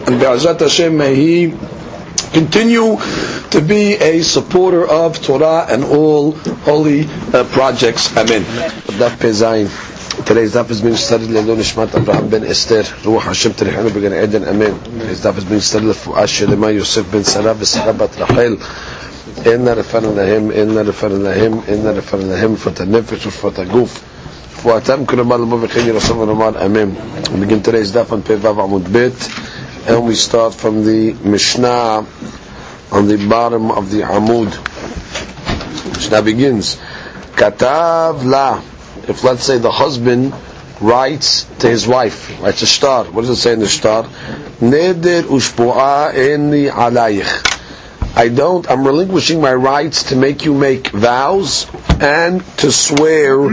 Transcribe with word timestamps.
and 0.00 0.20
Be'ezat 0.20 0.60
Hashem 0.60 0.96
may 0.96 1.14
he 1.14 1.54
continue 2.32 2.96
to 3.50 3.60
be 3.60 3.94
a 3.94 4.22
supporter 4.22 4.86
of 4.86 5.22
Torah 5.22 5.66
and 5.68 5.84
all 5.84 6.32
holy 6.64 7.06
uh, 7.32 7.44
projects. 7.44 8.14
Amen. 8.16 8.42
Daf 9.00 9.16
Pezayin. 9.16 9.68
Today's 10.24 10.54
daf 10.54 10.70
is 10.70 10.80
being 10.80 10.96
studied 10.96 11.28
Leilon 11.28 11.58
Nishmat 11.58 11.94
Abraham 11.94 12.30
ben 12.30 12.44
Esther 12.44 12.82
Ruach 13.04 13.22
Hashem 13.22 13.52
Terechanu 13.52 13.92
Began 13.92 14.14
Eden 14.14 14.44
Amen. 14.44 14.78
Today's 14.82 15.20
daf 15.20 15.36
is 15.36 15.44
being 15.44 15.60
studied 15.60 15.88
Lefuah 15.88 16.24
Shelema 16.24 16.74
Yosef 16.74 17.10
ben 17.12 17.22
Sarah 17.22 17.54
v'Sarah 17.54 17.96
bat 17.96 18.16
Rachel 18.18 18.56
إنا 19.46 19.74
رفعنا 19.74 20.06
لهم 20.06 20.50
إنا 20.50 20.82
رفعنا 20.82 21.28
لهم 21.28 21.62
إنا 21.68 21.90
رفعنا 21.98 22.32
لهم 22.32 22.56
فتى 22.56 22.82
النفس 22.82 23.26
وفتى 23.26 23.62
الجوف 23.62 24.00
فواتم 24.62 25.04
كل 25.04 25.20
ما 25.20 25.34
لما 25.34 25.56
بخير 25.56 25.94
رسول 25.94 26.30
الله 26.30 26.66
أمين. 26.66 26.94
We 27.32 27.40
begin 27.40 27.62
today's 27.62 27.92
daf 27.92 28.12
on 28.12 28.22
Pevav 28.22 28.56
Amud 28.56 28.90
Bet 28.92 29.12
and 29.87 30.05
we 30.05 30.13
start 30.13 30.53
from 30.53 30.85
the 30.85 31.13
Mishnah 31.23 32.05
on 32.91 33.07
the 33.07 33.27
bottom 33.27 33.71
of 33.71 33.89
the 33.89 34.01
Amud. 34.01 34.51
Mishnah 35.95 36.21
begins, 36.21 36.75
Katav 37.35 38.23
la. 38.23 38.61
If 39.07 39.23
let's 39.23 39.43
say 39.43 39.57
the 39.57 39.71
husband 39.71 40.33
writes 40.79 41.45
to 41.59 41.69
his 41.69 41.87
wife, 41.87 42.39
writes 42.41 42.61
a 42.61 42.67
star. 42.67 43.05
What 43.05 43.21
does 43.21 43.31
it 43.31 43.35
say 43.37 43.53
in 43.53 43.59
the 43.59 43.67
star? 43.67 44.03
Neder 44.59 45.23
ushpu'a 45.23 46.13
eni 46.13 46.69
alayich. 46.69 47.47
I 48.15 48.27
don't, 48.27 48.69
I'm 48.69 48.85
relinquishing 48.85 49.41
my 49.41 49.53
rights 49.53 50.03
to 50.09 50.15
make 50.15 50.45
you 50.45 50.53
make 50.53 50.89
vows 50.89 51.65
and 51.99 52.45
to 52.57 52.71
swear, 52.71 53.49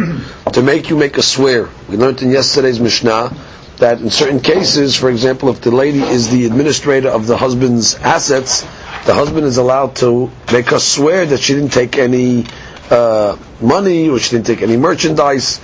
to 0.53 0.63
make 0.63 0.91
you 0.91 0.97
make 0.97 1.17
a 1.17 1.23
swear. 1.23 1.69
We 1.89 1.97
learned 1.97 2.21
in 2.21 2.31
yesterday's 2.33 2.81
Mishnah 2.81 3.35
that 3.79 4.01
in 4.01 4.11
certain 4.11 4.41
cases, 4.41 4.97
for 4.97 5.09
example, 5.11 5.49
if 5.51 5.61
the 5.61 5.71
lady 5.71 6.01
is 6.01 6.31
the 6.31 6.47
administrator 6.47 7.09
of 7.09 7.27
the 7.27 7.37
husband's 7.37 7.95
assets, 7.97 8.63
the 9.07 9.15
husband 9.15 9.47
is 9.47 9.57
allowed 9.57 9.97
to 9.97 10.31
make 10.53 10.67
her 10.71 10.79
swear 10.79 11.25
that 11.27 11.41
she 11.41 11.55
didn't 11.55 11.73
take 11.73 11.97
any 11.97 12.45
uh, 12.91 13.37
money 13.61 14.09
or 14.09 14.19
she 14.19 14.31
didn't 14.37 14.47
take 14.47 14.63
any 14.63 14.77
merchandise. 14.77 15.61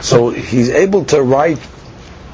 So 0.00 0.30
he's 0.30 0.70
able 0.70 1.04
to 1.06 1.22
write 1.22 1.58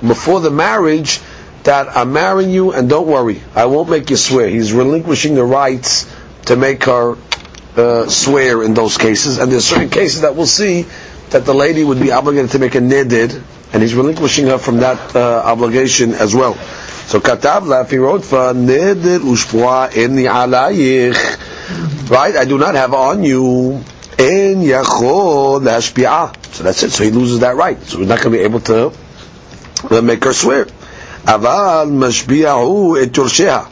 before 0.07 0.41
the 0.41 0.51
marriage 0.51 1.21
that 1.65 1.97
I'm 1.97 2.13
marrying 2.13 2.51
you 2.51 2.73
and 2.73 2.89
don't 2.89 3.07
worry, 3.07 3.41
I 3.55 3.67
won't 3.67 3.89
make 3.89 4.11
you 4.11 4.17
swear. 4.17 4.49
He's 4.49 4.73
relinquishing 4.73 5.35
the 5.35 5.45
rights 5.45 6.13
to 6.47 6.57
make 6.57 6.85
her 6.85 7.17
uh, 7.77 8.09
swear 8.09 8.63
in 8.63 8.75
those 8.75 8.99
cases. 8.99 9.39
And 9.39 9.51
there's 9.51 9.65
certain 9.65 9.89
cases 9.91 10.23
that 10.23 10.35
we'll 10.35 10.47
see 10.47 10.87
that 11.31 11.45
the 11.45 11.55
lady 11.55 11.85
would 11.85 12.01
be 12.01 12.11
obligated 12.11 12.51
to 12.51 12.59
make 12.59 12.75
a 12.75 12.79
nedid, 12.81 13.43
and 13.73 13.83
he's 13.83 13.95
relinquishing 13.95 14.47
her 14.47 14.59
from 14.59 14.79
that 14.79 15.17
uh, 15.17 15.43
obligation 15.45 16.13
as 16.15 16.35
well. 16.35 16.55
So 17.07 17.21
katav 17.21 17.67
la, 17.67 17.81
if 17.81 17.91
he 17.91 17.99
wrote 17.99 18.25
for 18.25 18.53
nedid 18.53 19.21
ushpua 19.21 19.95
in 19.97 20.15
the 20.15 20.27
alayich, 20.27 22.11
right? 22.11 22.37
I 22.37 22.45
do 22.45 22.59
not 22.59 22.75
have 22.75 22.95
on 22.95 23.23
you 23.23 23.83
in 24.19 24.61
yachol. 24.61 25.63
So 26.53 26.65
that's 26.65 26.83
it. 26.83 26.91
So 26.91 27.05
he 27.05 27.11
loses 27.11 27.41
that 27.41 27.57
right. 27.57 27.81
So 27.83 27.99
he's 27.99 28.09
not 28.09 28.21
going 28.21 28.33
to 28.33 28.39
be 28.39 28.45
able 28.45 28.61
to 28.61 28.93
uh, 29.91 30.01
make 30.03 30.25
her 30.25 30.33
swear. 30.33 30.67
Aval 31.25 31.91
mashbi'ahu. 31.91 33.69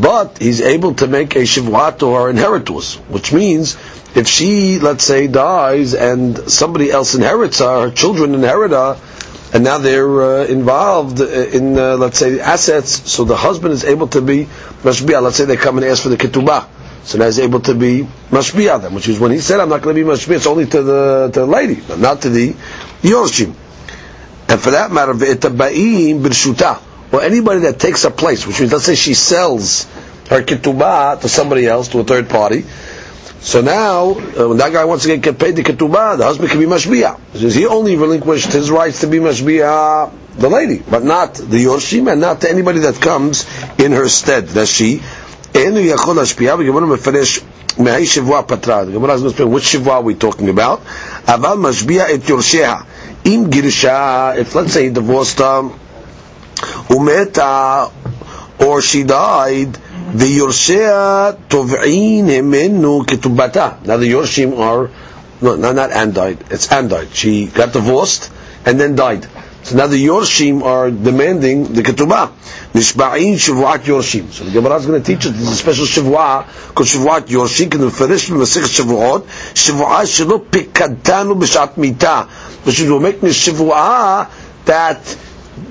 But 0.00 0.38
he's 0.38 0.60
able 0.60 0.94
to 0.94 1.06
make 1.06 1.36
a 1.36 1.40
shivwa 1.40 1.98
to 2.00 2.14
her 2.14 2.30
inheritors, 2.30 2.96
which 3.08 3.32
means 3.32 3.76
if 4.16 4.26
she, 4.26 4.78
let's 4.80 5.04
say, 5.04 5.26
dies 5.28 5.94
and 5.94 6.36
somebody 6.50 6.90
else 6.90 7.14
inherits 7.14 7.60
her, 7.60 7.88
her 7.88 7.90
children 7.90 8.34
inherit 8.34 8.72
her, 8.72 8.96
and 9.54 9.62
now 9.62 9.78
they're 9.78 10.20
uh, 10.20 10.44
involved 10.46 11.20
in, 11.20 11.78
uh, 11.78 11.96
let's 11.96 12.18
say, 12.18 12.40
assets, 12.40 13.08
so 13.08 13.22
the 13.22 13.36
husband 13.36 13.72
is 13.72 13.84
able 13.84 14.08
to 14.08 14.20
be 14.20 14.46
mashbi'ah. 14.82 15.22
Let's 15.22 15.36
say 15.36 15.44
they 15.44 15.56
come 15.56 15.78
and 15.78 15.86
ask 15.86 16.02
for 16.02 16.08
the 16.08 16.16
ketubah. 16.16 16.66
So 17.04 17.18
now 17.18 17.26
he's 17.26 17.38
able 17.38 17.60
to 17.60 17.74
be 17.74 18.02
mashbi'ah 18.30 18.82
them, 18.82 18.94
which 18.94 19.06
is 19.06 19.20
when 19.20 19.30
he 19.30 19.38
said, 19.38 19.60
I'm 19.60 19.68
not 19.68 19.82
going 19.82 19.94
to 19.94 20.04
be 20.04 20.10
mashbi'ah, 20.10 20.36
it's 20.36 20.46
only 20.48 20.66
to 20.66 20.82
the, 20.82 21.30
to 21.32 21.40
the 21.40 21.46
lady, 21.46 21.80
not 21.96 22.22
to 22.22 22.30
the 22.30 22.52
yorshim. 23.02 23.54
And 24.48 24.60
for 24.60 24.72
that 24.72 24.90
matter, 24.90 25.14
v'etaba'im 25.14 26.20
b'rshuta, 26.20 26.82
or 27.12 27.22
anybody 27.22 27.60
that 27.60 27.78
takes 27.78 28.04
a 28.04 28.10
place, 28.10 28.48
which 28.48 28.58
means, 28.58 28.72
let's 28.72 28.86
say 28.86 28.96
she 28.96 29.14
sells 29.14 29.84
her 30.30 30.42
ketubah 30.42 31.20
to 31.20 31.28
somebody 31.28 31.68
else, 31.68 31.86
to 31.90 32.00
a 32.00 32.04
third 32.04 32.28
party. 32.28 32.64
So 33.43 33.61
now, 33.61 34.11
uh, 34.11 34.49
when 34.49 34.57
that 34.57 34.73
guy 34.73 34.83
wants 34.83 35.05
to 35.05 35.17
get 35.17 35.39
paid 35.39 35.55
the 35.55 35.63
ketubah, 35.63 36.17
the 36.17 36.25
husband 36.25 36.49
can 36.49 36.59
be 36.59 36.65
mashbi'ah. 36.65 37.19
Because 37.31 37.55
he 37.55 37.65
only 37.65 37.95
relinquished 37.95 38.51
his 38.51 38.69
rights 38.69 38.99
to 39.01 39.07
be 39.07 39.17
mashbi'ah 39.17 40.11
the 40.35 40.49
lady, 40.49 40.79
but 40.79 41.03
not 41.03 41.35
the 41.35 41.63
yorshim, 41.65 42.11
and 42.11 42.21
not 42.21 42.41
to 42.41 42.49
anybody 42.49 42.79
that 42.79 43.01
comes 43.01 43.45
in 43.77 43.91
her 43.91 44.07
stead. 44.07 44.47
That's 44.47 44.71
she. 44.71 45.01
אינו 45.53 45.79
יכול 45.79 46.15
להשפיע, 46.15 46.55
וגמרנו 46.59 46.87
מפרש 46.87 47.39
מהי 47.77 48.05
שבוע 48.05 48.41
פטרה. 48.47 48.79
הגמרא 48.79 49.15
is 49.15 49.23
explain 49.23 49.51
which 49.51 49.63
שבוע 49.63 49.97
are 49.97 50.03
we 50.03 50.13
talking 50.13 50.49
about. 50.49 50.79
אבל 51.27 51.57
משביע 51.57 52.13
את 52.13 52.29
יורשיה. 52.29 52.75
אם 53.25 53.43
גירשה, 53.49 54.31
if 54.35 54.55
let's 54.55 54.73
say 54.73 54.83
he 54.83 54.89
divorced 54.89 55.39
her, 55.39 55.63
ומתה, 56.89 57.85
or 58.59 58.81
she 58.81 59.03
died, 59.03 59.77
the 60.14 60.26
Yorshea 60.26 61.48
Tov'in 61.48 62.26
Himenu 62.26 63.04
Ketubata. 63.04 63.84
Now 63.84 63.96
the 63.96 64.08
Yorshim 64.12 64.56
are, 64.56 64.88
no, 65.42 65.56
no, 65.56 65.72
not 65.72 65.90
Andite, 65.90 66.52
it's 66.52 66.68
Andite. 66.68 67.12
She 67.12 67.46
got 67.46 67.72
divorced 67.72 68.30
and 68.64 68.78
then 68.78 68.94
died. 68.94 69.26
So 69.64 69.76
now 69.76 69.88
the 69.88 69.96
Yorshim 70.06 70.62
are 70.62 70.92
demanding 70.92 71.64
the 71.72 71.82
Ketubah. 71.82 72.30
Nishba'in 72.74 73.34
Shavuat 73.34 73.78
Yorshim. 73.78 74.30
So 74.30 74.44
the 74.44 74.52
Gemara 74.52 74.76
is 74.76 74.86
going 74.86 75.02
to 75.02 75.04
teach 75.04 75.26
it. 75.26 75.34
us 75.34 75.50
a 75.50 75.54
special 75.56 75.84
Shavuah, 75.84 76.74
called 76.76 76.86
Shavuat 76.86 77.22
Yorshim, 77.26 77.72
can 77.72 77.80
referish 77.80 78.28
from 78.28 78.38
the 78.38 78.46
six 78.46 78.78
Shavuot, 78.78 79.22
Shavuah 79.24 80.02
Shelo 80.04 80.38
Pikadanu 80.44 81.34
B'Shat 81.40 81.76
Mita. 81.76 82.28
Which 82.62 82.76
she's 82.76 82.88
we're 82.88 83.00
making 83.00 83.24
a 83.24 83.32
Shavuah 83.32 84.30
that 84.66 85.02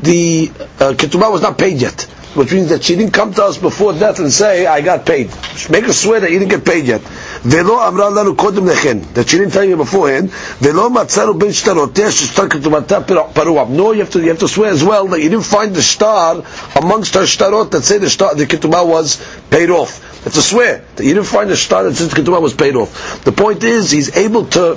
the 0.02 0.52
uh, 0.82 0.94
Ketubah 0.98 1.32
was 1.32 1.42
not 1.44 1.58
paid 1.58 1.80
yet 1.82 2.08
Which 2.35 2.53
means 2.53 2.69
that 2.69 2.85
she 2.85 2.95
didn't 2.95 3.13
come 3.15 3.33
to 3.35 3.45
us 3.45 3.57
before 3.57 3.95
death 3.95 4.19
and 4.21 4.31
say, 4.31 4.67
I 4.67 4.81
got 4.83 5.07
paid. 5.07 5.31
Make 5.71 5.87
her 5.87 5.93
swear 5.93 6.21
that 6.21 6.31
you 6.31 6.39
didn't 6.39 6.51
get 6.51 6.65
paid 6.65 6.85
yet. 6.87 7.01
ולא 7.45 7.89
אמרה 7.89 8.11
לנו 8.11 8.37
קודם 8.37 8.67
לכן, 8.69 8.99
that 9.15 9.29
she 9.29 9.39
didn't 9.39 9.53
tell 9.53 9.65
you 9.65 9.77
beforehand, 9.77 10.29
ולא 10.63 10.91
מצאנו 10.91 11.35
בין 11.35 11.53
שטרותיה 11.53 12.11
ששטר 12.11 12.49
כתובתה 12.49 12.99
פרוע. 13.33 13.65
No, 13.71 13.93
you 13.93 14.01
have, 14.05 14.11
to, 14.11 14.21
you 14.21 14.29
have 14.29 14.39
to 14.39 14.49
swear 14.49 14.71
as 14.71 14.85
well 14.85 15.07
that 15.09 15.21
you 15.21 15.29
didn't 15.31 15.47
find 15.47 15.75
the 15.75 15.83
star 15.83 16.43
amongst 16.77 17.15
her 17.15 17.23
shtarot 17.23 17.71
that 17.71 17.83
say 17.85 17.99
the, 17.99 18.11
star, 18.11 18.35
the 18.35 18.47
ketubah 18.47 18.87
was 18.87 19.17
paid 19.51 19.71
off. 19.71 20.23
That's 20.25 20.37
a 20.37 20.43
swear 20.43 20.85
that 20.97 21.05
you 21.05 21.15
didn't 21.15 21.27
find 21.29 21.49
the 21.49 21.57
star 21.57 21.85
that 21.85 21.95
says 21.95 22.11
the 22.11 22.17
ketubah 22.21 22.43
was 22.43 22.55
paid 22.55 22.77
off. 22.77 23.25
The 23.25 23.33
point 23.33 23.65
is, 23.65 23.91
he's 23.91 24.17
able 24.17 24.45
to 24.57 24.77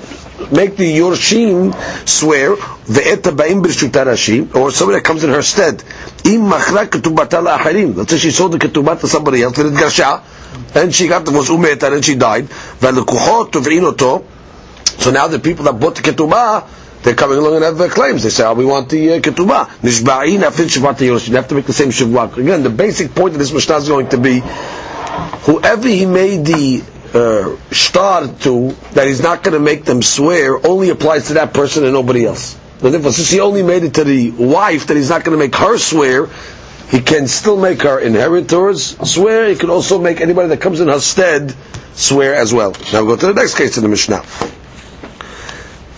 make 0.52 0.78
the 0.78 0.98
Yorshim 0.98 1.74
swear, 2.08 2.56
ve'eta 2.56 3.36
ba'im 3.36 3.62
b'rshuta 3.64 4.06
rashi, 4.06 4.54
or 4.56 4.72
somebody 4.72 5.00
that 5.00 5.06
comes 5.06 5.24
in 5.24 5.30
her 5.30 5.42
stead. 5.42 5.84
Im 6.25 6.41
machra 6.43 6.87
ketubata 6.87 7.41
la'acharim. 7.43 7.95
Let's 7.97 8.11
say 8.13 8.19
she 8.19 8.31
sold 8.31 8.53
the 8.53 8.59
ketubah 8.59 9.01
to 9.01 9.09
somebody 9.09 9.43
else, 9.43 9.57
garsha, 9.57 10.23
and 10.75 10.95
she 10.95 11.09
got 11.09 11.25
the 11.25 11.31
was 11.33 11.49
umeta 11.49 11.93
and 11.93 12.05
she 12.05 12.15
died. 12.15 12.47
V'lekuchot 12.47 13.53
tuv'in 13.53 13.83
oto. 13.83 14.25
So 14.99 15.11
now 15.11 15.29
the 15.29 15.39
people 15.39 15.65
that 15.67 15.75
bought 15.79 15.97
the 15.97 16.03
ketubah, 16.03 16.67
they're 17.03 17.15
coming 17.15 17.39
along 17.39 17.57
and 17.57 17.65
have 17.65 17.79
their 17.79 17.89
claims. 17.89 18.23
They 18.25 18.31
say, 18.31 18.45
oh, 18.45 18.55
we 18.55 18.65
want 18.65 18.89
the 18.89 19.13
uh, 19.15 19.21
ketubah. 19.21 19.67
Nishba'in 19.81 20.41
afin 20.43 20.67
Yorshim. 20.67 21.29
You 21.29 21.37
have 21.37 21.49
to 21.49 21.55
make 21.55 21.67
the 21.67 21.73
same 21.73 21.91
shivwa. 21.91 22.37
Again, 22.37 22.63
the 22.63 22.71
basic 22.71 23.15
point 23.15 23.35
of 23.35 23.39
this 23.39 23.53
Mishnah 23.53 23.77
is 23.77 23.89
going 23.89 24.09
to 24.09 24.19
be, 24.19 24.41
whoever 24.41 25.87
he 25.87 26.07
made 26.07 26.45
the 26.45 26.83
uh, 27.15 27.57
to, 28.41 28.71
that 28.93 29.07
he's 29.07 29.23
not 29.23 29.43
going 29.43 29.55
to 29.55 29.61
make 29.61 29.85
them 29.85 30.03
swear, 30.03 30.65
only 30.67 30.91
applies 30.91 31.29
to 31.29 31.35
that 31.35 31.55
person 31.55 31.85
and 31.85 31.93
nobody 31.93 32.27
else. 32.27 32.59
But 32.82 32.92
therefore, 32.92 33.12
since 33.12 33.30
he 33.30 33.40
only 33.40 33.62
made 33.64 33.84
it 33.84 33.94
to 33.96 34.04
the 34.04 34.32
wife 34.32 34.88
that 34.88 34.98
he's 34.98 35.10
not 35.10 35.24
going 35.24 35.38
to 35.38 35.44
make 35.44 35.56
her 35.56 35.78
swear, 35.78 36.28
he 36.90 37.00
can 37.00 37.28
still 37.28 37.58
make 37.58 37.84
her 37.84 38.00
inheritors 38.00 38.98
swear. 39.08 39.48
He 39.48 39.56
can 39.56 39.70
also 39.70 40.00
make 40.00 40.20
anybody 40.20 40.50
that 40.50 40.62
comes 40.62 40.80
in 40.82 40.88
her 40.88 41.00
stead 41.00 41.56
swear 41.94 42.36
as 42.36 42.54
well. 42.54 42.72
Now 42.92 43.02
we 43.04 43.08
go 43.08 43.16
to 43.18 43.28
the 43.28 43.34
next 43.34 43.56
case 43.56 43.78
in 43.78 43.84
the 43.84 43.90
Mishnah. 43.90 44.24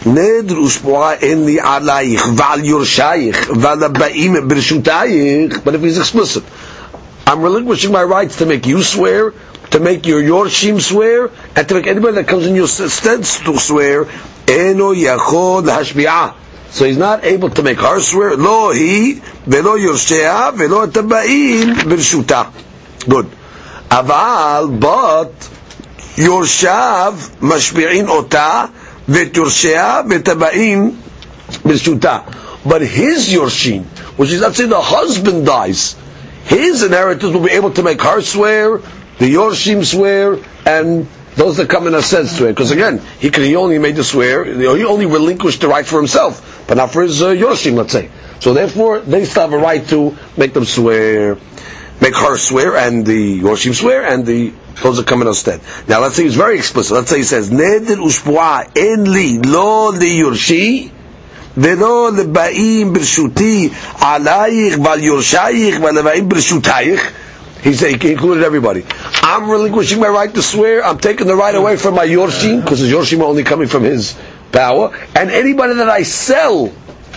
נדר 0.06 0.60
ושפועה 0.62 1.14
אין 1.14 1.46
לי 1.46 1.58
עלייך 1.62 2.28
ועל 2.36 2.66
יורשייך 2.66 3.52
ועל 3.62 3.84
הבאים 3.84 4.48
ברשותייך, 4.48 5.60
but 5.64 5.76
if 5.76 5.82
he's 5.82 5.98
explicit, 5.98 6.44
I'm 7.26 7.42
relinquishing 7.42 7.92
my 7.92 8.04
rights 8.04 8.36
to 8.38 8.46
make 8.46 8.68
you 8.68 8.84
swear, 8.84 9.34
to 9.72 9.80
make 9.80 10.06
your 10.06 10.22
Yorshim 10.22 10.82
swear, 10.82 11.32
and 11.56 11.68
to 11.70 11.74
make 11.76 11.88
anybody 11.88 12.16
that 12.16 12.28
comes 12.28 12.46
in 12.46 12.54
your 12.54 12.68
stead 12.68 13.24
to 13.24 13.58
swear, 13.58 14.06
Eno 14.48 14.94
Yachod 14.94 15.64
Hashbi'ah. 15.72 16.34
so 16.71 16.85
he's 16.85 16.99
not 16.99 17.25
able 17.25 17.51
to 17.51 17.63
make 17.63 17.79
her 17.81 18.01
swear. 18.01 18.37
Lo 18.37 18.71
he 18.73 19.15
velo 19.47 19.75
yoshea 19.75 20.53
velo 20.55 20.87
tabaim 20.87 21.75
birshuta. 21.89 22.53
Good. 23.09 23.27
Aval 23.91 24.79
but 24.79 25.33
yorshav 26.17 27.15
mashbirin 27.41 28.09
ota 28.09 28.71
veturshea 29.07 30.07
vetabaim 30.09 30.93
birshuta. 31.65 32.35
But 32.69 32.83
his 32.83 33.29
yorshin, 33.31 33.85
which 34.19 34.31
is 34.31 34.41
let's 34.41 34.59
say 34.59 34.67
the 34.67 34.81
husband 34.81 35.47
dies, 35.47 35.97
his 36.45 36.83
inheritors 36.83 37.33
will 37.33 37.45
be 37.45 37.53
able 37.53 37.71
to 37.73 37.83
make 37.83 38.03
her 38.03 38.21
swear, 38.21 38.79
the 39.19 39.33
yorshim 39.33 39.85
swear, 39.85 40.39
and 40.67 41.07
those 41.38 41.58
that 41.58 41.70
come 41.70 41.88
in 41.88 41.96
a 41.96 42.02
sense 42.02 42.38
swear. 42.38 42.52
Because 42.52 42.72
again, 42.72 43.02
he 43.20 43.30
could, 43.30 43.44
he 43.44 43.56
only 43.56 43.80
made 43.80 43.96
the 43.96 44.04
swear, 44.04 44.46
he 44.46 44.86
only 44.86 45.06
relinquished 45.06 45.62
the 45.62 45.68
right 45.68 45.86
for 45.86 45.98
himself, 45.98 46.66
but 46.68 46.78
not 46.78 46.92
for 46.92 47.02
his 47.02 47.22
uh, 47.22 47.28
Yorshim, 47.30 47.76
let's 47.76 47.92
say. 47.92 48.10
So 48.40 48.54
therefore, 48.54 49.00
they 49.00 49.26
still 49.26 49.44
have 49.44 49.54
a 49.54 49.58
right 49.58 49.86
to 49.90 50.16
make 50.38 50.54
them 50.54 50.66
swear, 50.66 51.38
make 52.02 52.16
her 52.16 52.38
swear, 52.38 52.78
and 52.78 53.06
the 53.06 53.40
Yorshim 53.42 53.74
swear, 53.74 54.06
and 54.06 54.26
the 54.26 54.54
those 54.82 54.98
that 54.98 55.06
come 55.06 55.22
in 55.22 55.28
instead. 55.28 55.62
Now 55.88 56.02
let's 56.02 56.16
say 56.16 56.24
he's 56.24 56.36
very 56.36 56.58
explicit. 56.58 56.94
Let's 56.96 57.10
say 57.10 57.18
he 57.18 57.24
says, 57.24 57.52
Neder 57.52 57.98
ushpu'a 57.98 58.76
en 58.76 59.12
li 59.12 59.38
lo 59.38 59.90
li 59.90 60.20
yurshi 60.20 60.92
ולא 61.58 62.12
לבאים 62.18 62.94
ברשותי 62.94 63.70
עלייך 64.00 64.78
ועל 64.84 65.04
יורשייך 65.04 65.80
ולבאים 65.82 66.30
ברשותייך 66.30 67.12
he 67.64 67.74
said 67.74 68.02
he 68.02 68.12
included 68.12 68.44
everybody. 68.44 68.86
I'm 69.22 69.50
relinquishing 69.50 70.00
my 70.00 70.10
right 70.10 70.34
to 70.34 70.42
swear. 70.42 70.84
I'm 70.84 70.98
taking 71.00 71.28
the 71.28 71.36
right 71.36 71.56
away 71.56 71.78
from 71.78 71.96
my 71.96 72.06
yorshim 72.06 72.62
because 72.62 72.82
the 72.82 72.88
yorshim 72.92 73.22
are 73.22 73.26
only 73.26 73.44
coming 73.44 73.70
from 73.70 73.84
his 73.84 74.18
power. 74.52 74.94
And 75.16 75.32
anybody 75.32 75.76
that 75.76 75.90
I 75.90 76.04
sell 76.04 76.74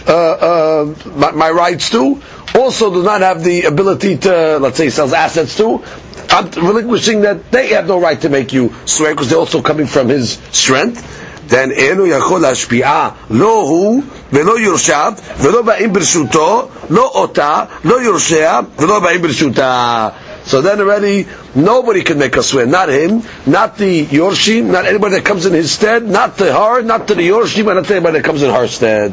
uh, 0.06 0.12
uh, 0.12 0.94
my, 1.16 1.32
my, 1.32 1.50
rights 1.50 1.90
to 1.90 2.22
also 2.54 2.92
does 2.92 3.04
not 3.04 3.22
have 3.22 3.42
the 3.42 3.64
ability 3.64 4.16
to, 4.18 4.58
let's 4.58 4.76
say, 4.76 4.88
sells 4.88 5.12
assets 5.12 5.56
to. 5.56 5.82
I'm 6.30 6.48
relinquishing 6.50 7.22
that 7.22 7.50
they 7.50 7.68
have 7.68 7.88
no 7.88 8.00
right 8.00 8.20
to 8.20 8.28
make 8.28 8.52
you 8.52 8.72
swear 8.84 9.14
because 9.14 9.30
they're 9.30 9.38
also 9.38 9.62
coming 9.62 9.86
from 9.86 10.08
his 10.08 10.34
strength. 10.52 11.02
Then 11.48 11.70
אינו 11.70 12.06
יכול 12.06 12.40
להשפיעה, 12.40 13.10
לא 13.30 13.60
הוא 13.60 14.02
ולא 14.32 14.58
יורשיו, 14.60 15.12
ולא 15.38 15.62
באים 15.62 15.92
ברשותו, 15.92 16.68
לא 16.90 17.10
אותה, 17.14 17.64
לא 17.84 18.02
יורשיה, 18.02 18.60
ולא 18.78 18.98
באים 19.00 19.22
ברשותה. 19.22 20.08
So 20.50 20.62
then 20.62 20.80
already 20.80 21.26
nobody 21.56 22.02
can 22.04 22.18
make 22.18 22.36
a 22.36 22.42
swear, 22.42 22.66
not 22.66 22.88
him, 22.88 23.22
not 23.46 23.76
the 23.78 24.06
Yorshim, 24.06 24.70
not 24.70 24.86
anybody 24.86 25.16
that 25.16 25.24
comes 25.24 25.44
in 25.44 25.52
his 25.52 25.72
stead, 25.72 26.04
not 26.04 26.38
to 26.38 26.52
her, 26.52 26.82
not 26.82 27.08
to 27.08 27.14
the 27.16 27.28
Yorshim, 27.28 27.66
and 27.66 27.76
not 27.76 27.86
to 27.86 27.94
anybody 27.96 28.18
that 28.18 28.24
comes 28.24 28.42
in 28.42 28.50
her 28.50 28.68
stead. 28.68 29.12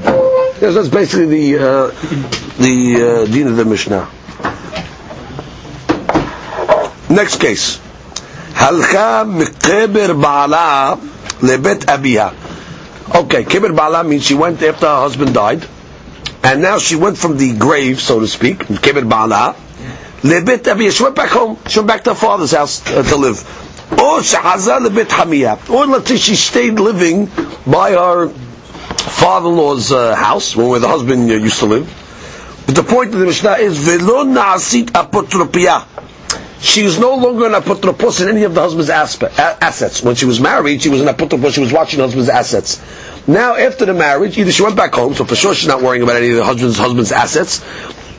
Yes, 0.61 0.75
that's 0.75 0.89
basically 0.89 1.25
the 1.25 1.57
uh, 1.57 1.87
the 2.61 3.25
uh, 3.25 3.31
deen 3.33 3.47
of 3.47 3.55
the 3.55 3.65
Mishnah. 3.65 4.07
Next 7.09 7.37
case. 7.39 7.79
הלכה 8.55 9.23
מקבר 9.23 10.13
בעלה 10.13 10.93
לבית 11.41 11.89
אביה. 11.89 12.29
Okay, 13.11 13.43
kibbur 13.43 13.75
bala 13.75 14.03
means 14.03 14.23
she 14.23 14.33
went 14.35 14.61
after 14.63 14.85
her 14.87 15.01
husband 15.01 15.33
died, 15.33 15.65
and 16.43 16.61
now 16.61 16.77
she 16.77 16.95
went 16.95 17.17
from 17.17 17.37
the 17.37 17.53
grave, 17.57 17.99
so 17.99 18.19
to 18.19 18.27
speak, 18.27 18.59
kibbur 18.59 19.07
bala, 19.09 19.55
lebet 20.22 20.64
abiya. 20.64 20.90
She 20.96 21.02
went 21.02 21.14
back 21.16 21.30
home. 21.30 21.58
She 21.68 21.78
went 21.78 21.88
back 21.88 22.04
to 22.04 22.10
her 22.10 22.16
father's 22.16 22.52
house 22.52 22.86
uh, 22.90 23.02
to 23.02 23.16
live. 23.16 23.40
Or 23.92 24.20
shahaza 24.20 24.80
lebet 24.86 25.06
hamiya. 25.08 25.68
Or 25.70 25.86
let's 25.86 26.10
she 26.16 26.34
stayed 26.36 26.78
living 26.80 27.26
by 27.66 27.92
her 27.92 28.28
father-in-law's 28.28 29.92
uh, 29.92 30.14
house, 30.14 30.54
where 30.56 30.78
the 30.78 30.88
husband 30.88 31.30
uh, 31.30 31.34
used 31.34 31.58
to 31.60 31.66
live. 31.66 31.86
But 32.66 32.74
the 32.76 32.82
point 32.82 33.14
of 33.14 33.20
the 33.20 33.26
Mishnah 33.26 33.52
is 33.58 33.78
velo 33.78 34.24
naasit 34.24 34.86
apotropia 34.92 35.86
she 36.60 36.82
is 36.84 36.98
no 36.98 37.14
longer 37.14 37.46
an 37.46 37.52
apotropos 37.52 38.20
in 38.20 38.28
any 38.28 38.42
of 38.42 38.54
the 38.54 38.60
husband's 38.60 38.90
aspe- 38.90 39.30
assets. 39.38 40.02
When 40.02 40.14
she 40.16 40.26
was 40.26 40.40
married, 40.40 40.82
she 40.82 40.88
was 40.88 41.00
an 41.00 41.06
apotropos, 41.06 41.52
she 41.54 41.60
was 41.60 41.72
watching 41.72 41.98
the 41.98 42.04
husband's 42.04 42.28
assets. 42.28 42.80
Now, 43.28 43.54
after 43.56 43.84
the 43.84 43.94
marriage, 43.94 44.36
either 44.38 44.50
she 44.50 44.62
went 44.62 44.74
back 44.76 44.94
home, 44.94 45.14
so 45.14 45.24
for 45.24 45.36
sure 45.36 45.54
she's 45.54 45.68
not 45.68 45.82
worrying 45.82 46.02
about 46.02 46.16
any 46.16 46.30
of 46.30 46.36
the 46.36 46.44
husband's, 46.44 46.78
husband's 46.78 47.12
assets, 47.12 47.60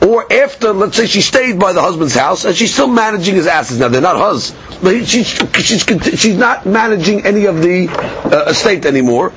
or 0.02 0.32
after, 0.32 0.72
let's 0.72 0.96
say 0.96 1.06
she 1.06 1.20
stayed 1.20 1.58
by 1.58 1.72
the 1.72 1.80
husband's 1.82 2.14
house, 2.14 2.44
and 2.44 2.56
she's 2.56 2.72
still 2.72 2.86
managing 2.88 3.34
his 3.34 3.46
assets. 3.46 3.78
Now, 3.80 3.88
they're 3.88 4.00
not 4.00 4.16
hers, 4.16 4.54
but 4.82 5.06
she's, 5.06 5.26
she's, 5.28 5.84
she's 6.20 6.36
not 6.38 6.64
managing 6.66 7.24
any 7.26 7.44
of 7.46 7.60
the 7.62 7.88
uh, 7.88 8.50
estate 8.50 8.86
anymore. 8.86 9.32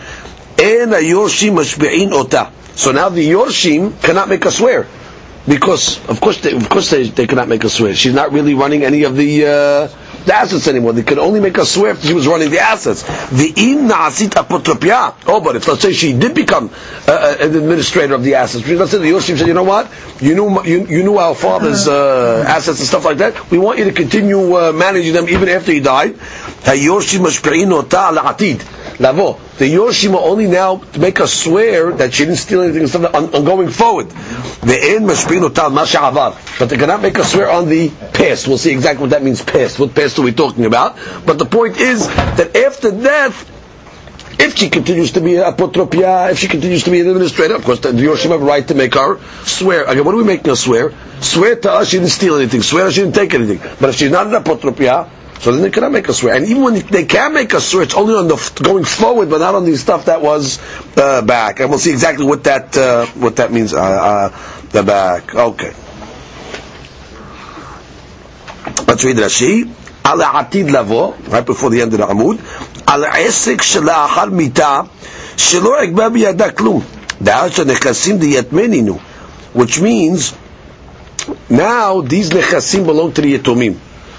So 2.76 2.92
now 2.92 3.10
the 3.10 3.30
Yorshim 3.30 4.02
cannot 4.02 4.30
make 4.30 4.46
a 4.46 4.52
swear 4.52 4.88
because 5.48 6.00
of 6.08 6.22
course 6.22 6.40
they, 6.42 6.56
of 6.56 6.70
course 6.70 6.90
they, 6.90 7.04
they 7.10 7.28
cannot 7.28 7.48
make 7.50 7.64
a 7.64 7.70
swear. 7.70 7.94
She's 7.96 8.14
not 8.14 8.32
really 8.32 8.54
running 8.54 8.84
any 8.84 9.04
of 9.04 9.16
the 9.16 9.46
uh, 9.46 9.88
the 10.26 10.34
assets 10.36 10.68
anymore. 10.68 10.94
They 10.94 11.04
could 11.04 11.20
only 11.20 11.40
make 11.40 11.58
a 11.58 11.66
swear 11.66 11.92
if 11.92 12.04
she 12.04 12.14
was 12.14 12.28
running 12.28 12.50
the 12.50 12.60
assets. 12.60 13.04
The 13.30 13.54
im 13.56 13.88
naasit 13.90 14.30
apotropia. 14.32 15.16
Oh, 15.28 15.42
but 15.42 15.56
if 15.56 15.68
let's 15.68 15.82
say 15.82 15.94
she 15.94 16.14
did 16.14 16.34
become 16.36 16.70
uh, 17.08 17.12
uh 17.12 17.36
an 17.40 17.56
administrator 17.56 18.14
of 18.16 18.24
the 18.24 18.36
assets, 18.36 18.68
let's 18.68 18.92
say 18.92 18.98
the 19.00 19.06
Yoshim 19.12 19.38
said, 19.38 19.48
you 19.48 19.54
know 19.54 19.64
what, 19.64 19.92
you 20.22 20.36
knew 20.36 20.64
you, 20.64 20.86
you 20.88 21.04
knew 21.04 21.18
our 21.18 21.36
father's 21.36 21.88
uh, 21.88 22.44
assets 22.48 22.80
and 22.80 22.88
stuff 22.88 23.06
like 23.06 23.18
that. 23.18 23.50
We 23.52 23.58
want 23.58 23.80
you 23.80 23.86
to 23.86 23.92
continue 23.94 24.56
uh, 24.56 24.72
managing 24.72 25.14
them 25.14 25.28
even 25.30 25.50
after 25.50 25.72
he 25.72 25.80
died. 25.80 26.16
Lavo. 29.00 29.40
The 29.58 29.66
Yoshim 29.74 30.12
will 30.12 30.20
only 30.20 30.48
now 30.48 30.78
to 30.78 31.00
make 31.00 31.20
us 31.20 31.34
swear 31.34 31.92
that 31.94 32.14
she 32.14 32.26
didn't 32.26 32.38
steal 32.40 32.62
anything 32.62 33.06
on, 33.06 33.34
on 33.34 33.44
going 33.46 33.70
forward. 33.70 34.10
The 34.10 34.78
end 34.82 35.08
But 35.08 36.70
they 36.70 36.78
cannot 36.78 37.02
make 37.02 37.20
us 37.20 37.32
swear 37.32 37.50
on 37.50 37.70
the 37.70 37.90
past. 38.14 38.48
We'll 38.48 38.58
see 38.58 38.72
exactly 38.72 39.02
what 39.02 39.10
that 39.12 39.24
means 39.24 39.44
past. 39.44 39.80
What 39.80 39.94
past 39.96 40.20
are 40.20 40.22
we 40.24 40.32
talking 40.32 40.66
about? 40.66 40.98
But 41.26 41.40
the 41.40 41.46
point 41.46 41.78
is 41.78 42.08
that 42.08 42.56
after 42.56 42.92
death, 42.92 43.50
if 44.40 44.58
she 44.58 44.70
continues 44.70 45.12
to 45.12 45.22
be 45.22 45.32
apotropia, 45.34 46.32
if 46.32 46.40
she 46.40 46.48
continues 46.48 46.84
to 46.84 46.92
be 46.92 47.00
an 47.00 47.08
administrator, 47.08 47.56
of 47.56 47.64
course, 47.64 47.80
the 47.80 47.90
Yoshim 47.90 48.32
have 48.32 48.42
a 48.42 48.46
right 48.46 48.68
to 48.68 48.76
make 48.76 48.94
her 48.96 49.20
swear. 49.46 49.84
Again, 49.86 50.04
what 50.06 50.14
are 50.16 50.18
we 50.18 50.24
making 50.24 50.50
her 50.50 50.56
swear? 50.56 50.92
Swear 51.22 51.56
to 51.58 51.72
us 51.72 51.90
she 51.90 51.98
didn't 51.98 52.10
steal 52.12 52.36
anything. 52.36 52.62
Swear 52.62 52.92
she 52.92 53.02
didn't 53.02 53.16
take 53.16 53.34
anything. 53.34 53.60
But 53.80 53.90
if 53.92 53.96
she's 53.96 54.12
not 54.12 54.28
an 54.28 54.34
apotropia, 54.34 55.10
so 55.43 55.53
then 55.53 55.63
they 55.63 55.71
cannot 55.71 55.93
make 55.93 56.09
a 56.09 56.13
swear. 56.13 56.35
And 56.35 56.47
even 56.47 56.63
when 56.63 56.75
they 56.75 57.05
can 57.05 57.33
make 57.33 57.53
a 57.55 57.61
swear, 57.61 57.85
it's 57.85 57.95
only 57.95 58.15
on 58.15 58.27
the 58.27 58.61
going 58.63 58.85
forward, 58.85 59.31
but 59.31 59.39
not 59.39 59.55
on 59.55 59.65
the 59.65 59.77
stuff 59.77 60.07
that 60.07 60.21
was 60.21 60.59
uh, 60.97 61.23
back. 61.23 61.61
And 61.61 61.71
we'll 61.71 61.79
see 61.79 61.93
exactly 61.93 62.25
what 62.27 62.45
that 62.45 62.77
uh, 62.77 63.07
what 63.15 63.37
that 63.37 63.53
means. 63.53 63.73
Uh, 63.73 63.81
uh 63.81 64.55
the 64.71 64.83
back. 64.83 65.35
Okay. 65.35 65.73
Let's 68.87 69.05
read 69.05 69.17
Rashi. 69.17 69.75
על 70.05 70.21
העתיד 70.23 70.71
לבוא, 70.71 71.13
right 71.31 71.47
before 71.47 71.69
the 71.71 71.83
end 71.83 71.93
of 71.93 71.99
the 71.99 72.11
עמוד, 72.11 72.37
על 72.87 73.05
העסק 73.05 73.63
שלאחר 73.63 74.25
מיתה, 74.25 74.81
שלא 75.37 75.83
יגבה 75.85 76.09
בידה 76.09 76.51
כלום. 76.51 76.81
דעת 77.23 77.53
שנכסים 77.53 78.19
דיתמנינו, 78.19 78.99
which 79.57 79.81
means, 79.81 80.33
now 81.51 82.01
these 82.01 82.33
נכסים 82.35 82.87
belong 82.87 83.13
to 83.13 83.21
the 83.21 83.27
יתומים. 83.27 83.73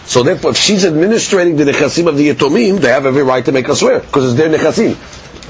So 0.07 0.23
therefore, 0.23 0.51
if 0.51 0.57
she's 0.57 0.85
administrating 0.85 1.57
the 1.57 1.65
nechasim 1.65 2.07
of 2.09 2.17
the 2.17 2.29
yatomim, 2.29 2.79
they 2.79 2.89
have 2.89 3.07
every 3.07 3.23
right 3.23 3.45
to 3.45 3.53
make 3.53 3.69
a 3.69 3.77
swear 3.77 4.01
because 4.01 4.25
it's 4.27 4.35
their 4.35 4.51
nechasim. 4.51 4.97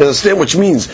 Understand? 0.00 0.38
Which 0.38 0.56
means 0.56 0.86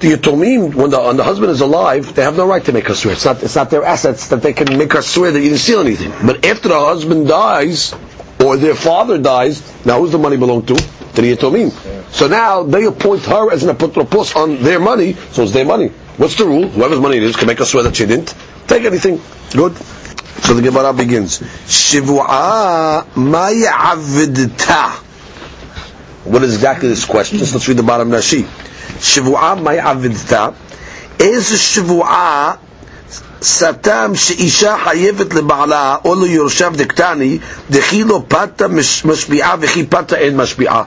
the 0.00 0.12
yatomim, 0.12 0.74
when 0.74 0.90
the, 0.90 1.00
when 1.00 1.16
the 1.16 1.24
husband 1.24 1.50
is 1.50 1.60
alive, 1.60 2.14
they 2.14 2.22
have 2.22 2.36
no 2.36 2.46
right 2.46 2.64
to 2.64 2.72
make 2.72 2.88
a 2.88 2.94
swear. 2.94 3.14
It's 3.14 3.24
not, 3.24 3.42
it's 3.42 3.54
not 3.56 3.70
their 3.70 3.84
assets 3.84 4.28
that 4.28 4.42
they 4.42 4.52
can 4.52 4.76
make 4.78 4.94
a 4.94 5.02
swear 5.02 5.30
that 5.32 5.38
you 5.40 5.50
didn't 5.50 5.60
steal 5.60 5.80
anything. 5.80 6.10
But 6.26 6.44
after 6.44 6.68
the 6.68 6.78
husband 6.80 7.28
dies, 7.28 7.94
or 8.40 8.56
their 8.56 8.74
father 8.74 9.18
dies, 9.18 9.62
now 9.86 10.00
who's 10.00 10.12
the 10.12 10.18
money 10.18 10.36
belong 10.36 10.66
to? 10.66 10.74
To 10.74 11.22
the 11.22 11.36
yatomim. 11.36 11.70
So 12.10 12.26
now 12.28 12.62
they 12.62 12.84
appoint 12.86 13.22
her 13.26 13.50
as 13.52 13.64
an 13.64 13.74
apotropos 13.74 14.34
on 14.36 14.62
their 14.62 14.80
money, 14.80 15.14
so 15.32 15.42
it's 15.42 15.52
their 15.52 15.64
money. 15.64 15.88
What's 16.16 16.36
the 16.36 16.44
rule? 16.44 16.68
Whoever's 16.68 17.00
money 17.00 17.16
it 17.16 17.22
is 17.22 17.36
can 17.36 17.46
make 17.46 17.60
a 17.60 17.66
swear 17.66 17.82
that 17.84 17.96
she 17.96 18.06
didn't 18.06 18.34
take 18.66 18.84
anything. 18.84 19.20
Good. 19.52 19.72
So 20.44 20.52
the 20.52 20.60
Gemara 20.60 20.92
begins. 20.92 21.38
Shivua 21.40 23.02
mayavidta. 23.14 24.90
What 26.24 26.42
is 26.42 26.52
exactly 26.54 26.88
this 26.90 27.06
question? 27.06 27.38
Let's 27.38 27.66
read 27.66 27.78
the 27.78 27.82
bottom 27.82 28.10
Rashi. 28.10 28.42
Shivua 29.00 29.56
mayavidta. 29.58 30.54
Is 31.18 31.48
shivua 31.50 32.58
סתם 33.42 34.12
שאישה 34.14 34.76
חייבת 34.84 35.34
לבעלה 35.34 35.96
או 36.04 36.14
ליורשיו 36.14 36.72
דקטני, 36.76 37.38
דכי 37.70 38.04
לא 38.04 38.22
פתה 38.28 38.66
משפיעה 39.04 39.54
וכי 39.60 39.86
פתה 39.86 40.16
אין 40.16 40.36
משפיעה. 40.36 40.82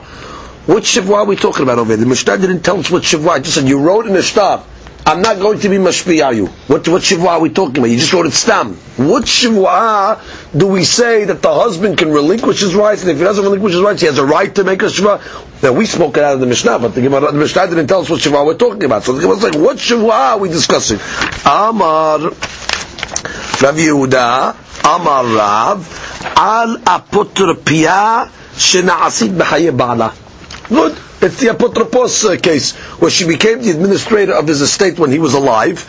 What 0.68 0.84
are 0.96 1.24
we 1.24 1.34
talking 1.36 1.62
about 1.62 1.78
over 1.78 1.96
there? 1.96 1.96
The 1.96 2.06
Mishnah 2.06 2.36
didn't 2.36 2.60
tell 2.62 2.78
us 2.78 2.90
what 2.90 3.02
Shivua. 3.02 3.42
just 3.42 3.54
said 3.54 3.66
you 3.68 3.78
wrote 3.80 4.06
in 4.06 4.12
the 4.12 4.18
Mishnah 4.18 4.60
I'm 5.08 5.22
not 5.22 5.38
going 5.38 5.58
to 5.60 5.70
be 5.70 5.76
mashpiyayu. 5.76 6.46
What, 6.68 6.86
what 6.86 7.00
shivua 7.00 7.28
are 7.28 7.40
we 7.40 7.48
talking 7.48 7.78
about? 7.78 7.88
You 7.88 7.96
just 7.96 8.12
wrote 8.12 8.26
it 8.26 8.34
stam. 8.34 8.74
What 8.98 9.24
shivua 9.24 10.20
do 10.54 10.66
we 10.66 10.84
say 10.84 11.24
that 11.24 11.40
the 11.40 11.50
husband 11.54 11.96
can 11.96 12.10
relinquish 12.12 12.60
his 12.60 12.74
rights, 12.74 13.00
and 13.00 13.10
if 13.10 13.16
he 13.16 13.24
doesn't 13.24 13.42
relinquish 13.42 13.72
his 13.72 13.80
rights, 13.80 14.02
he 14.02 14.06
has 14.06 14.18
a 14.18 14.26
right 14.26 14.54
to 14.54 14.64
make 14.64 14.82
a 14.82 14.84
shivua? 14.84 15.62
Now, 15.62 15.72
we 15.72 15.86
spoke 15.86 16.18
it 16.18 16.24
out 16.24 16.34
of 16.34 16.40
the 16.40 16.46
Mishnah, 16.46 16.78
but 16.80 16.94
the, 16.94 17.00
the 17.00 17.32
Mishnah 17.32 17.68
didn't 17.68 17.86
tell 17.86 18.02
us 18.02 18.10
what 18.10 18.20
shivua 18.20 18.44
we're 18.44 18.58
talking 18.58 18.84
about. 18.84 19.02
So 19.04 19.14
the 19.14 19.22
Gemara 19.22 19.36
was 19.36 19.44
like, 19.44 19.54
what 19.54 19.78
shivua 19.78 20.10
are 20.12 20.38
we 20.40 20.50
discussing? 20.50 20.98
Amar 21.46 22.18
Rav 22.18 23.76
Yehuda, 23.76 24.84
Amar 24.94 25.24
Rav, 25.24 26.34
Al 26.36 26.76
apotropia 26.80 28.28
shena'asit 28.52 29.30
b'chaye. 29.30 30.68
Good. 30.68 31.07
It's 31.20 31.40
the 31.40 31.48
apotropos 31.48 32.32
uh, 32.32 32.40
case, 32.40 32.76
where 33.00 33.10
she 33.10 33.26
became 33.26 33.60
the 33.60 33.70
administrator 33.70 34.34
of 34.34 34.46
his 34.46 34.60
estate 34.60 34.98
when 35.00 35.10
he 35.10 35.18
was 35.18 35.34
alive. 35.34 35.82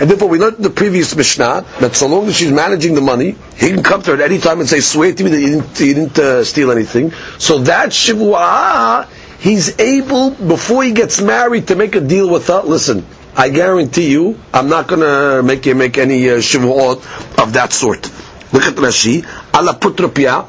And 0.00 0.10
therefore, 0.10 0.28
we 0.28 0.38
learned 0.38 0.56
in 0.56 0.62
the 0.62 0.70
previous 0.70 1.14
Mishnah 1.14 1.64
that 1.80 1.94
so 1.94 2.08
long 2.08 2.26
as 2.26 2.36
she's 2.36 2.50
managing 2.50 2.94
the 2.96 3.00
money, 3.00 3.36
he 3.56 3.70
can 3.70 3.82
come 3.84 4.02
to 4.02 4.10
her 4.10 4.16
at 4.22 4.28
any 4.30 4.38
time 4.40 4.58
and 4.60 4.68
say, 4.68 4.80
"Swear 4.80 5.14
to 5.14 5.24
me 5.24 5.30
that 5.30 5.40
you 5.40 5.46
didn't, 5.62 5.80
you 5.80 5.94
didn't 5.94 6.18
uh, 6.18 6.44
steal 6.44 6.70
anything." 6.72 7.12
So 7.38 7.58
that 7.60 7.90
shivua, 7.90 9.06
he's 9.38 9.78
able 9.78 10.30
before 10.32 10.82
he 10.82 10.90
gets 10.92 11.20
married 11.22 11.68
to 11.68 11.76
make 11.76 11.94
a 11.94 12.00
deal 12.00 12.28
with 12.28 12.48
her. 12.48 12.60
Listen, 12.62 13.06
I 13.36 13.48
guarantee 13.50 14.10
you, 14.10 14.38
I'm 14.52 14.68
not 14.68 14.88
going 14.88 15.00
to 15.02 15.42
make 15.44 15.64
you 15.64 15.76
make 15.76 15.96
any 15.96 16.28
uh, 16.28 16.34
of 16.36 17.52
that 17.54 17.68
sort. 17.72 18.10
Look 18.52 18.64
at 18.64 18.74
Rashi, 18.74 19.24
ala 19.54 19.74
pitura 19.74 20.48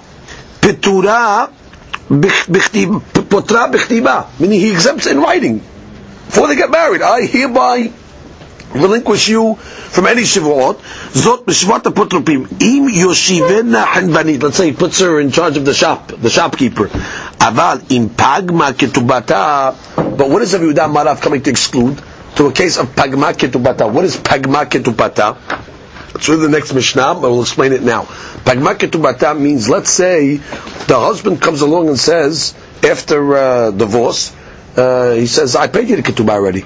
potra 3.28 3.72
b'chtiba, 3.72 4.40
meaning 4.40 4.60
he 4.60 4.72
exempts 4.72 5.08
in 5.08 5.20
writing. 5.20 5.60
Before 5.60 6.48
they 6.48 6.56
get 6.56 6.70
married, 6.70 7.02
I 7.02 7.26
hereby 7.26 7.92
relinquish 8.74 9.28
you 9.30 9.56
from 9.56 10.08
any 10.08 10.24
shivuot. 10.24 10.76
Zot 11.14 11.46
b'shvat 11.46 11.84
apotropim. 11.84 12.62
Im 12.62 12.90
yoshivena 12.90 13.86
henvanit. 13.86 14.44
Let's 14.44 14.58
say 14.58 14.72
he 14.72 14.74
puts 14.76 15.00
her 15.00 15.20
in 15.20 15.32
charge 15.32 15.58
of 15.58 15.66
the 15.66 15.74
shop, 15.74 16.08
the 16.08 16.30
shopkeeper. 16.30 16.88
Aval 16.88 17.92
im 17.92 18.10
pagma 18.10 18.72
ketubata. 18.74 19.76
But 20.18 20.30
what 20.30 20.42
is 20.42 20.54
Rabbi 20.54 20.66
Yehuda 20.66 20.94
Marav 20.94 21.22
coming 21.22 21.42
to 21.44 21.50
exclude? 21.50 22.02
To 22.36 22.48
a 22.48 22.52
case 22.52 22.78
of 22.78 22.88
pagma 22.88 23.34
ketubata. 23.34 23.92
What 23.92 24.06
is 24.06 24.18
pagma 24.18 24.66
ketubata? 24.66 25.38
It's 26.16 26.28
really 26.30 26.48
the 26.48 26.50
next 26.52 26.74
Mishnah, 26.74 27.16
but 27.16 27.30
we'll 27.30 27.42
explain 27.42 27.74
it 27.74 27.84
now. 27.84 28.04
Pagma 28.04 28.74
ketubata 28.76 29.40
means, 29.40 29.70
let's 29.70 29.90
say, 29.92 30.38
the 30.38 31.00
husband 31.00 31.42
comes 31.42 31.62
along 31.62 31.90
and 31.90 32.00
says, 32.00 32.56
after 32.84 33.36
uh, 33.36 33.72
divorce, 33.72 34.36
uh, 34.76 35.14
he 35.14 35.28
says, 35.28 35.56
I 35.56 35.68
paid 35.68 35.90
you 35.90 35.96
the 35.96 36.04
ketubah 36.04 36.32
already. 36.32 36.66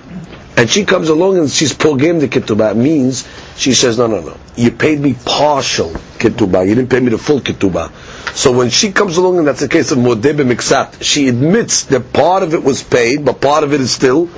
And 0.58 0.70
she 0.70 0.86
comes 0.86 1.10
along 1.10 1.38
and 1.38 1.50
she's 1.50 1.74
pogim 1.74 2.20
the 2.20 2.28
ketubah. 2.28 2.76
Means 2.76 3.28
she 3.56 3.74
says, 3.74 3.98
no, 3.98 4.08
no, 4.08 4.22
no. 4.22 4.38
You 4.56 4.72
paid 4.72 5.00
me 5.00 5.16
partial 5.26 5.90
ketubah. 6.20 6.68
You 6.68 6.76
didn't 6.76 6.90
pay 6.90 7.00
me 7.00 7.10
the 7.10 7.18
full 7.18 7.40
ketubah. 7.40 7.92
So 8.36 8.52
when 8.52 8.70
she 8.70 8.92
comes 8.92 9.18
along, 9.18 9.40
and 9.40 9.48
that's 9.48 9.62
the 9.62 9.68
case 9.70 9.92
of 9.92 9.98
modeh 9.98 10.34
miksat, 10.34 11.02
she 11.04 11.28
admits 11.30 11.84
that 11.86 12.12
part 12.14 12.44
of 12.44 12.54
it 12.54 12.64
was 12.64 12.84
paid, 12.84 13.26
but 13.26 13.42
part 13.42 13.64
of 13.64 13.74
it 13.74 13.82
is 13.82 13.92
still 13.92 14.30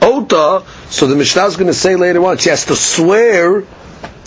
ota. 0.00 0.64
So 0.88 1.06
the 1.06 1.16
Mishnah 1.16 1.44
is 1.46 1.56
going 1.56 1.66
to 1.68 1.74
say 1.74 1.96
later 1.96 2.24
on, 2.24 2.38
she 2.38 2.48
has 2.50 2.64
to 2.66 2.76
swear 2.76 3.64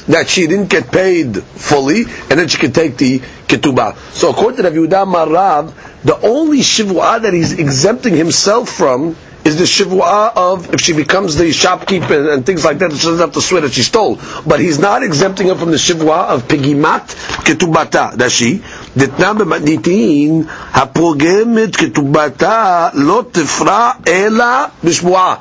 that 0.07 0.29
she 0.29 0.47
didn't 0.47 0.69
get 0.69 0.91
paid 0.91 1.41
fully, 1.41 2.01
and 2.03 2.39
then 2.39 2.47
she 2.47 2.57
can 2.57 2.71
take 2.71 2.97
the 2.97 3.19
ketubah. 3.47 3.95
So 4.13 4.29
according 4.29 4.57
to 4.57 4.63
Rav 4.63 4.73
Yehuda 4.73 5.05
Marav, 5.05 6.03
the 6.03 6.19
only 6.19 6.59
shivua 6.59 7.21
that 7.21 7.33
he's 7.33 7.53
exempting 7.53 8.15
himself 8.15 8.69
from 8.69 9.15
is 9.44 9.56
the 9.56 9.64
shivua 9.64 10.32
of 10.36 10.74
if 10.74 10.80
she 10.80 10.92
becomes 10.92 11.36
the 11.36 11.50
shopkeeper 11.52 12.12
and, 12.14 12.28
and 12.28 12.46
things 12.46 12.64
like 12.64 12.78
that, 12.78 12.92
she 12.92 12.98
doesn't 13.06 13.18
have 13.18 13.32
to 13.32 13.40
swear 13.40 13.62
that 13.62 13.72
she 13.72 13.82
stole. 13.82 14.20
But 14.46 14.60
he's 14.60 14.78
not 14.78 15.02
exempting 15.02 15.48
her 15.48 15.54
from 15.54 15.70
the 15.70 15.78
shivua 15.78 16.28
of 16.28 16.46
pigimat 16.48 17.06
ketubata. 17.44 18.16
That 18.16 18.30
she 18.30 18.62
דתנה 18.96 19.32
במתניתין 19.34 20.42
הפוגמת 20.74 21.76
כתובתה 21.76 22.88
לא 22.94 23.24
תפרע 23.32 23.90
אלא 24.08 24.44
בשבועה 24.84 25.34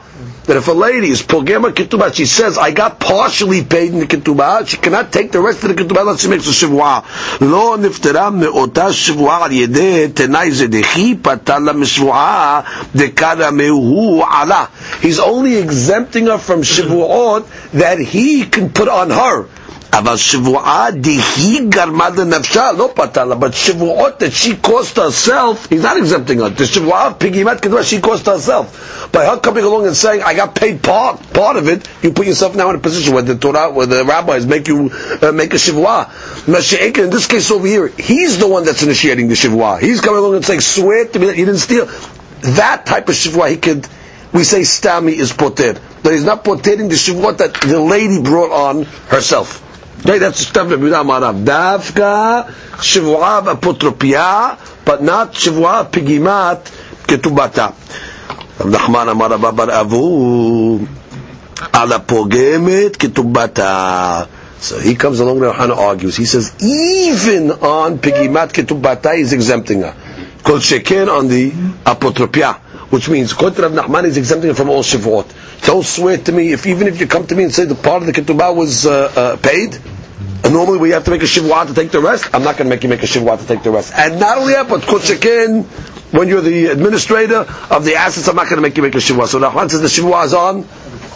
that 0.48 0.56
if 0.56 0.68
a 0.70 0.72
lady 0.74 1.10
is 1.10 1.22
pogema 1.22 1.72
ketubah, 1.74 2.14
she 2.14 2.26
says, 2.26 2.58
I 2.58 2.72
got 2.72 3.00
partially 3.02 3.64
paid 3.66 3.92
in 3.94 4.00
the 4.00 4.06
ketubah, 4.08 4.66
she 4.66 4.78
cannot 4.78 5.12
take 5.12 5.32
the 5.34 5.42
rest 5.42 5.62
of 5.64 5.70
the 5.70 5.76
ketubah 5.76 6.02
unless 6.02 6.22
she 6.22 6.30
makes 6.30 6.48
a 6.48 6.52
shivua. 6.66 7.04
Lo 7.42 7.76
niftera 7.78 8.34
me'ota 8.34 8.90
shivua 8.94 9.42
al 9.44 9.50
yedeh 9.50 10.08
tenai 10.14 10.50
zedechi 10.52 11.16
patala 11.22 11.74
mishvua 11.76 12.64
dekada 12.94 13.52
mehu 13.92 14.22
ala. 14.22 14.70
He's 15.02 15.20
only 15.20 15.56
exempting 15.58 16.28
her 16.28 16.38
from 16.38 16.62
shivuot 16.62 17.72
that 17.72 18.00
he 18.00 18.46
can 18.46 18.70
put 18.70 18.88
on 18.88 19.10
her. 19.10 19.48
אבל 19.94 20.18
שבועה 20.18 20.92
דהי 20.92 21.60
גרמה 21.70 22.10
לנפשה, 22.10 22.72
לא 22.78 22.90
פתלה, 22.94 23.36
but 23.40 23.54
שבועות 23.54 24.20
that 24.20 24.34
she 24.34 24.54
caused 24.68 24.98
herself, 24.98 25.68
he's 25.70 25.82
not 25.82 25.98
exempting 25.98 26.40
her. 26.40 26.50
The 26.50 26.66
שבועה 26.66 27.14
פגימת 27.18 27.62
כדבר 27.62 27.84
she 27.84 28.00
caused 28.02 28.26
herself. 28.26 28.66
By 29.12 29.26
her 29.26 29.38
coming 29.38 29.64
along 29.64 29.86
and 29.88 29.96
saying, 29.96 30.22
I 30.22 30.34
got 30.34 30.54
paid 30.54 30.84
part, 30.84 31.16
part 31.34 31.56
of 31.56 31.68
it, 31.70 31.88
you 32.04 32.12
put 32.12 32.28
yourself 32.28 32.56
now 32.56 32.70
in 32.70 32.76
a 32.76 32.80
position 32.80 33.14
where 33.14 33.24
the 33.24 33.36
Torah, 33.38 33.72
where 33.72 33.86
the 33.86 34.04
rabbis 34.04 34.46
make 34.46 34.68
you 34.68 34.92
uh, 35.22 35.32
make 35.32 35.54
a 35.54 35.58
shivua. 35.58 36.10
In 37.04 37.10
this 37.10 37.26
case 37.28 37.50
over 37.50 37.66
here, 37.66 37.88
he's 37.88 38.38
the 38.38 38.48
one 38.48 38.66
that's 38.66 38.84
initiating 38.84 39.30
the 39.30 39.36
shivua. 39.36 39.80
He's 39.80 40.02
coming 40.02 40.20
along 40.20 40.36
and 40.36 40.46
saying, 40.46 40.60
swear 40.60 41.06
to 41.06 41.20
me 41.20 41.28
that 41.28 41.38
you 41.38 41.46
didn't 41.46 41.62
steal. 41.62 41.88
That 42.43 42.87
type 42.87 43.09
of 43.09 43.15
shivua, 43.15 43.51
he 43.51 43.57
could, 43.57 43.87
we 44.33 44.45
say 44.45 44.61
stami 44.61 45.13
is 45.13 45.33
poter. 45.33 45.81
But 46.03 46.13
he's 46.13 46.25
not 46.25 46.45
potering 46.45 46.89
the 46.89 46.97
shivua 46.97 47.37
that 47.39 47.55
the 47.55 47.81
lady 47.81 48.21
brought 48.23 48.51
on 48.51 48.83
herself. 49.09 49.63
Okay, 50.05 50.19
that's 50.19 50.51
that. 50.51 50.69
Davka, 50.75 52.51
Shivua 52.83 53.43
apotropia, 53.55 54.59
but 54.85 55.01
not 55.01 55.33
Shivua 55.33 55.89
pigimat 55.89 56.65
ketubata. 57.07 57.71
Rav 58.59 58.69
Nachman 58.69 59.13
Amar 59.13 59.39
Bar 59.39 59.69
Avu, 59.69 60.81
ala 61.73 62.01
pogemet 62.01 62.97
ketubata. 62.99 64.27
So 64.59 64.81
he 64.81 64.97
comes 64.97 65.21
along 65.21 65.39
there, 65.39 65.53
Hana 65.53 65.75
argues. 65.75 66.17
He 66.17 66.25
says, 66.25 66.53
even 66.61 67.53
on 67.53 67.99
pigimat 67.99 68.51
ketubata, 68.53 69.17
he's 69.17 69.33
exempting 69.33 69.83
her. 69.83 69.95
Kol 70.43 70.59
sheken 70.59 71.09
on 71.09 71.29
the 71.29 71.51
apotropia, 71.85 72.57
which 72.91 73.09
means, 73.09 73.33
to 73.33 73.45
Rav 73.45 73.73
Nachman, 73.73 74.05
is 74.05 74.17
exempting 74.17 74.55
from 74.55 74.69
all 74.71 74.83
shivuot. 74.83 75.63
Don't 75.67 75.85
swear 75.85 76.19
to 76.19 76.33
me, 76.33 76.53
if 76.53 76.67
even 76.67 76.89
if 76.89 77.01
you 77.01 77.07
come 77.07 77.27
to 77.27 77.35
me 77.35 77.45
and 77.45 77.55
say 77.55 77.65
the 77.65 77.75
part 77.77 78.03
of 78.03 78.07
the 78.07 78.13
ketubah 78.13 78.55
was 78.55 78.85
uh, 78.87 79.13
uh, 79.17 79.37
paid, 79.37 79.79
and 80.45 80.53
normally 80.53 80.79
we 80.79 80.91
have 80.91 81.05
to 81.05 81.11
make 81.11 81.23
a 81.23 81.27
shivwa 81.27 81.67
to 81.67 81.75
take 81.75 81.91
the 81.93 82.01
rest, 82.01 82.29
I'm 82.35 82.43
not 82.43 82.57
going 82.57 82.69
to 82.69 82.75
make 82.75 82.83
you 82.83 82.89
make 82.89 83.03
a 83.03 83.07
shivwa 83.07 83.39
to 83.39 83.47
take 83.47 83.63
the 83.63 83.71
rest. 83.71 83.93
And 83.95 84.19
not 84.19 84.39
only 84.39 84.55
that, 84.55 84.69
but 84.69 84.81
kutshakin, 84.83 85.65
when 86.13 86.29
you're 86.29 86.41
the 86.43 86.67
administrator 86.67 87.47
of 87.71 87.85
the 87.85 87.95
assets, 87.95 88.27
I'm 88.29 88.37
not 88.37 88.45
going 88.47 88.57
to 88.57 88.63
make 88.63 88.77
you 88.77 88.83
make 88.83 88.95
a 88.95 88.99
shivwa. 88.99 89.29
So 89.29 89.39
Rahman 89.39 89.69
says 89.69 89.81
the 89.81 89.87
shivwa 89.87 90.25
is 90.27 90.35
on 90.35 90.67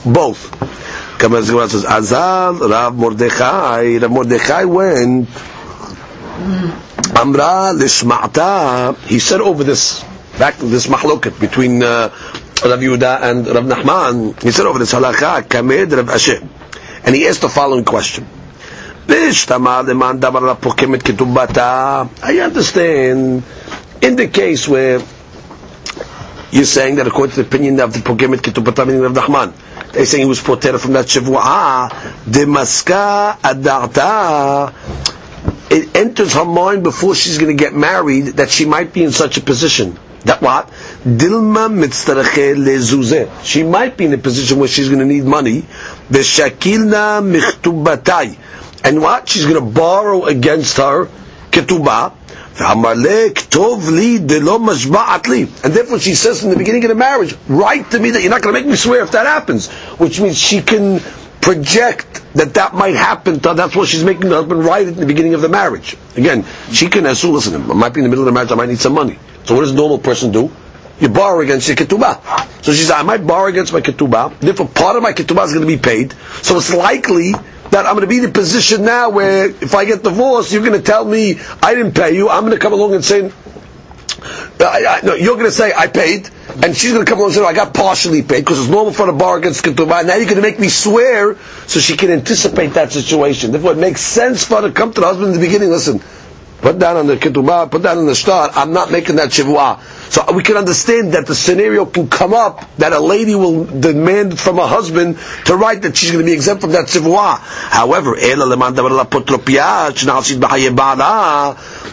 both. 0.05 0.51
Kamar 1.19 1.43
says, 1.43 1.85
Azal, 1.85 2.61
Rav 2.71 2.95
Mordechai, 2.95 3.99
Rav 3.99 4.11
Mordechai 4.11 4.65
went, 4.65 5.29
Amra 6.37 7.73
lishma'ta, 7.73 8.97
he 9.07 9.19
said 9.19 9.41
over 9.41 9.65
this, 9.65 10.05
back 10.39 10.59
to 10.59 10.67
this 10.67 10.87
mahloket 10.87 11.41
between 11.41 11.83
uh, 11.83 12.11
Rav 12.65 12.79
Yehuda 12.81 13.23
and 13.23 13.47
Rav 13.47 13.65
Nachman, 13.65 14.43
he 14.43 14.51
said 14.51 14.67
over 14.67 14.79
this 14.79 14.93
halakha, 14.93 15.49
kamed 15.49 15.93
Rav 15.93 16.07
Ashi. 16.07 16.47
And 17.05 17.15
he 17.15 17.27
asked 17.27 17.41
the 17.41 17.49
following 17.49 17.85
question. 17.85 18.27
I 19.09 19.31
understand 22.43 23.43
in 24.03 24.17
the 24.17 24.29
case 24.29 24.69
where 24.69 25.01
you're 26.51 26.65
saying 26.65 26.97
that 26.97 27.07
according 27.07 27.35
to 27.37 27.43
the 27.43 27.47
opinion 27.49 27.81
of 27.81 27.93
the 27.93 28.01
Pokemet 28.01 28.39
Ketubata, 28.41 28.87
meaning 28.87 29.05
of 29.05 29.13
Nachman, 29.13 29.53
they're 29.93 30.05
saying 30.07 30.25
he 30.25 30.29
was 30.29 30.41
protected 30.43 30.81
from 30.81 30.93
that 30.95 31.07
Shavua, 31.07 31.89
Demaska 32.25 33.39
Adarta, 33.39 34.73
it 35.71 35.97
enters 35.97 36.35
her 36.35 36.45
mind 36.45 36.83
before 36.83 37.15
she's 37.15 37.39
going 37.39 37.57
to 37.57 37.63
get 37.63 37.75
married 37.75 38.27
that 38.39 38.51
she 38.51 38.65
might 38.65 38.93
be 38.93 39.03
in 39.03 39.11
such 39.13 39.37
a 39.37 39.41
position. 39.41 39.99
That 40.25 40.43
what? 40.43 40.69
Dilma 41.05 41.69
lezuze. 41.71 43.45
She 43.45 43.63
might 43.63 43.97
be 43.97 44.07
in 44.07 44.13
a 44.13 44.19
position 44.19 44.59
where 44.59 44.69
she's 44.69 44.89
going 44.89 44.99
to 45.01 45.05
need 45.05 45.25
money. 45.25 45.63
Veshakilna 46.11 47.23
michtubatai. 47.23 48.37
And 48.85 49.01
what? 49.01 49.29
She's 49.29 49.45
going 49.45 49.55
to 49.65 49.71
borrow 49.73 50.25
against 50.25 50.77
her 50.79 51.07
ketubah. 51.51 52.13
And 52.59 52.75
therefore 55.75 55.99
she 55.99 56.15
says 56.15 56.43
in 56.43 56.49
the 56.51 56.57
beginning 56.57 56.85
of 56.85 56.89
the 56.89 56.95
marriage, 56.95 57.37
write 57.49 57.91
to 57.91 57.99
me 57.99 58.11
that 58.13 58.23
you're 58.23 58.31
not 58.31 58.41
going 58.41 58.55
to 58.55 58.61
make 58.61 58.69
me 58.69 58.77
swear 58.77 59.03
if 59.03 59.11
that 59.13 59.27
happens. 59.27 59.69
Which 59.99 60.21
means 60.21 60.39
she 60.39 60.63
can 60.63 61.01
project 61.41 62.23
that 62.35 62.55
that 62.55 62.75
might 62.75 62.95
happen. 62.95 63.39
That's 63.39 63.77
what 63.77 63.89
she's 63.89 64.05
making 64.05 64.29
the 64.29 64.37
husband 64.37 64.65
write 64.65 64.89
at 64.89 64.97
the 64.97 65.07
beginning 65.07 65.35
of 65.35 65.41
the 65.43 65.49
marriage. 65.49 65.97
Again, 66.17 66.45
she 66.73 66.89
can 66.89 67.07
assume, 67.07 67.35
listen, 67.35 67.71
I 67.71 67.75
might 67.75 67.95
be 67.95 68.01
in 68.01 68.05
the 68.05 68.11
middle 68.11 68.23
of 68.23 68.27
the 68.27 68.33
marriage, 68.33 68.53
I 68.53 68.57
might 68.57 68.69
need 68.69 68.79
some 68.79 68.95
money. 68.95 69.19
So 69.45 69.55
what 69.55 69.61
does 69.61 69.71
a 69.71 69.75
normal 69.75 69.99
person 69.99 70.33
do? 70.33 70.51
You 70.99 71.09
borrow 71.09 71.41
against 71.41 71.69
your 71.69 71.77
ketubah. 71.77 72.65
So 72.65 72.73
she 72.73 72.83
said, 72.83 72.97
I 72.97 73.03
might 73.03 73.27
borrow 73.27 73.49
against 73.49 73.73
my 73.73 73.81
ketubah. 73.81 74.39
Therefore, 74.41 74.67
part 74.69 74.97
of 74.97 75.03
my 75.03 75.13
ketubah 75.13 75.45
is 75.45 75.53
going 75.53 75.67
to 75.67 75.77
be 75.77 75.81
paid. 75.81 76.15
So 76.43 76.57
it's 76.57 76.73
likely 76.75 77.33
that 77.71 77.87
I'm 77.87 77.95
going 77.95 78.01
to 78.01 78.07
be 78.07 78.19
in 78.19 78.25
a 78.25 78.29
position 78.33 78.85
now 78.85 79.11
where 79.11 79.47
if 79.51 79.75
I 79.75 79.85
get 79.85 80.03
divorced, 80.03 80.53
you're 80.53 80.65
going 80.65 80.79
to 80.81 80.83
tell 80.85 81.05
me 81.05 81.39
I 81.63 81.75
didn't 81.75 81.93
pay 81.93 82.15
you. 82.17 82.29
I'm 82.29 82.41
going 82.43 82.55
to 82.55 82.59
come 82.59 82.73
along 82.73 82.95
and 82.95 83.05
say, 83.05 83.31
I, 84.61 84.85
I, 84.89 85.01
no, 85.05 85.15
you're 85.15 85.35
going 85.35 85.47
to 85.47 85.53
say 85.53 85.73
I 85.77 85.87
paid, 85.87 86.31
and 86.63 86.77
she's 86.77 86.93
going 86.93 87.05
to 87.05 87.09
come 87.11 87.19
along 87.19 87.31
and 87.31 87.37
say 87.37 87.45
I 87.45 87.53
got 87.53 87.75
partially 87.75 88.23
paid 88.23 88.41
because 88.41 88.59
it's 88.61 88.69
normal 88.69 88.93
for 88.93 89.07
the 89.07 89.13
bar 89.13 89.37
against 89.39 89.63
ketubah. 89.65 90.07
Now 90.07 90.15
you're 90.17 90.25
going 90.25 90.37
to 90.37 90.43
make 90.43 90.59
me 90.59 90.69
swear 90.69 91.37
so 91.67 91.81
she 91.81 91.97
can 91.97 92.11
anticipate 92.11 92.69
that 92.75 92.93
situation. 92.93 93.53
Therefore, 93.53 93.73
it 93.73 93.79
makes 93.79 94.01
sense 94.01 94.45
for 94.45 94.63
her 94.63 94.69
to 94.69 94.73
come 94.73 94.93
to 94.93 95.01
the 95.01 95.07
husband 95.07 95.35
in 95.35 95.41
the 95.41 95.47
beginning. 95.47 95.69
Listen, 95.71 96.01
put 96.61 96.79
down 96.79 96.97
on 96.97 97.07
the 97.07 97.17
ketubah, 97.17 97.71
put 97.71 97.83
down 97.83 97.99
on 97.99 98.07
the 98.07 98.15
start. 98.15 98.53
I'm 98.57 98.73
not 98.73 98.91
making 98.91 99.17
that 99.17 99.31
shivua. 99.31 99.81
So 100.11 100.33
we 100.33 100.43
can 100.43 100.57
understand 100.57 101.13
that 101.13 101.27
the 101.27 101.35
scenario 101.35 101.85
can 101.85 102.09
come 102.09 102.33
up 102.33 102.65
that 102.77 102.93
a 102.93 103.01
lady 103.01 103.35
will 103.35 103.65
demand 103.65 104.39
from 104.41 104.59
a 104.59 104.67
husband 104.67 105.19
to 105.47 105.57
write 105.57 105.83
that 105.83 105.97
she's 105.97 106.11
going 106.13 106.25
to 106.25 106.31
be 106.31 106.33
exempt 106.35 106.63
from 106.63 106.73
that 106.73 106.87
shivua. 106.87 107.39
However, 107.39 108.13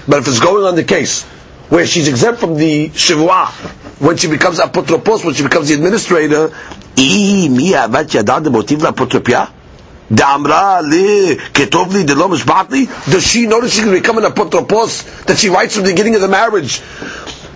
but 0.07 0.17
if 0.19 0.27
it's 0.27 0.39
going 0.39 0.63
on 0.65 0.75
the 0.75 0.83
case 0.83 1.23
where 1.69 1.85
she's 1.85 2.07
exempt 2.07 2.39
from 2.39 2.55
the 2.55 2.89
shivua 2.89 3.82
when 3.99 4.17
she 4.17 4.27
becomes 4.27 4.59
apotropos, 4.59 5.23
when 5.25 5.33
she 5.33 5.43
becomes 5.43 5.69
the 5.69 5.75
administrator, 5.75 6.49
does 6.95 7.05
she 13.27 13.47
notice 13.47 13.79
going 13.79 13.93
to 13.95 14.01
become 14.01 14.17
an 14.17 14.23
apotropos 14.25 15.25
that 15.25 15.37
she 15.37 15.49
writes 15.49 15.75
from 15.75 15.83
the 15.85 15.91
beginning 15.91 16.15
of 16.15 16.21
the 16.21 16.27
marriage? 16.27 16.81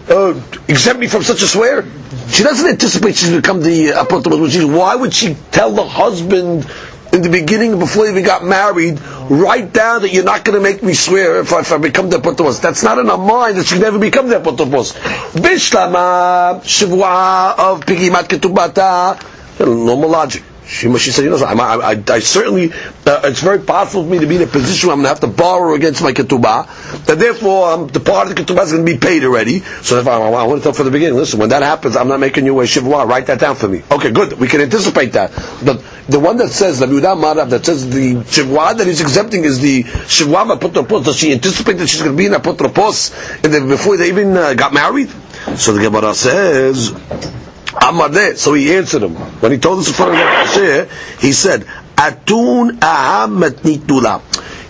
Uh, 0.09 0.39
exempt 0.69 1.01
me 1.01 1.07
from 1.07 1.21
such 1.23 1.41
a 1.41 1.47
swear? 1.47 1.83
She 2.29 2.43
doesn't 2.43 2.69
anticipate 2.69 3.15
she's 3.15 3.31
become 3.35 3.61
the 3.61 3.87
apotropos. 3.89 4.73
Why 4.77 4.95
would 4.95 5.13
she 5.13 5.35
tell 5.51 5.71
the 5.71 5.85
husband 5.85 6.65
in 7.13 7.21
the 7.21 7.29
beginning, 7.29 7.79
before 7.79 8.05
you 8.05 8.11
even 8.11 8.23
got 8.23 8.43
married, 8.43 8.99
write 9.29 9.73
down 9.73 10.01
that 10.01 10.13
you're 10.13 10.23
not 10.23 10.43
going 10.43 10.57
to 10.57 10.61
make 10.63 10.83
me 10.83 10.93
swear 10.93 11.39
if 11.39 11.53
I, 11.53 11.59
if 11.61 11.71
I 11.71 11.77
become 11.77 12.09
the 12.09 12.17
apotropos. 12.17 12.61
That's 12.61 12.83
not 12.83 12.97
in 12.97 13.09
our 13.09 13.17
mind 13.17 13.57
that 13.57 13.65
she 13.67 13.79
never 13.79 13.99
become 13.99 14.27
the 14.27 14.35
apotropos. 14.39 14.93
Bishlama, 15.33 16.61
shivua 16.63 17.57
of 17.57 17.81
pigimat 17.85 18.23
ketubata, 18.27 19.19
normal 19.59 20.09
logic. 20.09 20.43
She, 20.67 20.93
she 20.97 21.11
said, 21.11 21.23
you 21.23 21.29
know, 21.29 21.37
I, 21.37 21.93
I, 21.93 22.03
I 22.09 22.19
certainly, 22.19 22.73
uh, 23.05 23.21
it's 23.23 23.41
very 23.41 23.59
possible 23.59 24.03
for 24.03 24.09
me 24.09 24.19
to 24.19 24.27
be 24.27 24.35
in 24.35 24.41
a 24.41 24.47
position 24.47 24.87
where 24.87 24.93
I'm 24.95 25.01
going 25.01 25.05
to 25.05 25.09
have 25.09 25.19
to 25.21 25.27
borrow 25.27 25.73
against 25.75 26.03
my 26.03 26.11
ketubah, 26.11 26.67
that 27.07 27.19
therefore 27.19 27.71
um, 27.71 27.87
the 27.87 27.99
part 27.99 28.29
of 28.29 28.35
the 28.35 28.43
ketubah 28.43 28.63
is 28.63 28.71
going 28.73 28.85
to 28.85 28.93
be 28.93 28.97
paid 28.99 29.23
already. 29.23 29.59
So 29.59 29.97
if 29.99 30.07
I, 30.07 30.17
I, 30.17 30.43
want 30.43 30.61
to 30.61 30.63
tell 30.63 30.73
from 30.73 30.85
the 30.85 30.91
beginning, 30.91 31.15
listen, 31.17 31.39
when 31.39 31.49
that 31.49 31.63
happens, 31.63 31.95
I'm 31.95 32.07
not 32.07 32.19
making 32.19 32.45
you 32.45 32.59
a 32.59 32.63
shivua, 32.63 33.07
write 33.07 33.27
that 33.27 33.39
down 33.39 33.55
for 33.55 33.67
me. 33.67 33.83
Okay, 33.89 34.11
good, 34.11 34.33
we 34.33 34.47
can 34.47 34.61
anticipate 34.61 35.13
that. 35.13 35.31
But 35.65 35.83
the 36.07 36.19
one 36.19 36.37
that 36.37 36.49
says, 36.49 36.79
the 36.79 36.85
Marav, 36.85 37.49
that 37.49 37.65
says 37.65 37.89
the 37.89 38.15
shivua 38.15 38.77
that 38.77 38.85
he's 38.87 39.01
exempting 39.01 39.45
is 39.45 39.59
the 39.59 39.83
shivua 39.83 40.51
of 40.51 40.59
apotropos, 40.59 41.05
does 41.05 41.17
she 41.17 41.31
anticipate 41.31 41.73
that 41.73 41.87
she's 41.87 42.01
going 42.01 42.15
to 42.15 42.17
be 42.17 42.25
in 42.25 42.33
a 42.33 42.39
apotropos 42.39 43.69
before 43.69 43.97
they 43.97 44.09
even 44.09 44.35
uh, 44.35 44.53
got 44.53 44.73
married? 44.73 45.09
So 45.55 45.73
the 45.73 45.81
Gemara 45.81 46.13
says, 46.13 46.91
Amadeh. 46.91 48.35
So 48.37 48.53
he 48.53 48.73
answered 48.73 49.03
him. 49.03 49.15
When 49.15 49.51
he 49.51 49.57
told 49.57 49.79
us 49.79 49.87
in 49.87 49.93
front 49.93 50.11
of 50.13 50.17
the 50.17 50.89
he 51.19 51.31
said, 51.31 51.61
Atun 51.95 52.79
aham 52.79 53.37
matnitula. 53.41 54.21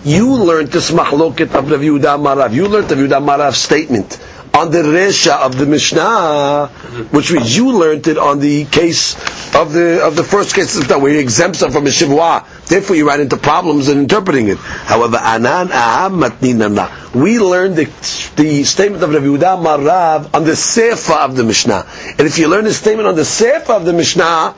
You 0.08 0.36
learned 0.36 0.68
this 0.68 0.90
mahloket 0.90 1.54
of 1.54 1.70
Rav 1.70 1.80
Yehuda 1.80 2.16
Marav. 2.16 2.54
You 2.54 2.66
learned 2.66 2.88
the 2.88 2.94
Yehuda 2.94 3.20
Marav 3.22 3.52
statement 3.52 4.18
on 4.54 4.70
the 4.70 4.78
Resha 4.78 5.36
of 5.38 5.58
the 5.58 5.66
Mishnah, 5.66 6.68
which 7.10 7.30
means 7.30 7.54
you 7.54 7.72
learned 7.72 8.06
it 8.08 8.16
on 8.16 8.40
the 8.40 8.64
case 8.64 9.16
of 9.54 9.74
the 9.74 10.02
of 10.02 10.16
the 10.16 10.24
first 10.24 10.54
case 10.54 10.78
of 10.78 10.88
where 11.02 11.12
he 11.12 11.18
exempts 11.18 11.60
them 11.60 11.72
from 11.72 11.86
a 11.86 11.90
shivua. 11.90 12.46
Therefore, 12.66 12.96
you 12.96 13.06
ran 13.06 13.20
into 13.20 13.36
problems 13.36 13.90
in 13.90 13.98
interpreting 13.98 14.48
it. 14.48 14.56
However, 14.56 15.18
anan 15.18 15.68
aham 15.68 16.22
matninana. 16.26 16.88
We 17.14 17.38
learned 17.38 17.76
the, 17.76 17.84
the 18.36 18.64
statement 18.64 19.02
of 19.02 19.12
Rabbi 19.12 19.26
Yehuda 19.26 19.62
Marav 19.62 20.34
on 20.34 20.44
the 20.44 20.56
sefer 20.56 21.12
of 21.12 21.36
the 21.36 21.44
Mishnah. 21.44 21.84
And 22.18 22.22
if 22.22 22.38
you 22.38 22.48
learn 22.48 22.64
the 22.64 22.72
statement 22.72 23.08
on 23.08 23.14
the 23.14 23.26
sefer 23.26 23.74
of 23.74 23.84
the 23.84 23.92
Mishnah, 23.92 24.54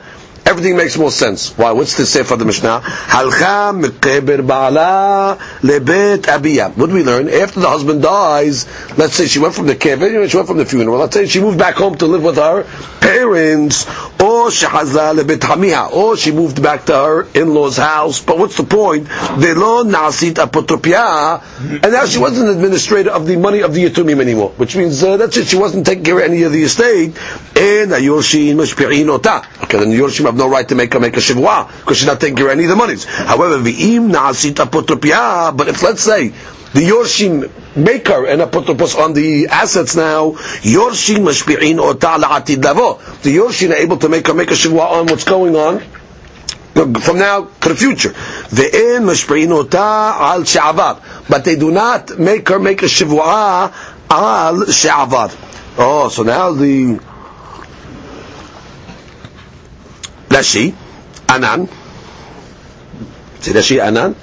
everything 0.51 0.75
makes 0.75 0.97
more 0.97 1.11
sense. 1.11 1.57
Why? 1.57 1.71
What's 1.71 1.95
the 1.95 2.05
sefer 2.05 2.33
of 2.33 2.39
the 2.39 2.45
Mishnah? 2.45 2.81
Halcha 2.81 3.71
mekeber 3.71 4.45
ba'ala 4.45 5.37
lebet 5.61 6.23
abiyah. 6.23 6.75
What 6.75 6.87
do 6.87 6.95
we 6.95 7.03
learn? 7.03 7.29
After 7.29 7.61
the 7.61 7.69
husband 7.69 8.01
dies, 8.01 8.67
let's 8.97 9.15
say 9.15 9.27
she 9.27 9.39
went 9.39 9.55
from 9.55 9.67
the 9.67 9.75
kever, 9.75 10.29
she 10.29 10.35
went 10.35 10.47
from 10.47 10.57
the 10.57 10.65
funeral. 10.65 10.97
Let's 10.97 11.13
say 11.13 11.25
she 11.25 11.39
moved 11.39 11.57
back 11.57 11.75
home 11.75 11.95
to 11.99 12.05
live 12.05 12.23
with 12.23 12.35
her 12.35 12.65
parents, 12.99 13.87
or 14.19 14.49
shehaza 14.49 15.15
lebet 15.17 15.39
hamiha, 15.39 15.91
or 15.91 16.17
she 16.17 16.31
moved 16.31 16.61
back 16.61 16.85
to 16.87 16.93
her 16.93 17.27
in-laws' 17.33 17.77
house. 17.77 18.21
But 18.21 18.37
what's 18.37 18.57
the 18.57 18.63
point? 18.63 19.07
Velo 19.07 19.83
nasit 19.85 20.33
apotropia, 20.33 21.41
and 21.83 21.93
now 21.93 22.05
she 22.05 22.19
wasn't 22.19 22.49
administrator 22.49 23.11
of 23.11 23.25
the 23.25 23.37
money 23.37 23.61
of 23.61 23.73
the 23.73 23.85
yatumim 23.85 24.19
anymore, 24.19 24.49
which 24.57 24.75
means 24.75 25.01
uh, 25.01 25.15
that's 25.15 25.37
it. 25.37 25.47
She 25.47 25.57
wasn't 25.57 25.85
taking 25.85 26.03
care 26.03 26.19
of 26.19 26.25
any 26.29 26.43
of 26.43 26.51
the 26.51 26.63
estate, 26.63 27.15
and 27.55 27.91
ayorshin 27.91 28.55
mashpi'in 28.55 29.07
ota. 29.07 29.47
Okay, 29.63 29.79
then 29.79 29.91
no 30.41 30.49
right 30.49 30.67
to 30.67 30.75
make 30.75 30.93
her 30.93 30.99
make 30.99 31.15
a 31.15 31.19
shivua 31.19 31.67
because 31.79 31.97
she's 31.97 32.07
not 32.07 32.19
taking 32.19 32.35
care 32.35 32.47
of 32.47 32.51
any 32.51 32.63
of 32.65 32.69
the 32.69 32.75
monies. 32.75 33.05
However, 33.05 33.57
v'im 33.59 34.11
na'asit 34.11 34.55
apotropia, 34.65 35.55
but 35.55 35.67
if 35.67 35.81
let's 35.83 36.01
say 36.01 36.29
the 36.73 36.81
Yorshim 36.87 37.49
make 37.75 38.07
her 38.07 38.25
an 38.25 38.39
apotropos 38.39 38.97
on 38.97 39.13
the 39.13 39.47
assets 39.47 39.95
now, 39.95 40.31
Yorshim 40.75 41.17
mashpi'in 41.29 41.79
ota 41.79 42.17
la'atid 42.23 42.63
lavo. 42.63 42.99
The 43.23 43.35
Yorshim 43.35 43.71
are 43.71 43.75
able 43.75 43.97
to 43.97 44.09
make 44.09 44.27
her 44.27 44.33
make 44.33 44.51
a 44.51 44.55
shivua 44.55 44.91
on 44.99 45.05
what's 45.07 45.23
going 45.25 45.55
on 45.55 45.79
from 46.73 47.17
now 47.19 47.49
to 47.61 47.69
the 47.69 47.75
future. 47.75 48.09
Ve'en 48.09 49.03
mashpi'in 49.03 49.51
ota 49.51 49.77
al 49.79 50.43
she'avar. 50.45 51.01
But 51.29 51.43
they 51.45 51.55
do 51.57 51.71
not 51.71 52.17
make 52.17 52.47
her 52.49 52.59
make 52.59 52.81
a 52.83 52.85
shivua 52.85 53.73
al 54.09 54.65
she'avar. 54.65 55.31
Oh, 55.77 56.09
so 56.09 56.23
now 56.23 56.51
the 56.53 56.99
Rashi, 60.30 60.74
Anan. 61.28 61.68
See 63.40 63.52
Rashi, 63.52 63.80
Anan. 63.82 64.14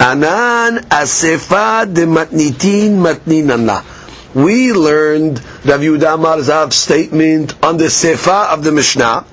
Anan 0.00 0.78
asefa 0.90 1.84
de 1.92 2.06
matnitin 2.06 2.98
matninana. 3.02 3.82
We 4.34 4.72
learned 4.72 5.38
Rav 5.64 5.80
Yehuda 5.80 6.16
Marzav 6.16 6.72
statement 6.72 7.54
on 7.64 7.76
the 7.78 7.84
sefa 7.90 8.52
of 8.52 8.62
the 8.62 8.72
Mishnah. 8.72 9.24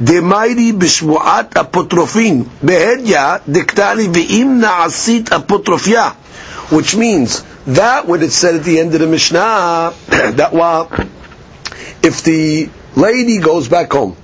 דמיירי 0.00 0.72
בשבועת 0.72 1.56
אפוטרופין, 1.56 2.44
בהדיא 2.62 3.18
דקטני 3.48 4.08
ואם 4.14 4.58
נעשית 4.60 5.32
אפוטרופיה, 5.32 6.10
which 6.70 6.94
means 6.94 7.42
that 7.66 8.06
what 8.06 8.22
it 8.22 8.30
said 8.32 8.54
at 8.56 8.64
the 8.64 8.78
end 8.78 8.94
of 8.94 9.00
the 9.00 9.06
Mishnah, 9.06 9.92
that 10.08 10.52
while 10.52 10.90
if 12.02 12.22
the 12.22 12.68
lady 12.94 13.38
goes 13.38 13.68
back 13.68 13.92
home 13.92 14.16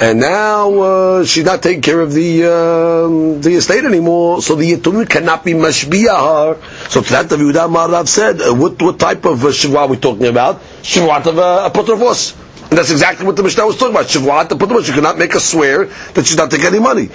and 0.00 0.18
now 0.18 0.72
uh, 0.80 1.24
she's 1.26 1.44
not 1.44 1.62
taking 1.62 1.82
care 1.82 2.00
of 2.00 2.14
the 2.14 2.44
uh, 2.44 3.38
the 3.40 3.54
estate 3.56 3.84
anymore, 3.84 4.40
so 4.40 4.54
the 4.54 4.72
Yitum 4.72 5.06
cannot 5.08 5.44
be 5.44 5.52
mashbiya 5.52 6.56
her. 6.56 6.88
So 6.88 7.02
to 7.02 7.10
that 7.10 7.28
the 7.28 7.36
Yehuda 7.36 7.68
Marav 7.70 8.08
said, 8.08 8.40
uh, 8.40 8.54
what, 8.54 8.80
what 8.80 8.98
type 8.98 9.26
of 9.26 9.44
uh, 9.44 9.48
shivwa 9.48 9.80
are 9.80 9.88
we 9.88 9.98
talking 9.98 10.26
about? 10.26 10.62
Shivwat 10.82 11.26
of 11.26 11.38
uh, 11.38 11.68
apotropos. 11.70 12.34
And 12.70 12.78
that's 12.78 12.90
exactly 12.90 13.26
what 13.26 13.36
the 13.36 13.42
Mishnah 13.42 13.66
was 13.66 13.76
talking 13.76 13.94
about. 13.94 14.06
Shivwat 14.06 14.48
apotropos. 14.48 14.88
You 14.88 14.94
cannot 14.94 15.18
make 15.18 15.34
a 15.34 15.40
swear 15.40 15.84
that 15.84 16.24
she's 16.26 16.36
not 16.36 16.50
taking 16.50 16.66
any 16.66 16.78
money. 16.78 17.08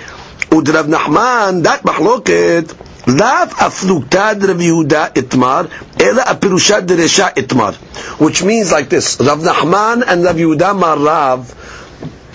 Udrav 0.51 0.85
Nachman, 0.85 1.63
that 1.63 1.81
mahloket, 1.81 2.75
לאו 3.07 3.67
אפלותא 3.67 4.33
דרב 4.33 4.61
יהודה 4.61 5.05
אתמר, 5.17 5.61
אלא 6.01 6.21
הפירושה 6.21 6.79
דרשע 6.79 7.27
אתמר. 7.39 7.71
Which 8.19 8.43
means 8.43 8.71
like 8.71 8.89
this, 8.89 9.19
Rav 9.19 9.39
Nachman 9.39 10.03
and 10.07 10.23
Rav 10.23 10.35
Yehuda 10.35 10.73
Marav 10.79 11.55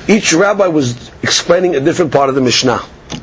each 0.07 0.33
rabbi 0.33 0.67
was 0.67 1.11
explaining 1.23 1.75
a 1.75 1.79
different 1.79 2.11
part 2.11 2.29
of 2.29 2.35
the 2.35 2.41
Mishnah. 2.41 2.81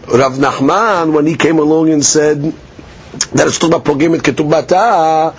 Rav 0.09 0.33
Nachman, 0.35 1.13
when 1.13 1.27
he 1.27 1.37
came 1.37 1.59
along 1.59 1.91
and 1.91 2.05
said 2.05 2.43
that 2.43 3.47
it's 3.47 3.59
talking 3.59 3.75
about 3.75 3.85
pogim 3.85 4.17
et 4.17 4.23
ketubata, 4.23 5.35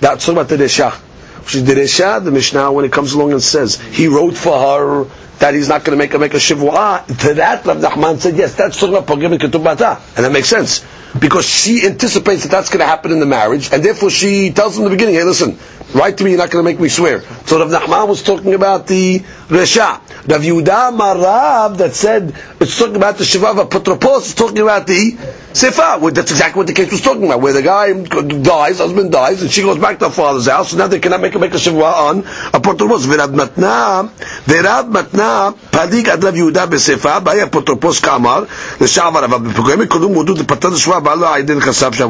that's 0.00 0.24
talking 0.26 0.38
about 0.38 0.48
the 0.48 0.56
Resha. 0.56 0.92
Which 0.92 1.54
is 1.56 1.64
the 1.64 1.74
Resha, 1.74 2.22
the 2.22 2.30
Mishnah, 2.30 2.70
when 2.72 2.84
it 2.84 2.92
comes 2.92 3.12
along 3.12 3.32
and 3.32 3.42
says, 3.42 3.80
he 3.80 4.06
wrote 4.06 4.36
for 4.36 4.58
her 4.58 5.10
that 5.38 5.54
he's 5.54 5.68
not 5.68 5.84
going 5.84 5.96
to 5.96 6.02
make 6.02 6.12
her 6.12 6.18
make 6.18 6.34
a 6.34 6.38
shivua. 6.38 7.06
To 7.06 7.34
that, 7.34 7.64
Rav 7.64 7.78
Nachman 7.78 8.18
said, 8.18 8.36
yes, 8.36 8.54
that's 8.54 8.78
talking 8.78 8.96
about 8.96 9.06
pogim 9.08 9.32
et 9.34 9.40
ketubata. 9.40 10.00
And 10.16 10.24
that 10.24 10.32
makes 10.32 10.48
sense. 10.48 10.84
Because 11.18 11.48
she 11.48 11.86
anticipates 11.86 12.42
that 12.42 12.50
that's 12.50 12.68
going 12.68 12.80
to 12.80 12.86
happen 12.86 13.12
in 13.12 13.20
the 13.20 13.26
marriage, 13.26 13.72
and 13.72 13.82
therefore 13.82 14.10
she 14.10 14.50
tells 14.50 14.76
him 14.76 14.84
in 14.84 14.90
the 14.90 14.96
beginning, 14.96 15.14
hey, 15.14 15.24
listen, 15.24 15.58
Write 15.94 16.18
to 16.18 16.24
me, 16.24 16.30
you're 16.30 16.38
not 16.38 16.50
going 16.50 16.62
to 16.62 16.70
make 16.70 16.78
me 16.78 16.90
swear. 16.90 17.22
So 17.46 17.58
Rav 17.58 17.70
Nachman 17.70 18.08
was 18.08 18.22
talking 18.22 18.52
about 18.52 18.86
the 18.86 19.20
Resha. 19.48 20.02
Rav 20.28 20.42
Yehuda 20.42 20.94
Marav 20.94 21.78
that 21.78 21.94
said, 21.94 22.34
it's 22.60 22.78
talking 22.78 22.96
about 22.96 23.16
the 23.16 23.24
Shiva 23.24 23.46
of 23.46 23.56
Apotropos, 23.56 24.18
it's 24.18 24.34
talking 24.34 24.58
about 24.58 24.86
the 24.86 25.12
Sefa. 25.52 25.98
Well, 25.98 26.12
that's 26.12 26.30
exactly 26.30 26.60
what 26.60 26.66
the 26.66 26.74
case 26.74 26.90
was 26.92 27.00
talking 27.00 27.24
about, 27.24 27.40
where 27.40 27.54
the 27.54 27.62
guy 27.62 27.94
dies, 27.94 28.78
husband 28.78 29.12
dies, 29.12 29.40
and 29.40 29.50
she 29.50 29.62
goes 29.62 29.78
back 29.78 29.98
to 30.00 30.08
her 30.08 30.10
father's 30.10 30.46
house, 30.46 30.72
so 30.72 30.76
now 30.76 30.88
they 30.88 31.00
cannot 31.00 31.22
make 31.22 31.32
her 31.32 31.38
make 31.38 31.54
a 31.54 31.58
Shiva 31.58 31.82
on 31.82 32.22
Apotropos. 32.22 33.06
V'Rav 33.06 33.34
Matna, 33.34 34.10
V'Rav 34.44 34.92
Matna, 34.92 35.56
Padik 35.70 36.08
ad 36.08 36.22
Rav 36.22 36.34
Yehuda 36.34 36.66
Besefa, 36.66 37.24
by 37.24 37.36
Apotropos 37.38 38.02
Kamar, 38.02 38.42
the 38.42 38.84
Shavar 38.84 39.24
of 39.24 39.30
Apotropos, 39.30 39.86
Kodum 39.86 40.14
Wudu, 40.14 40.36
the 40.36 40.44
Patan 40.44 40.72
Shva, 40.72 40.97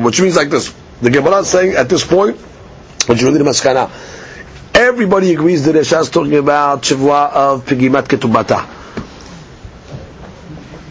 Which 0.02 0.20
means 0.20 0.36
like 0.36 0.50
this. 0.50 0.74
The 1.00 1.10
Gemara 1.10 1.38
is 1.38 1.48
saying 1.48 1.74
at 1.76 1.88
this 1.88 2.04
point, 2.04 2.36
which 3.06 3.22
really 3.22 3.38
the 3.38 3.44
maskana. 3.44 3.90
Everybody 4.74 5.32
agrees 5.32 5.64
that 5.64 5.74
Resha 5.74 6.00
is 6.00 6.10
talking 6.10 6.34
about 6.36 6.82
Shavua 6.82 7.32
of 7.32 7.64
Pigimat 7.64 8.04
Ketubata. 8.06 8.66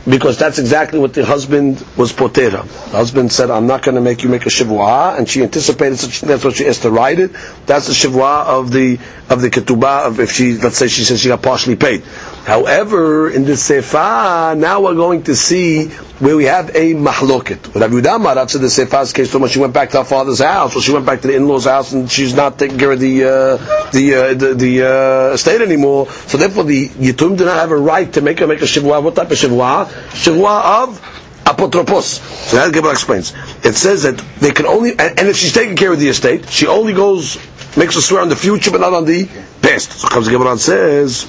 Because 0.10 0.38
that's 0.38 0.58
exactly 0.58 1.00
what 1.00 1.14
the 1.14 1.26
husband 1.26 1.86
was 1.98 2.14
potera. 2.14 2.64
The 2.64 2.98
husband 2.98 3.32
said, 3.32 3.50
I'm 3.52 3.68
not 3.68 3.84
going 3.84 3.96
to 3.96 4.02
make 4.02 4.24
you 4.24 4.30
make 4.30 4.46
a 4.46 4.50
Shavua, 4.50 5.18
and 5.18 5.28
she 5.28 5.44
anticipated 5.44 5.98
such, 5.98 6.22
that's 6.22 6.44
what 6.46 6.56
she 6.56 6.64
has 6.64 6.80
to 6.80 6.92
write 6.92 7.20
it. 7.20 7.32
That's 7.66 7.88
the 7.88 7.94
Shavua 7.94 8.46
of 8.46 8.72
the, 8.72 9.00
of 9.30 9.42
the 9.42 9.50
Ketubah, 9.50 10.08
of 10.08 10.20
if 10.22 10.32
she, 10.32 10.54
let's 10.58 10.78
say 10.78 10.88
she 10.88 11.04
says 11.04 11.20
she 11.20 11.28
got 11.28 11.42
partially 11.42 11.76
paid. 11.76 12.04
However, 12.48 13.30
in 13.30 13.44
the 13.44 13.58
Sefa, 13.60 14.58
now 14.58 14.80
we're 14.80 14.96
going 14.96 15.24
to 15.24 15.36
see 15.36 15.90
where 16.20 16.38
we 16.38 16.46
have 16.46 16.70
a 16.70 16.94
mahloket. 16.94 17.76
Rabbi 17.76 17.96
Yudamar, 17.96 18.38
after 18.38 18.58
the 18.58 18.68
Sefa's 18.68 19.12
case, 19.12 19.32
so 19.32 19.38
much 19.40 19.52
she 19.52 19.60
went 19.60 19.74
back 19.74 19.90
to 19.90 19.98
her 19.98 20.06
father's 20.06 20.40
house, 20.40 20.74
or 20.74 20.82
she 20.82 20.94
went 20.94 21.06
back 21.06 21.20
to 21.24 21.28
the 21.28 21.36
in-laws' 21.36 21.66
house, 21.66 21.92
and 21.92 22.10
she's 22.10 22.34
not 22.34 22.58
taking 22.58 22.78
care 22.78 22.94
of 22.94 23.02
the 23.02 23.26
uh, 23.26 23.58
the 23.92 24.16
uh, 24.16 24.34
the, 24.34 24.54
the 24.54 24.82
uh, 24.82 25.34
estate 25.34 25.60
anymore. 25.60 26.10
So 26.10 26.38
therefore, 26.38 26.64
the 26.64 26.88
Yitum 26.88 27.38
do 27.38 27.44
not 27.44 27.58
have 27.58 27.72
a 27.72 27.76
right 27.76 28.14
to 28.14 28.22
make 28.22 28.40
her 28.40 28.48
make 28.48 28.62
a 28.62 28.66
shivua. 28.66 29.04
What 29.04 29.18
type 29.18 29.30
of 29.30 29.38
shivua? 29.38 29.88
Shivua 30.12 30.84
of 30.84 31.02
apotropos. 31.44 32.02
So 32.48 32.56
that 32.56 32.72
Gemara 32.72 32.92
explains. 32.94 33.34
It 33.66 33.76
says 33.76 34.04
that 34.04 34.24
they 34.40 34.52
can 34.52 34.66
only, 34.68 34.92
and, 34.92 35.20
and 35.20 35.28
if 35.28 35.36
she's 35.36 35.52
taking 35.52 35.76
care 35.76 35.92
of 35.92 36.00
the 36.00 36.08
estate, 36.08 36.48
she 36.48 36.66
only 36.66 36.94
goes 36.94 37.38
makes 37.76 37.98
a 37.98 38.02
swear 38.02 38.22
on 38.22 38.30
the 38.30 38.38
future, 38.38 38.72
but 38.72 38.80
not 38.80 38.94
on 38.94 39.04
the 39.04 39.26
past. 39.62 39.92
So 40.00 40.08
comes 40.08 40.28
the 40.28 40.40
and 40.40 40.60
says. 40.62 41.28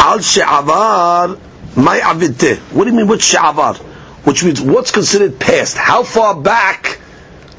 Al 0.00 0.20
she'avar 0.20 1.38
my 1.76 1.98
avidte. 2.00 2.56
What 2.72 2.84
do 2.84 2.90
you 2.90 2.96
mean 2.96 3.06
what's 3.06 3.24
she'avar? 3.24 3.76
Which 4.24 4.42
means 4.42 4.60
what's 4.60 4.90
considered 4.90 5.38
past? 5.38 5.76
How 5.76 6.02
far 6.02 6.34
back 6.34 6.98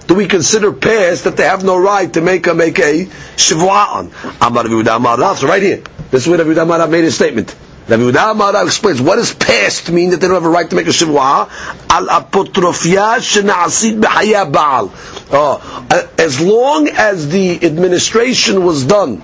do 0.07 0.15
we 0.15 0.27
consider 0.27 0.73
past 0.73 1.23
that 1.25 1.37
they 1.37 1.43
have 1.43 1.63
no 1.63 1.77
right 1.77 2.11
to 2.13 2.21
make 2.21 2.47
a 2.47 2.53
make 2.55 2.79
a 2.79 3.05
shivua 3.37 3.87
on? 3.95 4.11
Amar 4.41 4.65
Amar 4.67 5.35
So 5.35 5.47
right 5.47 5.61
here, 5.61 5.83
this 6.09 6.23
is 6.23 6.27
where 6.27 6.43
Rabbi 6.43 6.59
Amar 6.59 6.87
made 6.87 7.05
a 7.05 7.11
statement. 7.11 7.55
Rabbi 7.87 8.09
Amar 8.31 8.65
explains 8.65 9.01
what 9.01 9.17
does 9.17 9.33
past 9.35 9.91
mean 9.91 10.09
that 10.09 10.17
they 10.17 10.27
don't 10.27 10.35
have 10.35 10.45
a 10.45 10.49
right 10.49 10.69
to 10.69 10.75
make 10.75 10.87
a 10.87 10.91
shivua? 10.91 11.47
Al 11.91 12.07
apotrofia 12.07 13.19
shenaasid 13.19 14.01
b'haya. 14.01 14.89
Oh, 15.31 16.07
as 16.17 16.41
long 16.41 16.87
as 16.89 17.29
the 17.29 17.63
administration 17.63 18.65
was 18.65 18.83
done 18.85 19.21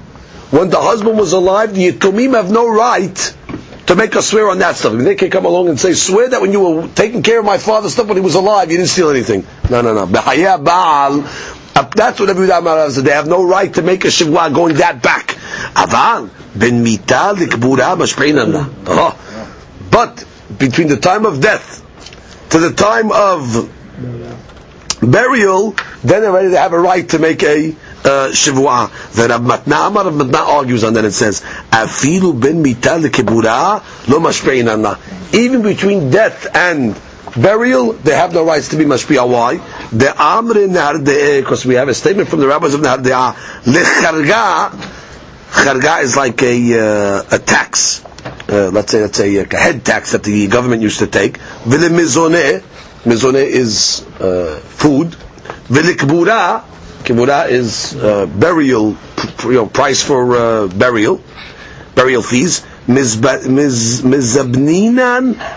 when 0.51 0.69
the 0.69 0.79
husband 0.79 1.17
was 1.17 1.33
alive, 1.33 1.75
the 1.75 1.91
Yitumim 1.91 2.35
have 2.35 2.51
no 2.51 2.67
right 2.67 3.35
to 3.87 3.95
make 3.95 4.15
us 4.15 4.29
swear 4.29 4.49
on 4.49 4.59
that 4.59 4.75
stuff. 4.75 4.93
I 4.93 4.95
mean, 4.95 5.05
they 5.05 5.15
can 5.15 5.29
come 5.29 5.45
along 5.45 5.69
and 5.69 5.79
say, 5.79 5.93
swear 5.93 6.29
that 6.29 6.41
when 6.41 6.51
you 6.51 6.59
were 6.59 6.87
taking 6.89 7.23
care 7.23 7.39
of 7.39 7.45
my 7.45 7.57
father's 7.57 7.93
stuff 7.93 8.07
when 8.07 8.17
he 8.17 8.23
was 8.23 8.35
alive, 8.35 8.69
you 8.69 8.77
didn't 8.77 8.89
steal 8.89 9.09
anything. 9.09 9.45
No, 9.69 9.81
no, 9.81 9.93
no. 9.93 10.05
Baal, 10.05 11.23
uh, 11.75 11.83
that's 11.95 12.19
what 12.19 12.29
every 12.29 12.47
said. 12.47 13.03
They 13.05 13.11
have 13.11 13.27
no 13.27 13.45
right 13.45 13.73
to 13.73 13.81
make 13.81 14.03
a 14.03 14.07
shivwa 14.07 14.53
going 14.53 14.75
that 14.75 15.01
back. 15.01 15.29
Aval, 15.73 16.29
ben 16.57 16.83
mita 16.83 17.33
likbura. 17.35 17.95
Oh. 18.87 19.53
But, 19.89 20.25
between 20.57 20.87
the 20.87 20.97
time 20.97 21.25
of 21.25 21.41
death 21.41 21.83
to 22.49 22.59
the 22.59 22.73
time 22.73 23.11
of 23.11 23.69
burial, 25.01 25.75
then 26.03 26.23
already 26.23 26.49
to 26.49 26.57
have 26.57 26.73
a 26.73 26.79
right 26.79 27.07
to 27.09 27.19
make 27.19 27.43
a 27.43 27.75
uh, 28.07 28.29
shivua. 28.31 28.89
The 29.13 29.27
Rab 29.27 29.41
Matna 29.43 29.87
Amar 29.87 30.05
Rab 30.05 30.13
Matna 30.13 30.39
argues 30.47 30.83
on 30.83 30.93
that 30.93 31.03
and 31.05 31.13
says, 31.13 31.41
"Afilu 31.71 32.39
ben 32.39 32.61
mita 32.61 32.91
lekibura 32.97 33.83
lo 34.07 34.19
mashpein 34.19 35.33
Even 35.33 35.61
between 35.61 36.09
death 36.09 36.47
and 36.55 36.95
burial, 37.35 37.93
they 37.93 38.15
have 38.15 38.33
no 38.33 38.45
rights 38.45 38.69
to 38.69 38.77
be 38.77 38.85
mashpia. 38.85 39.27
Why? 39.27 39.57
The 39.91 40.07
amre 40.17 40.67
narde'eh, 40.67 41.41
because 41.41 41.65
we 41.65 41.75
have 41.75 41.89
a 41.89 41.93
statement 41.93 42.29
from 42.29 42.39
the 42.39 42.47
rabbis 42.47 42.73
of 42.73 42.81
Nehardea, 42.81 43.33
lecharga, 43.65 44.71
charga 45.51 46.01
is 46.03 46.15
like 46.15 46.41
a, 46.43 46.79
uh, 46.79 47.23
a 47.35 47.39
tax. 47.39 48.03
Uh, 48.49 48.69
let's 48.73 48.91
say 48.91 49.01
let's 49.01 49.17
say 49.17 49.35
a 49.37 49.45
head 49.57 49.85
tax 49.85 50.11
that 50.13 50.23
the 50.23 50.47
government 50.47 50.81
used 50.81 50.99
to 50.99 51.07
take. 51.07 51.37
Vile 51.37 51.89
mizone, 51.89 52.59
mizone 53.03 53.35
is 53.43 54.05
uh, 54.19 54.59
food. 54.63 55.13
Vile 55.69 55.93
kibura, 55.95 56.63
Kibura 57.07 57.47
is 57.47 57.95
uh, 57.95 58.25
burial, 58.25 58.97
you 59.45 59.53
know, 59.53 59.65
price 59.65 60.03
for 60.03 60.35
uh, 60.35 60.67
burial, 60.67 61.21
burial 61.95 62.21
fees. 62.21 62.65
Mizabninan 62.85 63.85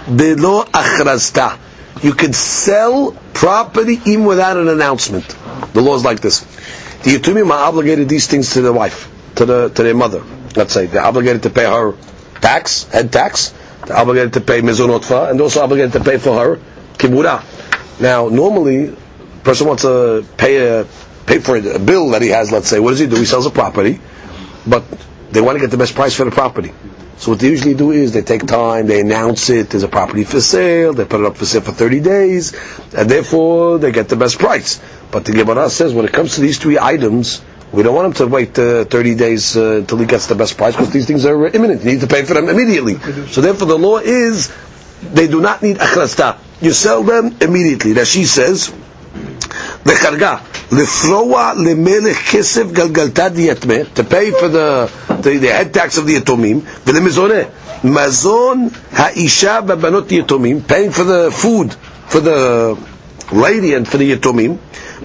belo 0.06 0.64
achrasta. 0.66 1.58
You 2.04 2.12
can 2.12 2.32
sell 2.32 3.16
property 3.34 3.98
even 4.06 4.26
without 4.26 4.56
an 4.58 4.68
announcement. 4.68 5.26
The 5.72 5.80
law 5.80 5.96
is 5.96 6.04
like 6.04 6.20
this. 6.20 6.38
The 7.02 7.16
Yitumim 7.16 7.50
are 7.50 7.66
obligated 7.68 8.08
these 8.08 8.28
things 8.28 8.52
to 8.54 8.60
the 8.62 8.72
wife, 8.72 9.10
to 9.34 9.44
the 9.44 9.70
to 9.70 9.82
their 9.82 9.94
mother. 9.94 10.22
Let's 10.54 10.72
say 10.72 10.86
they're 10.86 11.02
obligated 11.02 11.42
to 11.44 11.50
pay 11.50 11.64
her 11.64 11.96
tax, 12.40 12.84
head 12.84 13.12
tax. 13.12 13.52
They're 13.88 13.96
obligated 13.96 14.34
to 14.34 14.40
pay 14.40 14.60
mizonotfa, 14.62 15.30
and 15.32 15.40
also 15.40 15.62
obligated 15.62 15.94
to 15.94 16.00
pay 16.04 16.18
for 16.18 16.38
her 16.38 16.60
kibura. 16.94 17.42
Now, 18.00 18.28
normally, 18.28 18.94
person 19.42 19.66
wants 19.66 19.82
to 19.82 20.24
pay 20.36 20.58
a 20.58 20.86
pay 21.26 21.38
for 21.38 21.56
a 21.56 21.78
bill 21.78 22.10
that 22.10 22.22
he 22.22 22.28
has, 22.28 22.50
let's 22.52 22.68
say, 22.68 22.80
what 22.80 22.90
does 22.90 23.00
he 23.00 23.06
do? 23.06 23.16
He 23.16 23.24
sells 23.24 23.46
a 23.46 23.50
property, 23.50 24.00
but 24.66 24.84
they 25.30 25.40
want 25.40 25.56
to 25.56 25.60
get 25.60 25.70
the 25.70 25.76
best 25.78 25.94
price 25.94 26.14
for 26.14 26.24
the 26.24 26.30
property. 26.30 26.72
So 27.20 27.32
what 27.32 27.40
they 27.40 27.50
usually 27.50 27.74
do 27.74 27.90
is 27.90 28.12
they 28.12 28.22
take 28.22 28.46
time, 28.46 28.86
they 28.86 29.00
announce 29.00 29.50
it, 29.50 29.68
there's 29.70 29.82
a 29.82 29.88
property 29.88 30.24
for 30.24 30.40
sale, 30.40 30.94
they 30.94 31.04
put 31.04 31.20
it 31.20 31.26
up 31.26 31.36
for 31.36 31.44
sale 31.44 31.60
for 31.60 31.72
30 31.72 32.00
days, 32.00 32.54
and 32.96 33.10
therefore 33.10 33.76
they 33.78 33.92
get 33.92 34.08
the 34.08 34.16
best 34.16 34.38
price. 34.38 34.80
But 35.10 35.26
the 35.26 35.32
Gemara 35.32 35.68
says 35.68 35.92
when 35.92 36.06
it 36.06 36.12
comes 36.14 36.36
to 36.36 36.40
these 36.40 36.58
three 36.58 36.78
items, 36.78 37.42
we 37.72 37.82
don't 37.82 37.94
want 37.94 38.06
him 38.06 38.12
to 38.14 38.26
wait 38.26 38.58
uh, 38.58 38.84
30 38.86 39.14
days 39.16 39.56
uh, 39.56 39.76
until 39.80 39.98
he 39.98 40.06
gets 40.06 40.28
the 40.28 40.34
best 40.34 40.56
price 40.56 40.74
because 40.74 40.92
these 40.92 41.06
things 41.06 41.26
are 41.26 41.46
imminent. 41.48 41.84
You 41.84 41.92
need 41.92 42.00
to 42.00 42.06
pay 42.06 42.24
for 42.24 42.32
them 42.34 42.48
immediately. 42.48 42.94
So 43.28 43.42
therefore 43.42 43.68
the 43.68 43.78
law 43.78 43.98
is 43.98 44.50
they 45.02 45.28
do 45.28 45.40
not 45.40 45.62
need 45.62 45.76
akhrasta. 45.76 46.38
You 46.62 46.72
sell 46.72 47.02
them 47.02 47.36
immediately. 47.40 47.92
That 47.92 48.06
she 48.06 48.24
says, 48.24 48.68
the 49.84 49.92
charga 49.92 50.49
לפרוע 50.71 51.51
למלך 51.57 52.17
כסף 52.31 52.71
גלגלתא 52.71 53.27
דיתמה, 53.27 53.73
to 53.95 53.99
pay 53.99 54.31
for 54.39 54.47
the, 54.47 54.89
the, 55.21 55.37
the 55.39 55.47
head 55.47 55.73
tax 55.73 55.97
of 55.97 56.05
the 56.07 56.11
יתומים, 56.11 56.59
ולמזונה, 56.87 57.33
מזון 57.83 58.67
האישה 58.93 59.61
בבנות 59.61 60.11
יתומים, 60.11 60.59
paying 60.69 60.91
for 60.97 61.03
the 61.03 61.31
food 61.43 61.69
for 62.09 62.19
the 62.19 62.75
lady 63.31 63.73
and 63.73 63.87
for 63.87 63.97
the 63.97 64.03
יתומים, 64.03 64.55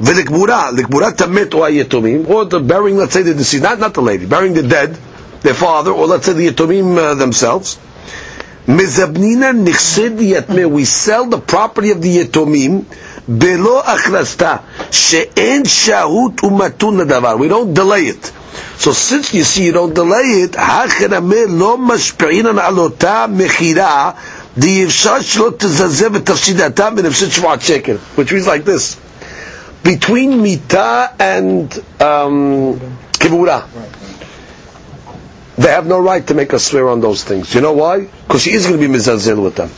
ולגבורה, 0.03 0.71
לגבורת 0.77 1.21
המת 1.21 1.55
או 1.55 1.65
היתומים, 1.67 2.25
or 2.27 2.45
the 2.45 2.59
burying, 2.61 2.97
let's 2.99 3.13
say 3.13 3.23
the 3.23 3.35
deceased, 3.35 3.63
not, 3.63 3.79
not 3.79 3.95
the 3.95 4.03
lady, 4.03 4.27
burying 4.27 4.55
the 4.55 4.63
dead, 4.63 4.97
their 5.43 5.55
father, 5.55 5.91
or 5.93 6.07
let's 6.07 6.27
say 6.27 6.33
the 6.33 6.47
יתומים 6.47 6.99
uh, 6.99 7.15
themselves, 7.15 7.77
מזבנינה 8.69 9.53
נכסי 9.53 10.09
דיתמה, 10.09 10.63
we 10.67 10.85
sell 10.85 11.27
the 11.31 11.53
property 11.53 11.91
of 11.91 12.01
the 12.03 12.09
יתומים, 12.09 12.83
בלא 13.29 13.83
הכנסתה, 13.87 14.57
שאין 14.91 15.65
שהות 15.65 16.45
ומתון 16.45 16.97
לדבר. 17.01 17.37
We 17.39 17.49
don't 17.49 17.75
delay 17.79 18.09
it. 18.09 18.31
So 18.79 18.93
since 18.93 19.35
you 19.35 19.45
see 19.45 19.65
you 19.67 19.73
don't 19.73 19.95
delay 19.95 20.45
it, 20.45 20.57
החרמה 20.59 21.37
לא 21.49 21.79
משפיעין 21.79 22.47
על 22.47 22.79
אותה 22.79 23.27
מכירה, 23.29 24.11
די 24.59 24.85
אפשר 24.85 25.21
שלא 25.21 25.51
תזזב 25.57 26.15
את 26.15 26.27
תפסידתה 26.27 26.91
בנפסד 26.91 27.31
שבועת 27.31 27.63
שקל. 27.63 27.97
Which 28.19 28.33
means 28.33 28.47
like 28.47 28.65
this. 28.65 28.97
Between 29.85 30.43
mita 30.43 31.09
and 31.19 31.73
um, 32.01 32.79
kibura. 33.13 33.63
They 35.57 35.69
have 35.71 35.87
no 35.87 36.01
right 36.01 36.27
to 36.27 36.35
make 36.35 36.55
us 36.55 36.65
swear 36.65 36.89
on 36.89 37.01
those 37.01 37.23
things. 37.23 37.55
You 37.55 37.61
know 37.61 37.73
why? 37.73 38.07
Because 38.27 38.43
she 38.43 38.53
is 38.53 38.67
going 38.67 38.81
to 38.81 38.89
be 38.89 38.93
mizazel 38.93 39.43
with 39.43 39.57
them. 39.57 39.71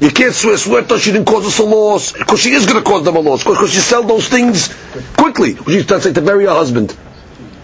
You 0.00 0.10
can't 0.10 0.32
swear, 0.32 0.56
swear 0.56 0.82
that 0.82 1.00
she 1.00 1.10
didn't 1.10 1.26
cause 1.26 1.44
us 1.46 1.58
a 1.58 1.64
loss, 1.64 2.12
because 2.12 2.40
she 2.40 2.52
is 2.52 2.66
going 2.66 2.82
to 2.82 2.88
cause 2.88 3.04
them 3.04 3.16
a 3.16 3.20
loss, 3.20 3.42
because 3.42 3.74
you 3.74 3.80
sell 3.80 4.04
those 4.04 4.28
things 4.28 4.68
quickly. 5.16 5.54
Which 5.54 5.86
That's 5.86 6.04
like 6.04 6.14
to 6.14 6.22
bury 6.22 6.44
your 6.44 6.54
husband. 6.54 6.96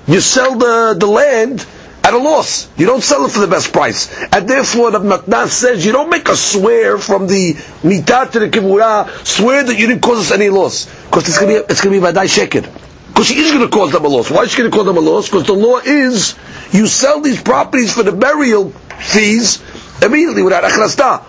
You 0.09 0.21
sell 0.21 0.57
the, 0.57 0.97
the 0.99 1.07
land 1.07 1.65
at 2.03 2.13
a 2.13 2.19
loss. 2.19 2.69
You 2.77 2.87
don't 2.87 3.03
sell 3.03 3.25
it 3.25 3.31
for 3.31 3.39
the 3.41 3.47
best 3.47 3.73
price. 3.73 4.13
And 4.33 4.49
therefore, 4.49 4.91
the 4.91 4.99
Matnas 4.99 5.49
says, 5.51 5.87
you 5.87 5.93
don't 5.93 6.11
make 6.11 6.29
a 6.29 6.37
swear 6.37 6.99
from 6.99 7.27
the 7.29 7.55
mitah 7.83 8.31
to 8.33 8.41
the 8.41 8.49
kibura, 8.51 9.09
swear 9.25 9.63
that 9.65 9.79
you 9.79 9.87
didn't 9.87 10.03
cause 10.03 10.19
us 10.19 10.31
any 10.33 10.51
loss. 10.51 10.87
Because 11.07 11.29
it's 11.29 11.39
going 11.39 11.55
to 11.55 11.61
be, 11.61 11.67
it's 11.73 11.81
going 11.81 12.01
to 12.01 12.13
be 12.13 12.19
sheker. 12.27 12.63
Because 13.09 13.27
she 13.29 13.37
is 13.39 13.53
going 13.53 13.63
to 13.65 13.75
cause 13.75 13.93
them 13.93 14.05
a 14.05 14.09
loss. 14.09 14.29
Why 14.31 14.43
is 14.43 14.51
she 14.51 14.59
going 14.59 14.71
to 14.71 14.77
cause 14.77 14.87
them 14.87 14.97
a 14.97 15.01
loss? 15.01 15.29
Because 15.29 15.47
the 15.47 15.53
law 15.55 15.79
is 15.79 16.35
you 16.73 16.89
sell 16.89 17.21
these 17.21 17.41
properties 17.41 17.95
for 17.95 18.03
the 18.03 18.11
burial 18.13 18.71
fees 18.71 19.63
immediately 20.03 20.43
without 20.43 20.65
achrasta. 20.65 21.25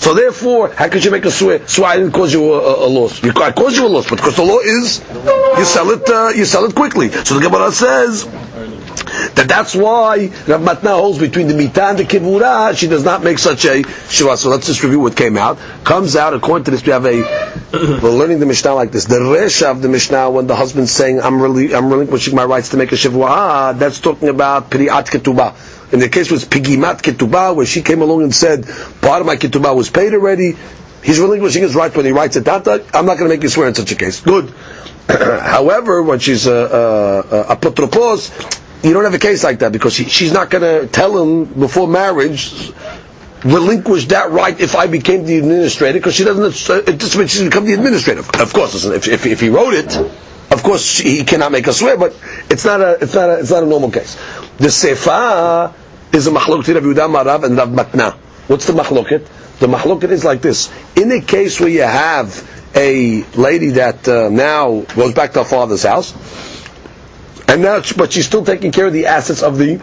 So 0.00 0.14
therefore, 0.14 0.70
how 0.70 0.88
could 0.88 1.04
you 1.04 1.10
make 1.10 1.26
a 1.26 1.30
swear? 1.30 1.68
Swear 1.68 1.90
I 1.90 1.96
didn't 1.98 2.12
cause 2.12 2.32
you 2.32 2.54
a, 2.54 2.58
a, 2.58 2.86
a 2.86 2.88
loss. 2.88 3.22
You, 3.22 3.32
I 3.36 3.52
caused 3.52 3.76
you 3.76 3.86
a 3.86 3.88
loss, 3.88 4.08
but 4.08 4.16
because 4.16 4.34
the 4.34 4.42
law 4.42 4.58
is, 4.58 4.98
you 5.58 5.64
sell 5.66 5.90
it, 5.90 6.08
uh, 6.08 6.30
you 6.34 6.46
sell 6.46 6.64
it 6.64 6.74
quickly. 6.74 7.10
So 7.10 7.34
the 7.34 7.42
Gemara 7.42 7.70
says 7.70 8.24
that 8.24 9.44
that's 9.46 9.74
why 9.76 10.30
Rav 10.48 10.62
Matna 10.62 10.98
holds 10.98 11.18
between 11.18 11.48
the 11.48 11.54
mita 11.54 11.84
and 11.84 11.98
the 11.98 12.04
kivura. 12.04 12.74
She 12.74 12.86
does 12.88 13.04
not 13.04 13.22
make 13.22 13.38
such 13.38 13.66
a 13.66 13.82
shiva. 14.08 14.38
So 14.38 14.48
let's 14.48 14.66
just 14.66 14.82
review 14.82 15.00
what 15.00 15.18
came 15.18 15.36
out. 15.36 15.58
Comes 15.84 16.16
out 16.16 16.32
according 16.32 16.64
to 16.64 16.70
this. 16.70 16.82
We 16.82 16.92
have 16.92 17.04
a 17.04 17.20
we're 18.02 18.10
learning 18.10 18.40
the 18.40 18.46
Mishnah 18.46 18.72
like 18.72 18.92
this. 18.92 19.04
The 19.04 19.16
resha 19.16 19.70
of 19.70 19.82
the 19.82 19.90
Mishnah 19.90 20.30
when 20.30 20.46
the 20.46 20.56
husband's 20.56 20.92
saying 20.92 21.20
I'm 21.20 21.42
really 21.42 21.74
I'm 21.74 21.90
relinquishing 21.90 22.34
my 22.34 22.44
rights 22.44 22.70
to 22.70 22.78
make 22.78 22.90
a 22.92 22.96
shiva. 22.96 23.20
Ah, 23.22 23.72
that's 23.74 24.00
talking 24.00 24.28
about 24.28 24.70
priat 24.70 25.08
ketubah. 25.08 25.54
In 25.92 25.98
the 25.98 26.08
case 26.08 26.30
was 26.30 26.44
Pigimat 26.44 27.02
Ketubah, 27.02 27.54
where 27.54 27.66
she 27.66 27.82
came 27.82 28.02
along 28.02 28.22
and 28.22 28.34
said, 28.34 28.64
part 29.00 29.20
of 29.20 29.26
my 29.26 29.36
Ketubah 29.36 29.74
was 29.74 29.90
paid 29.90 30.14
already. 30.14 30.54
He's 31.02 31.18
relinquishing 31.18 31.62
his 31.62 31.74
right 31.74 31.94
when 31.96 32.04
he 32.06 32.12
writes 32.12 32.36
it 32.36 32.44
down. 32.44 32.62
I'm 32.66 33.06
not 33.06 33.18
going 33.18 33.28
to 33.28 33.28
make 33.28 33.42
you 33.42 33.48
swear 33.48 33.68
in 33.68 33.74
such 33.74 33.90
a 33.90 33.94
case. 33.96 34.20
Good. 34.20 34.50
However, 35.08 36.02
when 36.02 36.18
she's 36.18 36.46
a, 36.46 36.52
a, 36.54 37.18
a 37.52 37.56
apotropos, 37.56 38.30
you 38.84 38.92
don't 38.92 39.04
have 39.04 39.14
a 39.14 39.18
case 39.18 39.42
like 39.44 39.58
that 39.60 39.72
because 39.72 39.94
she, 39.94 40.04
she's 40.04 40.32
not 40.32 40.50
going 40.50 40.62
to 40.62 40.86
tell 40.92 41.16
him 41.22 41.44
before 41.44 41.88
marriage 41.88 42.72
relinquish 43.44 44.06
that 44.08 44.30
right 44.30 44.58
if 44.60 44.76
I 44.76 44.86
became 44.86 45.24
the 45.24 45.38
administrator 45.38 45.98
because 45.98 46.14
she 46.14 46.24
doesn't 46.24 46.88
anticipate 46.88 47.30
she's 47.30 47.42
become 47.42 47.64
the 47.64 47.72
administrator. 47.72 48.20
Of 48.20 48.52
course, 48.52 48.84
if, 48.84 49.08
if, 49.08 49.26
if 49.26 49.40
he 49.40 49.48
wrote 49.48 49.74
it, 49.74 49.96
of 49.96 50.62
course 50.62 50.98
he 50.98 51.24
cannot 51.24 51.52
make 51.52 51.66
a 51.66 51.72
swear, 51.72 51.96
but 51.96 52.14
it's 52.50 52.64
not 52.64 52.80
a 52.80 52.98
it's 53.00 53.14
not 53.14 53.30
a, 53.30 53.38
it's 53.40 53.50
not 53.50 53.62
a 53.62 53.66
normal 53.66 53.90
case. 53.90 54.16
The 54.58 54.68
sefa 54.68 55.72
is 56.12 56.26
a 56.26 56.30
machloket 56.30 56.76
of 56.76 56.84
Yehuda 56.84 57.08
Marav 57.08 57.44
and 57.44 57.56
Rav 57.56 57.68
Matna. 57.68 58.12
What's 58.48 58.66
the 58.66 58.72
machloket? 58.72 59.26
The 59.58 59.66
machloket 59.66 60.10
is 60.10 60.24
like 60.24 60.42
this. 60.42 60.72
In 60.96 61.12
a 61.12 61.20
case 61.20 61.60
where 61.60 61.68
you 61.68 61.82
have 61.82 62.48
a 62.74 63.22
lady 63.34 63.70
that 63.70 64.08
uh, 64.08 64.28
now 64.28 64.80
goes 64.80 65.14
back 65.14 65.32
to 65.34 65.40
her 65.40 65.44
father's 65.44 65.82
house, 65.82 66.14
and 67.48 67.62
now, 67.62 67.82
but 67.96 68.12
she's 68.12 68.26
still 68.26 68.44
taking 68.44 68.72
care 68.72 68.86
of 68.86 68.92
the 68.92 69.06
assets 69.06 69.42
of 69.42 69.58
the 69.58 69.76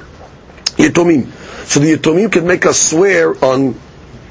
Yitomim. 0.77 1.31
So 1.65 1.79
the 1.79 1.95
Yitomim 1.95 2.31
can 2.31 2.47
make 2.47 2.65
us 2.65 2.89
swear 2.89 3.33
on 3.43 3.79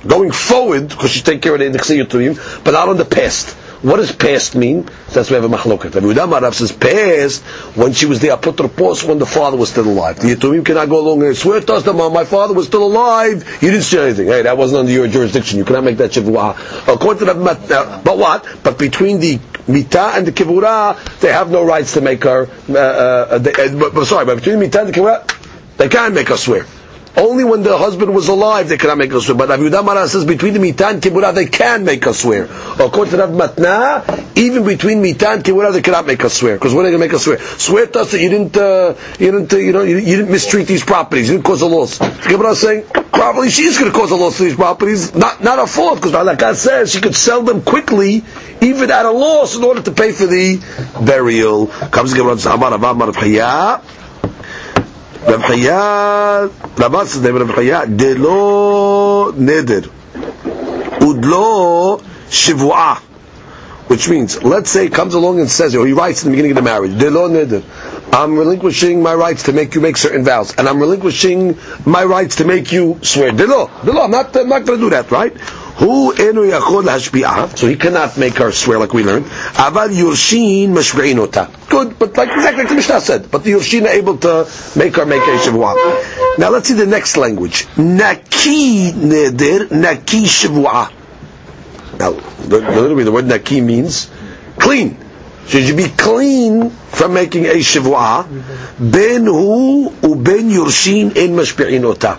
going 0.06 0.30
forward, 0.32 0.88
because 0.88 1.11
she's 1.11 1.22
taking 1.22 1.40
care 1.40 1.54
of 1.54 1.61
the 1.61 1.66
Yitomim, 1.66 2.64
but 2.64 2.72
not 2.72 2.88
on 2.88 2.96
the 2.96 3.04
past. 3.04 3.56
What 3.87 3.99
does 3.99 4.11
past 4.11 4.57
mean? 4.57 4.88
That's 5.12 5.31
why 5.31 5.38
we 5.38 5.42
have 5.42 5.53
a 5.53 5.57
machloket. 5.57 5.94
Rabbi 5.94 6.40
Marav 6.40 6.55
says 6.55 6.72
past 6.72 7.44
when 7.77 7.92
she 7.92 8.07
was 8.07 8.18
the 8.18 8.29
apotropos 8.29 9.07
when 9.07 9.20
the 9.20 9.27
father 9.27 9.57
was 9.57 9.68
still 9.68 9.87
alive. 9.87 10.18
The 10.18 10.35
Yitumim 10.35 10.66
cannot 10.66 10.88
go 10.88 10.99
along 10.99 11.22
and 11.22 11.37
swear 11.37 11.61
to 11.61 11.72
us 11.72 11.85
that 11.85 11.92
my 11.92 12.25
father 12.25 12.53
was 12.53 12.66
still 12.66 12.85
alive. 12.85 13.44
You 13.62 13.70
didn't 13.70 13.85
say 13.85 14.07
anything. 14.07 14.27
Hey, 14.27 14.42
that 14.42 14.59
wasn't 14.59 14.81
under 14.81 14.90
your 14.90 15.07
jurisdiction. 15.07 15.61
You 15.61 15.64
cannot 15.64 15.85
make 15.85 15.99
that 15.99 16.11
shivua. 16.11 16.92
According 16.92 17.29
to 17.29 17.33
the 17.33 18.01
but 18.05 18.18
what? 18.18 18.44
But 18.64 18.77
between 18.77 19.20
the 19.20 19.38
mita 19.68 20.11
and 20.14 20.27
the 20.27 20.33
kivura, 20.33 21.20
they 21.20 21.33
have 21.33 21.53
no 21.53 21.64
rights 21.64 21.94
to 21.94 22.01
make 22.01 22.25
her. 22.25 22.49
Uh, 22.68 22.77
uh, 22.77 23.38
they, 23.38 23.53
uh, 23.53 23.79
but, 23.79 23.94
but, 23.94 24.05
sorry, 24.07 24.27
but 24.27 24.38
between 24.38 24.59
the 24.59 24.64
mita 24.64 24.81
and 24.81 24.88
the 24.88 24.92
kivura, 24.92 25.77
they 25.77 25.88
can't 25.88 26.12
make 26.12 26.27
her 26.27 26.37
swear. 26.37 26.66
Only 27.16 27.44
when 27.44 27.62
the 27.62 27.76
husband 27.79 28.14
was 28.14 28.29
alive 28.29 28.68
they 28.68 28.76
cannot 28.76 28.98
make 28.98 29.12
a 29.12 29.20
swear. 29.20 29.37
But 29.38 29.48
Rav 29.48 29.59
Yehuda 29.61 29.85
Mara 29.85 30.07
says 30.07 30.24
between 30.26 30.52
the 30.52 30.61
Mita 30.61 30.88
and 30.88 31.00
Kibura 31.02 31.35
they 31.35 31.46
can 31.46 31.85
make 31.85 32.05
a 32.05 32.12
swear. 32.12 32.44
According 32.44 33.12
to 33.12 33.16
Rav 33.18 33.31
Matna, 33.31 34.37
even 34.37 34.64
between 34.64 35.00
Mita 35.00 35.31
and 35.31 35.42
Kibura 35.42 35.72
they 35.72 35.81
cannot 35.81 36.07
make 36.07 36.22
a 36.24 36.29
swear. 36.29 36.57
Because 36.57 36.74
when 36.74 36.85
are 36.85 36.90
they 36.90 36.96
going 36.96 37.09
to 37.09 37.14
make 37.14 37.16
a 37.16 37.18
swear? 37.18 37.38
Swear 37.38 37.87
to 37.87 38.00
us 38.00 38.12
that 38.12 38.20
you 38.20 38.29
didn't, 38.29 38.57
uh, 38.57 38.94
you 39.18 39.33
didn't, 39.33 39.52
uh, 39.52 39.57
you 39.57 39.72
know, 39.72 39.83
you, 39.83 39.96
you, 39.96 40.16
didn't 40.16 40.31
mistreat 40.31 40.66
these 40.66 40.85
properties. 40.85 41.29
You 41.29 41.37
didn't 41.37 41.46
cause 41.46 41.62
a 41.62 41.66
loss. 41.66 41.98
Kibura 41.98 42.52
is 42.52 42.61
saying 42.61 42.85
probably 43.12 43.48
she 43.48 43.62
is 43.62 43.79
going 43.79 43.90
to 43.90 43.96
cause 43.98 44.11
a 44.11 44.16
loss 44.16 44.37
to 44.37 44.44
these 44.44 44.55
properties. 44.55 45.14
Not 45.14 45.42
not 45.42 45.59
her 45.59 45.66
fault 45.66 45.96
because 45.96 46.12
like 46.12 46.42
I 46.42 46.52
said, 46.52 46.88
she 46.88 47.00
could 47.00 47.16
sell 47.16 47.42
them 47.42 47.62
quickly, 47.62 48.24
even 48.61 48.90
at 48.90 49.07
a 49.07 49.11
loss, 49.11 49.57
in 49.57 49.64
order 49.64 49.81
to 49.81 49.90
pay 49.92 50.12
for 50.12 50.26
the 50.26 50.61
burial. 51.05 51.68
Comes 51.68 52.12
Gemara 52.12 52.37
Amar 52.46 53.12
Rav 55.22 55.40
Chaya, 55.42 56.79
Rabbah 56.79 57.05
says, 57.05 57.22
Rav 57.22 57.48
Chaya, 57.48 57.96
Delo 57.96 59.33
Neder, 59.33 59.83
Udlo 61.00 62.00
Shivuah. 62.29 62.98
Which 63.88 64.09
means, 64.09 64.42
let's 64.42 64.68
say 64.68 64.88
comes 64.88 65.14
along 65.14 65.38
and 65.38 65.48
says, 65.48 65.76
or 65.76 65.87
he 65.87 65.92
writes 65.92 66.24
in 66.24 66.31
the 66.31 66.37
beginning 66.37 66.50
of 66.52 66.57
the 66.57 66.62
marriage, 66.62 66.98
Delo 66.98 67.29
Neder, 67.29 67.62
I'm 68.12 68.37
relinquishing 68.37 69.02
my 69.02 69.14
rights 69.14 69.44
to 69.44 69.52
make 69.52 69.74
you 69.74 69.81
make 69.81 69.96
certain 69.96 70.24
vows, 70.24 70.55
and 70.57 70.68
I'm 70.68 70.81
relinquishing 70.81 71.59
my 71.85 72.05
rights 72.05 72.37
to 72.37 72.44
make 72.44 72.72
you 72.72 72.98
swear. 73.02 73.31
Delo, 73.31 73.70
Delo, 73.85 74.02
I'm 74.02 74.11
not, 74.11 74.37
I'm 74.37 74.48
not 74.48 74.64
going 74.64 74.81
to 74.81 74.87
do 74.87 74.90
that, 74.90 75.11
right? 75.11 75.37
Who 75.76 76.12
enu 76.14 76.40
yachol 76.50 76.84
hashbi'ah, 76.84 77.54
so 77.58 77.66
he 77.66 77.76
cannot 77.76 78.16
make 78.16 78.38
her 78.38 78.50
swear 78.50 78.78
like 78.78 78.94
we 78.94 79.04
learned. 79.04 79.26
Avad 79.60 79.90
yurshin 79.92 80.68
mashbi'in 80.70 81.18
ota. 81.18 81.50
Good, 81.68 81.98
but 81.98 82.16
like 82.16 82.30
exactly 82.30 82.62
like 82.62 82.68
the 82.70 82.74
Mishnah 82.76 83.00
said. 83.02 83.30
But 83.30 83.44
the 83.44 83.52
yurshin 83.52 83.82
are 83.84 83.88
able 83.92 84.16
to 84.18 84.48
make 84.78 84.96
her 84.96 85.04
make 85.04 85.20
a 85.20 85.36
shavua. 85.36 86.38
Now 86.38 86.48
let's 86.48 86.68
see 86.68 86.74
the 86.74 86.86
next 86.86 87.18
language. 87.18 87.66
Naki 87.76 88.92
neder, 88.92 89.70
naki 89.70 90.22
shavua. 90.24 90.90
Now, 91.98 92.10
literally 92.48 93.04
the 93.04 93.12
word 93.12 93.26
naki 93.26 93.60
means 93.60 94.10
clean. 94.58 94.96
Should 95.46 95.64
you 95.68 95.76
be 95.76 95.88
clean 95.88 96.70
from 96.70 97.12
making 97.12 97.44
a 97.44 97.56
shavua? 97.60 98.24
Ben 98.78 99.26
hu 99.26 99.90
u 100.02 100.14
ben 100.14 100.48
yurshin 100.48 101.14
in 101.16 101.32
mashbi'in 101.32 101.84
ota 101.84 102.18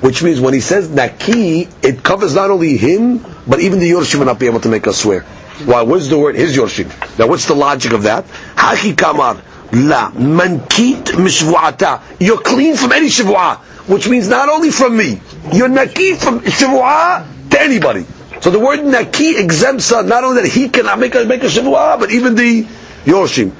which 0.00 0.22
means 0.22 0.40
when 0.40 0.54
he 0.54 0.60
says 0.60 0.88
naki, 0.88 1.68
it 1.82 2.02
covers 2.02 2.34
not 2.34 2.50
only 2.50 2.76
him, 2.76 3.24
but 3.46 3.60
even 3.60 3.78
the 3.78 3.90
Yorshim 3.90 4.18
will 4.20 4.26
not 4.26 4.38
be 4.38 4.46
able 4.46 4.60
to 4.60 4.68
make 4.68 4.86
us 4.86 4.98
swear. 5.02 5.22
Why? 5.64 5.82
What's 5.82 6.08
the 6.08 6.18
word? 6.18 6.36
His 6.36 6.56
Yorshim. 6.56 6.88
Now, 7.18 7.26
what's 7.26 7.46
the 7.46 7.54
logic 7.54 7.92
of 7.92 8.04
that? 8.04 8.24
Haki 8.54 8.96
kamar 8.96 9.42
la 9.72 10.10
mankit 10.12 11.04
mishvuata. 11.04 12.00
You're 12.20 12.40
clean 12.40 12.76
from 12.76 12.92
any 12.92 13.08
shivua, 13.08 13.56
which 13.88 14.08
means 14.08 14.28
not 14.28 14.48
only 14.48 14.70
from 14.70 14.96
me, 14.96 15.20
you're 15.52 15.68
naki 15.68 16.14
from 16.14 16.40
shivua 16.40 17.50
to 17.50 17.60
anybody. 17.60 18.06
So 18.40 18.50
the 18.50 18.60
word 18.60 18.84
naki 18.84 19.36
exempts 19.36 19.90
uh, 19.90 20.02
not 20.02 20.22
only 20.22 20.42
that 20.42 20.48
he 20.48 20.68
cannot 20.68 21.00
make 21.00 21.16
a 21.16 21.24
make 21.24 21.42
a 21.42 21.46
shivua, 21.46 21.98
but 21.98 22.12
even 22.12 22.36
the 22.36 22.62
Yorshim. 23.04 23.52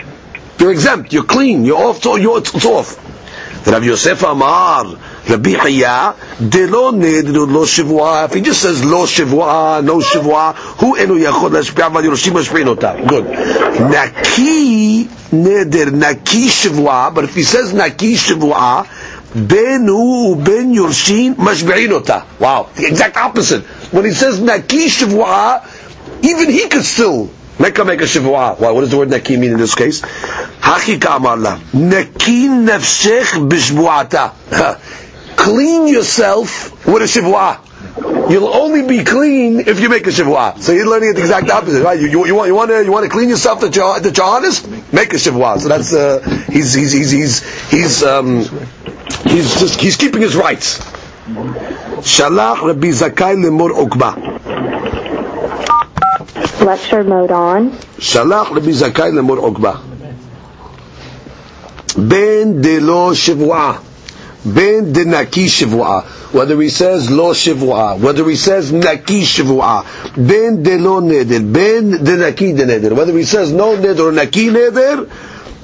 You're 0.61 0.71
exempt. 0.73 1.13
You're 1.13 1.25
clean. 1.25 1.65
You're 1.65 1.79
off. 1.79 2.05
You're, 2.05 2.39
it's 2.39 2.65
off. 2.65 3.67
Rav 3.67 3.85
Yosef 3.85 4.23
Amar 4.23 4.85
Rabbi 5.29 5.53
Chaya, 5.53 6.15
delo 6.39 6.91
nedru 6.91 7.47
lo 7.47 7.67
shivua. 7.67 8.25
If 8.25 8.35
he 8.35 8.41
just 8.41 8.63
says 8.63 8.83
lo 8.83 9.05
shivua, 9.05 9.85
no 9.85 9.99
shivua, 9.99 10.55
who 10.81 10.97
enu 10.97 11.19
yachod 11.19 11.51
lashpi'a 11.51 11.93
val 11.93 12.03
yoroshim 12.03 12.33
mashpi'in 12.33 12.75
otam. 12.75 13.07
Good. 13.07 13.25
Naki 13.91 15.05
neder, 15.31 15.93
naki 15.93 16.47
shivua, 16.49 17.15
but 17.15 17.25
if 17.25 17.35
he 17.35 17.43
says 17.43 17.75
naki 17.75 18.15
shivua, 18.15 18.87
ben 19.35 19.87
hu 19.87 20.35
ben 20.37 20.75
yorshin 20.75 21.35
mashbi'in 21.35 21.91
ota. 21.91 22.25
Wow, 22.41 22.71
the 22.75 22.87
exact 22.87 23.19
opposite. 23.19 23.65
When 23.93 24.07
he 24.07 24.13
says 24.13 24.41
naki 24.41 24.87
shivua, 24.87 25.63
even 26.23 26.51
he 26.51 26.69
could 26.69 26.85
still 26.85 27.31
make 27.59 27.79
a 27.79 27.85
make 27.85 28.01
a 28.01 28.05
shivua. 28.05 28.59
Why? 28.59 28.71
What 28.71 28.81
does 28.81 28.93
the 28.93 28.97
word 28.97 29.11
naki 29.11 29.37
mean 29.37 29.53
in 29.53 29.59
this 29.59 29.75
case? 29.75 30.01
Haki 30.01 30.99
ka'amar 30.99 31.37
la. 31.37 31.61
Naki 31.75 32.49
nefshech 32.49 33.47
b'shvuata 33.47 34.79
clean 35.39 35.87
yourself 35.87 36.87
with 36.87 37.03
a 37.03 37.07
shivua. 37.07 37.65
You'll 38.31 38.49
only 38.49 38.87
be 38.87 39.05
clean 39.05 39.61
if 39.61 39.81
you 39.81 39.89
make 39.89 40.07
a 40.07 40.11
shivua. 40.11 40.61
So 40.61 40.73
you're 40.73 40.89
learning 40.89 41.11
it 41.11 41.13
the 41.15 41.21
exact 41.21 41.49
opposite, 41.49 41.83
right? 41.83 41.99
You, 41.99 42.09
you, 42.09 42.27
you, 42.27 42.35
want 42.35 42.49
you 42.49 42.55
want 42.55 42.71
to 42.71 42.85
you 42.85 42.93
want 42.93 43.05
to 43.05 43.11
clean 43.11 43.29
yourself 43.29 43.61
that 43.61 43.75
you're 43.75 43.99
that 44.01 44.17
you're 44.17 44.27
honest. 44.27 44.69
Make 44.93 45.13
a 45.15 45.17
shivua. 45.17 45.59
So 45.61 45.69
that's 45.69 45.95
uh, 45.95 46.21
he's 46.51 46.75
he's 46.75 46.93
he's 46.93 47.11
he's 47.11 47.71
he's 47.71 48.03
um 48.03 48.41
he's 49.25 49.59
just 49.61 49.81
he's 49.81 49.97
keeping 49.97 50.21
his 50.21 50.37
rights. 50.37 50.79
Shalach 52.13 52.63
Rabbi 52.67 52.89
Zakai 52.89 53.37
lemor 53.43 53.71
okba. 53.71 54.11
Lecture 56.65 57.05
mode 57.05 57.31
on. 57.31 57.71
Shalach 58.11 58.51
Rabbi 58.51 58.73
Zakai 58.73 59.13
lemor 59.13 59.39
okba. 59.39 59.81
Ben 61.97 62.61
de 62.61 62.81
lo 62.81 63.13
shivua. 63.15 63.88
Ben 64.55 64.93
de 64.93 65.05
naki 65.05 65.47
shivua. 65.47 66.05
Whether 66.33 66.61
he 66.61 66.69
says 66.69 67.11
lo 67.11 67.33
shivua, 67.33 67.99
whether 67.99 68.29
he 68.29 68.37
says 68.37 68.73
naki 68.73 69.23
shivua, 69.23 69.85
ben 70.17 70.63
de 70.63 70.79
lo 70.79 71.01
neder, 71.01 71.41
ben 71.53 72.05
de 72.05 72.17
naki 72.17 72.53
de 72.53 72.65
neder. 72.65 72.93
Whether 72.97 73.17
he 73.17 73.25
says 73.25 73.53
no 73.53 73.77
neder 73.77 74.01
or 74.09 74.13
naki 74.13 74.49
neder, 74.49 75.07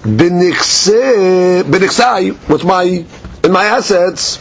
benichsai, 0.02 1.64
with 2.48 2.64
my, 2.64 3.04
in 3.42 3.52
my 3.52 3.64
assets, 3.64 4.36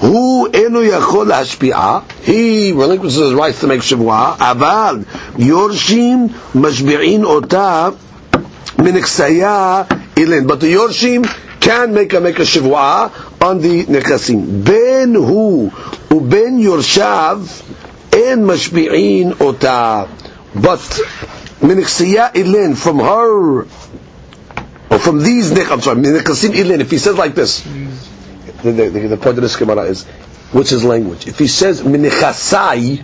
who 0.00 0.46
enu 0.48 0.80
yachol 0.90 1.30
hashpi'a, 1.32 2.02
he 2.22 2.72
relinquishes 2.72 3.16
his 3.16 3.32
rights 3.34 3.60
to 3.60 3.66
make 3.66 3.80
shivua, 3.80 4.36
aval, 4.36 5.04
yorshim 5.36 6.28
mashbi'in 6.52 7.24
ota, 7.24 7.96
miniksaya 8.76 9.86
ilin. 10.16 10.46
But 10.46 10.60
the 10.60 10.72
Yorshim 10.74 11.24
can 11.64 11.94
make 11.94 12.12
a 12.12 12.20
make 12.20 12.38
a 12.38 12.42
shivua 12.42 13.10
on 13.42 13.58
the 13.60 13.84
nekasim. 13.86 14.64
Ben 14.64 15.14
hu 15.14 15.70
uben 16.10 16.60
yorshav 16.62 17.38
en 18.12 18.44
mashbi'in 18.44 19.40
ota. 19.40 20.06
But 20.54 20.80
miniksaya 21.64 22.32
ilin 22.34 22.76
from 22.76 22.98
her 22.98 23.62
or 24.90 24.98
from 24.98 25.22
these 25.22 25.52
nek. 25.52 25.70
I'm 25.70 25.80
sorry, 25.80 25.96
minikasim 26.02 26.50
ilin. 26.50 26.80
If 26.80 26.90
he 26.90 26.98
says 26.98 27.16
like 27.16 27.34
this, 27.34 27.62
the, 28.62 28.72
the, 28.72 29.08
the 29.08 29.16
point 29.16 29.38
of 29.38 29.42
this 29.42 29.56
Gemara 29.56 29.84
is, 29.84 30.04
what's 30.52 30.68
his 30.70 30.84
language? 30.84 31.26
If 31.26 31.38
he 31.38 31.46
says 31.46 31.80
minichasai 31.80 33.02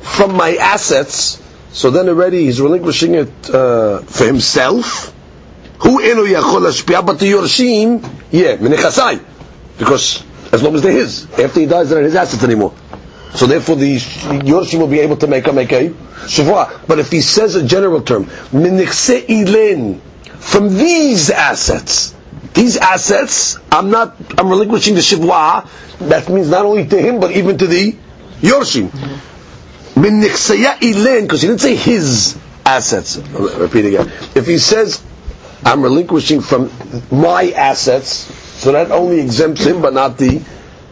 from 0.00 0.36
my 0.36 0.56
assets, 0.56 1.42
so 1.72 1.90
then 1.90 2.08
already 2.10 2.44
he's 2.44 2.60
relinquishing 2.60 3.14
it 3.14 3.50
uh, 3.50 4.00
for 4.02 4.26
himself. 4.26 5.15
Who 5.80 6.00
enu 6.00 6.24
yachol 6.24 6.62
hashpia, 6.66 7.04
but 7.04 7.18
the 7.18 7.26
yorshim, 7.32 8.02
yeah, 8.30 8.56
minechasai, 8.56 9.22
because 9.78 10.24
as 10.52 10.62
long 10.62 10.74
as 10.74 10.82
they're 10.82 10.92
his, 10.92 11.30
after 11.38 11.60
he 11.60 11.66
dies, 11.66 11.90
they're 11.90 12.02
his 12.02 12.14
assets 12.14 12.42
anymore. 12.44 12.74
So 13.34 13.46
therefore, 13.46 13.76
the 13.76 13.96
yorshim 13.96 14.78
will 14.78 14.86
be 14.88 15.00
able 15.00 15.16
to 15.18 15.26
make 15.26 15.46
a 15.46 15.52
make 15.52 15.72
a 15.72 15.90
shavua. 15.90 16.86
But 16.86 16.98
if 16.98 17.10
he 17.10 17.20
says 17.20 17.54
a 17.54 17.66
general 17.66 18.00
term, 18.00 18.24
minichse 18.52 19.26
ilen, 19.28 20.00
from 20.38 20.68
these 20.76 21.30
assets, 21.30 22.14
these 22.54 22.76
assets, 22.78 23.58
I'm 23.70 23.90
not, 23.90 24.16
I'm 24.38 24.48
relinquishing 24.48 24.94
the 24.94 25.00
shivwa. 25.00 25.68
That 26.08 26.28
means 26.28 26.48
not 26.50 26.64
only 26.64 26.86
to 26.86 26.98
him, 26.98 27.20
but 27.20 27.32
even 27.32 27.58
to 27.58 27.66
the 27.66 27.92
yorshim. 28.40 28.90
Min 29.96 30.20
because 30.20 31.42
he 31.42 31.48
didn't 31.48 31.60
say 31.60 31.74
his 31.74 32.38
assets. 32.64 33.16
Repeat 33.18 33.86
again. 33.86 34.12
If 34.34 34.46
he 34.46 34.58
says, 34.58 35.02
I'm 35.66 35.82
relinquishing 35.82 36.40
from 36.42 36.70
my 37.10 37.50
assets, 37.50 38.08
so 38.62 38.70
that 38.70 38.92
only 38.92 39.18
exempts 39.18 39.66
him, 39.66 39.82
but 39.82 39.92
not 39.92 40.16
the 40.16 40.40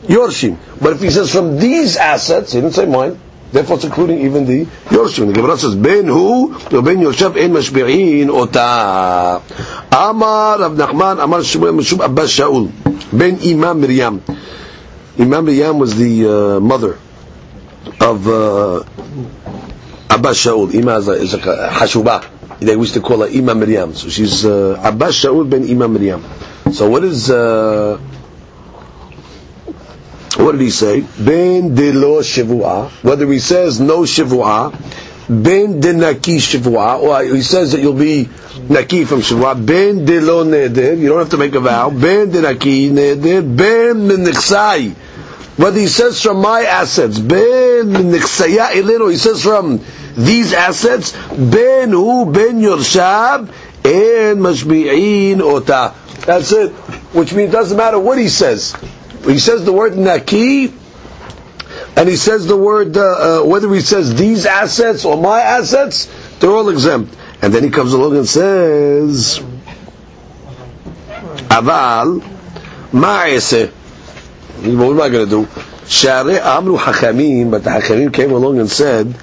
yorshim. 0.02 0.58
But 0.82 0.94
if 0.94 1.00
he 1.00 1.10
says 1.10 1.30
from 1.30 1.58
these 1.60 1.96
assets, 1.96 2.52
he 2.52 2.60
didn't 2.60 2.74
say 2.74 2.84
mine. 2.84 3.20
Therefore, 3.52 3.76
it's 3.76 3.84
including 3.84 4.18
even 4.22 4.46
the 4.46 4.64
yorshim. 4.90 5.28
The 5.28 5.32
Gemara 5.32 5.56
says, 5.58 5.76
"Ben 5.76 6.06
hu 6.06 6.58
ben 6.70 6.98
yoshav 6.98 7.36
en 7.36 7.52
mashbi'in 7.52 8.28
ota." 8.30 9.40
Amar 9.92 10.58
Rav 10.58 10.72
Nachman, 10.72 11.22
Amar 11.22 11.38
Shmuel 11.46 11.78
Meshub 11.78 12.04
Abbas 12.04 12.36
Shaul, 12.36 12.72
ben 13.16 13.38
Ima 13.42 13.76
Miriam. 13.76 14.20
Ima 15.16 15.40
Miriam 15.40 15.78
was 15.78 15.94
the 15.94 16.26
uh, 16.26 16.58
mother 16.58 16.98
of 18.00 18.26
uh, 18.26 18.82
Abbas 20.10 20.44
Shaul. 20.44 20.74
Imam 20.74 20.98
is, 20.98 21.06
a, 21.06 21.12
is 21.12 21.34
a. 21.34 22.33
They 22.60 22.72
used 22.74 22.94
to 22.94 23.00
call 23.00 23.20
her 23.20 23.28
Ima 23.28 23.54
Miriam. 23.54 23.94
So 23.94 24.08
she's 24.08 24.44
uh, 24.44 24.80
Abbas 24.82 25.20
Shaul 25.22 25.48
ben 25.48 25.64
Ima 25.64 25.88
Miriam. 25.88 26.24
So 26.72 26.88
what 26.88 27.04
is 27.04 27.30
uh, 27.30 27.98
what 30.36 30.52
did 30.52 30.60
he 30.62 30.70
say? 30.70 31.00
Ben 31.18 31.74
de 31.74 31.92
lo 31.92 32.20
shivua. 32.20 32.90
Whether 33.02 33.30
he 33.30 33.38
says 33.38 33.80
no 33.80 34.00
shivua, 34.00 34.72
ben 35.28 35.80
de 35.80 35.92
naki 35.92 36.38
shivua, 36.38 37.00
or 37.00 37.22
he 37.34 37.42
says 37.42 37.72
that 37.72 37.80
you'll 37.80 37.94
be 37.94 38.28
naki 38.68 39.04
from 39.04 39.20
shivua. 39.20 39.54
Ben 39.64 40.04
de 40.04 40.20
lo 40.20 40.44
neder. 40.44 40.98
You 40.98 41.08
don't 41.08 41.18
have 41.18 41.30
to 41.30 41.36
make 41.36 41.54
a 41.54 41.60
vow. 41.60 41.90
Ben 41.90 42.30
de 42.30 42.40
naki 42.42 42.90
neder. 42.90 43.42
Ben 43.56 44.06
min 44.06 44.24
whether 45.56 45.78
he 45.78 45.86
says 45.86 46.20
from 46.20 46.40
my 46.40 46.62
assets, 46.62 47.18
ben 47.20 47.86
niksaya 47.92 48.70
ilino, 48.72 49.08
he 49.10 49.16
says 49.16 49.40
from 49.42 49.78
these 50.16 50.52
assets, 50.52 51.12
ben 51.28 51.90
hu 51.90 52.30
ben 52.30 52.60
yorshab, 52.60 53.48
and 53.84 54.40
mashbi'in 54.40 55.40
ota. 55.40 55.94
That's 56.26 56.52
it. 56.52 56.72
Which 57.12 57.32
means 57.34 57.50
it 57.50 57.52
doesn't 57.52 57.76
matter 57.76 57.98
what 57.98 58.18
he 58.18 58.28
says. 58.28 58.74
He 59.24 59.38
says 59.38 59.64
the 59.64 59.72
word 59.72 59.96
naki, 59.96 60.72
and 61.96 62.08
he 62.08 62.16
says 62.16 62.46
the 62.46 62.56
word, 62.56 62.96
uh, 62.96 63.42
uh, 63.42 63.46
whether 63.46 63.72
he 63.72 63.80
says 63.80 64.14
these 64.14 64.46
assets 64.46 65.04
or 65.04 65.16
my 65.16 65.40
assets, 65.40 66.06
they're 66.38 66.50
all 66.50 66.68
exempt. 66.68 67.16
And 67.42 67.52
then 67.52 67.62
he 67.62 67.70
comes 67.70 67.92
along 67.92 68.16
and 68.16 68.26
says, 68.26 69.38
aval, 71.50 72.20
ma'ese. 72.90 73.70
What 73.70 74.90
am 74.90 75.00
I 75.00 75.08
going 75.08 75.28
to 75.28 75.44
do? 75.44 75.48
Share 75.86 76.40
Amru 76.42 76.78
Hachamim, 76.78 77.50
but 77.50 77.64
the 77.64 77.70
Hachamim 77.70 78.12
came 78.12 78.32
along 78.32 78.58
and 78.58 78.70
said, 78.70 79.14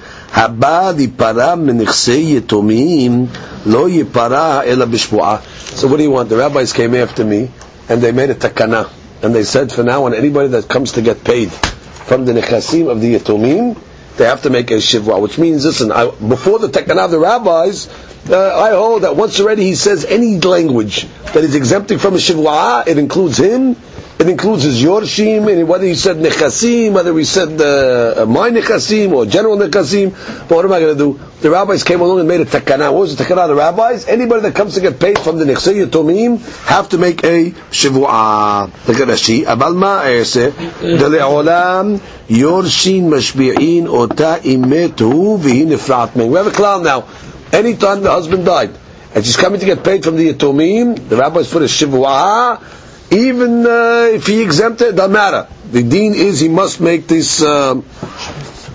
So 5.76 5.88
what 5.88 5.98
do 5.98 6.04
you 6.04 6.12
want? 6.12 6.30
The 6.30 6.38
rabbis 6.38 6.74
came 6.74 6.96
after 6.96 7.24
me, 7.24 7.50
and 7.89 8.02
they 8.02 8.12
made 8.12 8.30
a 8.30 8.36
takana. 8.36 8.89
And 9.22 9.36
they 9.36 9.44
said, 9.44 9.72
for 9.72 9.84
now 9.84 10.06
on, 10.06 10.13
anybody 10.15 10.48
that 10.50 10.67
comes 10.67 10.94
to 10.94 11.02
get 11.02 11.24
paid 11.24 11.52
from 11.52 12.26
the 12.26 12.34
nechasim 12.34 12.89
of 12.89 13.02
the 13.02 13.15
yetomim, 13.15 13.78
they 14.17 14.26
have 14.26 14.41
to 14.44 14.50
make 14.50 14.72
a 14.72 14.76
shivwa, 14.76 15.22
which 15.22 15.38
means, 15.38 15.65
listen, 15.65 15.91
I, 15.91 16.10
before 16.12 16.60
the 16.60 16.67
takana 16.67 17.06
of 17.06 17.12
the 17.12 17.20
rabbis, 17.20 17.88
uh, 18.30 18.60
I 18.60 18.72
hold 18.72 19.04
that 19.04 19.15
once 19.15 19.39
already 19.39 19.63
he 19.63 19.76
says 19.76 20.06
any 20.06 20.39
language 20.39 21.08
that 21.34 21.44
is 21.44 21.56
exempting 21.56 21.98
from 22.00 22.13
a 22.15 22.17
shivwa, 22.17 22.88
it 22.88 22.98
includes 22.98 23.38
him, 23.38 23.76
it 24.22 24.30
includes 24.30 24.62
his 24.62 24.84
yorshim, 24.84 25.52
and 25.52 25.68
whether 25.68 25.86
he 25.86 25.96
said 25.96 26.18
nechasim, 26.18 26.92
whether 26.94 27.18
he 27.18 27.24
said 27.24 27.60
uh, 27.60 28.24
my 28.28 28.52
nechasim 28.52 29.12
or 29.14 29.26
general 29.26 29.58
nechasim. 29.58 30.12
But 30.48 30.56
what 30.58 30.66
am 30.66 30.72
I 30.74 30.80
going 30.80 30.96
to 30.96 31.04
do? 31.14 31.20
The 31.42 31.50
rabbis 31.50 31.84
came 31.84 32.02
along 32.02 32.20
and 32.20 32.28
made 32.28 32.40
a 32.40 32.46
takana. 32.46 32.94
What 32.94 33.00
was 33.02 33.16
the 33.16 33.24
takana 33.24 33.48
the 33.48 33.56
rabbis? 33.56 34.08
Anybody 34.08 34.44
that 34.44 34.54
comes 34.54 34.76
to 34.76 34.82
get 34.82 35.00
paid 35.00 35.18
from 35.18 35.40
the 35.40 35.46
nechsei 35.46 35.84
yatomim 35.84 36.40
have 36.68 36.90
to 36.90 37.00
make 37.00 37.24
a 37.24 37.50
shivua. 37.72 38.70
Look 38.88 39.00
at 39.00 39.08
Rashi. 39.08 39.44
Abal 39.44 39.76
ma 39.76 40.04
ese 40.04 40.52
deleolam 40.54 41.98
yorshin 42.28 43.10
mashbi'in 43.10 43.88
ota 43.88 44.40
imetu 44.44 45.40
v'hi 45.40 45.66
nifrat 45.66 46.14
We 46.16 46.36
have 46.38 46.46
a 46.46 46.52
clown 46.52 46.84
now. 46.84 47.08
Anytime 47.52 48.04
the 48.04 48.12
husband 48.12 48.46
died, 48.46 48.70
and 49.16 49.26
she's 49.26 49.36
coming 49.36 49.60
to 49.60 49.66
get 49.66 49.84
paid 49.84 50.04
from 50.04 50.16
the 50.16 50.32
yatomim, 50.32 51.10
the 51.10 51.18
rabbis 51.18 51.52
put 51.52 51.64
a 51.64 51.66
shivua 51.66 52.62
even 53.12 53.65
uh, 53.65 54.08
if 54.10 54.26
he 54.28 54.41
exempted, 54.41 54.88
it 54.89 54.95
doesn't 54.95 55.12
matter. 55.12 55.47
The 55.69 55.84
deen 55.84 56.13
is 56.13 56.39
he 56.39 56.47
must 56.47 56.80
make 56.80 57.08
this. 57.08 57.43
Uh, 57.43 57.82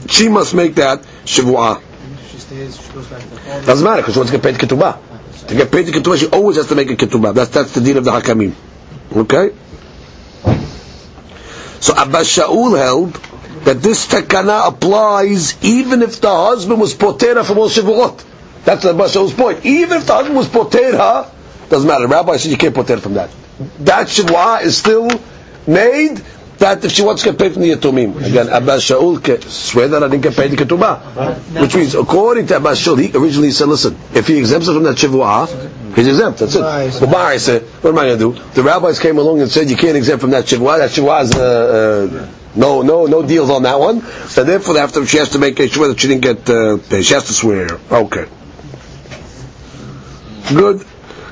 she 0.09 0.29
must 0.29 0.55
make 0.55 0.75
that 0.75 1.01
shivua. 1.25 1.83
Doesn't 3.65 3.85
matter 3.85 4.03
because 4.03 4.13
she 4.15 4.19
wants 4.21 4.33
to 4.33 4.39
get 4.39 4.43
paid 4.45 4.55
ketubah. 4.57 5.47
To 5.49 5.55
get 5.55 5.73
paid 5.73 5.87
ketubah, 5.87 6.19
she 6.19 6.27
always 6.29 6.57
has 6.59 6.69
to 6.69 6.75
make 6.75 6.91
a 6.91 6.97
ketubah. 6.97 7.35
That's 7.35 7.51
that's 7.51 7.73
the 7.75 7.81
deen 7.81 7.97
of 7.97 8.05
the 8.05 8.11
hakamim. 8.11 8.55
Okay. 9.17 9.55
So 11.81 11.95
Abbas 11.95 12.37
Shaul 12.37 12.77
held 12.77 13.15
that 13.65 13.81
this 13.83 14.07
takana 14.07 14.69
applies 14.69 15.63
even 15.65 16.03
if 16.03 16.21
the 16.21 16.29
husband 16.35 16.79
was 16.79 16.95
potera 16.95 17.43
from 17.45 17.59
all 17.59 17.71
shivuot. 17.71 18.23
That's 18.65 18.85
Abbas 18.85 19.15
Shaul's 19.15 19.33
point. 19.33 19.65
Even 19.65 19.99
if 19.99 20.07
the 20.07 20.13
husband 20.13 20.37
was 20.37 20.49
potera, 20.49 21.31
doesn't 21.71 21.89
matter. 21.89 22.07
Rabbi 22.07 22.37
said 22.37 22.51
you 22.51 22.59
can't 22.59 22.75
potera 22.75 23.01
from 23.01 23.15
that 23.15 23.31
that 23.81 24.07
shivua 24.09 24.63
is 24.63 24.77
still 24.77 25.09
made 25.67 26.23
that 26.59 26.85
if 26.85 26.93
she 26.93 27.03
wants 27.03 27.23
to 27.23 27.31
get 27.31 27.39
paid 27.39 27.53
from 27.53 27.63
the 27.63 27.71
Yatumim. 27.73 28.17
Again, 28.25 28.49
Abbas 28.49 28.83
Shaul 28.85 29.23
can 29.23 29.43
swear 29.43 29.89
that 29.89 30.03
I 30.03 30.09
didn't 30.09 30.23
get 30.23 30.35
paid 30.35 30.51
the 30.51 30.57
Ketubah. 30.57 31.61
Which 31.61 31.75
means, 31.77 31.95
according 31.95 32.47
to 32.49 32.57
Abbas 32.57 32.81
Shaul, 32.83 32.99
he 33.01 33.17
originally 33.17 33.51
said, 33.51 33.69
listen, 33.69 33.97
if 34.15 34.27
he 34.27 34.39
exempts 34.39 34.67
her 34.67 34.75
from 34.75 34.85
that 34.85 34.97
Shivua, 34.97 35.49
he's 35.95 36.07
exempt, 36.07 36.39
that's 36.41 36.55
it. 36.55 37.01
But 37.01 37.11
Bar 37.13 37.39
said, 37.39 37.63
what 37.83 37.91
am 37.91 37.99
I 37.99 38.07
going 38.07 38.19
to 38.19 38.33
do? 38.33 38.43
The 38.55 38.63
rabbis 38.63 38.99
came 38.99 39.19
along 39.19 39.41
and 39.43 39.51
said, 39.51 39.69
you 39.71 39.77
can't 39.77 39.97
exempt 39.97 40.23
from 40.23 40.31
that 40.31 40.47
Shivua, 40.47 40.79
that 40.79 40.91
Shivua 40.91 41.23
is, 41.25 41.35
uh, 41.35 42.09
uh, 42.11 42.29
no, 42.55 42.81
no, 42.83 43.05
no 43.07 43.23
deals 43.27 43.51
on 43.51 43.63
that 43.65 43.79
one. 43.79 44.01
So 44.29 44.43
therefore, 44.45 44.79
after 44.79 45.05
she 45.05 45.19
has 45.19 45.31
to 45.31 45.39
make 45.39 45.61
a 45.61 45.69
sure 45.69 45.89
that 45.89 46.01
she 46.01 46.09
didn't 46.09 46.23
get 46.23 46.49
uh, 46.49 46.79
paid. 46.79 47.05
She 47.05 47.13
has 47.13 47.25
to 47.25 47.35
swear. 47.35 47.69
Okay. 47.91 48.27
Good. 50.49 50.87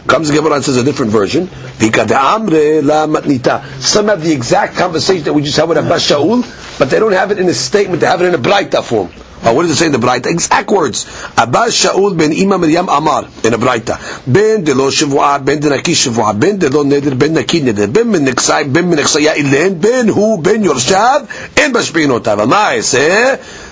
Comes 0.06 0.28
the 0.28 0.34
Gemara 0.34 0.54
and 0.56 0.64
says 0.64 0.76
a 0.76 0.84
different 0.84 1.12
version. 1.12 1.48
Some 3.80 4.08
have 4.08 4.22
the 4.22 4.32
exact 4.32 4.76
conversation 4.76 5.24
that 5.24 5.32
we 5.32 5.42
just 5.42 5.56
had 5.56 5.66
with 5.68 5.78
Abbas 5.78 6.10
Shaul, 6.10 6.78
but 6.78 6.90
they 6.90 6.98
don't 6.98 7.12
have 7.12 7.30
it 7.30 7.38
in 7.38 7.48
a 7.48 7.54
statement, 7.54 8.00
they 8.00 8.06
have 8.06 8.20
it 8.20 8.26
in 8.26 8.34
a 8.34 8.38
Braita 8.38 8.84
form. 8.84 9.10
Uh, 9.42 9.52
what 9.52 9.62
does 9.62 9.72
it 9.72 9.76
say 9.76 9.86
in 9.86 9.92
the 9.92 9.98
Braita? 9.98 10.26
Exact 10.30 10.70
words. 10.70 11.04
Abbas 11.36 11.72
Shaul 11.84 12.16
ben 12.16 12.32
Ima 12.32 12.58
Miriam 12.58 12.88
Amar 12.88 13.24
in 13.44 13.54
a 13.54 13.58
Braita. 13.58 13.98
Ben 14.30 14.62
de 14.62 14.74
lo 14.74 14.90
shivua, 14.90 15.42
ben 15.44 15.60
de 15.60 15.70
naki 15.70 15.92
shivua, 15.92 16.38
ben 16.38 16.58
de 16.58 16.68
lo 16.68 16.84
neder, 16.84 17.18
ben 17.18 17.32
naki 17.32 17.60
neder, 17.60 17.92
ben 17.92 18.10
min 18.10 18.24
nixai, 18.24 18.64
ben 18.70 18.88
min 18.88 18.98
nixaya 18.98 19.34
ilen, 19.36 19.80
ben 19.80 20.08
hu, 20.08 20.38
ben 20.38 20.62
yorshav, 20.62 21.28
en 21.58 21.72
bashpinotav. 21.72 22.46
מה 22.46 22.72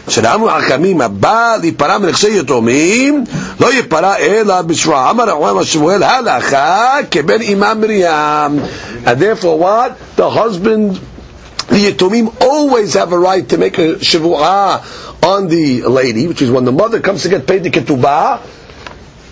אעשה? 0.07 0.21
שלנו 0.21 0.49
החכמים 0.49 1.01
הבא 1.01 1.55
להיפרע 1.61 1.97
מנכסי 1.97 2.39
יתומים 2.39 3.23
לא 3.59 3.73
ייפרע 3.73 4.15
אלא 4.17 4.61
בשבועה. 4.61 5.11
אמר 5.11 5.23
רחמן 5.23 5.63
שמואל 5.63 6.03
הלכה 6.03 6.97
כבן 7.11 7.41
אימה 7.41 7.73
מרים. 7.73 8.59
And 9.05 9.19
therefore 9.19 9.57
what? 9.59 10.17
The 10.17 10.29
husband 10.29 10.99
the 11.69 11.91
Yatomim 11.91 12.41
always 12.41 12.93
have 12.93 13.11
a 13.11 13.19
right 13.19 13.47
to 13.49 13.57
make 13.57 13.77
a 13.77 13.95
shivu'ah 13.95 15.23
on 15.23 15.47
the 15.49 15.81
lady, 15.83 16.25
which 16.27 16.41
is 16.41 16.49
when 16.49 16.63
the 16.63 16.71
mother 16.71 17.01
comes 17.01 17.23
to 17.23 17.29
get 17.29 17.45
paid 17.45 17.63
the 17.63 17.69
ketubah, 17.69 18.39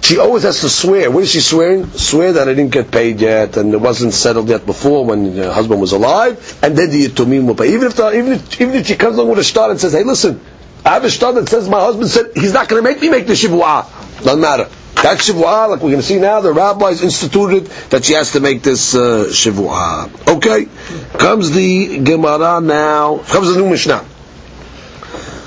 she 0.01 0.19
always 0.19 0.43
has 0.43 0.59
to 0.61 0.69
swear. 0.69 1.09
What 1.09 1.23
is 1.23 1.31
she 1.31 1.39
swearing? 1.39 1.87
Swear 1.91 2.33
that 2.33 2.47
I 2.49 2.53
didn't 2.53 2.73
get 2.73 2.91
paid 2.91 3.21
yet, 3.21 3.57
and 3.57 3.73
it 3.73 3.77
wasn't 3.79 4.13
settled 4.13 4.49
yet 4.49 4.65
before 4.65 5.05
when 5.05 5.35
her 5.37 5.51
husband 5.51 5.79
was 5.81 5.93
alive, 5.93 6.59
and 6.61 6.77
then 6.77 6.89
the 6.91 7.07
Yitumim 7.07 7.47
will 7.47 7.55
pay. 7.55 7.73
Even 7.73 7.87
if, 7.87 7.95
the, 7.95 8.11
even 8.11 8.33
if, 8.33 8.61
even 8.61 8.75
if 8.75 8.85
she 8.87 8.95
comes 8.95 9.15
along 9.17 9.29
with 9.29 9.39
a 9.39 9.43
star 9.43 9.71
and 9.71 9.79
says, 9.79 9.93
hey, 9.93 10.03
listen, 10.03 10.39
I 10.84 10.94
have 10.94 11.04
a 11.04 11.10
shtar 11.10 11.32
that 11.34 11.48
says 11.48 11.68
my 11.68 11.80
husband 11.80 12.08
said 12.08 12.32
he's 12.34 12.52
not 12.52 12.68
going 12.68 12.82
to 12.82 12.88
make 12.88 13.00
me 13.00 13.08
make 13.10 13.26
the 13.26 13.34
shivua. 13.34 13.86
Doesn't 14.24 14.40
matter. 14.40 14.68
That 15.02 15.18
shivua, 15.18 15.68
like 15.68 15.80
we're 15.80 15.90
going 15.90 15.96
to 15.96 16.02
see 16.02 16.18
now, 16.18 16.40
the 16.40 16.52
rabbis 16.52 17.02
instituted 17.02 17.66
that 17.90 18.04
she 18.04 18.14
has 18.14 18.32
to 18.32 18.40
make 18.40 18.62
this 18.62 18.94
uh, 18.94 19.26
shivua. 19.30 20.10
Okay, 20.28 20.68
comes 21.18 21.50
the 21.50 21.98
Gemara 21.98 22.60
now. 22.60 23.18
Comes 23.18 23.54
the 23.54 23.60
new 23.60 23.68
Mishnah. 23.68 24.04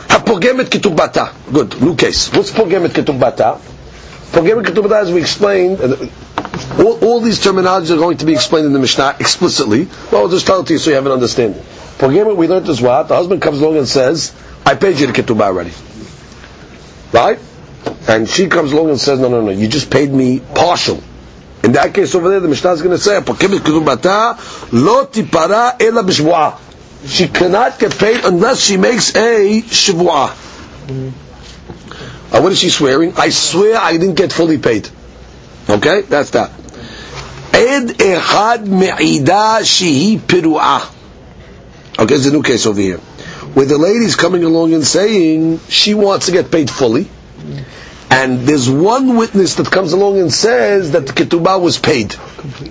Hapogemet 0.07 0.65
ketubata. 0.69 1.33
Good, 1.51 1.81
new 1.81 1.95
case. 1.95 2.31
What's 2.31 2.51
pogemet 2.51 2.89
ketubata? 2.89 3.59
Pogemet 4.31 4.63
ketubata, 4.63 5.01
as 5.01 5.11
we 5.11 5.19
explained, 5.19 5.81
uh, 5.81 6.07
all, 6.79 7.03
all, 7.03 7.19
these 7.19 7.39
terminologies 7.39 7.91
are 7.91 7.97
going 7.97 8.17
to 8.17 8.25
be 8.25 8.33
explained 8.33 8.65
in 8.67 8.73
the 8.73 8.79
Mishnah 8.79 9.17
explicitly. 9.19 9.87
Well, 10.11 10.23
I'll 10.23 10.29
just 10.29 10.45
tell 10.47 10.61
it 10.61 10.67
to 10.67 10.73
you 10.73 10.79
so 10.79 10.91
you 10.91 10.95
have 10.95 11.05
an 11.05 11.11
understanding. 11.11 11.61
Pogemet, 11.97 12.35
we 12.37 12.47
learned 12.47 12.69
as 12.69 12.81
what 12.81 13.07
the 13.07 13.15
husband 13.15 13.41
comes 13.41 13.59
along 13.59 13.77
and 13.77 13.87
says. 13.87 14.33
I 14.65 14.75
paid 14.75 14.99
you 14.99 15.07
the 15.07 15.13
ketubah 15.13 15.41
already. 15.43 15.71
Right? 17.11 17.39
And 18.07 18.27
she 18.29 18.47
comes 18.47 18.71
along 18.71 18.89
and 18.89 18.99
says, 18.99 19.19
no, 19.19 19.29
no, 19.29 19.41
no, 19.41 19.51
you 19.51 19.67
just 19.67 19.91
paid 19.91 20.11
me 20.11 20.39
partial. 20.39 21.01
In 21.63 21.71
that 21.73 21.93
case 21.93 22.13
over 22.13 22.29
there, 22.29 22.41
the 22.41 22.49
Mishnah 22.49 22.71
is 22.73 22.81
going 22.81 22.95
to 22.95 23.01
say, 23.01 23.21
"Pokemet 23.21 23.59
ketubata 23.59 24.37
lo 24.73 25.05
tipara 25.05 25.81
ela 25.81 26.03
b'shvuah." 26.03 26.59
She 27.07 27.29
cannot 27.29 27.79
get 27.79 27.97
paid 27.97 28.25
unless 28.25 28.59
she 28.59 28.75
makes 28.75 29.15
a 29.15 29.61
shvuah. 29.61 30.31
Uh, 32.33 32.41
what 32.41 32.51
is 32.51 32.59
she 32.59 32.69
swearing? 32.69 33.13
I 33.15 33.29
swear 33.29 33.77
I 33.77 33.93
didn't 33.93 34.15
get 34.15 34.33
fully 34.33 34.57
paid. 34.57 34.89
Okay, 35.69 36.01
that's 36.01 36.31
that. 36.31 36.49
Ed 37.53 37.95
echad 37.97 38.67
me'ida 38.67 39.59
shehi 39.63 40.17
piru'ah. 40.19 40.91
Okay, 41.99 42.15
it's 42.15 42.25
a 42.25 42.31
new 42.31 42.43
case 42.43 42.65
over 42.65 42.81
here 42.81 42.99
Where 43.54 43.66
the 43.66 43.78
lady's 43.78 44.16
coming 44.16 44.44
along 44.44 44.74
and 44.74 44.84
saying 44.84 45.60
she 45.68 45.94
wants 45.94 46.26
to 46.26 46.32
get 46.32 46.50
paid 46.50 46.70
fully, 46.70 47.08
and 48.10 48.40
there's 48.40 48.70
one 48.70 49.16
witness 49.16 49.54
that 49.56 49.70
comes 49.70 49.92
along 49.92 50.18
and 50.18 50.32
says 50.32 50.92
that 50.92 51.06
the 51.06 51.12
ketubah 51.12 51.60
was 51.60 51.78
paid. 51.78 52.12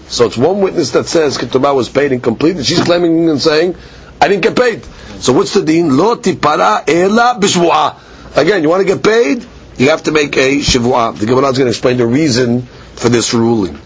So 0.07 0.25
it's 0.25 0.37
one 0.37 0.61
witness 0.61 0.91
that 0.91 1.07
says 1.07 1.37
ketubah 1.37 1.75
was 1.75 1.89
paid 1.89 2.11
and 2.11 2.21
complete, 2.23 2.57
and 2.57 2.65
she's 2.65 2.81
claiming 2.83 3.29
and 3.29 3.41
saying, 3.41 3.75
I 4.19 4.27
didn't 4.27 4.43
get 4.43 4.55
paid. 4.55 4.83
So 5.19 5.33
what's 5.33 5.53
the 5.53 5.63
deen? 5.63 5.95
Lo 5.95 6.15
tipara 6.15 6.87
ela 6.87 7.37
b'shvu'ah. 7.39 8.37
Again, 8.37 8.63
you 8.63 8.69
want 8.69 8.87
to 8.87 8.93
get 8.93 9.03
paid? 9.03 9.45
You 9.77 9.89
have 9.89 10.03
to 10.03 10.11
make 10.11 10.35
a 10.37 10.57
shvu'ah. 10.57 11.17
The 11.17 11.25
Gemara 11.25 11.49
is 11.49 11.57
going 11.57 11.65
to 11.67 11.71
explain 11.71 11.97
the 11.97 12.07
reason 12.07 12.61
for 12.95 13.09
this 13.09 13.33
ruling. 13.33 13.79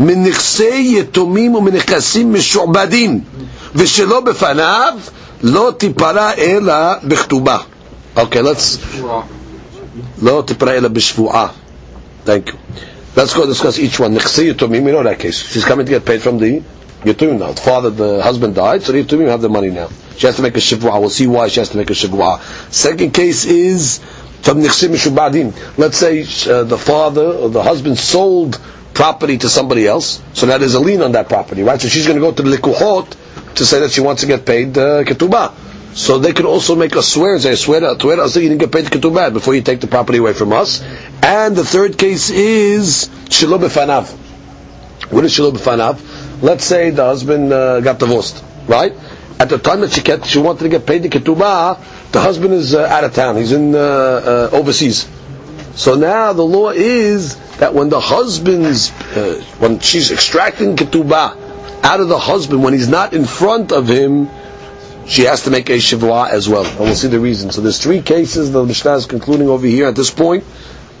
من 0.00 0.22
נכסי 0.22 0.98
יתומים 0.98 1.54
ומנכסים 1.54 2.32
משועבדים 2.32 3.20
ושלא 3.74 4.20
בפניו 4.20 4.92
לא 5.42 5.72
תיפרע 5.78 6.30
אלא 6.38 6.74
בכתובה. 7.04 7.58
Okay, 8.16 8.42
let's... 8.42 8.78
לא 10.22 10.42
תיפרע 10.46 10.72
אלא 10.72 10.88
בשבועה. 10.88 11.46
Thank 12.26 12.48
you. 12.48 12.56
Let's 13.16 13.34
go 13.34 13.46
discuss 13.46 13.78
each 13.78 13.98
one. 14.00 14.14
נכסי 14.14 14.48
יתומים, 14.50 14.84
we 14.84 14.90
know 14.92 15.02
that 15.02 15.18
case. 15.18 15.38
She's 15.52 15.64
coming 15.64 15.84
to 15.86 15.90
get 15.92 16.04
paid 16.04 16.22
from 16.22 16.38
the 16.38 16.62
Yatumim 17.04 17.38
now. 17.38 17.52
The 17.52 17.60
father, 17.60 17.90
the 17.90 18.22
husband 18.22 18.54
died, 18.54 18.82
so 18.82 18.92
the 18.92 19.02
Yatumim 19.04 19.28
have 19.28 19.42
the 19.42 19.48
money 19.48 19.70
now. 19.70 19.88
She 20.16 20.26
has 20.26 20.36
to 20.36 20.42
make 20.42 20.56
a 20.56 20.60
shivua. 20.60 21.00
We'll 21.00 21.10
see 21.10 21.26
why 21.26 21.48
she 21.48 21.60
has 21.60 21.70
to 21.70 21.76
make 21.76 21.90
a 21.90 21.94
shivua. 21.94 22.40
Second 22.72 23.12
case 23.12 23.44
is 23.44 23.98
from 24.42 24.62
Nichsim 24.62 24.90
Mishubadim. 24.94 25.52
Let's 25.78 25.96
say 25.98 26.22
uh, 26.50 26.64
the 26.64 26.78
father 26.78 27.24
or 27.26 27.48
the 27.50 27.62
husband 27.62 27.98
sold 27.98 28.60
property 28.94 29.38
to 29.38 29.48
somebody 29.48 29.86
else, 29.86 30.22
so 30.34 30.46
that 30.46 30.62
is 30.62 30.74
a 30.74 30.80
lien 30.80 31.02
on 31.02 31.12
that 31.12 31.28
property, 31.28 31.62
right? 31.62 31.80
So 31.80 31.88
she's 31.88 32.06
going 32.06 32.16
to 32.18 32.20
go 32.20 32.32
to 32.32 32.42
the 32.42 32.56
Likuhot 32.56 33.16
to 33.57 33.65
say 33.65 33.79
that 33.79 33.91
she 33.91 34.01
wants 34.01 34.21
to 34.21 34.27
get 34.27 34.45
paid 34.45 34.77
uh, 34.77 35.03
ketubah. 35.03 35.53
So 35.93 36.19
they 36.19 36.31
could 36.31 36.45
also 36.45 36.75
make 36.75 36.95
a 36.95 37.01
swear 37.01 37.33
and 37.33 37.41
say, 37.41 37.55
swear 37.55 37.79
to, 37.79 37.97
swear 37.99 38.17
to 38.17 38.21
us 38.23 38.35
that 38.35 38.43
you 38.43 38.49
didn't 38.49 38.61
get 38.61 38.71
paid 38.71 38.85
ketubah 38.85 39.33
before 39.33 39.55
you 39.55 39.61
take 39.61 39.81
the 39.81 39.87
property 39.87 40.19
away 40.19 40.33
from 40.33 40.53
us. 40.53 40.83
And 41.23 41.55
the 41.55 41.65
third 41.65 41.97
case 41.97 42.29
is 42.29 43.09
shiloh 43.29 43.57
b'fanav. 43.57 44.11
What 45.11 45.25
is 45.25 45.33
shiloh 45.33 45.51
b'fanav? 45.51 46.41
Let's 46.43 46.65
say 46.65 46.91
the 46.91 47.03
husband 47.03 47.51
uh, 47.51 47.79
got 47.81 47.97
divorced, 47.97 48.43
right? 48.67 48.93
At 49.39 49.49
the 49.49 49.57
time 49.57 49.81
that 49.81 49.91
she 49.91 50.01
get, 50.01 50.25
she 50.25 50.37
wanted 50.39 50.63
to 50.63 50.69
get 50.69 50.85
paid 50.85 51.01
the 51.01 51.09
ketubah, 51.09 52.11
the 52.11 52.21
husband 52.21 52.53
is 52.53 52.75
uh, 52.75 52.85
out 52.85 53.03
of 53.03 53.13
town. 53.13 53.37
He's 53.37 53.51
in 53.51 53.73
uh, 53.73 53.79
uh, 53.79 54.49
overseas. 54.51 55.09
So 55.73 55.95
now 55.95 56.33
the 56.33 56.43
law 56.43 56.69
is 56.69 57.35
that 57.57 57.73
when 57.73 57.89
the 57.89 57.99
husband's, 57.99 58.91
uh, 58.91 59.43
when 59.57 59.79
she's 59.79 60.11
extracting 60.11 60.75
ketubah 60.75 61.46
out 61.87 62.01
of 62.01 62.09
the 62.09 62.19
husband, 62.19 62.61
when 62.63 62.73
he's 62.73 62.89
not 62.89 63.13
in 63.13 63.23
front 63.23 63.71
of 63.71 63.87
him, 63.87 64.29
she 65.07 65.21
has 65.21 65.43
to 65.43 65.49
make 65.49 65.69
a 65.69 65.77
shivua 65.77 66.29
as 66.29 66.49
well. 66.49 66.65
And 66.65 66.79
we'll 66.79 66.95
see 66.95 67.07
the 67.07 67.19
reason. 67.19 67.49
So 67.49 67.61
there's 67.61 67.81
three 67.81 68.01
cases 68.01 68.51
the 68.51 68.65
Mishnah 68.65 68.95
is 68.95 69.05
concluding 69.05 69.47
over 69.47 69.65
here 69.65 69.87
at 69.87 69.95
this 69.95 70.11
point 70.11 70.43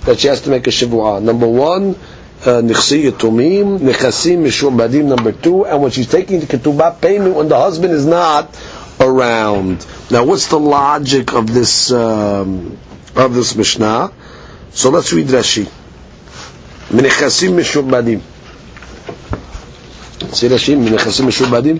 that 0.05 0.19
she 0.19 0.29
has 0.29 0.41
to 0.43 0.49
make 0.49 0.65
a 0.65 0.69
shivua. 0.69 1.21
Number 1.21 1.45
one, 1.45 1.95
nichsi 2.39 3.11
yatumim, 3.11 3.79
nechasim 3.79 4.45
mishum 4.45 4.77
badim. 4.77 5.05
Number 5.05 5.33
two, 5.33 5.65
and 5.65 5.81
when 5.81 5.91
she's 5.91 6.07
taking 6.07 6.39
the 6.39 6.45
ketubah 6.45 7.01
payment 7.01 7.35
when 7.35 7.49
the 7.49 7.57
husband 7.57 7.91
is 7.91 8.05
not 8.05 8.57
around. 9.01 9.85
Now, 10.09 10.23
what's 10.23 10.47
the 10.47 10.59
logic 10.59 11.33
of 11.33 11.53
this 11.53 11.91
um, 11.91 12.77
of 13.13 13.35
this 13.35 13.57
Mishnah? 13.57 14.13
So 14.71 14.89
let's 14.89 15.11
read 15.11 15.27
Rashi. 15.27 15.65
Menechasim 16.87 17.59
mishubadim. 17.59 18.21
See 18.21 18.36
Menechasim 20.19 21.25
mishubadim. 21.27 21.79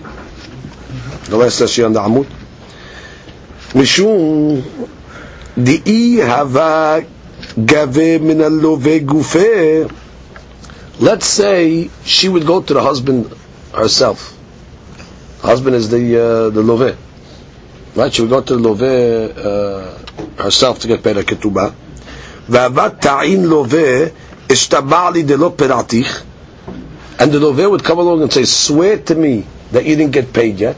The 1.26 1.36
last 1.36 1.60
Rashi 1.60 1.84
on 1.84 1.92
the 1.92 2.00
Amud. 2.00 2.26
Mishum 3.74 4.62
di'i 5.56 6.24
hava 6.26 7.04
gave 7.64 8.22
min 8.22 8.38
alove 8.38 9.00
gufe. 9.04 9.92
Let's 11.00 11.26
say 11.26 11.90
she 12.04 12.28
would 12.28 12.46
go 12.46 12.62
to 12.62 12.74
the 12.74 12.82
husband 12.82 13.32
herself. 13.74 14.36
Husband 15.42 15.76
is 15.76 15.90
the 15.90 16.18
uh, 16.18 16.50
the 16.50 16.62
love, 16.62 16.96
right? 17.96 18.12
She 18.12 18.22
would 18.22 18.30
go 18.30 18.40
to 18.42 18.56
the 18.56 18.68
love 18.68 18.82
uh, 18.82 20.42
herself 20.42 20.80
to 20.80 20.88
get 20.88 21.02
paid 21.02 21.16
a 21.16 21.22
ketubah. 21.24 21.74
ועבד 22.48 23.00
ta'in 23.02 23.50
love 23.50 24.10
ishtabע 24.48 25.10
לי 25.10 25.22
דלא 25.22 25.52
פירעתיך 25.56 26.24
and 27.18 27.32
the 27.32 27.40
dover 27.40 27.68
would 27.68 27.84
come 27.84 27.98
along 27.98 28.22
and 28.22 28.32
say, 28.32 28.44
"Swear 28.44 28.98
to 28.98 29.14
me 29.14 29.44
that 29.72 29.84
you 29.84 29.96
didn't 29.96 30.12
get 30.12 30.32
paid 30.32 30.58
yet." 30.60 30.76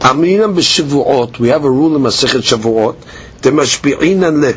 Aminan 0.00 0.54
b'shavuot. 0.54 1.38
We 1.38 1.48
have 1.48 1.64
a 1.64 1.70
rule 1.70 1.94
in 1.96 2.02
Masechet 2.02 2.42
Shavuot. 2.42 2.96
The 3.42 3.50
le 3.52 4.54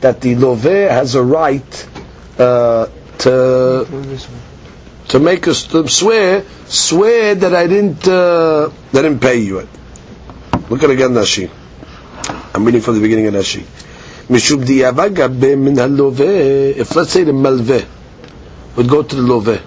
that 0.00 0.20
the 0.22 0.34
dover 0.34 0.88
has 0.90 1.14
a 1.14 1.22
right 1.22 1.88
uh, 2.38 2.86
to 3.18 3.86
to 5.08 5.18
make 5.18 5.46
us 5.48 5.66
swear, 5.88 6.44
swear 6.66 7.34
that 7.34 7.54
I 7.54 7.66
didn't 7.66 8.06
uh, 8.08 8.68
I 8.68 9.02
didn't 9.02 9.20
pay 9.20 9.36
you 9.38 9.58
it. 9.58 9.68
Look 10.70 10.82
at 10.82 10.90
again 10.90 11.10
Rashi. 11.10 11.50
I'm 12.54 12.64
reading 12.64 12.80
from 12.80 12.94
the 12.94 13.00
beginning 13.00 13.26
of 13.26 13.34
Rashi. 13.34 13.64
If 14.32 14.50
let's 16.96 17.10
say 17.10 17.24
the 17.24 17.32
malveh 17.32 17.86
would 18.76 18.88
go 18.88 19.02
to 19.02 19.16
the 19.16 19.22
loveh 19.22 19.60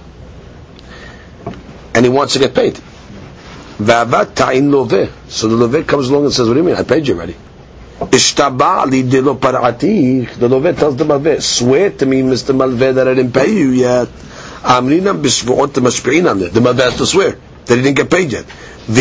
and 1.96 2.06
he 2.06 2.10
wants 2.10 2.34
to 2.34 2.40
get 2.40 2.54
paid. 2.56 2.80
So 3.78 3.84
the 3.86 5.56
Loveh 5.68 5.88
comes 5.88 6.10
along 6.10 6.26
and 6.26 6.34
says, 6.34 6.48
What 6.48 6.54
do 6.54 6.60
you 6.60 6.66
mean? 6.66 6.76
I 6.76 6.84
paid 6.84 7.08
you 7.08 7.16
already. 7.16 7.36
The 8.00 8.08
Loveh 10.48 10.78
tells 10.78 10.96
the 10.96 11.04
Malveh, 11.06 11.42
Swear 11.42 11.90
to 11.92 12.06
me, 12.06 12.22
Mr. 12.22 12.56
Malveh, 12.56 12.94
that 12.96 13.08
I 13.08 13.14
didn't 13.14 13.34
pay 13.34 13.52
you 13.52 13.70
yet. 13.70 14.08
The 14.64 14.70
Malveh 16.62 16.84
has 16.84 16.98
to 16.98 17.06
swear 17.06 17.38
that 17.66 17.76
he 17.76 17.82
didn't 17.82 17.98
get 17.98 18.10
paid 18.10 18.32
yet. 18.32 18.46
Now, 18.88 18.94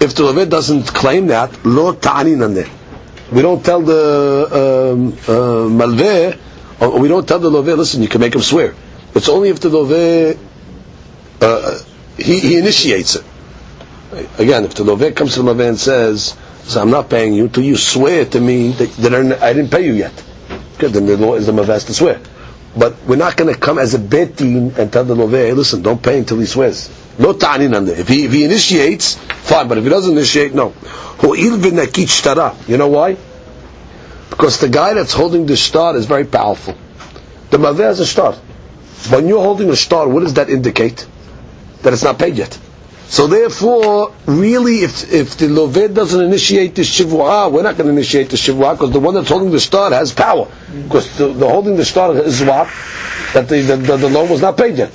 if 0.00 0.14
the 0.14 0.22
Loveh 0.24 0.48
doesn't 0.48 0.86
claim 0.88 1.26
that, 1.28 1.64
we 1.64 3.42
don't 3.42 3.64
tell 3.64 3.80
the 3.80 4.92
um, 4.92 5.12
uh, 5.28 5.68
we 6.98 7.08
don't 7.08 7.26
tell 7.26 7.38
the 7.38 7.50
Loveh, 7.50 7.76
listen, 7.76 8.02
you 8.02 8.08
can 8.08 8.20
make 8.20 8.34
him 8.34 8.42
swear. 8.42 8.74
It's 9.14 9.28
only 9.28 9.48
if 9.48 9.60
the 9.60 9.70
Loveh 9.70 10.36
uh, 11.40 11.78
he, 12.16 12.38
he 12.40 12.58
initiates 12.58 13.16
it. 13.16 13.24
Again, 14.38 14.64
if 14.64 14.74
the 14.74 14.84
loveh 14.84 15.14
comes 15.16 15.34
to 15.34 15.42
the 15.42 15.52
malveh 15.54 15.68
and 15.68 15.78
says, 15.78 16.36
so 16.64 16.80
I'm 16.80 16.90
not 16.90 17.10
paying 17.10 17.34
you 17.34 17.44
until 17.44 17.64
you 17.64 17.76
swear 17.76 18.24
to 18.26 18.40
me 18.40 18.72
that, 18.72 18.90
that 18.92 19.42
I 19.42 19.52
didn't 19.52 19.70
pay 19.70 19.84
you 19.84 19.92
yet. 19.92 20.12
Good, 20.78 20.92
then 20.92 21.06
the 21.06 21.16
law 21.16 21.34
is 21.34 21.46
the 21.46 21.52
malveh 21.52 21.66
has 21.66 21.84
to 21.86 21.94
swear. 21.94 22.20
But 22.76 23.02
we're 23.06 23.16
not 23.16 23.36
going 23.36 23.52
to 23.52 23.58
come 23.58 23.78
as 23.78 23.94
a 23.94 23.98
betin 23.98 24.76
and 24.76 24.92
tell 24.92 25.04
the 25.04 25.14
loveh, 25.14 25.30
hey, 25.30 25.52
listen, 25.52 25.82
don't 25.82 26.02
pay 26.02 26.18
until 26.18 26.38
he 26.38 26.46
swears. 26.46 26.90
No 27.18 27.32
ta'anin 27.32 27.74
on. 27.74 27.88
If 27.88 28.08
he, 28.08 28.24
if 28.24 28.32
he 28.32 28.44
initiates, 28.44 29.14
fine, 29.14 29.68
but 29.68 29.78
if 29.78 29.84
he 29.84 29.90
doesn't 29.90 30.12
initiate, 30.12 30.54
no. 30.54 30.74
You 31.22 32.76
know 32.76 32.88
why? 32.88 33.16
Because 34.30 34.58
the 34.58 34.68
guy 34.68 34.94
that's 34.94 35.12
holding 35.12 35.46
the 35.46 35.56
star 35.56 35.96
is 35.96 36.06
very 36.06 36.24
powerful. 36.24 36.76
The 37.50 37.58
Malveh 37.58 37.84
has 37.84 38.00
a 38.00 38.06
star. 38.06 38.32
When 39.10 39.28
you're 39.28 39.42
holding 39.42 39.70
a 39.70 39.76
star, 39.76 40.08
what 40.08 40.20
does 40.20 40.34
that 40.34 40.50
indicate? 40.50 41.06
That 41.84 41.92
it's 41.92 42.02
not 42.02 42.18
paid 42.18 42.36
yet. 42.36 42.58
So 43.06 43.26
therefore, 43.26 44.12
really, 44.26 44.78
if 44.82 45.12
if 45.12 45.36
the 45.36 45.46
Loveh 45.46 45.94
doesn't 45.94 46.20
initiate 46.20 46.74
the 46.74 46.82
Shivua, 46.82 47.52
we're 47.52 47.62
not 47.62 47.76
going 47.76 47.86
to 47.86 47.92
initiate 47.92 48.30
the 48.30 48.36
Shivua 48.36 48.72
because 48.74 48.90
the 48.92 48.98
one 48.98 49.14
that's 49.14 49.28
holding 49.28 49.50
the 49.50 49.60
star 49.60 49.90
has 49.90 50.12
power. 50.12 50.48
Because 50.82 51.16
the, 51.16 51.28
the 51.28 51.48
holding 51.48 51.76
the 51.76 51.84
star 51.84 52.16
is 52.16 52.42
what? 52.42 52.68
That 53.34 53.48
the, 53.48 53.60
the, 53.60 53.76
the, 53.76 53.96
the 53.98 54.08
loan 54.08 54.30
was 54.30 54.40
not 54.40 54.56
paid 54.56 54.78
yet. 54.78 54.90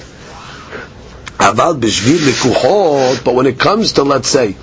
But 1.38 3.34
when 3.36 3.46
it 3.46 3.60
comes 3.60 3.94
to, 3.94 4.04
let's 4.04 4.28
say, 4.28 4.56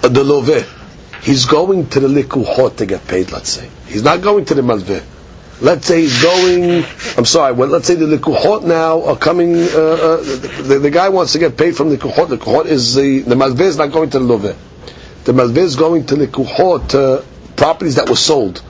the 0.00 0.24
Loveh, 0.24 0.66
he's 1.22 1.44
going 1.44 1.88
to 1.90 2.00
the 2.00 2.08
likuhot 2.08 2.76
to 2.76 2.86
get 2.86 3.06
paid, 3.06 3.30
let's 3.32 3.50
say. 3.50 3.68
He's 3.86 4.02
not 4.02 4.22
going 4.22 4.46
to 4.46 4.54
the 4.54 4.62
Malveh. 4.62 5.02
Let's 5.64 5.86
say 5.86 6.02
he's 6.02 6.22
going. 6.22 6.84
I'm 7.16 7.24
sorry. 7.24 7.54
Well, 7.54 7.70
let's 7.70 7.86
say 7.86 7.94
the 7.94 8.04
likuhot 8.04 8.64
now 8.64 9.02
are 9.04 9.16
coming. 9.16 9.54
Uh, 9.54 9.58
uh, 9.58 10.16
the, 10.62 10.78
the, 10.78 10.90
guy 10.90 11.08
wants 11.08 11.32
to 11.32 11.38
get 11.38 11.56
paid 11.56 11.74
from 11.74 11.88
the 11.88 11.96
likuhot. 11.96 12.28
The 12.28 12.36
likuhot 12.36 12.66
is 12.66 12.94
the 12.94 13.20
the 13.20 13.34
malveh 13.34 13.62
is 13.62 13.78
not 13.78 13.90
going 13.90 14.10
to 14.10 14.18
the 14.18 14.26
loveh. 14.26 14.54
The 15.24 15.32
malveh 15.32 15.56
is 15.56 15.76
going 15.76 16.04
to 16.04 16.16
the 16.16 16.26
likuhot 16.26 16.94
uh, 16.94 17.24
properties 17.56 17.94
that 17.94 18.10
were 18.10 18.14
sold. 18.16 18.62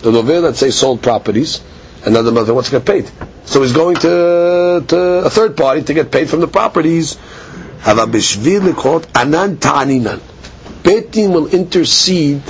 The 0.00 0.10
loveh, 0.10 0.42
let's 0.42 0.58
say, 0.58 0.68
sold 0.70 1.02
properties, 1.02 1.62
and 2.04 2.14
then 2.14 2.26
the 2.26 2.30
malveh 2.32 2.52
wants 2.54 2.68
to 2.68 2.78
get 2.78 2.84
paid. 2.86 3.10
So 3.46 3.62
he's 3.62 3.72
going 3.72 3.96
to, 3.96 4.84
to 4.88 4.98
a 5.24 5.30
third 5.30 5.56
party 5.56 5.84
to 5.84 5.94
get 5.94 6.12
paid 6.12 6.28
from 6.28 6.40
the 6.40 6.48
properties. 6.48 7.16
Anan 7.86 9.56
ta'aninan. 9.56 10.18
Betin 10.82 11.32
will 11.32 11.46
intercede 11.46 12.42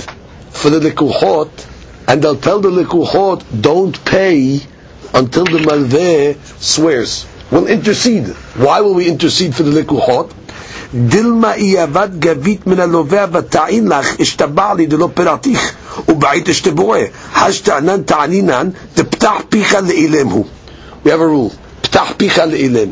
for 0.51 0.69
the 0.69 0.81
likuhot 0.81 1.69
and 2.06 2.22
they'll 2.22 2.36
tell 2.36 2.60
the 2.60 2.70
likuhot, 2.70 3.44
don't 3.60 4.02
pay 4.04 4.60
until 5.14 5.44
the 5.44 5.58
malveh 5.58 6.36
swears. 6.60 7.26
We'll 7.50 7.66
intercede. 7.66 8.28
Why 8.56 8.80
will 8.80 8.94
we 8.94 9.08
intercede 9.08 9.54
for 9.54 9.62
the 9.62 9.82
likuhot? 9.82 10.32
דילמה 10.94 11.54
אי 11.54 11.84
אבד 11.84 12.08
גבית 12.18 12.66
מן 12.66 12.80
הלווה 12.80 13.24
ותעין 13.32 13.88
לך 13.88 14.20
אשתבע 14.20 14.74
לי 14.74 14.86
דלא 14.86 15.08
פירתיך 15.14 15.72
ובעית 16.08 16.48
אשתבועה 16.48 17.00
השתענן 17.34 18.02
תענינן 18.02 18.68
דפתח 18.96 19.34
פיך 19.48 19.74
לאילם 19.74 20.28
הוא 20.28 20.44
We 21.04 21.08
have 21.08 21.20
a 21.20 21.28
rule 21.28 21.54
פתח 21.80 22.12
פיך 22.16 22.38
לאילם 22.38 22.88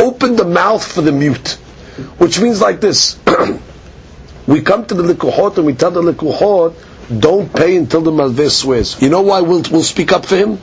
Open 0.00 0.36
the 0.36 0.44
mouth 0.44 0.82
for 0.96 1.02
the 1.02 1.12
mute 1.12 1.58
which 2.18 2.40
means 2.40 2.60
like 2.62 2.80
this 2.80 3.16
we 4.48 4.60
come 4.62 4.84
to 4.86 4.94
the 4.94 5.02
likuhot 5.02 5.56
and 5.58 5.66
we 5.66 5.74
tell 5.74 5.90
the 5.90 6.02
likuhot 6.02 6.72
don't 7.17 7.53
pay 7.53 7.75
until 7.75 8.01
the 8.01 8.11
Malveh 8.11 8.49
swears. 8.49 9.01
You 9.01 9.09
know 9.09 9.21
why 9.21 9.41
we'll, 9.41 9.63
we'll 9.71 9.83
speak 9.83 10.11
up 10.11 10.25
for 10.25 10.35
him? 10.35 10.59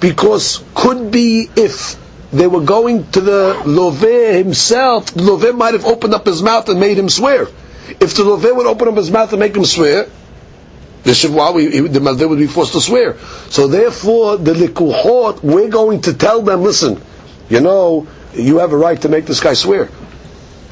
Because 0.00 0.64
could 0.74 1.10
be 1.10 1.48
if 1.56 1.96
they 2.32 2.46
were 2.46 2.62
going 2.62 3.10
to 3.12 3.20
the 3.20 3.54
Loveh 3.64 4.34
himself, 4.34 5.06
the 5.06 5.22
Loveh 5.22 5.56
might 5.56 5.74
have 5.74 5.84
opened 5.84 6.14
up 6.14 6.26
his 6.26 6.42
mouth 6.42 6.68
and 6.68 6.80
made 6.80 6.98
him 6.98 7.08
swear. 7.08 7.42
If 7.88 8.14
the 8.14 8.24
Loveh 8.24 8.56
would 8.56 8.66
open 8.66 8.88
up 8.88 8.96
his 8.96 9.10
mouth 9.10 9.32
and 9.32 9.40
make 9.40 9.54
him 9.54 9.64
swear, 9.64 10.06
the 11.04 11.10
Shavua, 11.10 11.92
the 11.92 12.00
Malveh 12.00 12.28
would 12.28 12.38
be 12.38 12.46
forced 12.46 12.72
to 12.72 12.80
swear. 12.80 13.18
So 13.50 13.68
therefore, 13.68 14.38
the 14.38 14.54
Likuhot, 14.54 15.42
we're 15.42 15.68
going 15.68 16.00
to 16.02 16.14
tell 16.14 16.42
them, 16.42 16.62
listen, 16.62 17.00
you 17.48 17.60
know, 17.60 18.06
you 18.32 18.58
have 18.58 18.72
a 18.72 18.76
right 18.76 19.00
to 19.02 19.08
make 19.08 19.26
this 19.26 19.40
guy 19.40 19.52
swear. 19.52 19.90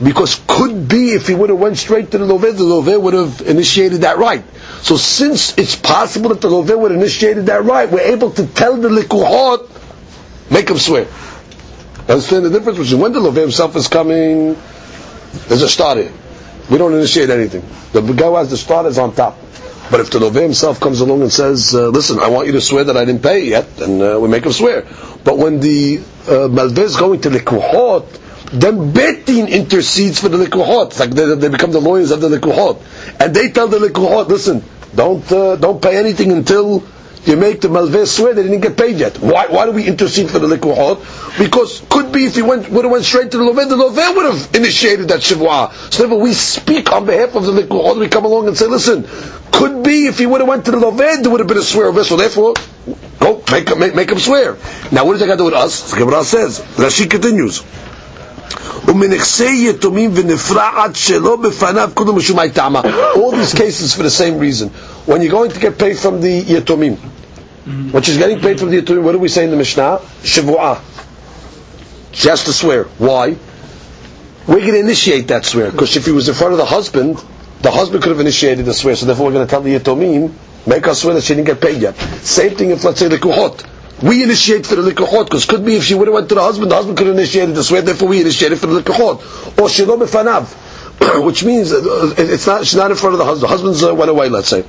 Because 0.03 0.41
could 0.49 0.89
be 0.89 1.11
if 1.11 1.29
he 1.29 1.35
would 1.35 1.51
have 1.51 1.59
went 1.59 1.77
straight 1.77 2.11
to 2.11 2.19
the 2.19 2.25
Loveh, 2.25 2.57
the 2.57 2.65
Loveh 2.65 3.01
would 3.01 3.15
have 3.15 3.43
initiated 3.43 4.01
that 4.01 4.19
right. 4.19 4.43
So 4.83 4.97
since 4.97 5.57
it's 5.57 5.77
possible 5.77 6.31
that 6.31 6.41
the 6.41 6.49
Loveh 6.49 6.77
would 6.77 6.91
initiated 6.91 7.47
that 7.47 7.63
right, 7.63 7.89
we're 7.89 8.01
able 8.01 8.33
to 8.33 8.47
tell 8.49 8.77
the 8.77 8.89
Likuhot, 8.89 9.71
make 10.51 10.69
him 10.69 10.77
swear. 10.79 11.07
Understand 12.09 12.47
the 12.47 12.51
difference 12.51 12.79
between 12.81 13.01
when 13.01 13.13
the 13.13 13.21
Loveh 13.21 13.43
himself 13.43 13.77
is 13.77 13.87
coming, 13.87 14.57
there's 15.47 15.63
a 15.63 15.69
starter. 15.69 16.11
We 16.69 16.79
don't 16.79 16.93
initiate 16.95 17.31
anything. 17.31 17.63
The 17.93 18.01
guy 18.13 18.27
who 18.27 18.37
has 18.37 18.51
the 18.51 18.57
start 18.57 18.87
is 18.87 18.99
on 18.99 19.15
top. 19.15 19.39
But 19.89 20.01
if 20.01 20.11
the 20.11 20.19
Loveh 20.19 20.43
himself 20.43 20.81
comes 20.81 21.01
along 21.01 21.23
and 21.23 21.33
says, 21.33 21.75
uh, 21.77 21.89
listen, 21.89 22.19
I 22.19 22.29
want 22.29 22.47
you 22.47 22.53
to 22.55 22.61
swear 22.61 22.83
that 22.83 22.97
I 22.97 23.05
didn't 23.05 23.23
pay 23.23 23.45
yet, 23.45 23.77
then 23.77 24.03
uh, 24.03 24.19
we 24.19 24.29
make 24.29 24.45
him 24.45 24.53
swear. 24.53 24.83
But 25.23 25.39
when 25.39 25.61
the 25.61 25.99
uh, 26.27 26.49
Malveh 26.51 26.79
is 26.79 26.97
going 26.97 27.21
to 27.21 27.31
Likuhot, 27.31 28.22
then 28.53 28.93
Betin 28.93 29.49
intercedes 29.49 30.21
for 30.21 30.29
the 30.29 30.37
Likuhot. 30.37 30.89
It's 30.89 31.01
like 31.01 31.11
they, 31.11 31.35
they, 31.35 31.49
become 31.49 31.73
the 31.73 31.81
lawyers 31.81 32.11
of 32.11 32.21
the 32.21 32.29
Likuhot. 32.29 32.81
And 33.19 33.35
they 33.35 33.51
tell 33.51 33.67
the 33.67 33.79
Likuhot, 33.79 34.29
listen, 34.29 34.63
don't, 34.95 35.31
uh, 35.33 35.57
don't 35.57 35.81
pay 35.81 35.97
anything 35.97 36.33
until 36.33 36.85
you 37.25 37.37
make 37.37 37.61
the 37.61 37.69
Malveh 37.69 38.07
swear 38.07 38.35
they 38.35 38.43
didn't 38.43 38.61
get 38.61 38.77
paid 38.77 38.97
yet. 38.97 39.17
Why, 39.19 39.47
why 39.47 39.65
do 39.65 39.73
we 39.73 39.87
intercede 39.87 40.29
for 40.29 40.39
the 40.39 40.49
Likuhot? 40.49 41.39
Because 41.39 41.83
could 41.89 42.13
be 42.13 42.27
if 42.27 42.35
he 42.35 42.43
went, 42.43 42.69
would 42.69 42.85
have 42.85 42.93
went 42.93 43.05
straight 43.05 43.31
to 43.31 43.39
the 43.39 43.45
Loveh, 43.45 43.69
the 43.69 43.77
Loveh 43.77 44.17
would 44.17 44.35
have 44.35 44.55
initiated 44.55 45.09
that 45.09 45.21
Shavua. 45.21 45.73
So 45.93 46.03
therefore 46.03 46.21
we 46.21 46.35
speak 46.35 46.93
on 46.93 47.07
behalf 47.07 47.35
of 47.35 47.45
the 47.47 47.53
Likuhot, 47.53 47.99
we 47.99 48.09
come 48.09 48.25
along 48.25 48.49
and 48.49 48.57
say, 48.57 48.67
listen, 48.67 49.07
could 49.53 49.83
be 49.85 50.09
if 50.09 50.19
he 50.19 50.27
would 50.27 50.41
have 50.41 50.49
went 50.49 50.65
to 50.67 50.73
the 50.73 50.79
Loveh, 50.79 51.23
there 51.23 51.31
would 51.31 51.41
have 51.41 51.49
been 51.49 51.59
a 51.59 51.63
swear 51.63 51.89
of 51.89 52.07
so 52.07 52.17
therefore, 52.17 52.55
go, 53.21 53.43
make, 53.51 53.79
make, 53.79 53.95
make 53.95 54.11
him 54.11 54.19
swear. 54.19 54.57
Now 54.91 55.07
what 55.07 55.13
does 55.13 55.21
that 55.21 55.27
got 55.27 55.35
to 55.35 55.39
do 55.39 55.45
with 55.45 55.55
us? 55.55 55.93
The 55.93 55.99
Gemara 55.99 56.25
says, 56.25 56.61
Rashi 56.77 57.09
continues. 57.09 57.63
ומנכסי 58.88 59.70
יתומים 59.70 60.12
ונפרעת 60.14 60.96
שלא 60.96 61.36
בפניו 61.36 61.90
כולו 61.94 62.14
משומי 62.14 62.50
טעמה. 62.50 62.82
All 63.16 63.32
these 63.32 63.54
cases 63.54 63.94
for 63.94 64.04
the 64.04 64.10
same 64.10 64.40
reason. 64.40 64.70
When 65.06 65.22
you're 65.22 65.32
going 65.32 65.52
to 65.52 65.60
get 65.60 65.78
paid 65.78 65.98
from 65.98 66.22
the 66.22 66.42
יתומים, 66.44 66.96
when 67.92 68.04
she's 68.04 68.18
getting 68.18 68.40
paid 68.40 68.60
from 68.60 68.70
the 68.72 68.82
יתומים, 68.82 69.04
what 69.04 69.12
do 69.14 69.20
we 69.20 69.28
say 69.28 69.44
in 69.44 69.52
the 69.52 69.58
Mishnah? 69.58 70.00
שבועה. 70.24 70.78
She 72.14 72.30
has 72.30 72.44
to 72.46 72.54
swear. 72.54 72.86
Why? 72.98 73.36
We're 74.48 74.60
going 74.60 74.72
to 74.74 74.80
initiate 74.80 75.28
that 75.28 75.46
swear, 75.46 75.72
because 75.72 75.98
if 75.98 76.06
he 76.06 76.12
was 76.12 76.30
in 76.30 76.34
front 76.36 76.54
of 76.54 76.58
the 76.58 76.66
husband, 76.66 77.22
the 77.62 77.70
husband 77.72 78.02
could 78.02 78.12
have 78.12 78.20
initiated 78.22 78.66
the 78.66 78.74
swear, 78.74 78.96
so 78.96 79.06
therefore 79.06 79.26
we're 79.28 79.34
going 79.34 79.46
to 79.46 79.50
tell 79.52 79.62
the 79.62 79.78
Yatomim, 79.78 80.32
make 80.66 80.88
us 80.88 81.02
swear 81.02 81.14
that 81.16 81.24
she 81.24 81.36
didn't 81.36 81.48
get 81.48 81.60
paid 81.60 81.82
yet. 81.82 81.96
Same 82.24 82.56
thing 82.56 82.70
if, 82.72 82.84
let's 82.84 83.00
say, 83.00 83.08
the 83.10 83.18
Kuhot. 83.18 83.66
We 84.03 84.23
initiate 84.23 84.67
for 84.67 84.75
the 84.75 84.91
likuchot 84.91 85.25
because 85.27 85.47
could 85.47 85.65
be 85.65 85.77
if 85.77 85.85
she 85.85 85.95
would 85.95 86.09
have 86.09 86.15
went 86.15 86.29
to 86.31 86.35
the 86.35 86.43
husband, 86.43 86.71
the 86.71 86.75
husband 86.75 86.99
could 86.99 87.07
have 87.07 87.17
initiated 87.17 87.55
the 87.55 87.63
swear. 87.63 87.83
Therefore, 87.83 88.09
we 88.09 88.21
initiated 88.21 88.59
for 88.59 88.67
the 88.67 88.81
likuchot 88.81 89.21
or 89.59 89.69
shelo 89.69 89.99
befanav, 89.99 91.25
which 91.25 91.45
means 91.45 91.71
it's 91.73 92.47
not 92.47 92.67
she's 92.67 92.77
not 92.77 92.91
in 92.91 92.97
front 92.97 93.15
of 93.15 93.19
the 93.19 93.25
husband. 93.25 93.45
The 93.45 93.49
husband's 93.49 93.83
uh, 93.85 93.95
went 93.95 94.11
away, 94.11 94.29
let's 94.29 94.49
say. 94.49 94.65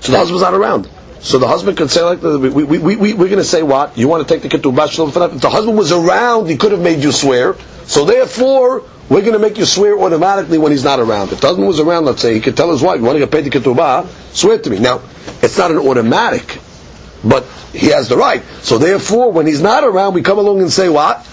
So 0.00 0.12
the 0.12 0.18
husband's 0.18 0.42
not 0.42 0.54
around. 0.54 0.88
So 1.20 1.38
the 1.38 1.46
husband 1.46 1.76
could 1.76 1.90
say 1.90 2.02
like, 2.02 2.22
we, 2.22 2.48
we, 2.48 2.64
we, 2.78 2.96
we, 2.96 3.14
we're 3.14 3.26
going 3.28 3.36
to 3.36 3.44
say 3.44 3.62
what? 3.62 3.96
You 3.96 4.08
want 4.08 4.26
to 4.26 4.34
take 4.34 4.42
the 4.42 4.48
ketubah 4.48 4.88
shelo 4.88 5.10
befanav? 5.10 5.36
If 5.36 5.42
the 5.42 5.50
husband 5.50 5.76
was 5.78 5.92
around, 5.92 6.48
he 6.48 6.56
could 6.56 6.72
have 6.72 6.80
made 6.80 7.04
you 7.04 7.12
swear. 7.12 7.54
So 7.84 8.04
therefore, 8.04 8.84
we're 9.10 9.22
going 9.22 9.32
to 9.32 9.38
make 9.38 9.58
you 9.58 9.66
swear 9.66 9.98
automatically 9.98 10.56
when 10.56 10.72
he's 10.72 10.84
not 10.84 11.00
around. 11.00 11.32
If 11.32 11.40
the 11.40 11.48
husband 11.48 11.66
was 11.66 11.80
around, 11.80 12.04
let's 12.04 12.22
say, 12.22 12.34
he 12.34 12.40
could 12.40 12.56
tell 12.56 12.70
his 12.70 12.80
wife, 12.80 12.98
you 12.98 13.04
want 13.04 13.16
to 13.16 13.20
get 13.20 13.30
paid 13.30 13.44
the 13.44 13.50
ketubah, 13.50 14.06
swear 14.34 14.58
to 14.58 14.70
me. 14.70 14.78
Now, 14.78 15.02
it's 15.42 15.58
not 15.58 15.70
an 15.72 15.78
automatic, 15.78 16.60
but 17.24 17.44
he 17.72 17.88
has 17.88 18.08
the 18.08 18.16
right. 18.16 18.42
So 18.62 18.78
therefore, 18.78 19.32
when 19.32 19.46
he's 19.46 19.62
not 19.62 19.84
around, 19.84 20.14
we 20.14 20.22
come 20.22 20.38
along 20.38 20.60
and 20.60 20.70
say 20.70 20.88
what? 20.88 21.26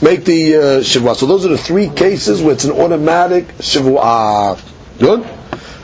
Make 0.00 0.24
the 0.24 0.56
uh, 0.56 0.60
shivua. 0.80 1.16
So 1.16 1.26
those 1.26 1.44
are 1.44 1.48
the 1.48 1.58
three 1.58 1.88
cases 1.88 2.40
where 2.40 2.54
it's 2.54 2.64
an 2.64 2.72
automatic 2.72 3.48
shivua. 3.58 4.60
Good? 4.98 5.28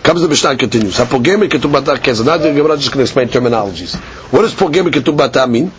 Comes 0.05 0.21
the 0.21 0.29
Mishnah 0.29 0.57
continues. 0.57 0.99
Hapogemi 0.99 1.49
ketubata 1.49 1.97
ketzal. 1.97 2.27
Now 2.27 2.37
the 2.37 2.53
Gemara 2.53 2.77
just 2.77 2.93
going 2.93 2.99
to 2.99 3.11
explain 3.11 3.29
terminologies. 3.29 3.97
What 4.31 4.43
does 4.43 4.55
pogemi 4.55 4.91
ketubata 4.91 5.51
mean? 5.51 5.73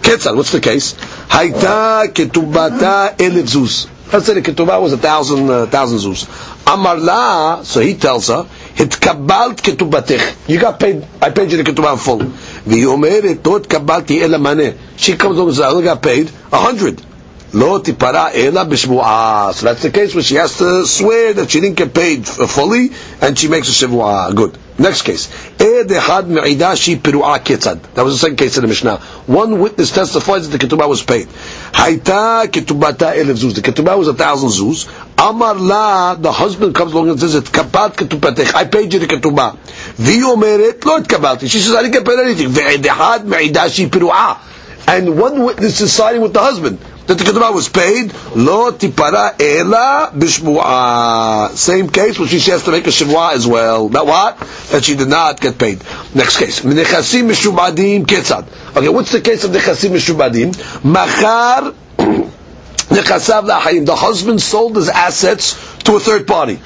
Ketzal, 0.00 0.36
what's 0.36 0.52
the 0.52 0.60
case? 0.60 0.92
Haita 0.92 2.08
ketubata 2.12 3.16
elif 3.16 3.48
zuz. 3.48 3.88
Let's 4.12 4.26
say 4.26 4.34
the 4.34 4.42
ketubah 4.42 4.80
was 4.80 4.92
a 4.92 4.98
thousand, 4.98 5.50
uh, 5.50 5.66
thousand 5.66 5.98
zuz. 5.98 6.26
Amarla, 6.64 7.64
so 7.64 7.80
he 7.80 7.94
tells 7.94 8.28
her, 8.28 8.46
התקבלת 8.79 9.61
כתובתך. 9.61 10.23
You 10.49 10.51
got 10.59 10.79
paid, 10.79 11.03
I 11.21 11.29
paid 11.29 11.51
you 11.51 11.57
the 11.57 11.63
ketubah 11.63 11.93
in 11.93 11.97
full. 11.97 12.21
והיא 12.67 12.85
אומרת, 12.85 13.37
לא 13.47 13.57
התקבלתי 13.57 14.23
אלא 14.25 14.37
מנה. 14.37 14.63
She 14.97 15.13
comes 15.17 15.37
along 15.37 15.47
and 15.49 15.55
says, 15.55 15.61
I 15.61 15.69
only 15.71 15.83
got 15.83 16.01
paid 16.01 16.29
a 16.53 16.57
hundred. 16.57 17.01
לא 17.53 17.79
תיפרע 17.83 18.29
אלא 18.33 18.63
בשבועה. 18.63 19.49
So 19.53 19.65
that's 19.65 19.81
the 19.83 19.89
case 19.91 20.15
where 20.15 20.23
she 20.23 20.35
has 20.35 20.57
to 20.57 20.85
swear 20.87 21.33
that 21.33 21.51
she 21.51 21.59
didn't 21.59 21.75
get 21.75 21.93
paid 21.93 22.27
fully, 22.27 22.91
and 23.21 23.37
she 23.37 23.47
makes 23.47 23.69
a 23.69 23.73
שבועה. 23.73 24.31
Good. 24.33 24.57
Next 24.78 25.02
case. 25.02 25.26
That 25.56 25.84
was 27.96 28.14
the 28.14 28.18
second 28.18 28.36
case 28.36 28.56
in 28.56 28.62
the 28.62 28.68
Mishnah. 28.68 28.98
One 29.26 29.58
witness 29.58 29.90
testifies 29.90 30.48
that 30.48 30.56
the 30.56 30.64
ketubah 30.64 30.88
was 30.88 31.02
paid. 31.02 31.26
Haita 31.26 32.46
ketubata 32.46 33.12
elif 33.12 33.38
zuz. 33.42 33.56
The 33.56 33.60
ketubah 33.60 33.98
was 33.98 34.06
a 34.06 34.14
thousand 34.14 34.50
zuz. 34.50 34.86
Amar 35.18 35.56
la, 35.56 36.14
the 36.14 36.30
husband 36.30 36.76
comes 36.76 36.92
along 36.92 37.10
and 37.10 37.18
says, 37.18 37.34
it 37.34 37.44
ketubah 37.46 37.90
ketubatech. 37.90 38.54
I 38.54 38.66
paid 38.66 38.92
you 38.92 39.00
the 39.00 39.06
ketubah. 39.08 39.56
Viomeret 39.96 40.84
lo 40.84 41.00
kabati. 41.00 41.50
She 41.50 41.58
says, 41.58 41.74
I 41.74 41.82
didn't 41.82 41.94
get 41.94 42.06
paid 42.06 42.20
anything. 42.20 42.48
Ve'edehad 42.50 43.24
me'idashi 43.24 43.88
piru'ah. 43.88 44.38
And 44.86 45.18
one 45.20 45.42
witness 45.44 45.80
is 45.80 45.92
siding 45.92 46.20
with 46.22 46.32
the 46.34 46.40
husband 46.40 46.78
that 47.07 47.17
the 47.17 47.23
ketubah 47.23 47.53
was 47.53 47.67
paid, 47.67 48.13
lo 48.35 48.71
tipara 48.71 49.35
ela 49.39 50.11
bishmu'ah. 50.15 51.49
Same 51.51 51.89
case, 51.89 52.17
which 52.17 52.29
she 52.29 52.51
has 52.51 52.63
to 52.63 52.71
make 52.71 52.87
a 52.87 52.91
shivua 52.91 53.33
as 53.33 53.45
well. 53.45 53.89
That 53.89 54.05
what? 54.05 54.37
That 54.71 54.85
she 54.85 54.95
did 54.95 55.09
not 55.09 55.39
get 55.41 55.57
paid. 55.57 55.83
Next 56.15 56.37
case. 56.37 56.61
Nechasim 56.61 57.29
mishubadim 57.29 58.05
ketzad. 58.05 58.47
Okay, 58.77 58.89
what's 58.89 59.11
the 59.11 59.21
case 59.21 59.43
of 59.43 59.51
nechasim 59.51 59.91
mishubadim? 59.91 60.55
Machar 60.83 61.73
nechasav 62.87 63.49
la'achayim. 63.49 63.85
The 63.85 63.95
husband 63.95 64.41
sold 64.41 64.77
his 64.77 64.87
assets 64.87 65.53
to 65.83 65.95
a 65.95 65.99
third 65.99 66.25
party. 66.27 66.59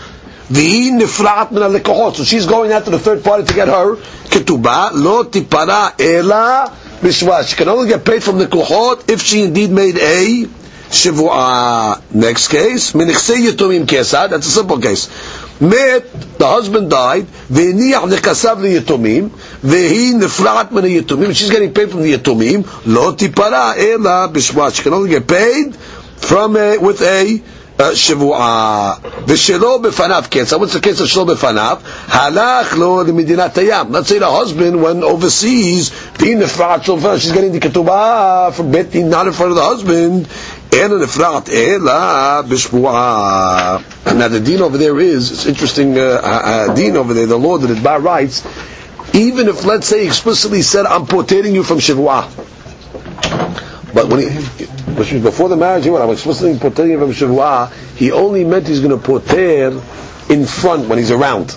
והיא 0.49 0.93
נפרעת 0.93 1.51
מן 1.51 1.61
הלקוחות. 1.61 2.15
So 2.15 2.23
she's 2.23 2.45
going 2.45 2.71
out 2.71 2.86
to 2.86 2.91
the 2.91 2.99
third 2.99 3.23
party 3.23 3.43
to 3.43 3.53
get 3.53 3.67
her 3.67 3.95
ketubah. 4.30 4.91
לא 4.93 5.25
תיפרע 5.32 5.88
אלא 5.99 6.63
Mishwa. 7.03 7.46
She 7.46 7.57
can 7.57 7.68
only 7.68 7.88
get 7.88 8.05
paid 8.05 8.22
from 8.22 8.38
the 8.38 8.46
kohot 8.46 9.11
if 9.11 9.22
she 9.22 9.42
indeed 9.42 9.70
made 9.70 9.98
a 9.98 10.46
Shivua. 10.92 12.00
Next 12.14 12.48
case, 12.48 12.92
Minichse 12.92 13.34
Yitumim 13.34 13.86
Kesad, 13.86 14.30
that's 14.30 14.46
a 14.46 14.50
simple 14.50 14.78
case. 14.78 15.09
Met, 15.61 16.12
the 16.38 16.46
husband 16.46 16.90
died, 16.90 17.24
V'niyach 17.50 18.09
nekasav 18.09 18.59
liyitumim, 18.59 19.30
V'hi 19.62 20.12
nefrat 20.12 20.70
min 20.70 20.84
yitumim, 20.84 21.34
she's 21.34 21.50
getting 21.50 21.72
paid 21.74 21.90
from 21.90 22.03
the 22.03 22.12
yitumim, 22.12 22.64
Lo 22.86 23.12
tipara 23.14 23.76
ela 23.76 24.28
bishwa. 24.32 24.74
She 24.74 24.82
can 24.82 24.92
only 24.92 25.11
get 25.11 25.26
paid 25.26 25.74
from 25.74 26.57
a, 26.57 26.78
with 26.78 27.00
a 27.03 27.42
שבועה, 27.93 28.93
ושלא 29.28 29.78
בפניו 29.78 30.23
קצר, 30.30 30.57
what's 30.57 30.73
the 30.73 30.80
case 30.84 30.99
of 31.01 31.05
שלא 31.05 31.23
בפניו? 31.23 31.78
הלך 32.07 32.78
לו 32.78 33.03
למדינת 33.03 33.57
הים. 33.57 33.86
Let's 33.91 34.07
say 34.09 34.19
the 34.19 34.32
husband 34.32 34.82
went 34.82 35.03
overseas, 35.03 35.91
והיא 36.19 36.38
נפרעת 36.38 36.84
שופר, 36.84 37.15
she's 37.17 37.32
getting 37.32 37.53
the 37.55 37.59
כתובה 37.59 38.49
from 38.57 38.61
בית 38.71 38.89
דין, 38.89 39.09
not 39.13 39.28
in 39.28 39.34
front 39.39 39.51
of 39.51 39.55
the 39.55 39.61
husband, 39.61 40.28
אין 40.73 40.91
נפרעת 41.01 41.49
אלא 41.49 42.41
בשבועה. 42.49 43.78
Now 44.07 44.28
the 44.28 44.39
deen 44.39 44.61
over 44.61 44.78
there 44.78 44.99
is, 44.99 45.32
it's 45.32 45.45
interesting, 45.45 45.97
uh, 45.97 46.21
uh, 46.23 46.73
deen 46.73 46.97
over 46.97 47.13
there, 47.13 47.28
the 47.28 47.38
law 47.38 47.57
that 47.59 47.69
it 47.69 47.84
bar 47.84 47.99
writes, 47.99 48.43
even 49.13 49.47
if, 49.47 49.65
let's 49.65 49.88
say, 49.88 50.05
explicitly 50.05 50.61
said, 50.61 50.86
I'm 50.86 51.05
portating 51.05 51.53
you 51.53 51.63
from 51.63 51.78
Shavua. 51.80 52.25
But 53.95 54.09
when 54.09 54.20
he, 54.20 55.18
before 55.20 55.49
the 55.49 55.57
marriage, 55.57 55.84
he 55.84 55.90
went, 55.90 56.03
I'm 56.03 56.11
explicitly 56.11 56.55
portating 56.55 56.99
from 56.99 57.11
Shavua, 57.12 57.70
he 57.97 58.11
only 58.11 58.45
meant 58.45 58.66
he's 58.66 58.80
going 58.80 58.99
to 58.99 59.05
porter 59.05 59.80
in 60.30 60.47
front 60.47 60.88
when 60.88 60.99
he's 60.99 61.11
around. 61.11 61.57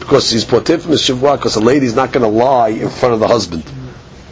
Because 0.00 0.30
he's 0.30 0.44
porter 0.44 0.78
from 0.78 0.90
the 0.90 0.96
Shavua, 0.96 1.36
because 1.36 1.54
the 1.54 1.60
lady's 1.60 1.94
not 1.94 2.10
going 2.12 2.22
to 2.24 2.28
lie 2.28 2.70
in 2.70 2.88
front 2.90 3.14
of 3.14 3.20
the 3.20 3.28
husband. 3.28 3.64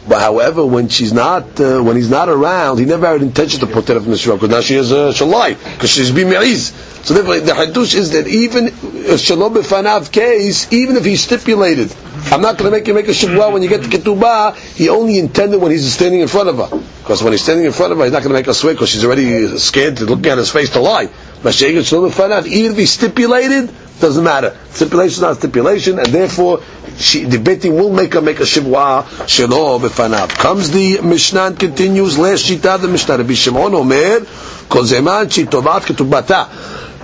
But 0.08 0.20
however, 0.20 0.64
when 0.64 0.88
she's 0.88 1.12
not, 1.12 1.60
uh, 1.60 1.80
when 1.82 1.94
he's 1.94 2.10
not 2.10 2.28
around, 2.28 2.78
he 2.78 2.86
never 2.86 3.06
had 3.06 3.22
intention 3.22 3.60
to 3.60 3.66
porter 3.66 4.00
from 4.00 4.10
the 4.10 4.16
Shavua, 4.16 4.34
because 4.36 4.50
now 4.50 4.60
she 4.60 4.74
has 4.74 4.90
a 4.90 5.12
she'll 5.12 5.28
lie, 5.28 5.54
because 5.54 5.90
she's 5.90 6.10
being 6.10 6.30
So 6.32 7.14
therefore, 7.14 7.38
the 7.40 7.52
hadush 7.52 7.94
is 7.94 8.12
that 8.12 8.26
even 8.26 8.68
a 9.06 9.16
shalom 9.18 9.54
b'fanav 9.54 10.10
case, 10.10 10.72
even 10.72 10.96
if 10.96 11.04
he 11.04 11.14
stipulated, 11.16 11.94
I'm 12.30 12.42
not 12.42 12.58
going 12.58 12.70
to 12.70 12.76
make 12.76 12.86
you 12.86 12.94
make 12.94 13.08
a 13.08 13.12
shavua 13.12 13.52
when 13.52 13.62
you 13.62 13.68
get 13.68 13.82
to 13.82 13.88
ketubah, 13.88 14.56
he 14.76 14.88
only 14.88 15.18
intended 15.18 15.60
when 15.60 15.70
he's 15.70 15.90
standing 15.92 16.20
in 16.20 16.28
front 16.28 16.48
of 16.48 16.56
her. 16.58 16.78
Because 17.00 17.22
when 17.22 17.32
he's 17.32 17.42
standing 17.42 17.64
in 17.66 17.72
front 17.72 17.92
of 17.92 17.98
her, 17.98 18.04
he's 18.04 18.12
not 18.12 18.22
going 18.22 18.30
to 18.30 18.38
make 18.38 18.46
her 18.46 18.54
swear 18.54 18.74
because 18.74 18.90
she's 18.90 19.04
already 19.04 19.56
scared 19.58 19.96
to 19.98 20.04
look 20.04 20.26
at 20.26 20.36
his 20.38 20.50
face 20.50 20.70
to 20.70 20.80
lie. 20.80 21.08
But 21.42 21.60
even 21.62 22.72
if 22.72 22.76
he 22.76 22.86
stipulated, 22.86 23.70
doesn't 24.00 24.24
matter. 24.24 24.56
Stipulation 24.70 25.14
is 25.16 25.20
not 25.20 25.36
stipulation, 25.36 25.98
and 25.98 26.06
therefore 26.08 26.60
she, 26.96 27.24
the 27.24 27.38
betting 27.38 27.74
will 27.74 27.92
make 27.92 28.14
her 28.14 28.20
make 28.20 28.40
a 28.40 28.44
shivwa 28.44 29.02
shelo 29.26 29.78
b'fanav. 29.80 30.28
Comes 30.36 30.70
the 30.70 31.00
Mishnah 31.00 31.46
and 31.46 31.58
continues, 31.58 32.18
last 32.18 32.48
shita 32.48 32.80
the 32.80 32.88
Mishnah, 32.88 33.18
Rabbi 33.18 33.34
Shimon 33.34 33.74
Omer, 33.74 34.20
kol 34.68 34.82
zeman 34.82 35.30
she 35.32 35.44
tovat 35.44 35.82
ketubata. 35.82 36.48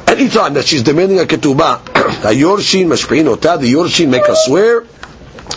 Anytime 0.08 0.54
that 0.54 0.66
she's 0.66 0.82
demanding 0.82 1.18
a 1.18 1.22
ketubah, 1.24 1.84
the 2.22 2.28
yorshin 2.28 2.86
mashpein 2.86 3.26
ota, 3.26 3.56
the 3.60 3.72
yorshin 3.72 4.10
make 4.10 4.26
her 4.26 4.34
swear, 4.36 4.84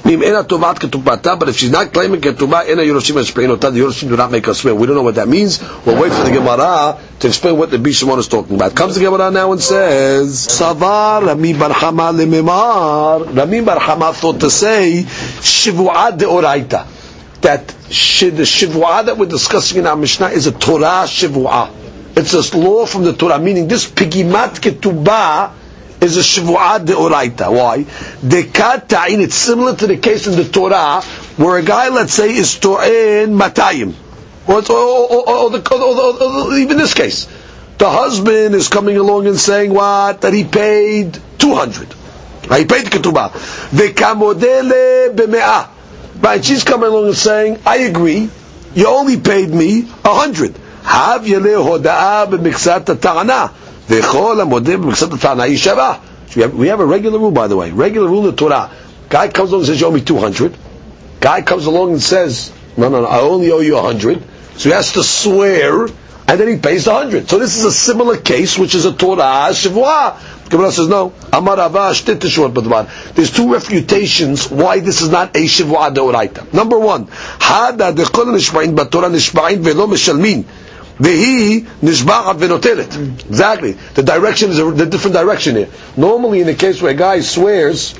but 0.03 1.49
if 1.49 1.57
she's 1.57 1.71
not 1.71 1.93
claiming 1.93 2.21
ketubah, 2.21 2.67
ena 2.67 2.81
Yerushim 2.81 3.21
Eshpein 3.21 3.49
Otah, 3.49 3.71
the 3.71 3.79
Yerushim 3.79 4.09
do 4.09 4.17
not 4.17 4.31
make 4.31 4.47
us 4.47 4.59
swear. 4.59 4.75
We 4.75 4.87
don't 4.87 4.95
know 4.95 5.03
what 5.03 5.15
that 5.15 5.27
means. 5.27 5.61
We'll 5.85 6.01
wait 6.01 6.11
for 6.11 6.23
the 6.23 6.31
Gemara 6.31 6.99
to 7.19 7.27
explain 7.27 7.57
what 7.57 7.71
the 7.71 7.77
Bishamon 7.77 8.17
is 8.19 8.27
talking 8.27 8.55
about. 8.55 8.75
Comes 8.75 8.95
the 8.95 9.01
Gemara 9.01 9.31
now 9.31 9.51
and 9.51 9.61
says, 9.61 10.47
Savar 10.47 11.25
Rami 11.25 11.53
bar 11.53 11.71
Hama 11.71 12.11
le'memar, 12.13 13.35
Rami 13.35 13.61
bar 13.61 13.79
Hama 13.79 14.13
thought 14.13 14.39
to 14.41 14.49
say, 14.49 15.03
Shivu'ad 15.05 16.19
de'oraita. 16.19 16.87
That 17.41 17.73
she, 17.89 18.29
the 18.29 18.43
Shivu'ah 18.43 19.05
that 19.05 19.17
we're 19.17 19.27
discussing 19.27 19.79
in 19.79 19.87
our 19.87 19.95
Mishnah 19.95 20.29
is 20.29 20.47
a 20.47 20.51
Torah 20.51 21.05
Shivu'ah. 21.05 21.71
It's 22.17 22.33
a 22.33 22.57
law 22.57 22.85
from 22.85 23.03
the 23.03 23.13
Torah, 23.13 23.39
meaning 23.39 23.67
this 23.67 23.89
pigimat 23.89 24.59
ketubah 24.59 25.53
is 26.01 26.17
a 26.17 26.21
Shavu'at 26.21 26.85
deoraita. 26.85 27.51
Why? 27.51 27.83
Dekat 27.83 28.93
it's 29.19 29.35
similar 29.35 29.75
to 29.75 29.87
the 29.87 29.97
case 29.97 30.27
in 30.27 30.35
the 30.35 30.45
Torah, 30.45 31.01
where 31.37 31.57
a 31.57 31.63
guy, 31.63 31.89
let's 31.89 32.13
say, 32.13 32.35
is 32.35 32.57
to'en 32.59 33.37
matayim. 33.37 33.93
Or, 34.47 34.61
or, 34.71 35.29
or, 35.29 36.53
even 36.57 36.77
this 36.77 36.93
case. 36.93 37.27
The 37.77 37.89
husband 37.89 38.55
is 38.55 38.69
coming 38.69 38.97
along 38.97 39.27
and 39.27 39.37
saying 39.37 39.73
what? 39.73 40.21
That 40.21 40.33
he 40.33 40.45
paid 40.45 41.19
200. 41.37 41.93
He 42.43 42.65
paid 42.65 42.85
the 42.85 42.89
ketubah. 42.89 43.31
Vekamodele 43.71 45.15
b'me'ah. 45.15 45.69
Right, 46.19 46.43
she's 46.43 46.63
coming 46.63 46.89
along 46.89 47.07
and 47.07 47.15
saying, 47.15 47.59
I 47.65 47.77
agree, 47.79 48.29
you 48.73 48.87
only 48.87 49.19
paid 49.19 49.49
me 49.49 49.81
100. 49.81 50.57
Have 50.83 51.23
yele 51.23 51.61
hoda'ah 51.61 52.27
b'miksat 52.27 52.99
ta'ana. 53.01 53.53
We 53.89 53.95
have, 56.41 56.53
we 56.53 56.67
have 56.67 56.79
a 56.81 56.85
regular 56.85 57.19
rule, 57.19 57.31
by 57.31 57.47
the 57.47 57.55
way. 57.55 57.71
Regular 57.71 58.09
rule 58.09 58.25
in 58.27 58.31
the 58.31 58.37
Torah. 58.37 58.69
Guy 59.09 59.29
comes 59.29 59.51
along 59.51 59.61
and 59.61 59.67
says, 59.67 59.79
you 59.79 59.87
owe 59.87 59.91
me 59.91 60.01
200. 60.01 60.57
Guy 61.21 61.41
comes 61.41 61.65
along 61.65 61.91
and 61.93 62.01
says, 62.01 62.51
no, 62.75 62.89
no, 62.89 63.01
no, 63.01 63.07
I 63.07 63.21
only 63.21 63.49
owe 63.51 63.59
you 63.59 63.75
100. 63.75 64.21
So 64.57 64.69
he 64.69 64.75
has 64.75 64.91
to 64.93 65.03
swear, 65.03 65.85
and 65.85 66.39
then 66.39 66.47
he 66.49 66.57
pays 66.57 66.85
the 66.85 66.93
100. 66.93 67.29
So 67.29 67.39
this 67.39 67.55
is 67.55 67.63
a 67.63 67.71
similar 67.71 68.17
case, 68.17 68.57
which 68.57 68.75
is 68.75 68.83
a 68.83 68.93
Torah 68.93 69.47
Shavua. 69.51 70.49
Gemara 70.49 70.71
says, 70.71 70.89
no. 70.89 71.13
Amar 71.31 71.55
There's 73.13 73.31
two 73.31 73.53
refutations 73.53 74.49
why 74.49 74.79
this 74.79 75.01
is 75.01 75.09
not 75.09 75.35
a 75.35 75.45
Shavua 75.45 75.93
Deoraita. 75.93 76.53
Number 76.53 76.77
one, 76.77 77.07
Hada 77.07 77.93
dekol 77.95 78.25
nishma'in 78.35 78.75
b'Torah 78.75 79.09
nishma'in 79.11 79.59
velo 79.59 79.87
mishalmin. 79.87 80.45
Vehi 80.99 81.61
nishba'at 81.81 82.37
venotelet. 82.37 83.27
Exactly. 83.27 83.73
The 83.73 84.03
direction 84.03 84.49
is 84.49 84.59
a 84.59 84.71
the 84.71 84.85
different 84.85 85.15
direction 85.15 85.55
here. 85.55 85.69
Normally, 85.95 86.41
in 86.41 86.47
the 86.47 86.55
case 86.55 86.81
where 86.81 86.91
a 86.91 86.95
guy 86.95 87.19
swears, 87.21 87.93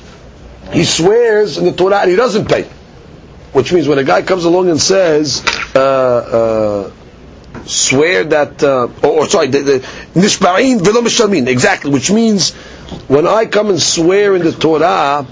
he 0.72 0.84
swears 0.84 1.58
in 1.58 1.64
the 1.64 1.72
Torah 1.72 2.00
and 2.00 2.10
he 2.10 2.16
doesn't 2.16 2.48
pay. 2.48 2.64
Which 3.52 3.72
means 3.72 3.86
when 3.88 3.98
a 3.98 4.04
guy 4.04 4.22
comes 4.22 4.44
along 4.44 4.68
and 4.68 4.80
says, 4.80 5.44
uh, 5.74 5.78
uh, 5.78 6.90
swear 7.66 8.24
that, 8.24 8.62
uh, 8.62 8.88
or, 9.02 9.20
or, 9.20 9.28
sorry, 9.28 9.48
nishba'in 9.48 10.84
velo 10.84 11.00
mishalmin. 11.00 11.46
Exactly. 11.46 11.92
Which 11.92 12.10
means 12.10 12.52
when 13.06 13.26
I 13.28 13.46
come 13.46 13.70
and 13.70 13.80
swear 13.80 14.34
in 14.34 14.42
the 14.42 14.52
Torah, 14.52 15.22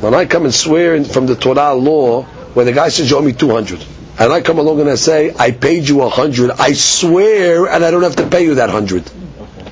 when 0.00 0.14
I 0.14 0.26
come 0.26 0.44
and 0.44 0.54
swear 0.54 0.96
in, 0.96 1.04
from 1.04 1.26
the 1.26 1.36
Torah 1.36 1.72
law, 1.72 2.24
when 2.54 2.66
the 2.66 2.72
guy 2.72 2.88
says 2.88 3.08
you 3.10 3.16
owe 3.16 3.22
me 3.22 3.32
200 3.32 3.80
and 4.20 4.30
I 4.34 4.42
come 4.42 4.58
along 4.58 4.80
and 4.80 4.90
I 4.90 4.96
say, 4.96 5.34
I 5.34 5.50
paid 5.50 5.88
you 5.88 6.02
a 6.02 6.10
hundred, 6.10 6.50
I 6.50 6.74
swear, 6.74 7.66
and 7.66 7.82
I 7.82 7.90
don't 7.90 8.02
have 8.02 8.16
to 8.16 8.26
pay 8.28 8.44
you 8.44 8.56
that 8.56 8.68
hundred. 8.68 9.10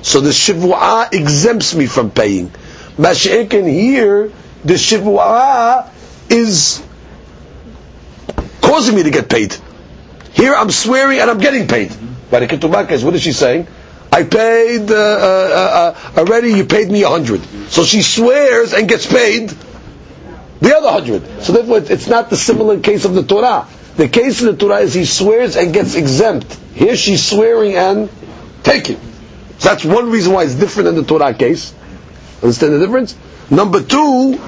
So 0.01 0.21
the 0.21 0.31
shivua 0.31 1.13
exempts 1.13 1.75
me 1.75 1.85
from 1.85 2.09
paying. 2.09 2.49
Mashiach 2.97 3.51
here, 3.69 4.31
the 4.65 4.73
shivua 4.73 5.91
is 6.31 6.83
causing 8.59 8.95
me 8.95 9.03
to 9.03 9.11
get 9.11 9.29
paid. 9.29 9.55
Here 10.33 10.55
I'm 10.55 10.71
swearing 10.71 11.19
and 11.19 11.29
I'm 11.29 11.37
getting 11.39 11.67
paid. 11.67 11.95
By 12.31 12.39
the 12.39 12.47
Ketubah 12.47 13.03
what 13.03 13.13
is 13.13 13.21
she 13.21 13.33
saying? 13.33 13.67
I 14.11 14.23
paid 14.23 14.89
uh, 14.89 14.95
uh, 14.95 15.93
uh, 16.15 16.19
already. 16.21 16.53
You 16.53 16.65
paid 16.65 16.89
me 16.89 17.03
a 17.03 17.09
hundred. 17.09 17.41
So 17.69 17.83
she 17.83 18.01
swears 18.01 18.73
and 18.73 18.89
gets 18.89 19.05
paid 19.05 19.49
the 20.59 20.75
other 20.75 20.89
hundred. 20.91 21.43
So 21.43 21.53
therefore, 21.53 21.77
it's 21.77 22.07
not 22.07 22.31
the 22.31 22.35
similar 22.37 22.79
case 22.79 23.05
of 23.05 23.13
the 23.13 23.21
Torah. 23.23 23.67
The 23.95 24.07
case 24.07 24.41
in 24.41 24.47
the 24.47 24.55
Torah 24.55 24.79
is 24.79 24.93
he 24.93 25.05
swears 25.05 25.55
and 25.55 25.73
gets 25.73 25.95
exempt. 25.95 26.53
Here 26.73 26.95
she's 26.95 27.25
swearing 27.25 27.75
and 27.75 28.09
taking. 28.63 28.97
So 29.59 29.69
that's 29.69 29.83
one 29.83 30.09
reason 30.11 30.33
why 30.33 30.43
it's 30.43 30.55
different 30.55 30.85
than 30.85 30.95
the 30.95 31.03
Torah 31.03 31.33
case. 31.33 31.73
Understand 32.41 32.73
the 32.73 32.79
difference? 32.79 33.15
Number 33.49 33.81
two, 33.81 34.39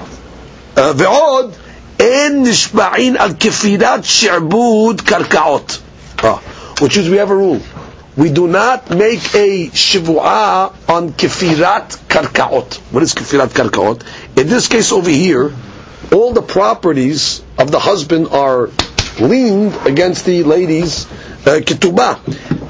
she'bud 4.04 4.98
karkaot. 5.04 5.82
Ah, 6.24 6.38
which 6.80 6.96
is 6.96 7.10
we 7.10 7.16
have 7.18 7.30
a 7.30 7.36
rule. 7.36 7.60
We 8.16 8.30
do 8.30 8.46
not 8.46 8.90
make 8.90 9.34
a 9.34 9.68
shivu'ah 9.68 10.88
on 10.88 11.10
kefirat 11.10 11.96
karkaot. 12.08 12.76
What 12.92 13.02
is 13.02 13.14
kefirat 13.14 13.48
karkaot? 13.48 14.02
In 14.38 14.48
this 14.48 14.68
case 14.68 14.92
over 14.92 15.10
here, 15.10 15.52
all 16.12 16.32
the 16.32 16.42
properties 16.42 17.42
of 17.58 17.70
the 17.70 17.78
husband 17.78 18.28
are 18.28 18.68
leaned 19.20 19.74
against 19.86 20.24
the 20.24 20.42
lady's 20.42 21.06
uh, 21.46 21.60
ketubah. 21.60 22.18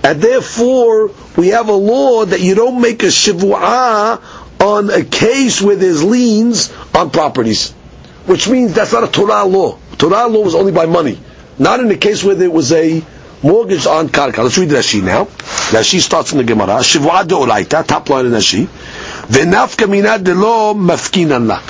And 0.05 0.21
therefore, 0.21 1.11
we 1.37 1.49
have 1.49 1.69
a 1.69 1.73
law 1.75 2.25
that 2.25 2.41
you 2.41 2.55
don't 2.55 2.81
make 2.81 3.03
a 3.03 3.07
shivua 3.07 4.21
on 4.61 4.91
a 4.91 5.05
case 5.05 5.61
where 5.63 5.77
there's 5.77 6.03
liens 6.03 6.73
on 6.95 7.11
properties. 7.11 7.73
Which 8.27 8.49
means 8.49 8.75
that's 8.75 8.93
not 8.93 9.05
a 9.05 9.09
Torah 9.09 9.45
law. 9.45 9.79
Torah 9.99 10.27
law 10.29 10.41
was 10.43 10.55
only 10.55 10.73
by 10.73 10.87
money. 10.87 11.19
Not 11.59 11.81
in 11.81 11.89
the 11.89 11.97
case 11.97 12.23
where 12.25 12.35
there 12.35 12.51
was 12.51 12.73
a 12.73 13.03
mortgage 13.43 13.87
on 13.87 14.09
karka. 14.09 14.39
Let's 14.43 14.59
read 14.59 14.71
Rashi 14.71 15.03
now. 15.03 15.25
Rashi 15.71 16.01
starts 16.01 16.33
in 16.33 16.39
the 16.39 16.45
Gemara. 16.45 16.79
Shivua 16.81 17.25
de'olaita, 17.25 17.87
top 17.87 18.09
line 18.09 18.27
in 18.27 18.33
Rashi. 18.33 18.67
V'nafka 18.67 19.89
mina 19.89 20.19
de'lo 20.19 20.75
mafkinan 20.75 21.47
la. 21.49 21.61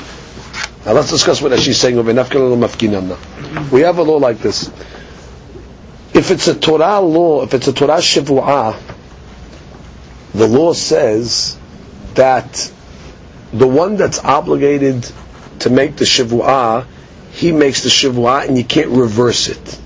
Now 0.85 0.93
let's 0.93 1.11
discuss 1.11 1.41
what 1.41 1.59
she's 1.61 1.78
saying 1.78 1.97
over. 1.97 2.12
We 3.70 3.80
have 3.83 3.99
a 3.99 4.03
law 4.03 4.16
like 4.16 4.39
this. 4.39 4.68
If 6.14 6.30
it's 6.30 6.49
a 6.49 6.55
Torah 6.59 7.01
law, 7.01 7.43
if 7.45 7.55
it's 7.55 7.68
a 7.68 7.72
Torah 7.72 7.99
shivua, 7.99 8.76
the 10.35 10.47
law 10.49 10.72
says 10.72 11.57
that 12.14 12.72
the 13.53 13.66
one 13.66 13.97
that's 13.97 14.18
obligated 14.18 15.11
to 15.61 15.70
make 15.70 15.97
the 15.97 16.05
shivua, 16.05 16.87
he 17.30 17.53
makes 17.53 17.83
the 17.83 17.89
shivua 17.89 18.49
and 18.49 18.59
you 18.59 18.64
can't 18.64 18.89
reverse 18.89 19.49
it. 19.49 19.78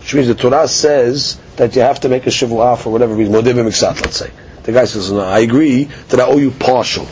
Which 0.00 0.14
means 0.14 0.28
the 0.28 0.34
Torah 0.34 0.66
says 0.66 1.38
that 1.56 1.76
you 1.76 1.82
have 1.82 2.00
to 2.00 2.08
make 2.08 2.26
a 2.26 2.30
shivua 2.30 2.78
for 2.78 2.90
whatever 2.90 3.14
reason, 3.14 3.32
let's 3.32 4.16
say. 4.16 4.30
The 4.62 4.72
guy 4.72 4.86
says, 4.86 5.12
no, 5.12 5.20
I 5.20 5.40
agree 5.40 5.84
that 5.84 6.20
I 6.20 6.24
owe 6.24 6.38
you 6.38 6.50
partial. 6.50 7.06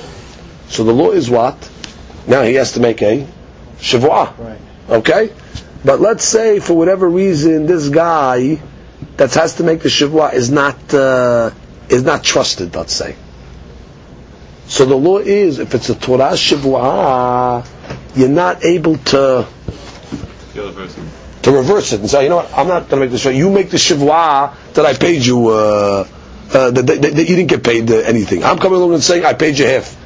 So 0.68 0.84
the 0.84 0.92
law 0.92 1.10
is 1.10 1.28
what? 1.28 1.68
Now 2.26 2.42
he 2.42 2.54
has 2.54 2.72
to 2.72 2.80
make 2.80 3.02
a 3.02 3.26
shivua. 3.78 4.38
Right. 4.38 4.58
Okay? 4.88 5.32
But 5.84 6.00
let's 6.00 6.24
say 6.24 6.60
for 6.60 6.74
whatever 6.74 7.08
reason 7.08 7.66
this 7.66 7.88
guy 7.88 8.60
that 9.16 9.34
has 9.34 9.56
to 9.56 9.64
make 9.64 9.80
the 9.80 9.88
shivua 9.88 10.32
is 10.32 10.50
not 10.50 10.94
uh, 10.94 11.50
is 11.88 12.02
not 12.02 12.22
trusted, 12.22 12.74
let's 12.74 12.94
say. 12.94 13.16
So 14.66 14.84
the 14.86 14.96
law 14.96 15.18
is 15.18 15.58
if 15.58 15.74
it's 15.74 15.90
a 15.90 15.94
Torah 15.94 16.30
shivua, 16.32 17.66
you're 18.14 18.28
not 18.28 18.64
able 18.64 18.96
to 18.96 19.46
to 21.42 21.50
reverse 21.50 21.92
it 21.92 22.00
and 22.00 22.08
say, 22.08 22.22
you 22.22 22.28
know 22.28 22.36
what, 22.36 22.56
I'm 22.56 22.68
not 22.68 22.88
going 22.88 23.00
to 23.02 23.08
make 23.08 23.10
the 23.10 23.16
shivua. 23.16 23.36
You 23.36 23.50
make 23.50 23.70
the 23.70 23.76
shivua 23.76 24.54
that 24.74 24.86
I 24.86 24.94
paid 24.94 25.26
you, 25.26 25.48
uh, 25.48 26.06
uh, 26.54 26.70
that, 26.70 26.86
that, 26.86 27.02
that 27.02 27.28
you 27.28 27.36
didn't 27.36 27.48
get 27.48 27.64
paid 27.64 27.90
uh, 27.90 27.96
anything. 27.96 28.44
I'm 28.44 28.58
coming 28.58 28.78
along 28.78 28.94
and 28.94 29.02
saying 29.02 29.24
I 29.24 29.32
paid 29.32 29.58
you 29.58 29.66
half. 29.66 29.98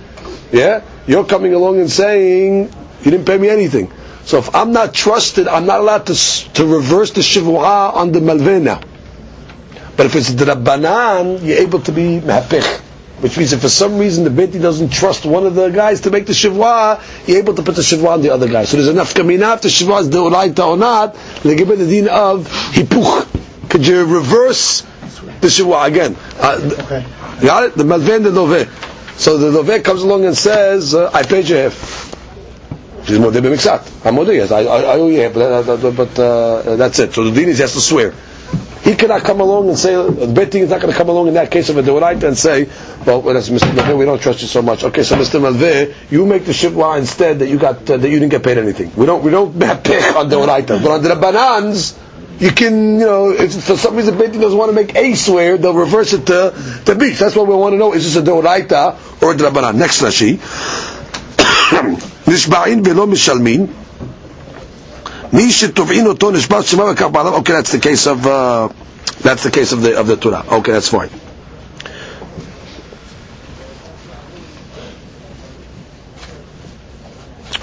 Yeah, 0.50 0.82
you're 1.06 1.24
coming 1.24 1.54
along 1.54 1.78
and 1.80 1.90
saying 1.90 2.64
you 3.02 3.10
didn't 3.10 3.26
pay 3.26 3.38
me 3.38 3.48
anything. 3.48 3.90
So 4.24 4.38
if 4.38 4.54
I'm 4.54 4.72
not 4.72 4.92
trusted, 4.92 5.46
I'm 5.46 5.66
not 5.66 5.80
allowed 5.80 6.06
to 6.06 6.14
to 6.54 6.66
reverse 6.66 7.12
the 7.12 7.20
shivua 7.20 7.94
on 7.94 8.12
the 8.12 8.18
malveh 8.20 8.60
now. 8.62 8.80
But 9.96 10.06
if 10.06 10.16
it's 10.16 10.32
the 10.34 10.44
rabbanan, 10.46 11.44
you're 11.44 11.58
able 11.58 11.80
to 11.80 11.92
be 11.92 12.20
mahapich. 12.20 12.80
Which 13.20 13.38
means 13.38 13.52
if 13.54 13.62
for 13.62 13.68
some 13.70 13.96
reason 13.98 14.24
the 14.24 14.30
beti 14.30 14.60
doesn't 14.60 14.90
trust 14.90 15.24
one 15.24 15.46
of 15.46 15.54
the 15.54 15.70
guys 15.70 16.02
to 16.02 16.10
make 16.10 16.26
the 16.26 16.34
shivua, 16.34 17.00
you're 17.26 17.38
able 17.38 17.54
to 17.54 17.62
put 17.62 17.76
the 17.76 17.82
shivua 17.82 18.10
on 18.10 18.20
the 18.22 18.30
other 18.30 18.46
guy. 18.48 18.64
So 18.64 18.76
there's 18.76 18.88
enough 18.90 19.14
kamina 19.14 19.54
if 19.54 19.62
the 19.62 19.68
shivua 19.68 20.00
is 20.02 20.08
deoraita 20.10 20.66
or 20.66 20.76
not, 20.76 21.14
they 21.42 21.54
give 21.56 21.70
it 21.70 21.76
the 21.76 21.86
din 21.86 22.08
of 22.08 22.46
hipuch. 22.74 23.70
Could 23.70 23.86
you 23.86 24.04
reverse 24.04 24.82
the 25.40 25.46
shivua 25.48 25.86
again? 25.86 26.16
Uh, 26.38 26.60
Okay. 26.84 27.06
Got 27.40 27.64
it? 27.64 27.74
The 27.76 27.84
the 27.84 28.30
loveh. 28.30 28.95
So 29.18 29.38
the 29.38 29.62
loveh 29.62 29.82
comes 29.82 30.02
along 30.02 30.24
and 30.26 30.36
says, 30.36 30.94
uh, 30.94 31.10
I 31.12 31.22
paid 31.22 31.48
you 31.48 31.56
half. 31.56 32.12
She's 33.06 33.18
modeh 33.18 33.40
b'miksat. 33.40 34.04
I'm 34.06 34.16
modeh, 34.16 34.34
yes. 34.34 34.50
I, 34.50 34.60
I, 34.60 34.80
I 34.82 34.98
owe 34.98 35.08
you 35.08 35.20
half, 35.20 35.34
but, 35.34 35.68
uh, 35.68 35.90
but 35.92 36.18
uh, 36.18 36.76
that's 36.76 36.98
it. 36.98 37.12
So 37.14 37.24
the 37.24 37.30
din 37.32 37.48
is 37.48 37.58
has 37.60 37.72
to 37.72 37.80
swear. 37.80 38.12
He 38.82 38.94
cannot 38.94 39.22
come 39.22 39.40
along 39.40 39.68
and 39.68 39.76
say, 39.76 39.94
the 39.94 40.28
bet 40.28 40.54
is 40.54 40.70
not 40.70 40.80
going 40.80 40.92
to 40.92 40.96
come 40.96 41.08
along 41.08 41.26
in 41.26 41.34
that 41.34 41.50
case 41.50 41.68
of 41.70 41.76
a 41.76 41.82
deoraita 41.82 42.22
and 42.22 42.38
say, 42.38 42.66
well, 43.04 43.20
that's 43.22 43.48
Mr. 43.48 43.72
Malveh, 43.72 43.98
we 43.98 44.04
don't 44.04 44.20
trust 44.22 44.42
you 44.42 44.46
so 44.46 44.62
much. 44.62 44.84
Okay, 44.84 45.02
so 45.02 45.16
Mr. 45.16 45.40
Malveh, 45.40 45.92
you 46.08 46.24
make 46.24 46.44
the 46.44 46.52
shivwa 46.52 46.96
instead 46.96 47.40
that 47.40 47.48
you 47.48 47.58
got, 47.58 47.78
uh, 47.90 47.96
that 47.96 48.08
you 48.08 48.20
didn't 48.20 48.30
get 48.30 48.44
paid 48.44 48.58
anything. 48.58 48.92
We 48.94 49.06
don't, 49.06 49.24
we 49.24 49.32
don't 49.32 49.58
pech 49.58 50.14
on 50.14 50.30
deoraita. 50.30 50.80
But 50.82 50.90
on 50.92 51.02
the 51.02 51.16
banans, 51.16 51.98
you 52.39 52.51
can, 52.51 52.99
you 52.99 53.05
know, 53.05 53.29
if 53.31 53.53
for 53.63 53.77
some 53.77 53.95
reason 53.95 54.17
Beit 54.17 54.31
Din 54.31 54.41
doesn't 54.41 54.57
want 54.57 54.69
to 54.69 54.75
make 54.75 54.95
a 54.95 55.13
swear, 55.13 55.57
they'll 55.57 55.73
reverse 55.75 56.13
it 56.13 56.25
to, 56.25 56.53
to 56.85 56.95
beach. 56.95 57.19
That's 57.19 57.35
what 57.35 57.47
we 57.47 57.53
want 57.55 57.73
to 57.73 57.77
know. 57.77 57.93
Is 57.93 58.03
this 58.11 58.15
a 58.21 58.25
deoraita 58.27 59.21
or 59.21 59.33
a 59.33 59.35
drabanan? 59.35 59.75
Next 59.75 60.01
Rashi. 60.01 60.39
נשבעים 62.27 62.81
ולא 62.85 63.07
משלמים. 63.07 63.67
מי 65.33 65.51
שתובעין 65.51 66.05
אותו 66.07 66.31
נשבע 66.31 66.61
שמה 66.63 66.83
וכך 66.91 67.05
בעליו. 67.11 67.35
Okay, 67.37 67.51
that's 67.53 67.71
the 67.71 67.79
case 67.79 68.05
of, 68.07 68.25
uh, 68.27 68.67
that's 69.21 69.43
the 69.43 69.51
case 69.51 69.71
of 69.71 69.81
the, 69.81 69.99
of 69.99 70.07
the 70.07 70.17
Torah. 70.17 70.43
Okay, 70.51 70.71
that's 70.71 70.89
fine. 70.89 71.09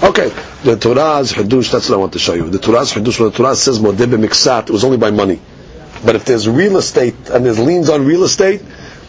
Okay, 0.01 0.31
the 0.64 0.76
Torah's 0.76 1.32
Hadush, 1.34 1.70
that's 1.70 1.90
what 1.90 1.96
I 1.96 1.98
want 1.98 2.14
to 2.14 2.18
show 2.18 2.32
you. 2.32 2.48
The 2.48 2.58
Torah's 2.58 2.92
Hadush, 2.92 3.20
when 3.20 3.30
the 3.30 3.36
Torah 3.36 3.54
says 3.54 3.78
Modeh 3.78 4.06
Miksat, 4.06 4.68
it 4.68 4.70
was 4.70 4.82
only 4.82 4.96
by 4.96 5.10
money. 5.10 5.40
But 6.04 6.16
if 6.16 6.24
there's 6.24 6.48
real 6.48 6.78
estate, 6.78 7.14
and 7.28 7.44
there's 7.44 7.58
liens 7.58 7.90
on 7.90 8.06
real 8.06 8.24
estate, 8.24 8.62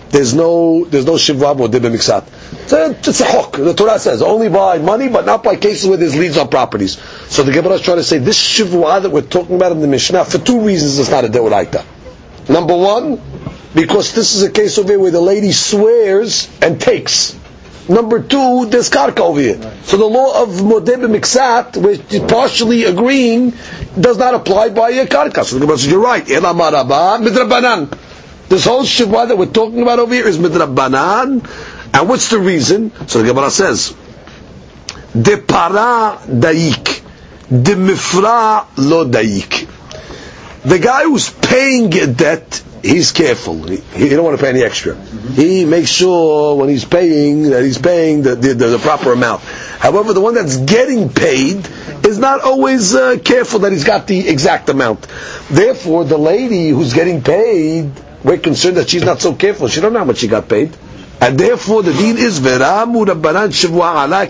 there's 0.10 0.34
no, 0.34 0.84
there's 0.86 1.06
no 1.06 1.14
Shivra 1.14 1.56
Modeh 1.58 1.80
Miksat. 1.80 2.28
It's 2.64 2.74
a, 2.74 2.90
it's 2.92 3.22
a. 3.22 3.62
The 3.64 3.74
Torah 3.74 4.00
says, 4.00 4.22
only 4.22 4.50
by 4.50 4.80
money, 4.80 5.08
but 5.08 5.26
not 5.26 5.44
by 5.44 5.56
cases 5.56 5.88
where 5.88 5.98
there's 5.98 6.16
liens 6.16 6.38
on 6.38 6.50
properties. 6.50 7.00
So 7.32 7.44
the 7.44 7.54
Gemara 7.54 7.76
is 7.76 7.82
trying 7.82 7.98
to 7.98 8.04
say, 8.04 8.18
this 8.18 8.38
Shivra 8.38 9.02
that 9.02 9.10
we're 9.10 9.22
talking 9.22 9.56
about 9.56 9.72
in 9.72 9.80
the 9.80 9.88
Mishnah, 9.88 10.26
for 10.26 10.38
two 10.38 10.60
reasons 10.60 11.00
it's 11.00 11.10
not 11.10 11.24
a 11.24 11.30
Deoraita. 11.30 11.86
Number 12.50 12.76
one, 12.76 13.22
because 13.74 14.14
this 14.14 14.36
is 14.36 14.44
a 14.44 14.52
case 14.52 14.78
over 14.78 15.00
where 15.00 15.12
the 15.12 15.22
lady 15.22 15.54
swears 15.54 16.50
and 16.62 16.82
takes. 16.82 17.40
Number 17.88 18.22
two, 18.24 18.66
there's 18.68 18.90
karka 18.90 19.20
over 19.20 19.40
here. 19.40 19.60
So 19.84 19.98
the 19.98 20.06
law 20.06 20.42
of 20.44 20.50
modeh 20.50 20.96
miksat, 21.06 21.78
which 21.78 22.02
is 22.14 22.22
partially 22.32 22.84
agreeing, 22.86 23.54
does 24.00 24.18
not 24.18 24.34
apply 24.34 24.70
by 24.70 24.90
a 24.92 25.06
karka. 25.06 25.44
So 25.46 25.56
the 25.56 25.62
Gemara 25.62 25.78
says, 25.78 25.92
you're 25.92 26.02
right. 26.02 26.28
Ela 26.30 26.54
maraba 26.54 27.20
midrabanan. 27.24 27.96
This 28.50 28.66
whole 28.66 28.84
shivwa 28.84 29.28
that 29.28 29.38
we're 29.38 29.46
talking 29.52 29.82
about 29.84 30.00
over 30.00 30.14
here 30.14 30.28
is 30.28 30.40
midrabanan. 30.40 31.48
And 31.94 32.10
what's 32.10 32.30
the 32.30 32.40
reason? 32.40 32.92
So 33.08 33.22
the 33.22 33.28
Gemara 33.28 33.52
says, 33.52 33.96
de 35.20 35.38
para 35.38 36.20
daik, 36.28 37.04
de 37.50 37.76
mifra 37.76 38.66
lo 38.78 39.06
daik. 39.06 39.70
The 40.64 40.80
guy 40.80 41.04
who's 41.04 41.30
paying 41.30 41.94
a 42.00 42.08
debt, 42.08 42.64
he's 42.86 43.12
careful. 43.12 43.64
He, 43.64 43.78
he 43.78 44.10
don't 44.10 44.24
want 44.24 44.38
to 44.38 44.44
pay 44.44 44.50
any 44.50 44.64
extra. 44.64 44.96
He 44.96 45.66
makes 45.66 45.90
sure 45.90 46.56
when 46.56 46.70
he's 46.70 46.86
paying 46.86 47.50
that 47.50 47.64
he's 47.64 47.80
paying 47.80 48.22
the, 48.22 48.36
the, 48.36 48.54
the, 48.54 48.78
proper 48.78 49.12
amount. 49.12 49.42
However, 49.42 50.14
the 50.14 50.22
one 50.22 50.36
that's 50.36 50.58
getting 50.58 51.10
paid 51.10 51.68
is 52.06 52.20
not 52.20 52.42
always 52.42 52.94
uh, 52.94 53.18
careful 53.24 53.60
that 53.62 53.72
he's 53.72 53.84
got 53.84 54.06
the 54.08 54.30
exact 54.30 54.70
amount. 54.70 55.08
Therefore, 55.50 56.06
the 56.06 56.18
lady 56.18 56.70
who's 56.70 56.94
getting 56.94 57.24
paid, 57.24 57.92
we're 58.24 58.38
concerned 58.38 58.78
that 58.78 58.90
she's 58.90 59.04
not 59.04 59.20
so 59.20 59.34
careful. 59.34 59.68
She 59.68 59.82
don't 59.82 59.94
know 59.94 60.00
how 60.00 60.06
much 60.06 60.18
she 60.20 60.28
got 60.28 60.48
paid. 60.48 60.76
And 61.22 61.40
therefore, 61.40 61.82
the 61.82 61.94
deed 61.94 62.18
is 62.18 62.40
veramu 62.40 63.06
rabbanan 63.06 63.50
shivwa 63.50 64.06
ala. 64.06 64.28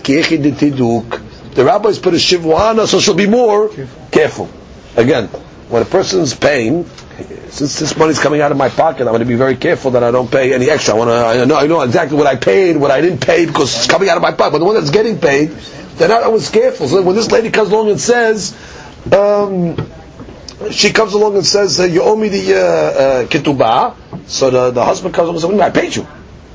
The 1.54 1.64
rabbis 1.64 1.98
put 1.98 2.14
a 2.14 2.16
shivwa 2.16 2.58
on 2.70 2.76
her, 2.76 2.86
so 2.86 3.00
she'll 3.00 3.14
be 3.14 3.26
more 3.26 3.70
careful. 4.10 4.48
Again, 4.96 5.28
when 5.68 5.82
a 5.82 5.84
person's 5.84 6.34
paying, 6.34 6.86
since 7.48 7.78
this 7.78 7.96
money's 7.96 8.20
coming 8.20 8.40
out 8.40 8.52
of 8.52 8.58
my 8.58 8.68
pocket, 8.68 9.02
I'm 9.02 9.08
going 9.08 9.20
to 9.20 9.26
be 9.26 9.34
very 9.34 9.56
careful 9.56 9.90
that 9.92 10.04
I 10.04 10.10
don't 10.10 10.30
pay 10.30 10.54
any 10.54 10.70
extra. 10.70 10.94
I 10.94 10.98
want 10.98 11.10
to, 11.10 11.14
I 11.14 11.44
know, 11.44 11.56
I 11.56 11.66
know 11.66 11.80
exactly 11.80 12.16
what 12.16 12.26
I 12.26 12.36
paid, 12.36 12.76
what 12.76 12.90
I 12.90 13.00
didn't 13.00 13.20
pay, 13.20 13.46
because 13.46 13.74
it's 13.74 13.86
coming 13.86 14.08
out 14.08 14.16
of 14.16 14.22
my 14.22 14.32
pocket. 14.32 14.52
But 14.52 14.58
the 14.58 14.64
one 14.64 14.74
that's 14.74 14.90
getting 14.90 15.18
paid, 15.18 15.50
they're 15.96 16.08
not 16.08 16.22
always 16.22 16.50
careful. 16.50 16.86
So 16.86 17.02
when 17.02 17.16
this 17.16 17.30
lady 17.32 17.50
comes 17.50 17.70
along 17.70 17.90
and 17.90 18.00
says, 18.00 18.56
um, 19.12 19.76
she 20.70 20.92
comes 20.92 21.12
along 21.12 21.34
and 21.36 21.44
says, 21.46 21.78
"You 21.78 22.02
owe 22.02 22.16
me 22.16 22.28
the 22.28 22.54
uh, 22.54 22.58
uh, 22.58 23.26
ketubah," 23.26 23.94
so 24.26 24.50
the, 24.50 24.70
the 24.70 24.84
husband 24.84 25.14
comes 25.14 25.28
along 25.28 25.52
and 25.52 25.60
says, 25.60 25.60
"I 25.60 25.70
paid 25.70 25.96
you." 25.96 26.06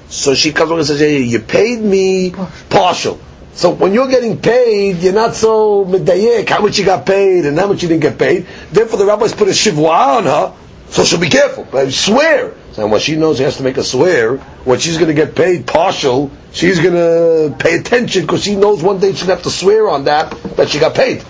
So 0.09 0.33
she 0.33 0.51
comes 0.51 0.69
along 0.69 0.79
and 0.79 0.87
says, 0.87 0.99
"Hey, 0.99 1.19
you 1.19 1.39
paid 1.39 1.81
me 1.81 2.33
partial." 2.69 3.19
So 3.53 3.71
when 3.71 3.93
you're 3.93 4.07
getting 4.07 4.39
paid, 4.39 4.97
you're 4.97 5.13
not 5.13 5.35
so 5.35 5.85
medayek 5.85 6.47
how 6.49 6.61
much 6.61 6.79
you 6.79 6.85
got 6.85 7.05
paid 7.05 7.45
and 7.45 7.57
how 7.57 7.67
much 7.67 7.83
you 7.83 7.89
didn't 7.89 8.01
get 8.01 8.17
paid. 8.17 8.47
Therefore, 8.71 8.97
the 8.97 9.05
rabbis 9.05 9.33
put 9.33 9.47
a 9.49 9.51
shivwa 9.51 10.17
on 10.17 10.23
her, 10.23 10.53
so 10.89 11.03
she'll 11.03 11.19
be 11.19 11.29
careful. 11.29 11.67
But 11.69 11.91
swear. 11.91 12.53
And 12.77 12.89
when 12.89 13.01
she 13.01 13.17
knows 13.17 13.37
she 13.37 13.43
has 13.43 13.57
to 13.57 13.63
make 13.63 13.77
a 13.77 13.83
swear, 13.83 14.37
when 14.63 14.79
she's 14.79 14.97
going 14.97 15.09
to 15.09 15.13
get 15.13 15.35
paid 15.35 15.67
partial, 15.67 16.31
she's 16.53 16.79
going 16.79 16.93
to 16.93 17.55
pay 17.57 17.77
attention 17.77 18.21
because 18.21 18.43
she 18.43 18.55
knows 18.55 18.81
one 18.81 18.99
day 18.99 19.11
she's 19.11 19.23
going 19.23 19.29
to 19.29 19.35
have 19.35 19.43
to 19.43 19.49
swear 19.51 19.89
on 19.89 20.05
that 20.05 20.31
that 20.55 20.69
she 20.69 20.79
got 20.79 20.95
paid. 20.95 21.23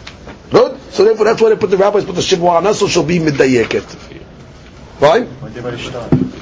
Good. 0.51 0.79
So 0.91 1.03
therefore, 1.03 1.25
that's 1.25 1.41
why 1.41 1.49
they 1.49 1.55
put 1.55 1.71
the 1.71 1.77
rabbis 1.77 2.05
put 2.05 2.15
the 2.15 2.21
shivwa 2.21 2.51
on 2.51 2.65
her, 2.65 2.73
so 2.75 2.87
she'll 2.87 3.03
be 3.03 3.17
medayeket. 3.17 4.19
Right? 4.99 5.27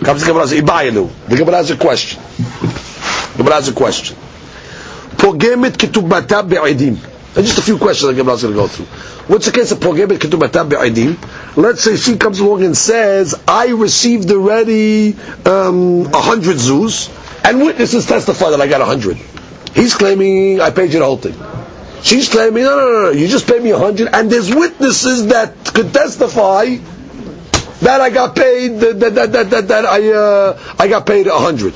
Comes 0.04 0.22
the 0.22 0.28
Gemara. 0.28 0.48
The 0.48 1.36
Gemara 1.38 1.56
has 1.56 1.72
a 1.72 1.78
question. 1.78 2.22
The 2.30 3.36
Gemara 3.38 3.54
has 3.56 3.70
a 3.70 3.74
question. 3.74 4.18
פוגמת 5.19 5.77
כתובתה 5.77 6.43
בעדים. 6.43 6.97
And 7.37 7.45
just 7.45 7.59
a 7.59 7.63
few 7.63 7.79
questions 7.79 8.15
the 8.15 8.23
Gemara's 8.23 8.43
going 8.43 8.55
to 8.55 8.61
go 8.61 8.69
through. 8.69 8.87
What's 9.27 9.47
the 9.47 9.53
case 9.53 9.73
of 9.73 9.79
Pogebet 9.81 10.19
Ketubatam 10.19 10.69
Be'edim? 10.69 11.17
Let's 11.57 11.83
say 11.83 11.97
she 11.97 12.17
comes 12.17 12.39
along 12.39 12.63
and 12.63 12.77
says, 12.77 13.35
I 13.49 13.69
received 13.71 14.31
already 14.31 15.17
um, 15.45 16.07
a 16.15 16.21
hundred 16.21 16.59
zoos, 16.59 17.11
and 17.43 17.61
witnesses 17.61 18.07
testify 18.07 18.51
that 18.51 18.61
I 18.61 18.69
got 18.69 18.83
a 18.83 18.85
hundred. 18.85 19.17
He's 19.75 19.95
claiming 19.95 20.61
I 20.61 20.71
paid 20.71 20.93
you 20.93 21.01
the 21.01 21.07
whole 21.07 21.17
thing. 21.17 21.35
She's 22.03 22.29
claiming, 22.29 22.63
no, 22.65 22.77
no, 22.77 22.93
no, 22.93 23.03
no, 23.05 23.11
you 23.11 23.27
just 23.27 23.49
paid 23.49 23.63
me 23.63 23.71
a 23.71 23.79
hundred, 23.79 24.15
and 24.15 24.31
there's 24.31 24.55
witnesses 24.55 25.27
that 25.29 25.55
could 25.75 25.93
testify 25.93 26.77
that 27.81 28.01
I 28.01 28.11
got 28.11 28.37
paid, 28.37 28.79
that, 28.79 29.01
that, 29.01 29.15
that, 29.33 29.51
that, 29.51 29.69
that 29.69 29.85
I, 29.87 30.13
uh, 30.13 30.59
I 30.79 30.87
got 30.87 31.07
paid 31.07 31.27
a 31.27 31.37
hundred. 31.39 31.75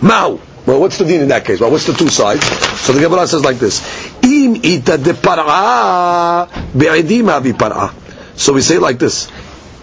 Mao. 0.00 0.38
well, 0.67 0.81
what's 0.81 0.97
the 0.97 1.05
dean 1.05 1.21
in 1.21 1.29
that 1.29 1.45
case? 1.45 1.61
Well, 1.61 1.71
what's 1.71 1.87
the 1.87 1.93
two 1.93 2.09
sides? 2.09 2.45
So 2.81 2.91
the 2.91 2.99
Gemara 2.99 3.25
says 3.25 3.41
like 3.45 3.57
this: 3.57 3.79
Im 4.21 4.57
ita 4.57 4.97
de 4.97 5.13
par'a 5.13 6.45
be'edim 6.77 7.57
par'a. 7.57 7.93
So 8.37 8.51
we 8.51 8.59
say 8.59 8.75
it 8.75 8.81
like 8.81 8.99
this: 8.99 9.27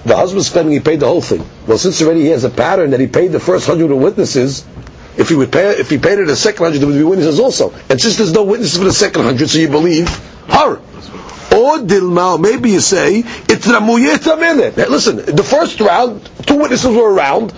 the 0.04 0.14
husband's 0.14 0.50
claiming 0.50 0.72
he 0.74 0.80
paid 0.80 1.00
the 1.00 1.06
whole 1.06 1.22
thing. 1.22 1.42
Well, 1.66 1.78
since 1.78 2.02
already 2.02 2.20
he 2.20 2.26
has 2.28 2.44
a 2.44 2.50
pattern 2.50 2.90
that 2.90 3.00
he 3.00 3.06
paid 3.06 3.32
the 3.32 3.40
first 3.40 3.66
hundred 3.66 3.94
witnesses, 3.94 4.66
if 5.16 5.30
he 5.30 5.34
would 5.34 5.50
pay, 5.50 5.70
if 5.70 5.88
he 5.88 5.96
paid 5.96 6.18
it 6.18 6.26
the 6.26 6.36
second 6.36 6.62
hundred, 6.62 6.80
there 6.80 6.88
would 6.88 6.98
be 6.98 7.02
witnesses 7.02 7.40
also. 7.40 7.72
And 7.88 7.98
since 7.98 8.18
there's 8.18 8.32
no 8.34 8.44
witnesses 8.44 8.76
for 8.76 8.84
the 8.84 8.92
second 8.92 9.22
hundred, 9.22 9.48
so 9.48 9.58
you 9.58 9.68
believe 9.68 10.08
her. 10.48 10.76
Or 11.56 11.78
dilma, 11.78 12.38
maybe 12.38 12.72
you 12.72 12.80
say 12.80 13.20
it's 13.20 13.66
ramuyeta. 13.66 14.76
Listen, 14.90 15.16
the 15.16 15.42
first 15.42 15.80
round, 15.80 16.28
two 16.46 16.56
witnesses 16.56 16.94
were 16.94 17.10
around. 17.10 17.54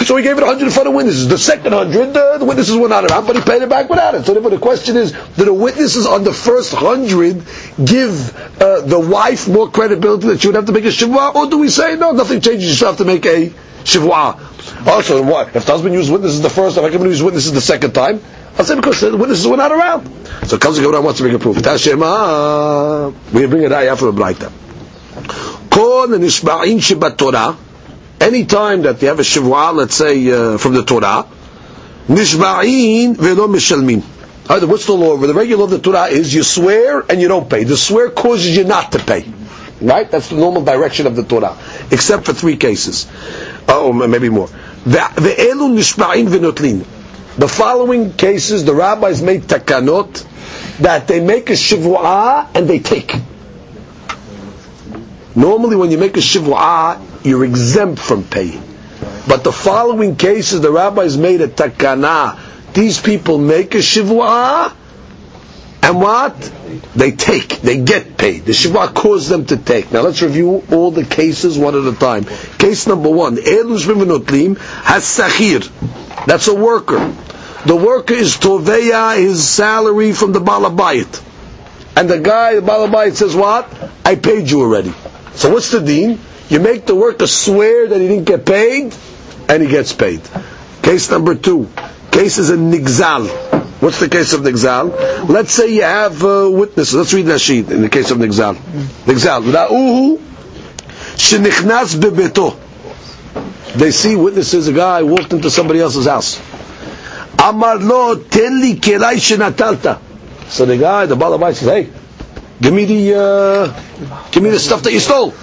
So 0.10 0.16
he 0.16 0.22
gave 0.22 0.38
it 0.38 0.40
100 0.40 0.64
in 0.64 0.70
front 0.70 0.88
of 0.88 0.94
witnesses. 0.94 1.28
The 1.28 1.36
second 1.38 1.74
100, 1.74 2.16
uh, 2.16 2.38
the 2.38 2.44
witnesses 2.46 2.74
were 2.76 2.88
not 2.88 3.04
around, 3.04 3.26
but 3.26 3.36
he 3.36 3.42
paid 3.42 3.60
it 3.62 3.68
back 3.68 3.88
without 3.90 4.14
it. 4.14 4.24
So 4.24 4.32
therefore 4.32 4.50
the 4.50 4.58
question 4.58 4.96
is, 4.96 5.12
do 5.12 5.44
the 5.44 5.52
witnesses 5.52 6.06
on 6.06 6.24
the 6.24 6.32
first 6.32 6.72
100 6.72 7.44
give 7.84 8.34
uh, 8.62 8.80
the 8.80 8.98
wife 8.98 9.46
more 9.46 9.70
credibility 9.70 10.28
that 10.28 10.40
she 10.40 10.48
would 10.48 10.56
have 10.56 10.64
to 10.66 10.72
make 10.72 10.84
a 10.84 10.88
shivwa, 10.88 11.34
or 11.34 11.48
do 11.50 11.58
we 11.58 11.68
say, 11.68 11.96
no, 11.96 12.12
nothing 12.12 12.40
changes, 12.40 12.68
you 12.70 12.74
still 12.74 12.88
have 12.88 12.96
to 12.98 13.04
make 13.04 13.26
a 13.26 13.50
shivwa? 13.84 14.86
Also, 14.86 15.22
what? 15.22 15.54
If 15.54 15.66
the 15.66 15.72
husband 15.72 15.94
used 15.94 16.10
witnesses 16.10 16.40
the 16.40 16.50
first 16.50 16.76
time, 16.76 16.86
I 16.86 16.90
can 16.90 17.02
use 17.02 17.22
witnesses 17.22 17.52
the 17.52 17.60
second 17.60 17.92
time? 17.92 18.22
I'll 18.58 18.64
say 18.64 18.76
because 18.76 19.00
the 19.02 19.16
witnesses 19.16 19.46
were 19.46 19.56
not 19.58 19.70
around. 19.70 20.06
So 20.46 20.58
comes 20.58 20.76
the 20.76 20.82
Gemara 20.82 21.02
wants 21.02 21.18
to 21.18 21.24
bring 21.24 21.34
a 21.34 21.38
proof. 21.38 21.56
Tashema, 21.58 23.14
we 23.32 23.46
bring 23.46 23.64
a 23.66 23.68
raya 23.68 23.98
from 23.98 24.08
a 24.08 24.12
Braita. 24.12 24.50
Kol 25.70 26.08
nishba'in 26.08 26.78
shebat 26.78 27.16
Torah, 28.20 28.28
anytime 28.28 28.82
that 28.82 29.00
you 29.02 29.08
have 29.08 29.18
a 29.18 29.22
shivwa, 29.22 29.74
let's 29.74 29.94
say 29.94 30.30
uh, 30.30 30.58
from 30.58 30.74
the 30.74 30.82
Torah, 30.84 31.26
nishba'in 32.08 33.16
velo 33.16 33.48
mishalmin. 33.48 34.02
Either 34.48 34.66
what's 34.66 34.86
the 34.86 34.92
law? 34.92 35.16
The 35.16 35.32
regular 35.34 35.64
of 35.64 35.70
the 35.70 35.78
Torah 35.78 36.06
is 36.06 36.34
you 36.34 36.42
swear 36.42 37.04
and 37.08 37.20
you 37.20 37.28
don't 37.28 37.48
pay. 37.48 37.64
The 37.64 37.76
swear 37.76 38.10
causes 38.10 38.56
you 38.56 38.64
not 38.64 38.92
to 38.92 38.98
pay. 38.98 39.32
Right? 39.80 40.10
That's 40.10 40.28
the 40.28 40.36
normal 40.36 40.62
direction 40.64 41.06
of 41.06 41.16
the 41.16 41.22
Torah. 41.22 41.56
Except 41.90 42.24
for 42.26 42.32
three 42.32 42.56
cases. 42.56 43.06
Uh, 43.68 43.86
or 43.86 43.94
maybe 43.94 44.28
more. 44.28 44.48
The 44.84 45.08
following 47.48 48.12
cases, 48.14 48.64
the 48.64 48.74
rabbis 48.74 49.22
made 49.22 49.42
takanot 49.42 50.26
that 50.78 51.06
they 51.06 51.20
make 51.20 51.48
a 51.50 51.54
shivwa 51.54 52.48
and 52.54 52.68
they 52.68 52.80
take. 52.80 53.14
Normally 55.40 55.74
when 55.76 55.90
you 55.90 55.96
make 55.96 56.18
a 56.18 56.20
shivwa, 56.20 57.00
you're 57.24 57.46
exempt 57.46 57.98
from 57.98 58.24
pay. 58.24 58.60
But 59.26 59.42
the 59.42 59.52
following 59.52 60.16
cases, 60.16 60.60
the 60.60 60.70
rabbis 60.70 61.16
made 61.16 61.40
a 61.40 61.48
takana. 61.48 62.38
These 62.74 63.00
people 63.00 63.38
make 63.38 63.74
a 63.74 63.78
shivwa, 63.78 64.74
and 65.82 65.98
what? 65.98 66.36
They 66.94 67.12
take, 67.12 67.62
they 67.62 67.78
get 67.80 68.18
paid. 68.18 68.44
The 68.44 68.52
shivwa 68.52 68.92
caused 68.94 69.30
them 69.30 69.46
to 69.46 69.56
take. 69.56 69.90
Now 69.90 70.02
let's 70.02 70.20
review 70.20 70.62
all 70.70 70.90
the 70.90 71.06
cases 71.06 71.56
one 71.58 71.74
at 71.74 71.90
a 71.90 71.96
time. 71.96 72.24
Case 72.58 72.86
number 72.86 73.08
one, 73.08 73.36
Elush 73.36 74.58
has 74.84 75.04
sahir. 75.04 76.26
That's 76.26 76.48
a 76.48 76.54
worker. 76.54 76.98
The 77.64 77.76
worker 77.76 78.12
is 78.12 78.36
toveya 78.36 79.16
his 79.16 79.48
salary 79.48 80.12
from 80.12 80.32
the 80.32 80.40
balabayit. 80.40 81.22
And 81.96 82.10
the 82.10 82.18
guy, 82.20 82.56
the 82.56 82.60
balabayit 82.60 83.14
says 83.14 83.34
what? 83.34 83.72
I 84.04 84.16
paid 84.16 84.50
you 84.50 84.60
already. 84.60 84.92
So 85.34 85.50
what's 85.52 85.70
the 85.70 85.80
deen? 85.80 86.18
You 86.48 86.58
make 86.60 86.86
the 86.86 86.94
worker 86.94 87.26
swear 87.26 87.86
that 87.88 88.00
he 88.00 88.08
didn't 88.08 88.24
get 88.24 88.44
paid, 88.44 88.94
and 89.48 89.62
he 89.62 89.68
gets 89.68 89.92
paid. 89.92 90.20
Case 90.82 91.10
number 91.10 91.34
two. 91.34 91.68
Case 92.10 92.38
is 92.38 92.50
a 92.50 92.56
nigzal. 92.56 93.28
What's 93.80 94.00
the 94.00 94.08
case 94.08 94.32
of 94.32 94.40
nigzal? 94.40 95.28
Let's 95.28 95.52
say 95.52 95.72
you 95.74 95.82
have 95.82 96.22
uh, 96.24 96.50
witnesses. 96.52 96.94
Let's 96.94 97.14
read 97.14 97.26
that 97.26 97.40
sheet 97.40 97.70
in 97.70 97.82
the 97.82 97.88
case 97.88 98.10
of 98.10 98.18
nigzal. 98.18 98.56
Nigzal. 99.04 99.42
Ra'uhu 99.50 100.18
shenichnas 101.16 101.94
bebeto. 102.00 102.58
They 103.74 103.92
see 103.92 104.16
witnesses. 104.16 104.66
A 104.68 104.72
guy 104.72 105.02
walked 105.02 105.32
into 105.32 105.50
somebody 105.50 105.80
else's 105.80 106.06
house. 106.06 106.38
Amar 107.38 107.76
lo 107.78 108.16
teli 108.16 108.74
kelai 108.80 109.14
shenatalta. 109.16 110.00
So 110.48 110.66
the 110.66 110.76
guy, 110.76 111.06
the 111.06 111.14
balabai 111.16 111.54
says, 111.54 111.68
"Hey, 111.68 111.88
give 112.61 112.73
me 112.73 112.85
the 112.85 113.01
uh, 113.15 114.29
give 114.31 114.43
me 114.43 114.49
the 114.49 114.59
stuff 114.59 114.81
that 114.83 114.93
you 114.93 114.99
stole." 114.99 115.33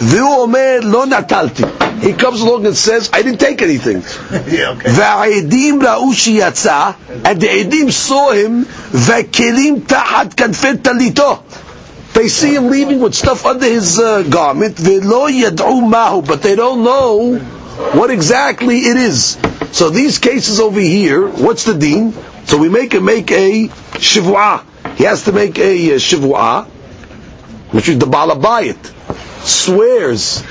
והוא 0.00 0.36
אומר, 0.42 0.78
לא 0.82 1.06
נטלתי. 1.06 1.62
He 2.02 2.12
comes 2.12 2.40
along 2.42 2.66
and 2.66 2.76
says, 2.76 3.08
I 3.12 3.22
didn't 3.22 3.40
take 3.40 3.62
anything. 3.62 4.02
והעדים 4.86 5.82
ראו 5.82 6.14
שיצא, 6.14 6.90
and 7.24 7.40
the 7.40 7.48
עדים 7.48 7.88
saw 7.90 8.32
him, 8.32 8.64
והכלים 8.92 9.80
תחת 9.86 10.34
כנפי 10.34 10.76
טליתו. 10.82 11.38
They 12.14 12.28
see 12.28 12.54
him 12.54 12.68
leaving 12.70 13.00
with 13.00 13.14
stuff 13.14 13.44
under 13.46 13.66
his 13.66 13.98
uh, 13.98 14.22
garment, 14.30 14.80
ולא 14.80 15.30
ידעו 15.30 15.80
מהו, 15.80 16.22
but 16.26 16.42
they 16.42 16.54
don't 16.56 16.82
know 16.84 17.38
what 17.92 18.10
exactly 18.10 18.78
it 18.90 18.96
is. 18.96 19.36
So 19.72 19.90
these 19.90 20.18
cases 20.18 20.60
over 20.60 20.80
here, 20.80 21.26
what's 21.28 21.64
the 21.64 21.74
deen? 21.74 22.14
So 22.46 22.56
we 22.58 22.68
make 22.68 22.92
him 22.94 23.04
make 23.04 23.30
a 23.30 23.68
shivua. 23.98 24.60
He 24.95 25.03
has 25.05 25.23
to 25.25 25.31
make 25.31 25.57
a 25.57 25.95
shivua, 25.97 26.65
which 27.71 27.89
is 27.89 27.99
the 27.99 28.05
balabayit 28.05 28.77
swears, 29.43 30.43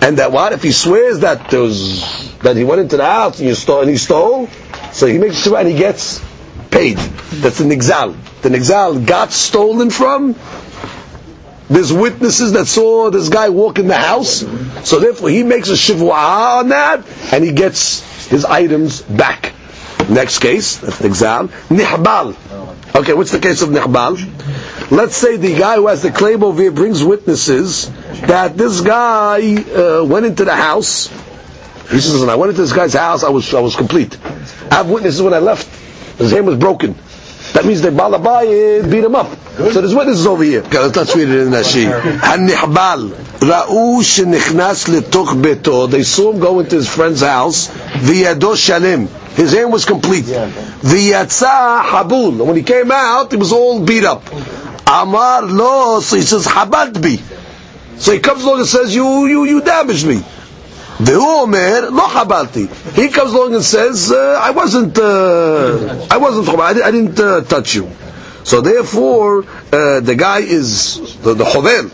and 0.00 0.18
that 0.18 0.32
what 0.32 0.52
if 0.52 0.62
he 0.62 0.72
swears 0.72 1.20
that 1.20 1.52
was 1.52 2.38
that 2.40 2.56
he 2.56 2.64
went 2.64 2.80
into 2.80 2.96
the 2.96 3.04
house 3.04 3.40
and 3.40 3.56
stole 3.56 3.80
and 3.80 3.90
he 3.90 3.96
stole, 3.96 4.46
so 4.92 5.06
he 5.06 5.18
makes 5.18 5.36
sure 5.42 5.58
and 5.58 5.68
he 5.68 5.76
gets 5.76 6.22
paid. 6.70 6.96
That's 6.96 7.58
the 7.58 7.64
nixal. 7.64 8.16
The 8.42 8.50
nixal 8.50 9.04
got 9.06 9.32
stolen 9.32 9.90
from. 9.90 10.34
There's 11.68 11.92
witnesses 11.92 12.52
that 12.52 12.66
saw 12.66 13.10
this 13.10 13.28
guy 13.28 13.48
walk 13.48 13.80
in 13.80 13.88
the 13.88 13.96
house, 13.96 14.44
so 14.88 15.00
therefore 15.00 15.30
he 15.30 15.42
makes 15.42 15.68
a 15.68 15.72
shivwa 15.72 16.58
on 16.60 16.68
that, 16.68 17.04
and 17.32 17.42
he 17.42 17.50
gets 17.52 18.28
his 18.28 18.44
items 18.44 19.02
back. 19.02 19.52
Next 20.08 20.38
case, 20.38 20.76
that's 20.76 21.00
exam. 21.00 21.48
Nihbal. 21.68 22.36
Okay, 22.94 23.12
what's 23.12 23.32
the 23.32 23.40
case 23.40 23.62
of 23.62 23.70
nihbal? 23.70 24.90
Let's 24.90 25.16
say 25.16 25.36
the 25.36 25.54
guy 25.58 25.76
who 25.76 25.88
has 25.88 26.02
the 26.02 26.10
claim 26.12 26.42
over 26.44 26.62
here 26.62 26.70
brings 26.70 27.02
witnesses 27.02 27.90
that 28.22 28.56
this 28.56 28.80
guy 28.80 29.56
uh, 29.56 30.04
went 30.04 30.26
into 30.26 30.44
the 30.44 30.54
house. 30.54 31.08
He 31.90 32.00
says, 32.00 32.14
"Listen, 32.14 32.28
I 32.30 32.36
went 32.36 32.50
into 32.50 32.62
this 32.62 32.72
guy's 32.72 32.94
house. 32.94 33.22
I 33.24 33.28
was 33.30 33.52
I 33.52 33.60
was 33.60 33.74
complete. 33.76 34.16
I 34.70 34.76
have 34.76 34.88
witnesses 34.90 35.20
when 35.22 35.34
I 35.34 35.40
left. 35.40 35.66
His 36.18 36.30
hand 36.32 36.46
was 36.46 36.56
broken. 36.56 36.94
That 37.52 37.64
means 37.64 37.80
the 37.82 37.90
balabai 37.90 38.88
beat 38.90 39.04
him 39.04 39.14
up. 39.14 39.28
So 39.56 39.70
there's 39.80 39.94
witnesses 39.94 40.26
over 40.26 40.42
here. 40.42 40.62
Okay, 40.62 40.78
let's 40.78 41.14
read 41.16 41.28
it 41.28 41.40
in 41.42 41.50
that 41.50 41.66
sheet. 41.66 41.88
Ra'u. 43.40 44.02
They 45.90 46.02
saw 46.02 46.32
him 46.32 46.40
go 46.40 46.60
into 46.60 46.76
his 46.76 46.88
friend's 46.88 47.20
house. 47.22 47.68
V'yado 47.68 48.54
shalim. 48.56 49.08
His 49.35 49.53
hand 49.53 49.71
was 49.71 49.85
complete. 49.85 50.25
V'yatza 50.25 51.83
habul. 51.83 52.45
When 52.45 52.55
he 52.55 52.63
came 52.63 52.91
out, 52.91 53.31
he 53.31 53.37
was 53.37 53.51
all 53.51 53.83
beat 53.83 54.03
up. 54.03 54.23
Amar 54.87 55.43
lo. 55.43 55.99
So 56.01 56.17
he 56.17 56.21
says 56.23 56.45
habad 56.45 57.01
bi. 57.01 57.21
So 57.97 58.11
he 58.11 58.19
comes 58.19 58.43
along 58.43 58.59
and 58.59 58.67
says, 58.67 58.93
"You, 58.93 59.25
you, 59.27 59.45
you 59.45 59.61
damaged 59.61 60.05
me." 60.05 60.21
והוא 61.03 61.41
אומר, 61.41 61.89
לא 61.91 62.07
חבלתי. 62.07 62.67
He 62.95 63.09
comes 63.09 63.33
along 63.33 63.55
and 63.55 63.63
says, 63.63 64.11
uh, 64.11 64.39
I 64.41 64.51
wasn't, 64.51 64.97
uh, 64.97 66.05
I 66.11 66.17
wasn't, 66.17 66.49
I 66.59 66.73
didn't, 66.73 66.85
I 66.85 66.91
didn't 66.91 67.19
uh, 67.19 67.41
touch 67.41 67.73
you. 67.75 67.89
So 68.43 68.61
therefore, 68.61 69.45
uh, 69.71 69.99
the 70.01 70.15
guy 70.15 70.39
is, 70.39 71.17
the, 71.21 71.33
the 71.33 71.43
chovel, 71.43 71.91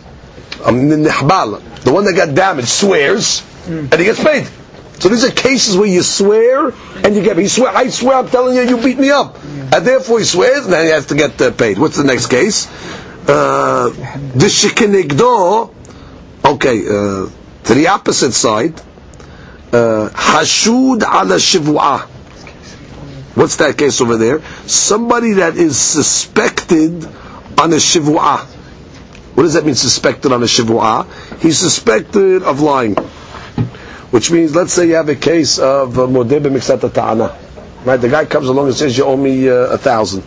um, 0.65 0.89
the 0.89 1.91
one 1.93 2.05
that 2.05 2.13
got 2.15 2.33
damaged, 2.33 2.67
swears, 2.67 3.43
and 3.67 3.93
he 3.93 4.05
gets 4.05 4.23
paid. 4.23 4.47
So 5.02 5.08
these 5.08 5.24
are 5.24 5.32
cases 5.32 5.76
where 5.76 5.88
you 5.88 6.02
swear, 6.02 6.68
and 7.02 7.16
you 7.16 7.22
get. 7.22 7.36
You 7.36 7.48
swear, 7.48 7.74
I 7.74 7.88
swear 7.88 8.18
I'm 8.18 8.28
telling 8.28 8.54
you, 8.54 8.62
you 8.62 8.76
beat 8.80 8.98
me 8.98 9.10
up. 9.10 9.42
And 9.42 9.84
therefore 9.84 10.20
he 10.20 10.24
swears, 10.24 10.64
and 10.64 10.72
then 10.72 10.84
he 10.84 10.90
has 10.92 11.06
to 11.06 11.16
get 11.16 11.40
uh, 11.42 11.50
paid. 11.50 11.76
What's 11.78 11.96
the 11.96 12.04
next 12.04 12.28
case? 12.28 12.68
Uh, 13.28 13.88
the 14.34 14.46
shikinigdo, 14.46 15.74
okay, 16.44 16.78
uh, 16.86 17.28
to 17.64 17.74
the 17.74 17.88
opposite 17.88 18.32
side, 18.32 18.80
hashud 19.72 21.02
ala 21.02 21.36
shivua. 21.36 22.02
What's 23.34 23.56
that 23.56 23.76
case 23.78 24.00
over 24.00 24.16
there? 24.18 24.40
Somebody 24.68 25.32
that 25.32 25.56
is 25.56 25.78
suspected 25.78 26.62
suspected 26.72 27.04
on 27.60 27.72
a 27.72 27.76
shivua. 27.76 28.44
What 29.34 29.44
does 29.44 29.54
that 29.54 29.64
mean, 29.64 29.74
suspected 29.74 30.32
on 30.32 30.42
a 30.42 30.46
shivua? 30.46 31.06
He's 31.40 31.58
suspected 31.58 32.42
of 32.42 32.60
lying. 32.60 32.96
Which 34.12 34.30
means, 34.30 34.54
let's 34.54 34.74
say 34.74 34.86
you 34.88 34.94
have 34.96 35.08
a 35.08 35.16
case 35.16 35.58
of 35.58 35.98
uh, 35.98 36.02
modeh 36.02 36.38
b'miksat 36.38 36.92
ta'ana. 36.92 37.34
Right, 37.84 37.96
the 37.96 38.10
guy 38.10 38.26
comes 38.26 38.46
along 38.46 38.66
and 38.66 38.76
says, 38.76 38.96
you 38.96 39.04
owe 39.04 39.16
me 39.16 39.48
uh, 39.48 39.72
a 39.72 39.78
thousand. 39.78 40.22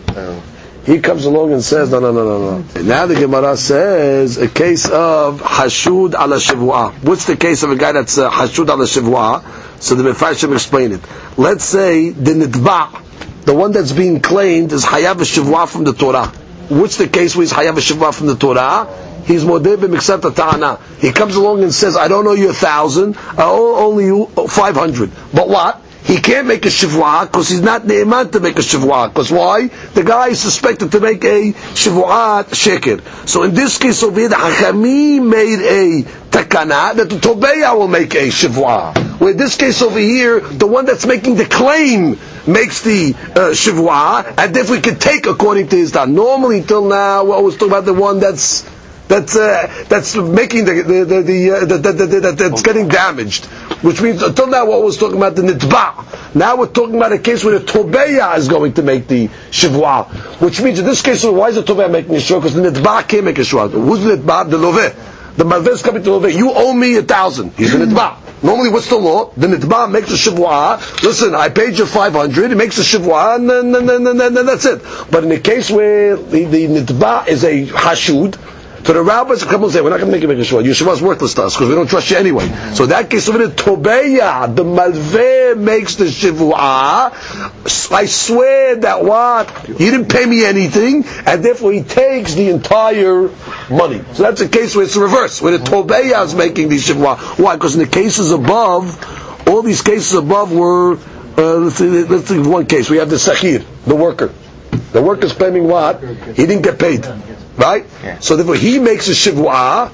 He 0.84 1.00
comes 1.00 1.24
along 1.24 1.52
and 1.52 1.62
says, 1.62 1.90
no, 1.90 2.00
no, 2.00 2.12
no, 2.12 2.24
no, 2.24 2.58
no. 2.60 2.82
Now 2.82 3.06
the 3.06 3.14
Gemara 3.14 3.56
says 3.56 4.38
a 4.38 4.48
case 4.48 4.90
of 4.90 5.40
hashud 5.40 6.14
ala 6.14 6.36
shivua. 6.36 6.92
What's 7.04 7.26
the 7.26 7.36
case 7.36 7.62
of 7.62 7.70
a 7.70 7.76
guy 7.76 7.92
that's 7.92 8.18
uh, 8.18 8.28
hashud 8.28 8.68
ala 8.68 8.84
shivua? 8.84 9.80
So 9.80 9.94
the 9.94 10.02
Mefarshim 10.02 10.52
explain 10.52 10.92
it. 10.92 11.00
Let's 11.36 11.64
say 11.64 12.10
the 12.10 12.32
nitba, 12.32 13.44
the 13.44 13.54
one 13.54 13.70
that's 13.72 13.92
being 13.92 14.20
claimed 14.20 14.72
is 14.72 14.84
hayav 14.84 15.16
shivua 15.16 15.68
from 15.68 15.84
the 15.84 15.92
Torah. 15.92 16.26
What's 16.68 16.98
the 16.98 17.08
case 17.08 17.36
where 17.36 17.42
he's 17.44 17.52
hayav 17.52 17.74
shivua 17.74 18.12
from 18.12 18.26
the 18.26 18.36
Torah? 18.36 18.86
He's 19.26 19.44
modeh 19.44 19.76
b'miksat 19.76 20.34
ta'ana. 20.34 20.78
He 20.98 21.12
comes 21.12 21.34
along 21.34 21.62
and 21.62 21.74
says, 21.74 21.96
I 21.96 22.08
don't 22.08 22.26
owe 22.26 22.32
you 22.32 22.50
a 22.50 22.54
thousand, 22.54 23.16
I 23.18 23.42
owe 23.42 23.76
only 23.86 24.04
you 24.06 24.26
five 24.48 24.76
hundred. 24.76 25.10
But 25.34 25.48
what? 25.48 25.82
He 26.04 26.20
can't 26.20 26.46
make 26.46 26.64
a 26.64 26.68
shivua 26.68 27.26
because 27.26 27.48
he's 27.48 27.62
not 27.62 27.84
ne'eman 27.84 28.30
to 28.30 28.38
make 28.38 28.54
a 28.56 28.62
shivua. 28.62 29.08
Because 29.08 29.32
why? 29.32 29.66
The 29.66 30.04
guy 30.04 30.28
is 30.28 30.40
suspected 30.40 30.92
to 30.92 31.00
make 31.00 31.24
a 31.24 31.52
shivua 31.74 32.44
sheker. 32.44 33.00
So 33.28 33.42
in 33.42 33.54
this 33.54 33.78
case 33.78 34.04
over 34.04 34.20
here, 34.20 34.28
the 34.28 34.36
Hakami 34.36 35.20
made 35.20 35.58
a 35.58 36.02
takana 36.30 36.94
that 36.94 37.10
the 37.10 37.16
Tobeya 37.16 37.76
will 37.76 37.88
make 37.88 38.14
a 38.14 38.28
shivua. 38.28 38.96
Where 39.18 39.32
in 39.32 39.36
this 39.36 39.56
case 39.56 39.82
over 39.82 39.98
here, 39.98 40.38
the 40.38 40.68
one 40.68 40.84
that's 40.84 41.06
making 41.06 41.34
the 41.34 41.46
claim 41.46 42.16
makes 42.46 42.82
the 42.82 43.12
uh, 43.34 43.50
shivua, 43.50 44.32
and 44.38 44.56
if 44.56 44.70
we 44.70 44.80
could 44.80 45.00
take 45.00 45.26
according 45.26 45.66
to 45.70 45.76
his 45.76 45.90
time. 45.90 46.14
Normally, 46.14 46.62
till 46.62 46.86
now, 46.86 47.24
we 47.24 47.32
always 47.32 47.56
talk 47.56 47.66
about 47.66 47.84
the 47.84 47.94
one 47.94 48.20
that's 48.20 48.62
that's 49.08 49.36
uh, 49.36 49.84
that's 49.88 50.16
making 50.16 50.64
the 50.64 50.82
the 50.82 51.04
the, 51.04 51.22
the, 51.22 51.50
uh, 51.50 51.64
the, 51.64 51.78
the, 51.78 52.34
that's 52.36 52.62
getting 52.62 52.88
damaged, 52.88 53.46
which 53.82 54.02
means 54.02 54.22
until 54.22 54.48
now 54.48 54.66
what 54.66 54.82
was 54.82 54.96
talking 54.96 55.16
about 55.16 55.36
the 55.36 55.42
nitba. 55.42 56.34
Now 56.34 56.56
we're 56.56 56.66
talking 56.66 56.96
about 56.96 57.12
a 57.12 57.18
case 57.18 57.44
where 57.44 57.58
the 57.58 57.64
tobeya 57.64 58.36
is 58.36 58.48
going 58.48 58.72
to 58.74 58.82
make 58.82 59.06
the 59.06 59.28
shivua, 59.50 60.08
which 60.40 60.60
means 60.60 60.78
in 60.78 60.84
this 60.84 61.02
case, 61.02 61.24
why 61.24 61.48
is 61.48 61.54
the 61.54 61.62
tobeya 61.62 61.90
making 61.90 62.16
a 62.16 62.18
shivua? 62.18 62.40
Because 62.42 62.54
the 62.54 62.62
nitba 62.62 63.08
can't 63.08 63.24
make 63.24 63.38
a 63.38 63.42
shivua. 63.42 63.70
Who's 63.70 64.02
the 64.02 64.16
nitba? 64.16 64.50
The 64.50 64.56
loveh. 64.56 65.36
The 65.36 65.44
malveh 65.44 65.68
is 65.68 65.82
coming 65.82 66.02
to 66.02 66.10
loveh. 66.10 66.34
You 66.34 66.52
owe 66.52 66.72
me 66.72 66.96
a 66.96 67.02
thousand. 67.02 67.52
He's 67.52 67.72
the 67.72 67.84
nitba. 67.84 68.42
Normally, 68.42 68.70
what's 68.70 68.88
the 68.88 68.96
law? 68.96 69.30
The 69.36 69.46
nitba 69.46 69.90
makes 69.90 70.10
a 70.10 70.14
shivua. 70.14 71.02
Listen, 71.02 71.34
I 71.34 71.48
paid 71.48 71.78
you 71.78 71.86
five 71.86 72.12
hundred. 72.12 72.50
He 72.50 72.54
makes 72.54 72.76
a 72.78 72.82
shivua, 72.82 73.36
and 73.36 73.48
then, 73.48 73.72
then, 73.72 73.86
then, 73.86 74.16
then, 74.16 74.34
then 74.34 74.46
that's 74.46 74.64
it. 74.64 74.82
But 75.10 75.22
in 75.22 75.30
the 75.30 75.40
case 75.40 75.70
where 75.70 76.16
the, 76.16 76.44
the 76.44 76.66
nitba 76.66 77.28
is 77.28 77.44
a 77.44 77.66
hashud, 77.66 78.34
to 78.86 78.92
the 78.92 79.02
rabbis, 79.02 79.42
a 79.42 79.46
couple 79.46 79.68
say, 79.68 79.80
we're 79.80 79.90
not 79.90 79.98
going 79.98 80.10
to 80.10 80.12
make 80.12 80.22
you 80.22 80.28
make 80.28 80.38
a 80.38 80.44
shua. 80.44 80.62
Shua 80.72 80.92
is 80.92 81.02
worthless 81.02 81.34
to 81.34 81.42
us 81.42 81.54
because 81.54 81.68
we 81.68 81.74
don't 81.74 81.88
trust 81.88 82.10
you 82.10 82.16
anyway. 82.16 82.46
So 82.74 82.86
that 82.86 83.10
case, 83.10 83.28
over 83.28 83.38
the 83.38 83.52
tobeya, 83.52 84.54
the 84.54 84.62
malveh 84.62 85.58
makes 85.58 85.96
the 85.96 86.04
shivua. 86.04 87.12
I 87.92 88.06
swear 88.06 88.76
that 88.76 89.04
what? 89.04 89.50
He 89.66 89.90
didn't 89.90 90.08
pay 90.08 90.24
me 90.24 90.44
anything, 90.44 91.04
and 91.26 91.44
therefore 91.44 91.72
he 91.72 91.82
takes 91.82 92.34
the 92.34 92.48
entire 92.50 93.28
money. 93.68 94.02
So 94.12 94.22
that's 94.22 94.40
a 94.40 94.48
case 94.48 94.76
where 94.76 94.84
it's 94.84 94.94
the 94.94 95.00
reverse, 95.00 95.42
where 95.42 95.58
the 95.58 95.64
tobeya 95.64 96.24
is 96.24 96.34
making 96.36 96.68
the 96.68 96.76
shivua. 96.76 97.16
Why? 97.40 97.56
Because 97.56 97.74
in 97.74 97.80
the 97.80 97.88
cases 97.88 98.30
above, 98.30 99.48
all 99.48 99.62
these 99.62 99.82
cases 99.82 100.14
above 100.14 100.52
were, 100.52 100.96
uh, 101.38 101.56
let's, 101.56 101.76
see, 101.76 101.88
let's 102.04 102.28
see 102.28 102.38
one 102.38 102.66
case. 102.66 102.88
We 102.88 102.98
have 102.98 103.10
the 103.10 103.16
sahir, 103.16 103.64
the 103.84 103.96
worker. 103.96 104.32
The 104.92 105.02
worker's 105.02 105.32
claiming 105.32 105.66
what? 105.66 106.02
He 106.02 106.46
didn't 106.46 106.62
get 106.62 106.78
paid. 106.78 107.04
Right? 107.56 107.86
Yeah. 108.02 108.18
So 108.20 108.36
therefore 108.36 108.54
he 108.56 108.78
makes 108.78 109.08
a 109.08 109.12
shivua. 109.12 109.90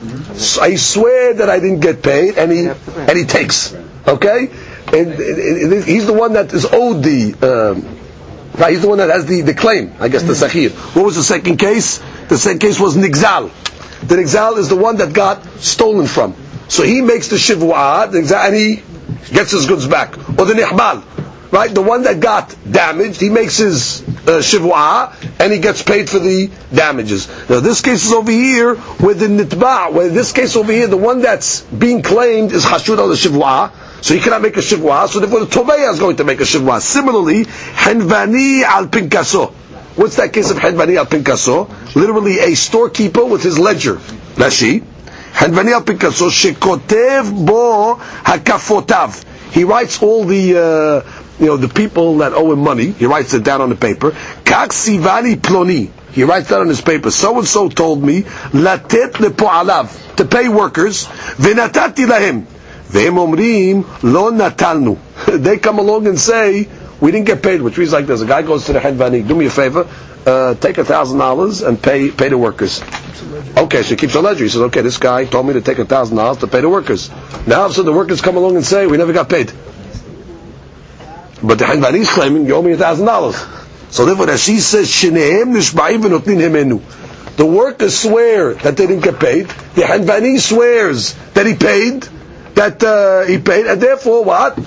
I 0.61 0.75
swear 0.77 1.35
that 1.35 1.49
I 1.49 1.61
didn't 1.61 1.81
get 1.81 2.03
paid, 2.03 2.37
and 2.39 2.51
he 2.51 2.67
and 2.67 3.17
he 3.19 3.25
takes. 3.25 3.75
Okay, 4.07 4.49
and, 4.89 5.13
and- 5.13 5.73
and 5.73 5.85
he's 5.85 6.07
the 6.07 6.13
one 6.13 6.33
that 6.33 6.53
is 6.53 6.65
owed 6.67 7.05
the. 7.05 7.35
Um, 7.41 7.87
right, 8.61 8.73
he's 8.73 8.83
the 8.83 8.89
one 8.89 8.99
that 8.99 9.11
has 9.11 9.27
the, 9.27 9.43
the 9.43 9.55
claim. 9.55 9.93
I 10.01 10.09
guess 10.09 10.25
the 10.25 10.33
sahir. 10.35 10.71
What 10.97 11.05
was 11.05 11.15
the 11.15 11.23
second 11.23 11.59
case? 11.59 11.99
The 12.29 12.37
second 12.37 12.59
case 12.59 12.81
was 12.81 12.97
nigzal. 12.97 13.51
The 14.09 14.17
nigzal 14.17 14.59
is 14.59 14.69
the 14.69 14.77
one 14.77 14.97
that 14.97 15.13
got 15.13 15.45
stolen 15.61 16.09
from. 16.09 16.35
So 16.69 16.83
he 16.83 17.01
makes 17.01 17.29
the 17.29 17.37
shivua, 17.37 18.13
and 18.13 18.57
he 18.57 18.83
gets 19.33 19.53
his 19.53 19.67
goods 19.67 19.87
back. 19.87 20.19
Or 20.39 20.45
the 20.47 20.55
nihbal. 20.55 21.05
Right, 21.53 21.71
the 21.73 21.83
one 21.83 22.05
that 22.05 22.19
got 22.19 22.57
damaged, 22.69 23.21
he 23.21 23.29
makes 23.29 23.59
his 23.59 24.01
uh, 24.01 24.41
shivua 24.41 25.13
and 25.39 25.53
he 25.53 25.59
gets 25.59 25.83
paid 25.83 26.09
for 26.09 26.19
the 26.19 26.51
damages. 26.75 27.29
Now 27.51 27.61
this 27.61 27.83
case 27.83 28.07
is 28.07 28.13
over 28.15 28.31
here 28.31 28.77
with 29.01 29.21
the 29.21 29.27
nitba. 29.27 29.93
Where 29.93 30.09
this 30.09 30.33
case 30.33 30.57
over 30.57 30.73
here, 30.73 30.87
the 30.87 30.97
one 30.97 31.21
that's 31.21 31.61
being 31.61 32.01
claimed 32.01 32.53
is 32.53 32.65
hashud 32.65 32.97
al 32.97 33.09
shivua, 33.11 33.71
so 34.03 34.15
he 34.15 34.21
cannot 34.21 34.41
make 34.41 34.57
a 34.57 34.61
shivua. 34.61 35.07
So 35.09 35.21
therefore, 35.21 35.41
the 35.41 35.47
tobeya 35.47 35.93
is 35.93 35.99
going 36.01 36.17
to 36.17 36.25
make 36.25 36.41
a 36.41 36.45
shivua. 36.45 36.81
Similarly, 36.81 37.45
henvani 37.45 38.63
al 38.63 38.87
pinkaso. 38.87 39.53
What's 39.97 40.17
that 40.17 40.33
case 40.33 40.51
of 40.51 40.57
henvani 40.57 40.97
al 40.97 41.05
pinkaso? 41.05 41.69
Literally, 41.95 42.39
a 42.39 42.55
storekeeper 42.55 43.27
with 43.27 43.43
his 43.43 43.59
ledger. 43.59 43.97
Rashi. 44.37 44.83
henvani 45.35 45.73
al 45.75 45.83
pinkaso 45.83 46.31
shekotev 46.31 47.45
bo 47.47 47.97
hakafotav. 48.25 49.23
He 49.53 49.65
writes 49.65 50.03
all 50.03 50.25
the. 50.25 51.05
Uh, 51.07 51.22
you 51.43 51.49
know, 51.49 51.57
the 51.57 51.69
people 51.69 52.19
that 52.19 52.35
owe 52.35 52.53
him 52.53 52.61
money, 52.61 52.93
he 52.93 53.05
writes 53.05 53.35
it 53.35 53.43
down 53.43 53.61
on 53.61 53.69
the 53.69 53.75
paper. 53.75 54.13
Kak 54.45 54.71
ploni. 54.71 55.91
He 56.13 56.23
writes 56.23 56.51
that 56.51 56.61
on 56.61 56.69
his 56.69 56.81
paper. 56.81 57.11
So 57.11 57.39
and 57.39 57.47
so 57.49 57.69
told 57.69 58.01
me, 58.01 58.23
latet 58.53 59.15
lepo'alav, 59.15 60.15
to 60.17 60.25
pay 60.25 60.49
workers, 60.49 61.07
v'natati 61.07 62.07
lahim. 62.07 62.43
V'hem 62.93 63.17
omrim, 63.17 64.03
lo 64.05 64.31
natalnu. 64.31 64.99
They 65.43 65.59
come 65.59 65.81
along 65.81 66.07
and 66.07 66.17
say, 66.17 66.69
we 67.01 67.11
didn't 67.11 67.27
get 67.27 67.43
paid, 67.43 67.61
which 67.61 67.77
means 67.77 67.93
like 67.93 68.07
this. 68.07 68.21
A 68.21 68.27
guy 68.27 68.43
goes 68.43 68.67
to 68.67 68.75
the 68.75 68.79
headvani, 68.79 69.27
do 69.27 69.35
me 69.35 69.47
a 69.47 69.51
favor, 69.51 69.89
uh, 70.25 70.55
take 70.55 70.79
a 70.79 70.85
thousand 70.85 71.19
dollars 71.19 71.63
and 71.63 71.83
pay, 71.83 72.13
pay 72.13 72.29
the 72.29 72.39
workers. 72.39 72.83
Okay, 73.57 73.83
so 73.83 73.89
he 73.89 73.97
keeps 73.97 74.15
a 74.15 74.21
ledger. 74.21 74.45
He 74.45 74.51
says, 74.51 74.61
okay, 74.63 74.83
this 74.83 74.99
guy 74.99 75.25
told 75.25 75.47
me 75.49 75.55
to 75.55 75.61
take 75.61 75.81
a 75.81 75.85
thousand 75.85 76.19
dollars 76.19 76.39
to 76.39 76.47
pay 76.47 76.61
the 76.61 76.69
workers. 76.69 77.11
Now, 77.49 77.67
so 77.69 77.83
the 77.83 77.93
workers 77.93 78.21
come 78.21 78.37
along 78.37 78.55
and 78.55 78.65
say, 78.65 78.87
we 78.87 78.97
never 78.97 79.13
got 79.13 79.29
paid. 79.29 79.53
But 81.43 81.59
the 81.59 81.65
Hanbani 81.65 82.01
is 82.01 82.11
claiming 82.11 82.47
you 82.47 82.55
owe 82.55 82.63
me 82.63 82.73
a 82.73 82.77
thousand 82.77 83.07
dollars. 83.07 83.37
So 83.91 84.05
therefore, 84.05 84.27
Rashi 84.27 84.59
says, 84.59 84.89
"Shneim 84.89 85.53
nishba'im 85.55 86.03
v'notnin 86.03 86.39
hemenu." 86.39 86.81
The 87.37 87.47
workers 87.47 87.99
swear 87.99 88.55
that 88.55 88.77
they 88.77 88.87
didn't 88.87 89.05
get 89.05 89.19
paid. 89.19 89.47
The 89.75 89.83
Hanbani 89.83 90.39
swears 90.39 91.15
that 91.35 91.47
he 91.47 91.55
paid, 91.55 92.07
that 92.55 92.83
uh, 92.83 93.25
he 93.27 93.39
paid, 93.39 93.67
and 93.67 93.81
therefore 93.81 94.23
what? 94.25 94.59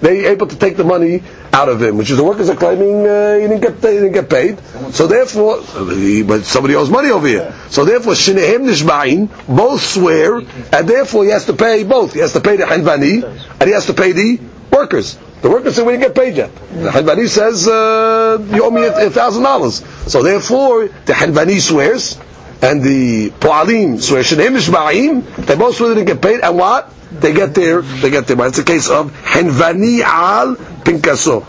They 0.00 0.26
able 0.26 0.46
to 0.46 0.56
take 0.56 0.76
the 0.76 0.84
money 0.84 1.22
out 1.52 1.68
of 1.68 1.82
him, 1.82 1.98
which 1.98 2.10
is 2.10 2.16
the 2.16 2.24
workers 2.24 2.48
are 2.48 2.56
claiming 2.56 3.06
uh, 3.06 3.34
he 3.34 3.48
didn't 3.48 3.60
get 3.60 3.74
he 3.74 3.98
didn't 3.98 4.12
get 4.12 4.30
paid. 4.30 4.58
So 4.92 5.06
therefore, 5.06 5.62
he, 5.92 6.22
but 6.22 6.44
somebody 6.44 6.74
owes 6.74 6.88
money 6.88 7.10
over 7.10 7.26
here. 7.26 7.54
So 7.68 7.84
therefore, 7.84 8.14
shneim 8.14 8.64
nishba'in 8.70 9.28
both 9.46 9.82
swear, 9.82 10.36
and 10.38 10.88
therefore 10.88 11.24
he 11.24 11.30
has 11.30 11.44
to 11.46 11.52
pay 11.52 11.84
both. 11.84 12.14
He 12.14 12.20
has 12.20 12.32
to 12.32 12.40
pay 12.40 12.56
the 12.56 12.64
Hanbani, 12.64 13.24
and 13.24 13.62
he 13.62 13.72
has 13.72 13.86
to 13.86 13.94
pay 13.94 14.12
the 14.12 14.40
workers. 14.72 15.18
The 15.42 15.48
workers 15.48 15.76
say 15.76 15.82
we 15.82 15.92
didn't 15.92 16.02
get 16.08 16.14
paid 16.14 16.36
yet. 16.36 16.54
The 16.54 16.90
Hanbani 16.90 17.26
says 17.28 17.66
uh, 17.66 18.38
you 18.52 18.64
owe 18.64 18.70
me 18.70 18.84
a 18.84 19.08
thousand 19.10 19.42
dollars. 19.42 19.82
So 20.10 20.22
therefore, 20.22 20.88
the 21.06 21.12
Hanbani 21.14 21.60
swears, 21.60 22.18
and 22.60 22.82
the 22.82 23.30
Poalim 23.30 24.00
swear 24.00 24.22
Shneim 24.22 24.56
Nishba'im. 24.56 25.46
They 25.46 25.56
both 25.56 25.76
swear 25.76 25.90
they 25.90 26.04
didn't 26.04 26.20
get 26.20 26.22
paid, 26.22 26.40
and 26.42 26.58
what? 26.58 26.92
They 27.10 27.32
get 27.32 27.54
there. 27.54 27.80
They 27.80 28.10
get 28.10 28.26
there. 28.26 28.36
But 28.36 28.48
it's 28.48 28.58
a 28.58 28.64
case 28.64 28.90
of 28.90 29.10
Hanvani 29.12 30.02
al 30.02 30.56
Pinkaso. 30.56 31.46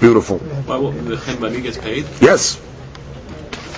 Beautiful. 0.00 0.38
Why 0.38 0.76
will 0.76 0.92
the 0.92 1.16
Chenbani 1.16 1.62
gets 1.62 1.76
paid? 1.76 2.06
Yes, 2.22 2.58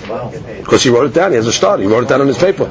because 0.03 0.85
he 0.85 0.91
wrote 0.91 1.07
it 1.11 1.15
down. 1.15 1.33
He 1.33 1.37
has 1.37 1.49
a 1.49 1.53
start. 1.53 1.81
He 1.81 1.87
wrote 1.87 2.05
it 2.05 2.09
down 2.09 2.21
on 2.21 2.29
his 2.29 2.39
paper. 2.39 2.67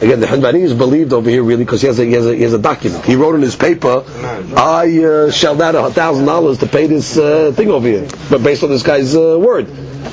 Again, 0.00 0.20
the 0.20 0.26
Hanbani 0.26 0.60
is 0.60 0.74
believed 0.74 1.14
over 1.14 1.30
here 1.30 1.42
really 1.42 1.64
because 1.64 1.80
he 1.80 1.86
has 1.86 1.98
a 1.98 2.04
he 2.04 2.12
has 2.12 2.26
he 2.26 2.42
has 2.42 2.52
a 2.52 2.58
document. 2.58 3.02
He 3.06 3.16
wrote 3.16 3.34
in 3.34 3.40
his 3.40 3.56
paper, 3.56 4.04
"I 4.54 5.02
uh, 5.02 5.30
shelled 5.30 5.62
out 5.62 5.74
a 5.74 5.90
thousand 5.90 6.26
dollars 6.26 6.58
to 6.58 6.66
pay 6.66 6.86
this 6.86 7.16
uh, 7.16 7.52
thing 7.56 7.70
over 7.70 7.88
here," 7.88 8.06
but 8.28 8.42
based 8.42 8.62
on 8.62 8.68
this 8.68 8.82
guy's 8.82 9.16
uh, 9.16 9.38
word. 9.40 9.66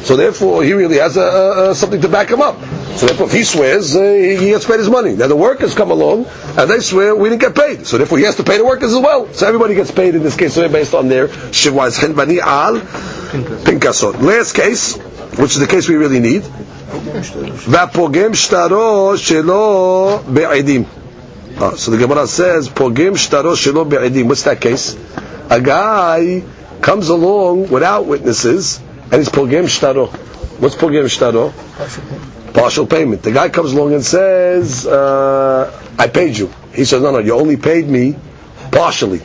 So 0.05 0.15
therefore, 0.15 0.63
he 0.63 0.71
really 0.73 0.97
has 0.97 1.17
a, 1.17 1.69
a, 1.69 1.75
something 1.75 1.99
to 2.01 2.07
back 2.07 2.29
him 2.29 2.41
up. 2.41 2.59
So 2.95 3.07
therefore, 3.07 3.27
if 3.27 3.33
he 3.33 3.43
swears, 3.43 3.95
uh, 3.95 4.01
he, 4.01 4.37
he 4.37 4.45
gets 4.49 4.65
paid 4.65 4.79
his 4.79 4.89
money. 4.89 5.15
Now 5.15 5.27
the 5.27 5.35
workers 5.35 5.75
come 5.75 5.91
along 5.91 6.27
and 6.57 6.69
they 6.69 6.79
swear 6.79 7.13
we 7.15 7.29
didn't 7.29 7.41
get 7.41 7.55
paid. 7.55 7.85
So 7.85 7.97
therefore, 7.97 8.19
he 8.19 8.23
has 8.23 8.37
to 8.37 8.43
pay 8.43 8.57
the 8.57 8.65
workers 8.65 8.93
as 8.93 8.99
well. 8.99 9.31
So 9.33 9.47
everybody 9.47 9.75
gets 9.75 9.91
paid 9.91 10.15
in 10.15 10.23
this 10.23 10.37
case, 10.37 10.55
based 10.55 10.93
on 10.93 11.09
their 11.09 11.27
shivwas 11.27 11.99
Hanbani 11.99 12.39
al 12.39 12.79
pinkasot. 12.79 14.21
Last 14.21 14.53
case, 14.53 14.97
which 15.37 15.51
is 15.51 15.59
the 15.59 15.67
case 15.67 15.89
we 15.89 15.95
really 15.95 16.19
need. 16.19 16.43
והפוגם 17.68 18.34
שטרו 18.34 19.12
שלא 19.16 20.20
בעדים. 20.28 20.84
Uh, 21.58 21.74
so 21.76 21.90
the 21.90 21.96
Gemara 21.96 22.26
says, 22.26 22.68
פוגם 22.74 23.16
שטרו 23.16 23.56
שלא 23.56 23.84
בעדים. 23.84 24.28
What's 24.28 24.42
that 24.44 24.60
case? 24.60 24.96
A 25.50 25.60
guy 25.60 26.42
comes 26.82 27.08
along 27.08 27.68
without 27.70 28.06
witnesses 28.06 28.80
and 29.10 29.14
he's 29.14 29.28
pogem 29.28 29.64
shtaro. 29.64 30.08
What's 30.60 30.74
pogem 30.74 31.04
shtaro? 31.04 31.52
Partial 32.52 32.86
payment. 32.86 33.22
The 33.22 33.32
guy 33.32 33.48
comes 33.48 33.72
along 33.72 33.94
and 33.94 34.04
says, 34.04 34.86
uh, 34.86 35.72
"I 35.98 36.08
paid 36.08 36.36
you." 36.36 36.52
He 36.72 36.84
says, 36.84 37.02
"No, 37.02 37.10
no, 37.12 37.18
you 37.18 37.34
only 37.34 37.56
paid 37.56 37.88
me 37.88 38.16
partially." 38.70 39.22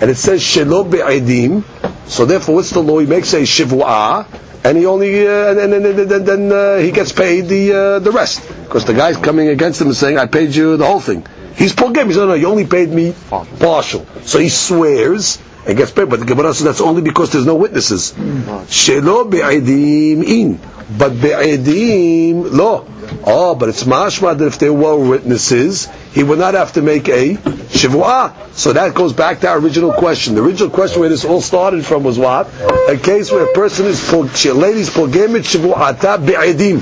And 0.00 0.10
it 0.10 0.16
says 0.16 0.40
shelo 0.42 0.88
be'edim. 0.88 1.64
So 2.06 2.24
therefore, 2.24 2.56
what's 2.56 2.70
the 2.70 2.80
law? 2.82 2.98
He 2.98 3.06
makes 3.06 3.32
a 3.34 3.42
shivua, 3.42 4.26
and 4.67 4.77
he 4.77 4.85
only 4.85 5.25
uh, 5.25 5.51
and, 5.51 5.73
and, 5.73 5.85
and, 5.85 6.11
and 6.11 6.25
then 6.25 6.51
uh, 6.51 6.77
he 6.77 6.91
gets 6.91 7.13
paid 7.13 7.47
the 7.47 7.73
uh, 7.73 7.99
the 7.99 8.11
rest 8.11 8.45
because 8.65 8.83
the 8.83 8.93
guy's 8.93 9.15
coming 9.15 9.47
against 9.47 9.79
him 9.79 9.87
and 9.87 9.95
saying, 9.95 10.17
"I 10.17 10.25
paid 10.25 10.53
you 10.53 10.75
the 10.75 10.85
whole 10.85 10.99
thing." 10.99 11.25
He's 11.55 11.73
pogem. 11.73 12.07
He 12.07 12.11
says, 12.13 12.17
"No, 12.17 12.27
no, 12.27 12.33
you 12.33 12.47
only 12.47 12.67
paid 12.67 12.89
me 12.89 13.15
partial." 13.59 14.05
So 14.23 14.39
he 14.39 14.49
swears 14.49 15.39
and 15.65 15.77
gets 15.77 15.91
paid. 15.91 16.09
But 16.09 16.19
the 16.19 16.25
Gemara 16.25 16.53
says 16.53 16.65
that's 16.65 16.81
only 16.81 17.01
because 17.01 17.31
there's 17.31 17.45
no 17.45 17.55
witnesses. 17.55 18.11
Shelo 18.11 19.29
be'edim 19.29 20.23
in, 20.23 20.59
but 20.97 21.11
be'edim 21.21 22.51
lo. 22.51 22.85
Oh, 23.25 23.55
but 23.55 23.69
it's 23.69 23.85
mashma 23.85 24.37
that 24.37 24.45
if 24.45 24.59
there 24.59 24.73
were 24.73 24.97
witnesses, 24.97 25.87
he 26.11 26.23
would 26.23 26.39
not 26.39 26.55
have 26.55 26.73
to 26.73 26.81
make 26.81 27.07
a 27.07 27.35
shivua. 27.35 28.33
So 28.51 28.73
that 28.73 28.93
goes 28.95 29.13
back 29.13 29.39
to 29.41 29.47
our 29.47 29.59
original 29.59 29.93
question. 29.93 30.35
The 30.35 30.43
original 30.43 30.69
question 30.69 30.99
where 30.99 31.09
this 31.09 31.23
all 31.23 31.39
started 31.41 31.85
from 31.85 32.03
was 32.03 32.19
what? 32.19 32.51
A 32.87 32.95
case 32.97 33.31
where 33.31 33.43
a 33.43 33.51
person 33.53 33.85
is 33.85 34.11
a 34.13 34.53
lady's 34.53 34.89
pogemet 34.89 35.43
shivuata 35.43 36.25
be'edim, 36.25 36.79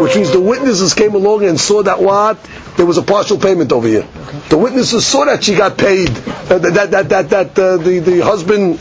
which 0.00 0.16
means 0.16 0.32
the 0.32 0.40
witnesses 0.40 0.92
came 0.92 1.14
along 1.14 1.44
and 1.44 1.58
saw 1.60 1.82
that 1.84 2.00
what 2.00 2.36
there 2.76 2.84
was 2.84 2.98
a 2.98 3.02
partial 3.02 3.38
payment 3.38 3.70
over 3.72 3.86
here. 3.86 4.06
The 4.48 4.58
witnesses 4.58 5.06
saw 5.06 5.24
that 5.26 5.44
she 5.44 5.54
got 5.54 5.78
paid, 5.78 6.08
uh, 6.10 6.58
that 6.58 6.90
that 6.90 7.08
that 7.08 7.30
that 7.30 7.58
uh, 7.58 7.76
the 7.76 8.00
the 8.00 8.20
husband 8.24 8.80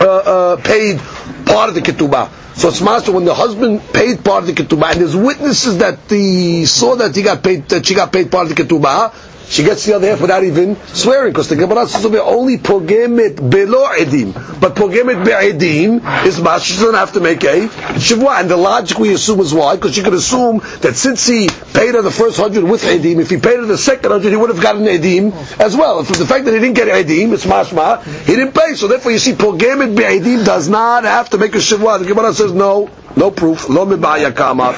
uh, 0.00 0.04
uh, 0.06 0.56
paid 0.56 0.98
part 1.46 1.68
of 1.68 1.74
the 1.76 1.80
ketubah. 1.80 2.28
So 2.56 2.68
it's 2.68 2.80
master 2.80 3.12
when 3.12 3.24
the 3.24 3.34
husband 3.34 3.80
paid 3.92 4.24
part 4.24 4.42
of 4.42 4.46
the 4.48 4.52
ketubah, 4.52 4.92
and 4.92 5.00
there's 5.00 5.16
witnesses 5.16 5.78
that 5.78 6.08
the 6.08 6.64
saw 6.66 6.96
that 6.96 7.14
he 7.14 7.22
got 7.22 7.42
paid 7.42 7.68
that 7.68 7.86
she 7.86 7.94
got 7.94 8.12
paid 8.12 8.30
part 8.30 8.50
of 8.50 8.56
the 8.56 8.62
ketubah. 8.62 9.12
She 9.48 9.62
gets 9.62 9.84
the 9.84 9.94
other 9.94 10.08
half 10.08 10.20
without 10.20 10.42
even 10.44 10.76
swearing, 10.86 11.32
because 11.32 11.48
the 11.48 11.56
Gemara 11.56 11.86
says 11.86 12.04
only 12.06 12.56
pogemet 12.56 13.36
belo 13.36 13.86
edim, 13.96 14.32
but 14.60 14.74
pogemet 14.74 15.24
be'edim 15.24 16.24
is 16.24 16.40
master. 16.40 16.72
She 16.72 16.80
doesn't 16.80 16.94
have 16.94 17.12
to 17.12 17.20
make 17.20 17.44
a 17.44 17.68
shivua, 17.98 18.40
and 18.40 18.50
the 18.50 18.56
logic 18.56 18.98
we 18.98 19.12
assume 19.12 19.40
is 19.40 19.52
why, 19.52 19.76
because 19.76 19.96
you 19.96 20.02
could 20.02 20.14
assume 20.14 20.58
that 20.80 20.96
since 20.96 21.26
he 21.26 21.48
paid 21.72 21.94
her 21.94 22.02
the 22.02 22.10
first 22.10 22.38
hundred 22.38 22.64
with 22.64 22.82
edim, 22.82 23.20
if 23.20 23.30
he 23.30 23.36
paid 23.36 23.58
her 23.58 23.66
the 23.66 23.78
second 23.78 24.10
hundred, 24.10 24.30
he 24.30 24.36
would 24.36 24.50
have 24.50 24.62
gotten 24.62 24.84
edim 24.84 25.32
as 25.60 25.76
well. 25.76 25.98
And 25.98 26.06
from 26.06 26.18
the 26.18 26.26
fact 26.26 26.44
that 26.46 26.54
he 26.54 26.60
didn't 26.60 26.76
get 26.76 26.88
edim, 26.88 27.32
it's 27.32 27.44
mashma, 27.44 28.02
he 28.24 28.34
didn't 28.36 28.54
pay. 28.54 28.74
So 28.74 28.88
therefore, 28.88 29.12
you 29.12 29.18
see, 29.18 29.32
pogemet 29.32 29.96
be'edim 29.96 30.44
does 30.44 30.68
not 30.68 31.04
have 31.04 31.30
to 31.30 31.38
make 31.38 31.54
a 31.54 31.58
shivua. 31.58 31.98
The 31.98 32.06
Gemara 32.06 32.32
says 32.32 32.52
no, 32.52 32.90
no 33.16 33.30
proof. 33.30 33.68
Lo 33.68 33.86
mebaya 33.86 34.34
kama. 34.34 34.74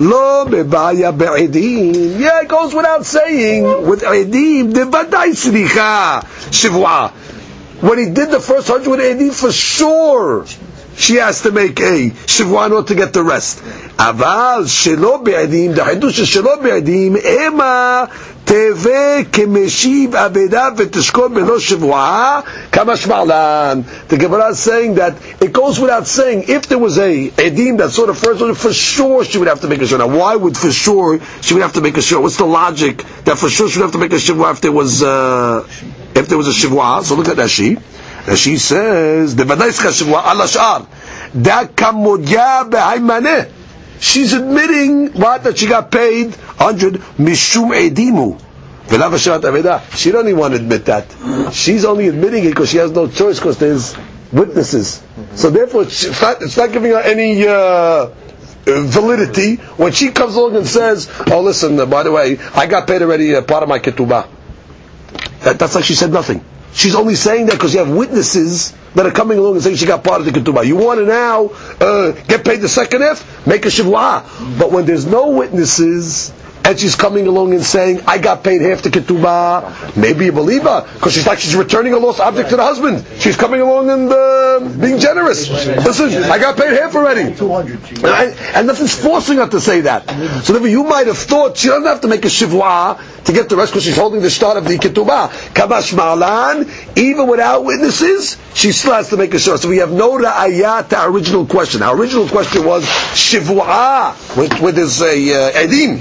Lo 0.00 0.46
bebaya 0.46 1.16
be'edim. 1.16 2.18
Yeah, 2.18 2.42
it 2.42 2.48
goes 2.48 2.74
without 2.74 3.04
saying. 3.04 3.86
With 3.86 4.02
edim, 4.02 4.72
the 4.72 4.80
badai 4.80 5.32
sricha 5.32 6.22
shivua. 6.50 7.10
When 7.80 7.98
he 7.98 8.10
did 8.10 8.30
the 8.30 8.40
first 8.40 8.68
hundred 8.68 9.00
edim, 9.00 9.32
for 9.32 9.52
sure, 9.52 10.44
she 11.00 11.16
has 11.16 11.40
to 11.42 11.50
make 11.50 11.80
a 11.80 12.12
order 12.44 12.82
to 12.82 12.94
get 12.94 13.12
the 13.12 13.22
rest. 13.22 13.58
Aval 13.96 14.64
shelo 14.64 15.24
be'edim, 15.24 15.74
the 15.74 15.80
hadush 15.82 16.20
shelo 16.24 16.62
be'edim, 16.62 17.16
ema 17.16 18.08
teve 18.44 19.24
kemeshiv 19.24 20.10
aveda 20.10 20.76
v'tishkol 20.76 21.30
belo 21.30 21.58
shivua 21.58 22.44
kamash 22.70 23.08
malan. 23.08 23.84
The 24.08 24.18
Gemara 24.18 24.50
is 24.50 24.58
saying 24.58 24.96
that 24.96 25.16
it 25.40 25.52
goes 25.54 25.80
without 25.80 26.06
saying 26.06 26.44
if 26.48 26.66
there 26.68 26.78
was 26.78 26.98
a 26.98 27.30
edim 27.30 27.78
that 27.78 27.90
saw 27.92 28.04
the 28.06 28.14
first 28.14 28.42
one, 28.42 28.54
for 28.54 28.72
sure 28.72 29.24
she 29.24 29.38
would 29.38 29.48
have 29.48 29.60
to 29.62 29.68
make 29.68 29.80
a 29.80 29.84
shivua. 29.84 30.18
Why 30.18 30.36
would 30.36 30.56
for 30.56 30.70
sure 30.70 31.18
she 31.40 31.54
would 31.54 31.62
have 31.62 31.72
to 31.74 31.80
make 31.80 31.96
a 31.96 32.00
shivua? 32.00 32.22
What's 32.22 32.36
the 32.36 32.44
logic 32.44 33.04
that 33.24 33.38
for 33.38 33.48
sure 33.48 33.70
she 33.70 33.78
would 33.78 33.84
have 33.84 33.92
to 33.92 33.98
make 33.98 34.12
a 34.12 34.16
shivua 34.16 34.52
if 34.52 34.60
there 34.60 34.72
was 34.72 35.02
uh, 35.02 35.66
if 36.14 36.28
there 36.28 36.36
was 36.36 36.48
a 36.48 36.52
shivua? 36.52 37.02
So 37.04 37.14
look 37.14 37.28
at 37.28 37.36
that 37.36 37.48
sheet. 37.48 37.78
She 38.36 38.58
says, 38.58 39.34
"Devadai 39.34 39.70
shivua 39.70 40.22
al 40.24 40.40
ashar." 40.42 40.86
Da 41.40 41.64
kamodya 41.64 42.70
be'aymaneh. 42.70 43.48
She's 44.00 44.32
admitting 44.32 45.12
what 45.12 45.44
that 45.44 45.58
she 45.58 45.66
got 45.66 45.90
paid 45.90 46.34
hundred 46.58 46.94
mishum 47.18 47.70
edimu. 47.72 48.40
She 48.90 50.10
don't 50.10 50.26
even 50.26 50.38
want 50.40 50.54
to 50.54 50.60
admit 50.60 50.86
that. 50.86 51.06
She's 51.52 51.84
only 51.84 52.08
admitting 52.08 52.44
it 52.44 52.48
because 52.50 52.70
she 52.70 52.78
has 52.78 52.90
no 52.90 53.06
choice 53.06 53.38
because 53.38 53.56
there's 53.58 53.94
witnesses. 54.32 55.00
So 55.34 55.50
therefore, 55.50 55.82
it's 55.82 56.20
not, 56.20 56.42
it's 56.42 56.56
not 56.56 56.72
giving 56.72 56.90
her 56.90 56.98
any 56.98 57.46
uh, 57.46 58.06
validity 58.66 59.56
when 59.76 59.92
she 59.92 60.10
comes 60.10 60.34
along 60.34 60.56
and 60.56 60.66
says, 60.66 61.08
"Oh, 61.30 61.40
listen, 61.40 61.78
uh, 61.78 61.86
by 61.86 62.02
the 62.02 62.10
way, 62.10 62.38
I 62.54 62.66
got 62.66 62.88
paid 62.88 63.02
already 63.02 63.34
uh, 63.36 63.42
part 63.42 63.62
of 63.62 63.68
my 63.68 63.78
ketubah." 63.78 64.26
That, 65.42 65.58
that's 65.58 65.74
like 65.76 65.84
she 65.84 65.94
said 65.94 66.10
nothing. 66.12 66.44
She's 66.72 66.94
only 66.94 67.14
saying 67.14 67.46
that 67.46 67.52
because 67.52 67.72
you 67.74 67.80
have 67.80 67.90
witnesses 67.90 68.72
that 68.94 69.06
are 69.06 69.10
coming 69.10 69.38
along 69.38 69.54
and 69.54 69.62
saying 69.62 69.76
she 69.76 69.86
got 69.86 70.04
part 70.04 70.20
of 70.20 70.26
the 70.26 70.32
ketubah. 70.32 70.66
You 70.66 70.76
want 70.76 71.00
to 71.00 71.06
now 71.06 71.50
uh, 71.80 72.12
get 72.26 72.44
paid 72.44 72.60
the 72.60 72.68
second 72.68 73.02
half? 73.02 73.46
Make 73.46 73.64
a 73.66 73.68
shivua. 73.68 74.58
But 74.58 74.72
when 74.72 74.86
there's 74.86 75.06
no 75.06 75.30
witnesses 75.30 76.32
and 76.64 76.78
she's 76.78 76.94
coming 76.94 77.26
along 77.26 77.52
and 77.54 77.62
saying, 77.62 78.00
I 78.06 78.18
got 78.18 78.44
paid 78.44 78.60
half 78.62 78.82
the 78.82 78.90
ketubah, 78.90 79.96
maybe 79.96 80.26
you 80.26 80.32
believe 80.32 80.62
her 80.62 80.86
because 80.94 81.12
she's 81.14 81.26
like 81.26 81.38
she's 81.38 81.56
returning 81.56 81.94
a 81.94 81.98
lost 81.98 82.20
object 82.20 82.50
to 82.50 82.56
the 82.56 82.62
husband. 82.62 83.04
She's 83.18 83.36
coming 83.36 83.60
along 83.60 83.90
and 83.90 84.10
uh, 84.12 84.39
generous. 85.34 85.84
Listen, 85.86 86.24
I 86.24 86.38
got 86.38 86.56
paid 86.56 86.72
half 86.72 86.94
already. 86.94 87.22
And, 87.22 88.06
I- 88.06 88.34
and 88.54 88.66
nothing's 88.66 88.94
forcing 88.94 89.38
her 89.38 89.48
to 89.48 89.60
say 89.60 89.80
that. 89.82 90.08
So 90.44 90.52
therefore, 90.52 90.68
you 90.68 90.84
might 90.84 91.06
have 91.06 91.18
thought 91.18 91.56
she 91.56 91.68
doesn't 91.68 91.84
have 91.86 92.00
to 92.02 92.08
make 92.08 92.24
a 92.24 92.28
shivua 92.28 93.00
to 93.24 93.32
get 93.32 93.48
the 93.48 93.56
rest 93.56 93.72
because 93.72 93.84
she's 93.84 93.96
holding 93.96 94.20
the 94.22 94.30
start 94.30 94.56
of 94.56 94.64
the 94.64 94.76
ketubah. 94.78 95.28
Kamash 95.54 95.94
malan, 95.96 96.70
even 96.96 97.26
without 97.28 97.64
witnesses, 97.64 98.36
she 98.54 98.72
still 98.72 98.92
has 98.94 99.08
to 99.10 99.16
make 99.16 99.32
a 99.34 99.36
shivua. 99.36 99.58
So 99.58 99.68
we 99.68 99.78
have 99.78 99.92
no 99.92 100.18
ra'ayah 100.18 100.88
to 100.88 100.96
our 100.98 101.10
original 101.10 101.46
question. 101.46 101.82
Our 101.82 101.96
original 101.96 102.28
question 102.28 102.64
was 102.64 102.84
shivua, 103.14 104.14
with, 104.36 104.60
with 104.60 104.74
this 104.76 105.00
uh, 105.00 105.06
uh, 105.06 105.52
edim. 105.52 106.00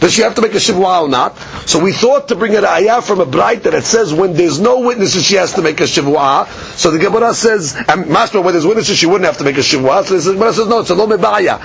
Does 0.00 0.12
she 0.12 0.22
have 0.22 0.34
to 0.36 0.42
make 0.42 0.52
a 0.54 0.58
shivua 0.58 1.02
or 1.02 1.08
not? 1.08 1.36
So 1.68 1.82
we 1.82 1.92
thought 1.92 2.28
to 2.28 2.36
bring 2.36 2.54
an 2.54 2.64
ayah 2.64 3.02
from 3.02 3.20
a 3.20 3.26
bright 3.26 3.64
that 3.64 3.74
it 3.74 3.84
says 3.84 4.14
when 4.14 4.34
there's 4.34 4.60
no 4.60 4.80
witnesses 4.80 5.24
she 5.24 5.34
has 5.34 5.52
to 5.54 5.62
make 5.62 5.80
a 5.80 5.84
shivua. 5.84 6.46
So 6.76 6.90
the 6.92 6.98
Gemara 6.98 7.34
says, 7.34 7.76
and 7.88 8.08
Master, 8.08 8.40
when 8.40 8.54
there's 8.54 8.66
witnesses 8.66 8.96
she 8.96 9.06
wouldn't 9.06 9.26
have 9.26 9.38
to 9.38 9.44
make 9.44 9.56
a 9.56 9.60
shivua. 9.60 10.04
So 10.04 10.18
the 10.18 10.34
Gemara 10.34 10.52
says 10.52 10.68
no, 10.68 10.80
it's 10.80 10.90
a 10.90 10.94
lo 10.94 11.06
mebaya. 11.08 11.58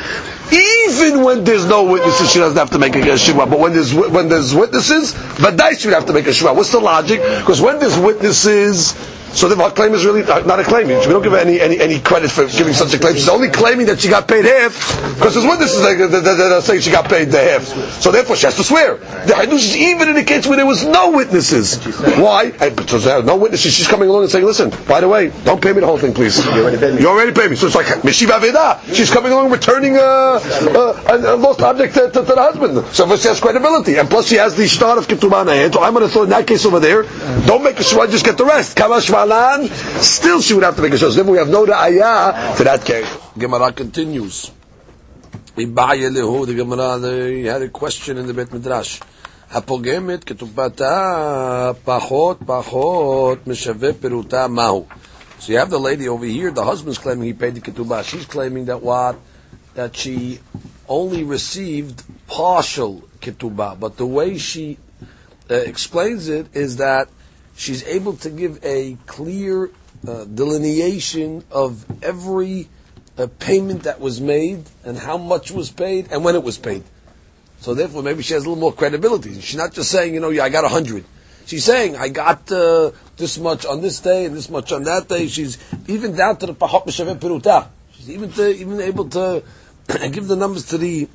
Even 0.52 1.24
when 1.24 1.44
there's 1.44 1.66
no 1.68 1.84
witnesses, 1.84 2.32
she 2.32 2.40
doesn't 2.40 2.58
have 2.58 2.72
to 2.72 2.80
make 2.80 2.96
a 2.96 3.00
shivua. 3.00 3.50
But 3.50 3.60
when 3.60 3.74
there's 3.74 3.94
when 3.94 4.30
there's 4.30 4.56
witnesses, 4.56 5.14
but 5.40 5.60
she 5.78 5.88
would 5.88 5.94
have 5.94 6.08
to 6.08 6.14
make 6.14 6.26
a 6.26 6.32
shivua. 6.32 6.56
What's 6.56 6.72
the 6.72 6.80
logic? 6.80 7.22
Because 7.22 7.62
when 7.62 7.80
there's 7.80 8.00
witnesses. 8.00 8.96
So 9.34 9.50
the 9.50 9.56
claim 9.72 9.94
is 9.94 10.06
really 10.06 10.24
uh, 10.24 10.46
not 10.46 10.60
a 10.60 10.64
claim. 10.64 10.88
We 10.88 10.94
don't 10.94 11.24
give 11.24 11.34
any, 11.34 11.60
any, 11.60 11.80
any 11.80 12.00
credit 12.00 12.32
for 12.32 12.46
giving 12.48 12.74
such 12.74 12.94
a 12.94 13.00
claim. 13.00 13.16
She's 13.16 13.30
only 13.30 13.50
claiming 13.50 13.88
that 13.88 14.00
she 14.00 14.10
got 14.10 14.28
paid 14.28 14.46
half 14.46 14.74
because 15.16 15.34
there's 15.34 15.46
witnesses 15.46 15.82
that, 15.82 15.98
that, 15.98 16.24
that, 16.24 16.36
that 16.38 16.52
are 16.52 16.62
saying 16.62 16.82
she 16.82 16.92
got 16.92 17.10
paid 17.10 17.30
the 17.30 17.40
half. 17.42 17.64
So 18.02 18.12
therefore 18.12 18.36
she 18.36 18.46
has 18.46 18.56
to 18.58 18.64
swear. 18.64 18.98
The 18.98 19.34
Hadush 19.34 19.74
is 19.74 19.78
even 19.78 20.10
in 20.10 20.16
the 20.16 20.24
case 20.24 20.46
where 20.48 20.58
there 20.58 20.66
was 20.66 20.86
no 20.86 21.12
witnesses. 21.12 21.84
Why? 22.18 22.52
Because 22.52 23.06
there 23.06 23.18
are 23.20 23.24
no 23.24 23.38
witnesses. 23.38 23.74
She's 23.74 23.88
coming 23.88 24.10
along 24.10 24.24
and 24.24 24.32
saying, 24.32 24.46
listen, 24.46 24.70
by 24.88 25.02
the 25.02 25.08
way, 25.08 25.32
don't 25.44 25.62
pay 25.62 25.74
me 25.74 25.80
the 25.80 25.88
whole 25.88 25.98
thing, 25.98 26.14
please. 26.14 26.44
You 26.46 26.52
already 26.52 26.78
paid 26.78 26.96
me. 26.96 27.02
You 27.02 27.10
already 27.10 27.32
paid 27.34 27.50
me. 27.50 27.56
So 27.56 27.68
it's 27.68 27.76
like 27.76 27.88
meshiv 28.04 28.28
aveda. 28.28 28.94
She's 28.94 29.10
coming 29.10 29.32
along 29.32 29.52
returning 29.52 29.96
a, 29.96 30.00
a, 30.00 30.38
a, 31.10 31.36
a 31.36 31.38
lost 31.38 31.62
object 31.62 31.96
to, 31.96 32.02
to, 32.12 32.12
to 32.12 32.22
the 32.22 32.36
husband. 32.36 32.86
So 32.94 33.16
she 33.18 33.28
has 33.28 33.40
credibility. 33.40 33.96
And 33.98 34.10
plus 34.10 34.28
she 34.28 34.36
has 34.36 34.56
the 34.56 34.68
start 34.68 34.98
of 34.98 35.10
hand. 35.10 35.74
So 35.74 35.82
I'm 35.82 35.94
going 35.94 36.06
to 36.06 36.12
throw 36.12 36.24
in 36.24 36.30
that 36.30 36.46
case 36.48 36.66
over 36.66 36.80
there. 36.80 37.04
Don't 37.46 37.64
make 37.64 37.80
a 37.80 37.84
shwa, 37.84 38.10
just 38.10 38.26
get 38.26 38.38
the 38.38 38.46
rest. 38.46 38.78
Kamash 38.78 39.10
Malan. 39.23 39.69
Still 40.03 40.41
she 40.41 40.55
would 40.55 40.65
have 40.65 40.77
to 40.77 40.83
make 40.83 40.93
a 40.93 40.97
shwa. 40.97 41.11
So 41.11 41.11
therefore 41.11 41.33
we 41.33 41.39
have 41.39 41.49
no 41.49 41.65
ra'ayah 41.65 42.57
to 42.57 42.65
that 42.65 42.85
case. 42.85 43.09
Gemara 43.37 43.73
continues. 43.73 44.51
Ibaya 45.57 46.11
lehu, 46.11 46.47
the 46.47 46.55
Gemara, 46.55 46.99
they 46.99 47.43
had 47.43 47.63
a 47.63 47.69
question 47.69 48.19
in 48.19 48.27
the 48.27 48.35
Bet 48.35 48.53
Midrash. 48.53 49.01
הפוגמת 49.51 50.25
כתובתה 50.25 51.73
פחות 51.85 52.39
פחות 52.47 53.47
משווה 53.47 53.93
פירוטה 54.01 54.49
מהו. 54.49 54.87
So 55.41 55.53
you 55.53 55.59
have 55.59 55.71
the 55.71 55.79
lady 55.79 56.09
over 56.09 56.27
here, 56.27 56.51
the 56.51 56.65
husband's 56.65 56.99
claiming 56.99 57.25
he 57.25 57.33
paid 57.33 57.55
the 57.55 57.61
ketubah. 57.61 58.05
She's 58.05 58.27
claiming 58.27 58.67
that 58.67 58.83
what? 58.83 59.17
That 59.75 59.97
she 59.97 60.41
only 60.89 61.23
received 61.23 62.03
partial 62.27 63.05
ketubah. 63.21 63.79
But 63.79 63.97
the 63.97 64.07
way 64.07 64.37
she 64.37 64.79
uh, 65.49 65.55
explains 65.55 66.29
it 66.29 66.49
is 66.55 66.79
that 66.79 67.09
she's 67.56 67.84
able 67.86 68.14
to 68.18 68.30
give 68.30 68.64
a 68.64 68.98
clear 69.06 69.70
uh, 70.08 70.26
delineation 70.26 71.44
of 71.52 71.86
every 72.04 72.68
uh, 73.18 73.28
payment 73.40 73.84
that 73.84 74.00
was 74.00 74.20
made 74.20 74.64
and 74.84 74.98
how 74.98 75.18
much 75.18 75.52
was 75.52 75.72
paid 75.72 76.12
and 76.12 76.24
when 76.24 76.36
it 76.36 76.44
was 76.44 76.58
paid. 76.58 76.84
So 77.60 77.74
therefore, 77.74 78.04
maybe 78.04 78.24
she 78.24 78.34
has 78.34 78.44
a 78.46 78.50
little 78.50 78.60
more 78.60 78.74
credibility. 78.74 79.40
She's 79.40 79.56
not 79.56 79.72
just 79.72 79.90
saying, 79.90 80.14
you 80.14 80.20
know, 80.20 80.30
yeah, 80.30 80.44
I 80.44 80.50
got 80.50 80.66
a 80.66 80.68
hundred. 80.68 81.06
She's 81.46 81.64
saying, 81.64 81.96
I 81.96 82.10
got 82.10 82.52
uh, 82.52 82.92
this 83.18 83.38
much 83.38 83.66
on 83.66 83.82
this 83.82 84.00
day 84.00 84.26
and 84.26 84.36
this 84.36 84.50
much 84.50 84.72
on 84.72 84.84
that 84.84 85.08
day. 85.08 85.28
She's 85.28 85.58
even 85.88 86.16
down 86.16 86.38
to 86.38 86.48
the 86.48 86.54
pahot 86.54 86.86
m'shaveh 86.86 87.20
peruta. 87.20 87.68
She's 87.94 88.10
even 88.10 88.32
to, 88.34 88.50
even 88.50 88.82
able 88.82 89.10
to 89.10 89.44
give 90.12 90.28
the 90.28 90.36
numbers 90.36 90.68
to 90.68 90.78
the. 90.78 91.08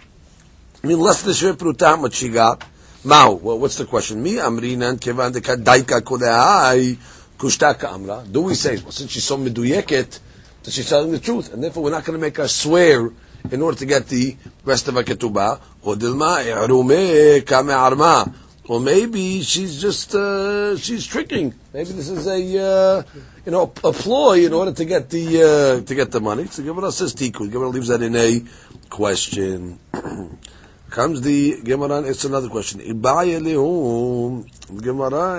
I 0.82 0.86
mean, 0.86 1.00
less 1.00 1.22
than 1.22 1.32
the 1.32 1.64
Pruta, 1.64 1.86
how 1.86 1.96
much 1.96 2.14
she 2.14 2.28
got. 2.28 2.64
Mao. 3.04 3.34
Well, 3.34 3.60
what's 3.60 3.76
the 3.76 3.84
question? 3.84 4.20
Me 4.22 4.34
amrinan 4.36 4.98
kevan 4.98 5.32
de 5.32 5.40
kadaika 5.40 6.00
kodehai 6.00 6.96
kushtaka 7.38 7.92
amra. 7.92 8.24
Do 8.28 8.42
we 8.42 8.54
say 8.54 8.76
well, 8.78 8.90
since 8.90 9.12
she's 9.12 9.22
so 9.22 9.38
meduyeket 9.38 10.18
that 10.64 10.72
she's 10.72 10.88
telling 10.88 11.12
the 11.12 11.20
truth, 11.20 11.52
and 11.52 11.62
therefore 11.62 11.84
we're 11.84 11.92
not 11.92 12.04
going 12.04 12.18
to 12.18 12.20
make 12.20 12.38
her 12.38 12.48
swear 12.48 13.12
in 13.52 13.62
order 13.62 13.78
to 13.78 13.86
get 13.86 14.08
the 14.08 14.36
rest 14.64 14.88
of 14.88 14.96
her 14.96 15.04
ketubah? 15.04 15.60
Or 15.82 15.94
dilma 15.94 16.44
i'rume 16.44 17.46
kame 17.46 17.70
arma. 17.70 18.34
Or 18.66 18.80
maybe 18.80 19.42
she's 19.42 19.80
just 19.80 20.16
uh, 20.16 20.76
she's 20.76 21.06
tricking. 21.06 21.54
Maybe 21.72 21.92
this 21.92 22.08
is 22.08 22.26
a 22.26 22.32
uh, 22.34 23.02
you 23.46 23.52
know 23.52 23.72
a 23.84 23.92
ploy 23.92 24.44
in 24.44 24.52
order 24.52 24.72
to 24.72 24.84
get 24.84 25.08
the 25.08 25.80
uh, 25.80 25.86
to 25.86 25.94
get 25.94 26.10
the 26.10 26.20
money. 26.20 26.46
So 26.46 26.64
Gemara 26.64 26.90
says 26.90 27.14
tikkun. 27.14 27.52
Gemara 27.52 27.68
leaves 27.68 27.88
that 27.88 28.02
in 28.02 28.16
a 28.16 28.42
question. 28.90 29.78
Comes 30.90 31.20
the 31.20 31.60
Gemara, 31.60 32.00
it's 32.02 32.24
another 32.24 32.48
question. 32.48 32.80
Gemara 32.80 33.34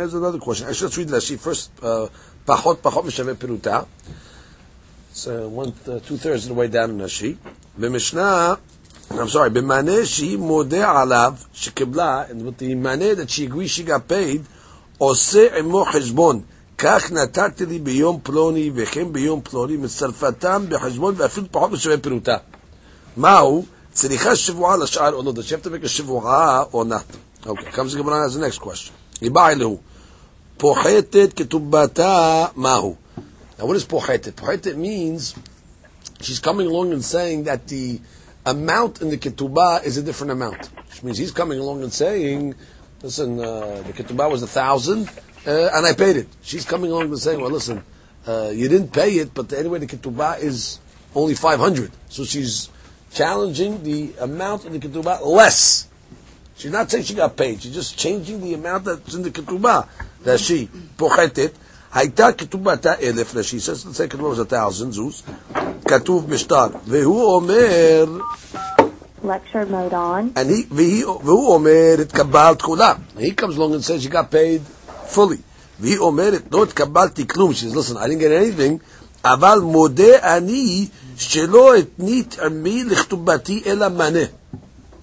is 0.03 0.13
another 0.13 0.37
question. 0.37 0.67
I 0.67 0.73
should 0.73 0.95
read 0.95 1.07
Rashi 1.07 1.39
first. 1.39 1.71
Uh, 1.81 2.07
pachot 2.45 2.77
pachot 2.77 3.03
mishave 3.03 3.33
peruta. 3.33 3.87
It's 5.09 5.27
uh, 5.27 5.49
one, 5.49 5.73
uh, 5.87 5.99
two 5.99 6.17
thirds 6.17 6.43
of 6.45 6.49
the 6.49 6.53
way 6.53 6.67
down 6.67 6.91
in 6.91 6.99
Rashi. 6.99 7.35
B'mishnah, 7.79 8.59
I'm 9.09 9.27
sorry, 9.27 9.49
b'maneh 9.49 10.05
she 10.05 10.37
modeh 10.37 10.85
alav 10.85 11.43
shekibla, 11.51 12.29
and 12.29 12.45
with 12.45 12.59
the 12.59 12.75
maneh 12.75 13.15
that 13.15 13.31
she 13.31 13.45
agrees 13.45 13.71
she 13.71 13.83
got 13.83 14.07
paid, 14.07 14.45
עושה 14.99 15.57
עמו 15.57 15.85
חשבון, 15.85 16.41
כך 16.77 17.11
נתתי 17.11 17.65
לי 17.65 17.79
ביום 17.79 18.19
פלוני 18.23 18.71
וכן 18.75 19.13
ביום 19.13 19.41
פלוני, 19.41 19.77
מצרפתם 19.77 20.65
בחשבון 20.69 21.15
ואפילו 21.17 21.47
פחות 21.51 21.71
משווה 21.71 21.97
פירוטה. 21.97 22.37
מהו? 23.17 23.65
Tzricha 23.99 24.31
shivua 24.31 24.77
l'shar 24.77 25.13
or 25.13 25.23
no? 25.23 25.33
Does 25.33 25.45
she 25.45 25.53
have 25.55 25.63
to 25.63 25.69
make 25.69 25.83
a 25.83 25.87
shivua 25.87 26.69
or 26.71 26.85
not? 26.85 27.05
Okay, 27.45 27.65
comes 27.65 27.91
the 27.91 27.97
Gemara 27.97 28.25
as 28.25 28.35
the 28.35 28.39
next 28.39 28.59
question. 28.59 28.95
Ibailehu. 29.15 29.77
Pohetet 30.57 31.33
ketubata 31.33 32.55
mahu. 32.55 32.95
Now 33.57 33.65
what 33.65 33.75
is 33.75 33.83
pohetet? 33.83 34.37
Pohetet 34.37 34.77
means 34.77 35.35
she's 36.21 36.39
coming 36.39 36.67
along 36.67 36.93
and 36.93 37.03
saying 37.03 37.43
that 37.43 37.67
the 37.67 37.99
amount 38.45 39.01
in 39.01 39.09
the 39.09 39.17
ketubah 39.17 39.83
is 39.83 39.97
a 39.97 40.01
different 40.01 40.31
amount. 40.31 40.67
Which 40.87 41.03
means 41.03 41.17
he's 41.17 41.33
coming 41.33 41.59
along 41.59 41.83
and 41.83 41.91
saying, 41.91 42.55
listen, 43.01 43.37
uh, 43.37 43.83
the 43.85 43.91
ketubah 43.91 44.31
was 44.31 44.41
a 44.43 44.47
thousand, 44.47 45.09
uh, 45.45 45.71
and 45.73 45.85
I 45.85 45.91
paid 45.91 46.15
it. 46.15 46.27
She's 46.41 46.63
coming 46.63 46.89
along 46.89 47.07
and 47.07 47.19
saying, 47.19 47.41
well 47.41 47.51
listen, 47.51 47.83
uh, 48.25 48.51
you 48.53 48.69
didn't 48.69 48.93
pay 48.93 49.15
it, 49.15 49.33
but 49.33 49.51
anyway 49.51 49.79
the 49.79 49.87
ketubah 49.87 50.39
is 50.39 50.79
only 51.13 51.35
500. 51.35 51.91
So 52.07 52.23
she's 52.23 52.69
challenging 53.12 53.82
the 53.82 54.12
amount 54.20 54.64
in 54.64 54.72
the 54.72 54.78
ketubah 54.78 55.24
less. 55.24 55.88
She's 56.56 56.70
not 56.70 56.90
saying 56.90 57.04
she 57.04 57.14
got 57.14 57.36
paid. 57.36 57.62
She's 57.62 57.74
just 57.74 57.98
changing 57.98 58.40
the 58.40 58.54
amount 58.54 58.84
that's 58.84 59.14
in 59.14 59.22
the 59.22 59.30
ketubah. 59.30 59.88
That 60.24 60.40
she 60.40 60.68
pochetet. 60.96 61.52
הייתה 61.94 62.32
כתובתה 62.32 62.94
אלף, 63.02 63.34
she 63.42 63.60
says, 63.60 63.86
let's 63.86 63.96
say 63.96 64.08
כתובה 64.08 64.28
was 64.30 64.38
a 64.40 64.44
thousand, 64.44 64.92
זוז, 64.92 65.22
כתוב 65.88 66.30
משטר, 66.30 66.66
והוא 66.86 67.34
אומר, 67.34 68.06
Lecture 69.22 69.64
mode 69.66 69.92
on. 69.92 70.32
and 70.36 70.50
he, 70.50 70.66
והיא, 70.70 71.06
והוא 71.06 71.54
אומר, 71.54 71.94
התקבלת 72.02 72.62
כולה. 72.62 72.94
He 73.16 73.30
comes 73.30 73.56
along 73.56 73.74
and 73.74 73.84
says, 73.84 74.04
you 74.04 74.10
got 74.10 74.30
paid 74.30 74.60
fully. 75.06 75.38
והיא 75.80 75.98
אומרת, 75.98 76.42
לא 76.52 76.62
התקבלתי 76.62 77.26
כלום. 77.26 77.50
She 77.52 77.66
says, 77.66 77.76
listen, 77.76 77.96
I 77.96 78.08
didn't 78.08 78.18
get 78.20 78.32
anything, 78.32 78.78
אבל 79.24 79.58
מודה 79.60 80.36
אני 80.36 80.88
שלא 81.18 81.74
התנית 81.74 82.38
עמי 82.38 82.84
לכתובתי 82.84 83.62
אלא 83.66 83.88
מנה. 83.88 84.24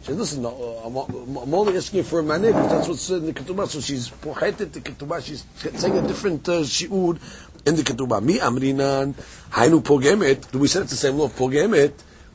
She 0.01 0.07
said, 0.07 0.17
listen, 0.17 0.41
no, 0.41 0.49
I'm, 0.83 0.97
I'm 1.37 1.53
only 1.53 1.77
asking 1.77 2.01
for 2.01 2.21
a 2.21 2.23
maneh 2.23 2.47
because 2.47 2.71
that's 2.71 2.87
what's 2.87 3.09
in 3.11 3.23
the 3.27 3.33
ketubah. 3.33 3.67
So 3.67 3.81
she's 3.81 4.09
pochetet 4.09 4.71
the 4.71 4.79
ketubah. 4.81 5.23
She's 5.23 5.45
saying 5.79 5.95
a 5.95 6.07
different 6.07 6.49
uh, 6.49 6.61
shi'ud 6.61 7.19
in 7.67 7.75
the 7.75 7.83
ketubah. 7.83 8.23
Mi 8.23 8.39
amrinan, 8.39 9.13
hainu 9.51 9.83
pogemet. 9.83 10.49
Do 10.51 10.57
we 10.57 10.67
say 10.67 10.81
it's 10.81 10.89
the 10.89 10.97
same 10.97 11.19
law 11.19 11.25
of 11.25 11.35
pogemet? 11.35 11.93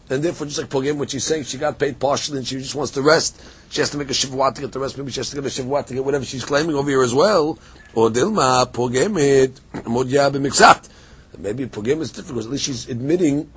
And 0.09 0.23
therefore, 0.23 0.47
just 0.47 0.59
like 0.61 0.69
pogemet, 0.71 0.97
what 0.99 1.11
she's 1.11 1.25
saying, 1.25 1.43
she 1.43 1.59
got 1.59 1.77
paid 1.77 1.99
partially 1.99 2.39
and 2.39 2.47
she 2.47 2.57
just 2.59 2.77
wants 2.77 2.93
the 2.93 3.03
rest. 3.03 3.43
She 3.71 3.81
has 3.81 3.91
to 3.91 3.99
make 3.99 4.11
a 4.11 4.13
shivwat 4.13 4.55
to 4.55 4.61
get 4.61 4.71
the 4.71 4.79
rest. 4.79 4.97
Maybe 4.97 5.11
she 5.11 5.19
has 5.19 5.31
to 5.31 5.35
get 5.35 5.45
a 5.45 5.49
shivwat 5.49 5.87
to 5.87 5.95
get 5.95 6.05
whatever 6.05 6.25
she's 6.25 6.45
claiming 6.45 6.77
over 6.77 6.89
here 6.89 7.03
as 7.03 7.13
well. 7.13 7.59
Or 7.97 8.11
dilma 8.11 8.71
pogemet 8.71 9.87
modya 9.87 10.31
b'mixat. 10.31 10.89
Maybe 11.39 11.67
pogemet 11.67 12.03
is 12.03 12.13
different 12.13 12.29
because 12.29 12.47
at 12.47 12.53
least 12.53 12.65
she's 12.65 12.89
admitting 12.89 13.51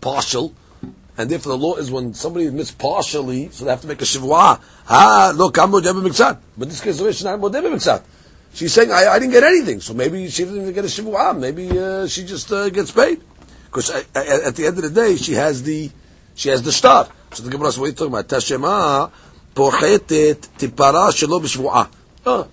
partial. 0.00 0.54
And 1.16 1.28
therefore, 1.28 1.50
the 1.50 1.58
law 1.58 1.74
is 1.76 1.90
when 1.90 2.14
somebody 2.14 2.46
admits 2.46 2.70
partially, 2.70 3.50
so 3.50 3.64
they 3.64 3.70
have 3.72 3.80
to 3.80 3.88
make 3.88 4.00
a 4.00 4.04
shivwa. 4.04 4.60
Ah, 4.88 5.32
look, 5.34 5.58
I'm 5.58 5.72
modeh 5.72 5.92
b'mixat. 5.92 6.38
But 6.56 6.68
this 6.68 6.80
case, 6.80 6.98
she's 6.98 7.24
not 7.24 7.40
modeh 7.40 7.60
b'mixat. 7.60 8.04
She's 8.54 8.72
saying, 8.72 8.92
I, 8.92 9.08
I 9.08 9.18
didn't 9.18 9.32
get 9.32 9.42
anything. 9.42 9.80
So 9.80 9.94
maybe 9.94 10.28
she 10.30 10.44
didn't 10.44 10.62
even 10.62 10.74
get 10.74 10.84
a 10.84 10.88
shivwa. 10.88 11.38
Maybe 11.38 11.76
uh, 11.78 12.06
she 12.06 12.24
just 12.24 12.52
uh, 12.52 12.70
gets 12.70 12.92
paid. 12.92 13.20
Because 13.66 13.90
at, 13.90 14.06
at 14.16 14.56
the 14.56 14.66
end 14.66 14.78
of 14.78 14.82
the 14.82 14.90
day, 14.90 15.16
she 15.16 15.34
has 15.34 15.62
the 15.62 15.90
she 16.34 16.48
has 16.50 16.62
the 16.62 16.72
shtar. 16.72 17.08
So 17.32 17.42
the 17.42 17.50
Gemara 17.50 17.72
says, 17.72 17.78
what 17.80 17.86
are 17.86 17.88
you 17.88 17.94
talking 17.94 18.12
about? 18.12 18.28
Tashema 18.28 19.10
pochetet 19.54 20.48
tipara 20.56 21.10
shelo 21.10 21.40
b'shvu'ah. 21.40 21.90
Oh, 22.24 22.48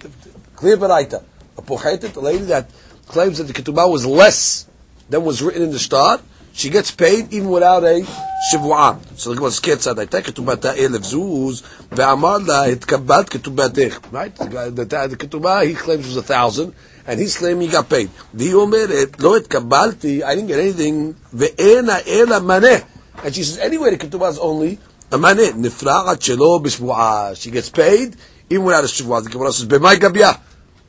clear 0.56 0.76
baraita. 0.76 1.24
A 1.58 1.62
pochetet, 1.62 2.16
a 2.16 2.20
lady 2.20 2.46
that 2.46 2.70
claims 3.08 3.38
that 3.38 3.46
the 3.46 3.54
ketubah 3.54 3.90
was 3.90 4.06
less 4.06 4.68
than 5.10 5.24
was 5.24 5.42
written 5.42 5.62
in 5.62 5.72
the 5.72 5.80
shtar, 5.80 6.20
she 6.55 6.69
gets 6.69 6.91
paid 6.91 7.33
even 7.33 7.49
without 7.49 7.85
a 7.85 8.05
שבועה. 8.53 8.99
So 9.17 9.31
the 9.31 9.37
Gemara 9.37 9.51
says, 9.51 9.61
כיצד 9.61 9.99
הייתה 9.99 10.21
כתובתה 10.21 10.75
אלף 10.75 11.03
זוז, 11.05 11.63
ואמר 11.93 12.39
לה, 12.39 12.65
התקבלת 12.65 13.29
כתובתך. 13.29 13.99
Right? 14.13 14.37
The, 14.37 14.71
the, 14.71 15.09
the 15.09 15.17
כתובה, 15.17 15.61
he 15.63 15.75
claims 15.75 16.07
was 16.07 16.17
a 16.17 16.23
thousand, 16.23 16.73
and 17.07 17.21
he's 17.21 17.37
claiming 17.37 17.69
he 17.69 17.69
got 17.69 17.89
paid. 17.89 18.09
והיא 18.35 18.55
אומרת, 18.55 19.21
לא 19.21 19.37
התקבלתי, 19.37 20.25
I 20.25 20.35
didn't 20.35 20.49
get 20.49 20.59
anything, 20.59 21.15
ואין 21.35 21.89
אלא 22.07 22.39
מנה. 22.39 22.77
And 23.23 23.35
she 23.35 23.43
says, 23.43 23.59
anyway, 23.59 23.91
the 23.91 23.97
כתובה 23.97 24.31
is 24.31 24.39
only 24.39 24.79
a 25.13 25.17
מנה. 25.17 25.43
נפרעת 25.57 26.23
שלא 26.23 26.61
בשבועה. 26.63 27.31
She 27.35 27.51
gets 27.51 27.69
paid, 27.69 28.17
even 28.51 28.65
without 28.65 28.85
a 28.85 28.89
שבועה. 28.89 29.21
The 29.21 29.31
Gemara 29.31 29.53
says, 29.53 29.67
במאי 29.67 29.97
גביה? 29.97 30.33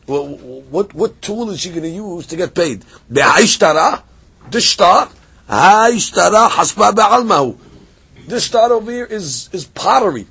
What, 0.07 0.93
what 0.93 1.22
tool 1.22 1.51
is 1.51 1.59
she 1.61 1.69
going 1.69 1.84
to 1.84 1.89
use 1.89 2.27
to 2.27 2.35
get 2.35 2.53
paid? 2.53 2.84
בהאישתרה? 3.09 3.97
This 4.51 4.63
This 8.27 8.44
shtar 8.44 8.73
over 8.73 8.90
here 8.90 9.05
is, 9.05 9.48
is 9.52 9.64
pottery. 9.64 10.27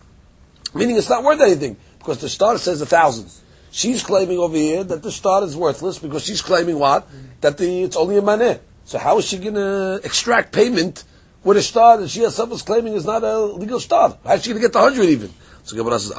Meaning 0.73 0.97
it's 0.97 1.09
not 1.09 1.23
worth 1.23 1.39
anything. 1.39 1.77
Because 1.99 2.19
the 2.19 2.27
shtar 2.29 2.57
says 2.57 2.81
a 2.81 2.85
thousand. 2.85 3.31
She's 3.71 4.03
claiming 4.03 4.37
over 4.37 4.55
here 4.55 4.83
that 4.83 5.03
the 5.03 5.11
shtar 5.11 5.43
is 5.43 5.55
worthless 5.55 5.99
because 5.99 6.23
she's 6.23 6.41
claiming 6.41 6.79
what? 6.79 7.07
That 7.41 7.57
the, 7.57 7.83
it's 7.83 7.95
only 7.95 8.17
a 8.17 8.21
maneh. 8.21 8.59
So 8.85 8.97
how 8.97 9.17
is 9.17 9.25
she 9.25 9.37
going 9.37 9.55
to 9.55 9.99
extract 10.03 10.53
payment 10.53 11.03
with 11.43 11.57
a 11.57 11.61
shtar 11.61 11.97
that 11.97 12.09
she 12.09 12.21
herself 12.21 12.51
is 12.51 12.61
claiming 12.61 12.93
is 12.93 13.05
not 13.05 13.23
a 13.23 13.39
legal 13.39 13.79
shtar? 13.79 14.17
How 14.23 14.33
is 14.33 14.43
she 14.43 14.49
going 14.51 14.61
to 14.61 14.67
get 14.67 14.73
the 14.73 14.79
hundred 14.79 15.05
even? 15.05 15.33
So 15.63 15.75
says, 15.97 16.11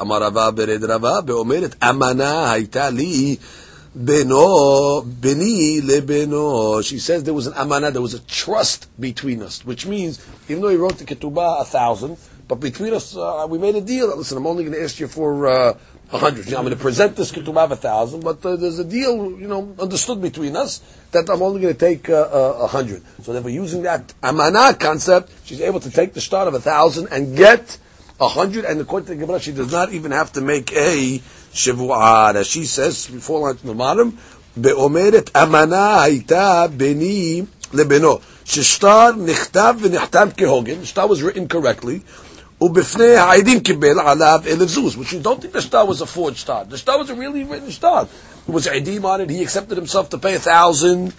beno 3.95 5.03
beni 5.05 5.81
lebeno. 5.81 6.83
She 6.83 6.99
says 6.99 7.23
there 7.23 7.33
was 7.33 7.47
an 7.47 7.53
amana, 7.55 7.91
there 7.91 8.01
was 8.01 8.13
a 8.13 8.19
trust 8.21 8.87
between 8.99 9.41
us, 9.41 9.65
which 9.65 9.85
means 9.85 10.25
even 10.47 10.61
though 10.61 10.69
he 10.69 10.77
wrote 10.77 10.97
the 10.97 11.05
ketubah 11.05 11.61
a 11.61 11.65
thousand, 11.65 12.17
but 12.47 12.55
between 12.55 12.93
us 12.93 13.15
uh, 13.15 13.45
we 13.49 13.57
made 13.57 13.75
a 13.75 13.81
deal. 13.81 14.15
Listen, 14.15 14.37
I'm 14.37 14.47
only 14.47 14.63
going 14.63 14.75
to 14.75 14.83
ask 14.83 14.99
you 14.99 15.07
for 15.07 15.47
uh, 15.47 15.77
a 16.11 16.17
hundred. 16.17 16.45
You 16.45 16.53
know, 16.53 16.59
I'm 16.59 16.63
going 16.63 16.75
to 16.75 16.81
present 16.81 17.15
this 17.15 17.31
ketubah 17.31 17.65
of 17.65 17.71
a 17.71 17.75
thousand, 17.75 18.23
but 18.23 18.45
uh, 18.45 18.55
there's 18.55 18.79
a 18.79 18.85
deal, 18.85 19.31
you 19.37 19.47
know, 19.47 19.75
understood 19.79 20.21
between 20.21 20.55
us 20.55 20.81
that 21.11 21.29
I'm 21.29 21.41
only 21.41 21.61
going 21.61 21.73
to 21.73 21.79
take 21.79 22.09
uh, 22.09 22.13
uh, 22.13 22.59
a 22.61 22.67
hundred. 22.67 23.03
So 23.23 23.33
therefore, 23.33 23.51
using 23.51 23.83
that 23.83 24.13
amana 24.23 24.73
concept, 24.73 25.31
she's 25.45 25.61
able 25.61 25.79
to 25.81 25.91
take 25.91 26.13
the 26.13 26.21
start 26.21 26.47
of 26.47 26.53
a 26.53 26.61
thousand 26.61 27.09
and 27.11 27.35
get 27.35 27.77
a 28.19 28.27
hundred. 28.27 28.65
And 28.65 28.79
according 28.79 29.07
to 29.07 29.15
the 29.15 29.19
Gemara, 29.19 29.39
she 29.39 29.51
does 29.51 29.71
not 29.71 29.91
even 29.91 30.11
have 30.11 30.31
to 30.33 30.41
make 30.41 30.71
a 30.73 31.21
as 32.35 32.47
She 32.47 32.65
says 32.65 33.07
before 33.07 33.39
lunch 33.41 33.61
in 33.63 33.69
the 33.69 33.75
bottom, 33.75 34.11
ואומרת 34.57 35.29
אמנה 35.35 36.01
הייתה 36.01 36.65
ביני 36.77 37.43
לבנו, 37.73 38.19
ששטר 38.45 39.11
נכתב 39.25 39.75
ונחתם 39.81 40.27
כהוגן, 40.37 40.85
שטר 40.85 41.07
was 41.07 41.21
written 41.21 41.47
correctly, 41.47 41.99
Ubefne 42.63 43.17
העדים 43.17 43.59
kibel 43.59 43.99
alav 43.99 44.47
אלף 44.47 44.97
which 44.97 45.13
you 45.13 45.19
don't 45.19 45.41
think 45.41 45.53
the 45.53 45.61
shtar 45.61 45.85
was 45.85 46.01
a 46.01 46.05
forged 46.05 46.37
shtar, 46.37 46.65
the 46.65 46.77
shtar 46.77 46.97
was 46.97 47.09
a 47.09 47.15
really 47.15 47.43
written 47.43 47.69
shtar, 47.69 48.07
it 48.47 48.51
was 48.51 48.67
עדים 48.67 49.03
on 49.03 49.21
it, 49.21 49.29
he 49.29 49.43
accepted 49.43 49.77
himself 49.77 50.09
to 50.09 50.17
pay 50.17 50.35
a 50.35 50.39
thousand, 50.39 51.13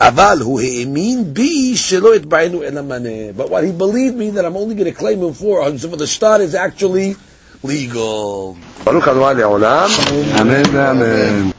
Aval 0.00 0.42
hu 0.42 0.58
האמין 0.60 1.34
bi 1.34 1.76
שלא 1.76 2.14
התבענו 2.14 2.62
אלא 2.62 2.82
מנה, 2.82 3.32
but 3.36 3.48
what 3.48 3.64
he 3.64 3.72
believed 3.72 4.16
me 4.16 4.30
that 4.30 4.44
I'm 4.44 4.56
only 4.56 4.74
going 4.74 4.92
to 4.92 4.92
claim 4.92 5.20
him 5.20 5.32
for, 5.32 5.62
uh, 5.62 5.76
so 5.78 5.88
the 5.88 6.06
shtar 6.06 6.40
is 6.40 6.54
actually 6.54 7.16
legal. 7.64 8.54
ברוך 8.84 9.08
אדוני 9.08 9.40
לעולם, 9.40 9.88
אמן 10.40 10.62
ואמן. 10.72 11.50